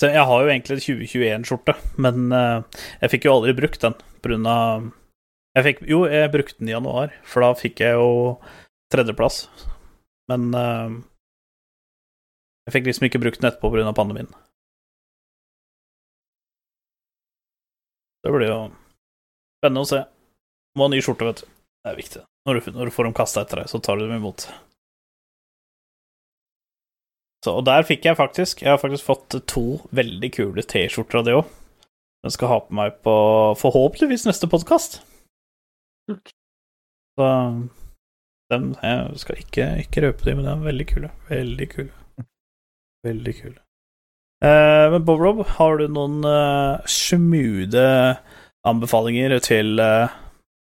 Så 0.00 0.10
jeg 0.10 0.24
har 0.26 0.42
jo 0.42 0.50
egentlig 0.50 0.80
2021-skjorte, 0.82 1.76
men 2.02 2.34
eh, 2.34 2.82
jeg 3.04 3.12
fikk 3.14 3.28
jo 3.28 3.36
aldri 3.36 3.54
brukt 3.60 3.86
den 3.86 4.50
av 4.50 4.90
jeg 5.56 5.66
fikk, 5.66 5.82
Jo, 5.88 6.04
jeg 6.08 6.32
brukte 6.32 6.58
den 6.60 6.70
i 6.70 6.76
januar, 6.76 7.12
for 7.28 7.44
da 7.44 7.52
fikk 7.58 7.82
jeg 7.84 7.98
jo 7.98 8.12
tredjeplass. 8.92 9.44
Men 10.32 10.48
uh, 10.56 10.94
jeg 12.68 12.76
fikk 12.76 12.88
liksom 12.88 13.08
ikke 13.08 13.20
brukt 13.22 13.42
den 13.42 13.50
etterpå 13.50 13.72
pga. 13.72 13.92
pandemien. 13.96 14.30
Det 18.22 18.30
blir 18.30 18.48
jo 18.48 18.58
spennende 19.58 19.82
å 19.82 19.88
se. 19.90 20.04
Må 20.78 20.86
ha 20.86 20.92
ny 20.92 21.00
skjorte, 21.02 21.26
vet 21.26 21.42
du. 21.42 21.48
Det 21.82 21.90
er 21.90 21.98
viktig. 21.98 22.22
Når 22.46 22.58
du, 22.58 22.68
når 22.76 22.88
du 22.88 22.94
får 22.94 23.08
dem 23.08 23.16
kasta 23.18 23.42
etter 23.42 23.62
deg, 23.62 23.70
så 23.70 23.80
tar 23.82 23.98
du 23.98 24.06
dem 24.06 24.20
imot. 24.20 24.46
Så, 27.42 27.56
og 27.58 27.64
der 27.66 27.82
fikk 27.82 28.04
jeg 28.06 28.14
faktisk 28.14 28.60
Jeg 28.62 28.70
har 28.70 28.78
faktisk 28.78 29.02
fått 29.02 29.34
to 29.50 29.80
veldig 29.90 30.28
kule 30.30 30.62
T-skjorter 30.62 31.18
av 31.18 31.26
det 31.26 31.34
òg. 31.40 31.48
Den 32.22 32.30
skal 32.30 32.52
ha 32.52 32.58
på 32.62 32.76
meg 32.78 33.00
på 33.02 33.14
forhåpentligvis 33.58 34.28
neste 34.28 34.46
podkast. 34.46 35.00
Så 36.10 37.28
dem, 38.52 38.72
Jeg 38.82 39.20
skal 39.20 39.42
ikke, 39.42 39.66
ikke 39.84 40.06
røpe 40.06 40.26
dem, 40.26 40.40
men 40.40 40.46
de 40.46 40.52
er 40.52 40.66
veldig 40.66 40.86
kule. 40.90 41.10
Veldig 41.28 41.68
kule. 41.72 42.26
Veldig 43.06 43.34
kule. 43.38 43.60
Eh, 44.44 44.86
men 44.92 45.04
Bob 45.06 45.22
Rob, 45.22 45.44
har 45.56 45.78
du 45.78 45.86
noen 45.88 46.20
eh, 46.26 46.82
smoothe 46.90 47.86
anbefalinger 48.66 49.38
til, 49.42 49.78
eh, 49.82 50.12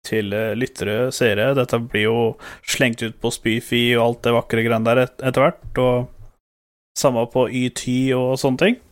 til 0.07 0.33
eh, 0.33 0.55
lyttere, 0.59 1.11
seere? 1.15 1.53
Dette 1.59 1.81
blir 1.83 2.07
jo 2.07 2.19
slengt 2.63 3.03
ut 3.03 3.19
på 3.21 3.33
Spyfi 3.35 3.85
og 3.99 4.05
alt 4.07 4.25
det 4.27 4.35
vakre 4.39 4.67
greiene 4.67 4.89
der 4.89 5.05
et, 5.05 5.17
etter 5.21 5.47
hvert, 5.47 5.83
og 5.83 6.11
samme 6.99 7.27
på 7.31 7.49
YT 7.51 7.87
og 8.17 8.37
sånne 8.41 8.63
ting. 8.63 8.83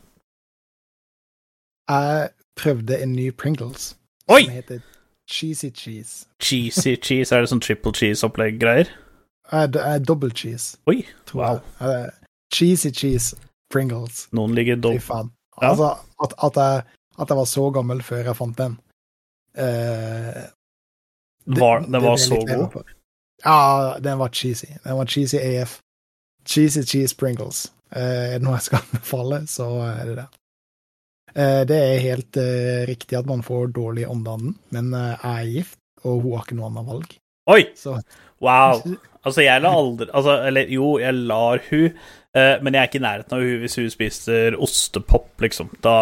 Jeg 1.92 2.30
prøvde 2.58 2.98
en 3.02 3.14
ny 3.16 3.30
Pringles 3.34 3.92
Oi! 4.30 4.44
som 4.44 4.54
heter 4.54 4.82
Cheesy 5.30 5.70
Cheese. 5.70 6.26
Cheesy 6.40 6.96
cheese, 6.96 7.32
er 7.34 7.40
det 7.44 7.50
sånn 7.52 7.60
triple 7.62 7.92
cheese-opplegg-greier? 7.96 8.88
Det 9.72 9.80
er 9.84 9.98
double 10.00 10.30
cheese, 10.30 10.78
Oi, 10.88 11.02
wow. 11.34 11.58
cheesy 12.54 12.90
Cheese 12.90 13.36
Pringles. 13.70 14.28
Noen 14.32 14.54
ligger 14.56 14.76
Fy 14.80 14.98
faen. 15.02 15.30
Ja. 15.60 15.70
Altså, 15.70 15.90
at, 16.24 16.32
at, 16.46 16.56
jeg, 16.56 16.82
at 17.20 17.28
jeg 17.28 17.36
var 17.36 17.44
så 17.50 17.66
gammel 17.74 18.00
før 18.02 18.22
jeg 18.24 18.36
fant 18.38 18.56
den. 18.58 18.78
Uh, 19.58 20.42
det- 21.44 21.60
Var, 21.60 21.80
Den 21.84 22.02
var 22.02 22.16
så 22.16 22.38
god. 22.48 22.82
Ja, 23.44 23.98
den 24.00 24.18
var 24.18 24.28
cheesy. 24.32 24.66
Den 24.84 24.96
var 24.96 25.04
cheesy 25.06 25.36
AF. 25.36 25.78
Cheesy 26.46 26.82
cheese 26.86 27.14
Pringles. 27.16 27.72
Uh, 27.92 27.98
er 28.32 28.38
det 28.38 28.42
noe 28.46 28.54
jeg 28.56 28.62
skal 28.70 28.78
anbefale, 28.86 29.42
så 29.46 29.66
er 29.84 30.04
det 30.08 30.16
det. 30.22 30.26
Eh, 31.34 31.62
det 31.68 31.78
er 31.78 32.04
helt 32.04 32.38
eh, 32.40 32.82
riktig 32.88 33.18
at 33.18 33.28
man 33.28 33.44
får 33.46 33.72
dårlig 33.76 34.08
omdanning, 34.10 34.56
men 34.74 34.92
eh, 34.96 35.14
jeg 35.14 35.32
er 35.32 35.52
gift, 35.56 35.78
og 36.04 36.20
hun 36.24 36.36
har 36.36 36.46
ikke 36.46 36.58
noe 36.58 36.70
annet 36.70 36.90
valg. 36.92 37.16
Oi! 37.52 37.62
Så 37.78 37.96
Wow. 38.42 38.80
Altså, 39.22 39.44
jeg 39.44 39.62
lar 39.62 39.76
aldri 39.78 40.08
altså, 40.10 40.32
Eller 40.48 40.70
jo, 40.72 40.96
jeg 40.98 41.14
lar 41.14 41.60
hun 41.68 41.84
eh, 41.84 42.56
men 42.62 42.74
jeg 42.74 42.80
er 42.80 42.88
ikke 42.88 42.98
i 42.98 43.04
nærheten 43.04 43.36
av 43.36 43.44
hun 43.44 43.60
hvis 43.62 43.76
hun 43.78 43.90
spiser 43.92 44.56
ostepop, 44.58 45.30
liksom. 45.44 45.70
Da, 45.84 45.94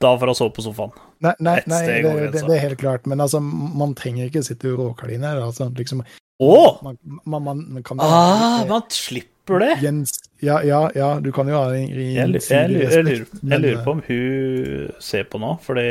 da 0.00 0.14
får 0.16 0.32
hun 0.32 0.38
sove 0.38 0.54
på 0.56 0.64
sofaen. 0.64 0.94
Nei, 1.24 1.34
nei, 1.42 1.58
nei 1.66 1.80
det, 1.84 2.12
det, 2.32 2.44
det 2.46 2.54
er 2.54 2.64
helt 2.68 2.80
klart, 2.80 3.08
men 3.10 3.20
altså, 3.20 3.40
man 3.42 3.96
trenger 3.98 4.28
ikke 4.28 4.44
sitte 4.46 4.70
i 4.70 4.76
råkardiner. 4.78 5.42
Altså, 5.48 5.66
liksom, 5.76 6.04
Å! 6.38 6.54
man, 6.86 6.98
man, 7.26 7.48
man, 7.48 7.82
kan 7.84 8.00
Ah, 8.00 8.62
eh, 8.62 8.68
man 8.70 8.86
slipper 8.94 9.37
det! 9.62 9.70
Jens, 9.82 10.12
ja, 10.44 10.58
ja, 10.62 10.90
ja, 10.94 11.08
du 11.24 11.30
kan 11.32 11.48
jo 11.48 11.56
ha 11.56 11.70
en 11.74 11.88
en 11.88 11.98
Jeg, 12.14 12.28
lu- 12.28 12.38
jeg, 12.38 12.50
jeg, 12.50 12.70
lurer, 12.70 13.04
respekt, 13.08 13.42
jeg 13.50 13.60
lurer 13.64 13.84
på 13.84 13.94
om 13.96 14.02
hun 14.06 14.92
ser 15.00 15.24
på 15.32 15.40
nå, 15.42 15.54
fordi 15.64 15.86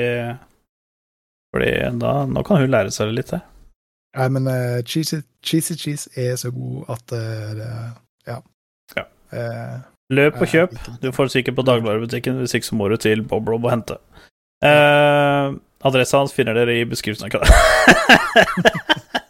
Fordi 1.55 1.71
da, 2.03 2.13
nå 2.29 2.43
kan 2.45 2.61
hun 2.61 2.69
lære 2.69 2.91
seg 2.93 3.09
det 3.09 3.15
litt, 3.17 3.31
det. 3.33 3.41
Nei, 4.17 4.27
men 4.35 4.47
uh, 4.47 4.79
cheesy, 4.85 5.21
cheesy 5.45 5.75
cheese 5.77 6.09
er 6.15 6.35
så 6.39 6.51
god 6.53 6.93
at 6.95 7.13
uh, 7.17 7.51
det 7.57 7.69
Ja. 8.27 8.37
Ja. 8.95 9.05
Uh, 9.33 9.77
Løp 10.13 10.37
og 10.39 10.47
kjøp. 10.47 10.75
Du 11.01 11.09
får 11.11 11.27
sikkert 11.33 11.57
på 11.57 11.65
dagligvarebutikken, 11.67 12.37
hvis 12.39 12.53
ikke 12.55 12.69
så 12.69 12.75
må 12.79 12.87
du 12.87 12.95
til 12.95 13.23
Bob 13.27 13.49
Rob 13.49 13.65
og 13.67 13.71
hente. 13.73 13.97
Uh, 14.63 15.57
adressa 15.83 16.21
hans 16.21 16.33
finner 16.33 16.55
dere 16.55 16.77
i 16.79 16.85
beskrivelsen 16.87 17.27
av 17.27 17.33
kødda. 17.35 17.47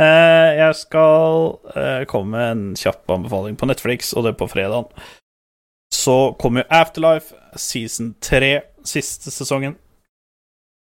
Eh, 0.00 0.50
jeg 0.56 0.76
skal 0.78 1.58
eh, 1.76 2.02
komme 2.08 2.32
med 2.32 2.50
en 2.50 2.76
kjapp 2.78 3.10
anbefaling 3.12 3.58
på 3.60 3.68
Netflix, 3.68 4.14
og 4.16 4.24
det 4.24 4.38
på 4.40 4.48
fredag. 4.48 4.88
Så 5.92 6.32
kommer 6.40 6.68
Afterlife 6.72 7.34
season 7.58 8.14
3, 8.24 8.60
siste 8.86 9.32
sesongen. 9.34 9.76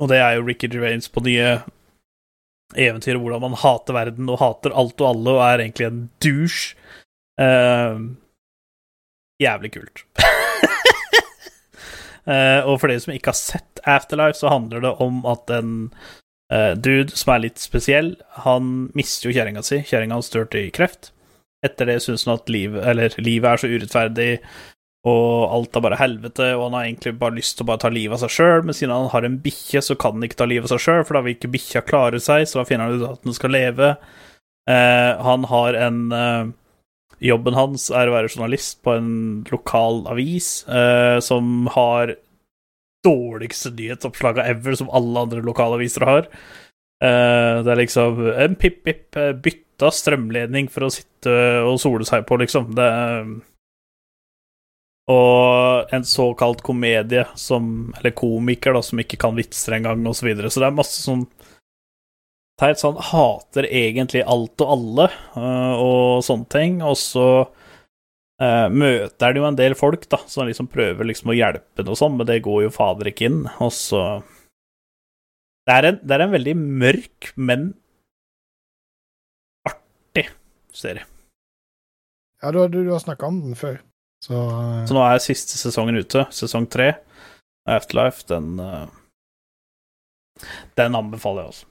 Og 0.03 0.09
det 0.11 0.19
er 0.19 0.35
jo 0.35 0.43
Ricky 0.43 0.67
Gervais 0.67 1.07
på 1.07 1.23
nye 1.23 1.61
eventyr, 2.75 3.15
hvordan 3.21 3.45
man 3.45 3.59
hater 3.61 3.95
verden 3.95 4.27
og 4.33 4.41
hater 4.41 4.75
alt 4.75 4.99
og 4.99 5.07
alle 5.13 5.35
og 5.37 5.43
er 5.45 5.63
egentlig 5.63 5.87
en 5.87 6.01
douche. 6.19 6.75
Uh, 7.39 8.17
jævlig 9.39 9.71
kult. 9.77 10.03
uh, 12.27 12.59
og 12.67 12.81
for 12.81 12.89
dere 12.89 13.03
som 13.05 13.15
ikke 13.15 13.31
har 13.31 13.39
sett 13.39 13.79
Afterlife, 13.85 14.41
så 14.41 14.51
handler 14.51 14.83
det 14.83 14.93
om 15.05 15.23
at 15.29 15.55
en 15.55 15.71
dude 16.77 17.15
som 17.17 17.31
er 17.33 17.39
litt 17.47 17.57
spesiell, 17.57 18.11
han 18.45 18.91
mister 18.93 19.29
jo 19.29 19.33
kjerringa 19.33 19.63
si. 19.65 19.79
Kjerringa 19.87 20.19
hans 20.19 20.29
dør 20.29 20.45
kreft. 20.75 21.09
Etter 21.65 21.89
det 21.89 21.99
syns 22.03 22.27
han 22.27 22.37
at 22.37 22.51
eller, 22.51 23.15
livet 23.17 23.49
er 23.49 23.61
så 23.61 23.69
urettferdig, 23.71 24.29
og 25.05 25.53
alt 25.53 25.77
er 25.77 25.83
bare 25.85 25.99
helvete, 25.99 26.51
og 26.57 26.67
han 26.67 26.77
har 26.79 26.87
egentlig 26.87 27.15
bare 27.21 27.37
lyst 27.37 27.57
til 27.57 27.65
å 27.65 27.69
bare 27.69 27.83
ta 27.83 27.91
livet 27.93 28.17
av 28.17 28.23
seg 28.23 28.33
sjøl, 28.33 28.63
men 28.65 28.77
siden 28.77 28.93
han 28.95 29.11
har 29.13 29.27
en 29.27 29.39
bikkje, 29.41 29.83
så 29.85 29.97
kan 30.01 30.17
han 30.17 30.25
ikke 30.25 30.39
ta 30.41 30.47
livet 30.49 30.65
av 30.65 30.73
seg 30.73 30.85
sjøl, 30.85 31.01
for 31.05 31.17
da 31.17 31.23
vil 31.25 31.35
ikke 31.37 31.51
bikkja 31.53 31.83
klare 31.85 32.21
seg, 32.23 32.47
så 32.49 32.61
da 32.61 32.67
finner 32.69 32.89
han 32.89 33.01
ut 33.01 33.09
at 33.11 33.27
den 33.27 33.37
skal 33.37 33.53
leve. 33.53 33.91
Eh, 34.69 35.25
han 35.29 35.49
har 35.51 35.81
en 35.87 36.05
eh, 36.11 36.45
Jobben 37.23 37.55
hans 37.55 37.85
er 37.95 38.09
å 38.09 38.13
være 38.15 38.27
journalist 38.27 38.81
på 38.83 38.91
en 38.97 39.11
lokal 39.47 40.01
avis 40.11 40.65
eh, 40.67 41.21
som 41.23 41.69
har 41.71 42.11
dårligste 43.05 43.71
nyhetsoppslaga 43.77 44.47
ever, 44.51 44.75
som 44.75 44.89
alle 44.89 45.25
andre 45.27 45.43
lokalaviser 45.45 46.07
har. 46.09 46.29
Uh, 47.03 47.61
det 47.65 47.73
er 47.73 47.81
liksom 47.81 48.21
en 48.31 48.55
pip-pip, 48.59 49.09
eh, 49.19 49.33
bytta 49.45 49.91
strømledning 49.91 50.69
for 50.71 50.87
å 50.87 50.93
sitte 50.93 51.33
og 51.67 51.77
sole 51.83 52.07
seg 52.07 52.23
på, 52.27 52.39
liksom. 52.41 52.71
Det 52.77 52.85
er 52.87 53.35
og 55.05 55.93
en 55.93 56.05
såkalt 56.05 56.63
komedie 56.65 57.27
som 57.37 57.93
Eller 57.99 58.09
komiker, 58.17 58.73
da, 58.73 58.81
som 58.81 58.99
ikke 58.99 59.19
kan 59.21 59.35
vitser 59.37 59.77
engang, 59.77 60.05
og 60.07 60.15
så 60.17 60.25
videre. 60.25 60.49
Så 60.49 60.63
det 60.63 60.71
er 60.71 60.79
masse 60.79 61.01
sånn 61.01 61.27
Teit 62.55 62.79
sånn 62.79 62.95
hater 63.11 63.65
egentlig 63.67 64.21
alt 64.23 64.61
og 64.63 64.69
alle, 64.71 65.09
uh, 65.35 65.75
og 65.75 66.23
sånne 66.23 66.47
ting. 66.47 66.77
Og 66.87 66.95
så 66.95 67.25
øh, 68.43 68.67
møter 68.73 69.27
han 69.29 69.39
jo 69.39 69.47
en 69.47 69.57
del 69.59 69.75
folk, 69.79 70.07
da, 70.11 70.19
som 70.31 70.47
liksom 70.49 70.67
prøver 70.71 71.07
liksom 71.07 71.31
å 71.31 71.37
hjelpe 71.37 71.85
noe 71.85 71.95
og 71.95 71.99
sånn, 72.01 72.17
men 72.19 72.27
det 72.29 72.43
går 72.45 72.65
jo 72.65 72.73
fader 72.75 73.11
ikke 73.11 73.29
inn. 73.29 73.43
Og 73.63 73.71
så 73.75 74.01
det 75.65 75.73
er, 75.73 75.87
en, 75.89 75.99
det 76.03 76.13
er 76.13 76.23
en 76.27 76.33
veldig 76.35 76.53
mørk, 76.61 77.31
men 77.41 77.71
artig 79.65 80.27
serie. 80.75 81.07
Ja, 82.43 82.51
du, 82.53 82.59
du, 82.69 82.83
du 82.85 82.91
har 82.93 83.01
snakka 83.01 83.25
om 83.25 83.39
den 83.47 83.57
før, 83.57 83.79
så, 84.21 84.37
uh... 84.37 84.83
Så 84.85 84.93
nå 84.93 85.01
er 85.01 85.23
siste 85.23 85.57
sesongen 85.57 85.97
ute, 85.97 86.27
sesong 86.29 86.67
tre. 86.69 86.91
Afterlife, 87.65 88.27
den 88.29 88.59
uh... 88.61 88.85
Den 90.77 90.97
anbefaler 90.99 91.45
jeg, 91.45 91.53
også. 91.53 91.65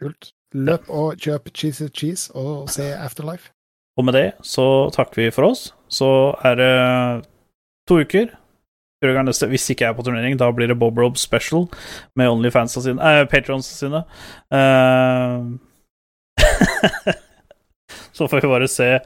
kult. 0.00 0.30
Løp 0.54 0.86
og 0.88 1.18
kjøp 1.20 1.50
Cheesy 1.54 1.88
Cheese 1.90 2.32
og 2.38 2.70
se 2.72 2.86
Afterlife. 2.94 3.50
Og 3.96 4.04
med 4.04 4.14
det 4.16 4.26
så 4.42 4.90
takker 4.94 5.22
vi 5.22 5.30
for 5.34 5.50
oss. 5.50 5.68
Så 5.88 6.08
er 6.44 6.54
det 6.58 6.72
to 7.88 8.00
uker. 8.00 8.26
neste- 9.04 9.46
Hvis 9.48 9.70
ikke 9.70 9.84
jeg 9.84 9.90
er 9.90 9.96
på 9.96 10.02
turnering, 10.02 10.38
da 10.38 10.50
blir 10.50 10.66
det 10.66 10.78
Bob 10.78 10.98
Rob 10.98 11.16
Special 11.16 11.68
med 12.16 12.28
Onlyfansa 12.28 12.80
sine 12.80 13.00
eh, 13.02 13.26
Patrons 13.26 13.66
sine. 13.66 14.02
Uh, 14.50 15.58
så 18.16 18.26
får 18.26 18.40
vi 18.40 18.48
bare 18.48 18.68
se, 18.68 18.98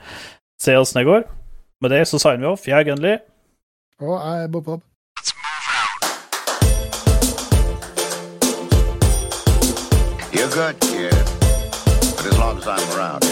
se 0.60 0.76
åssen 0.76 0.98
det 1.00 1.06
går. 1.06 1.22
Med 1.82 1.90
det 1.90 2.06
så 2.08 2.18
signer 2.18 2.38
vi 2.38 2.46
off. 2.46 2.68
Jeg 2.68 2.78
er 2.80 2.84
Gunley. 2.84 3.18
Og 4.00 4.20
jeg 4.20 4.44
er 4.44 4.48
Bob 4.48 4.64
Bob. 4.64 4.82
You're 10.32 10.50
good, 10.54 10.78
kid. 10.80 11.10
But 12.16 12.26
as 12.26 12.38
long 12.38 12.58
as 12.58 12.66
I'm 12.68 12.98
around, 12.98 13.24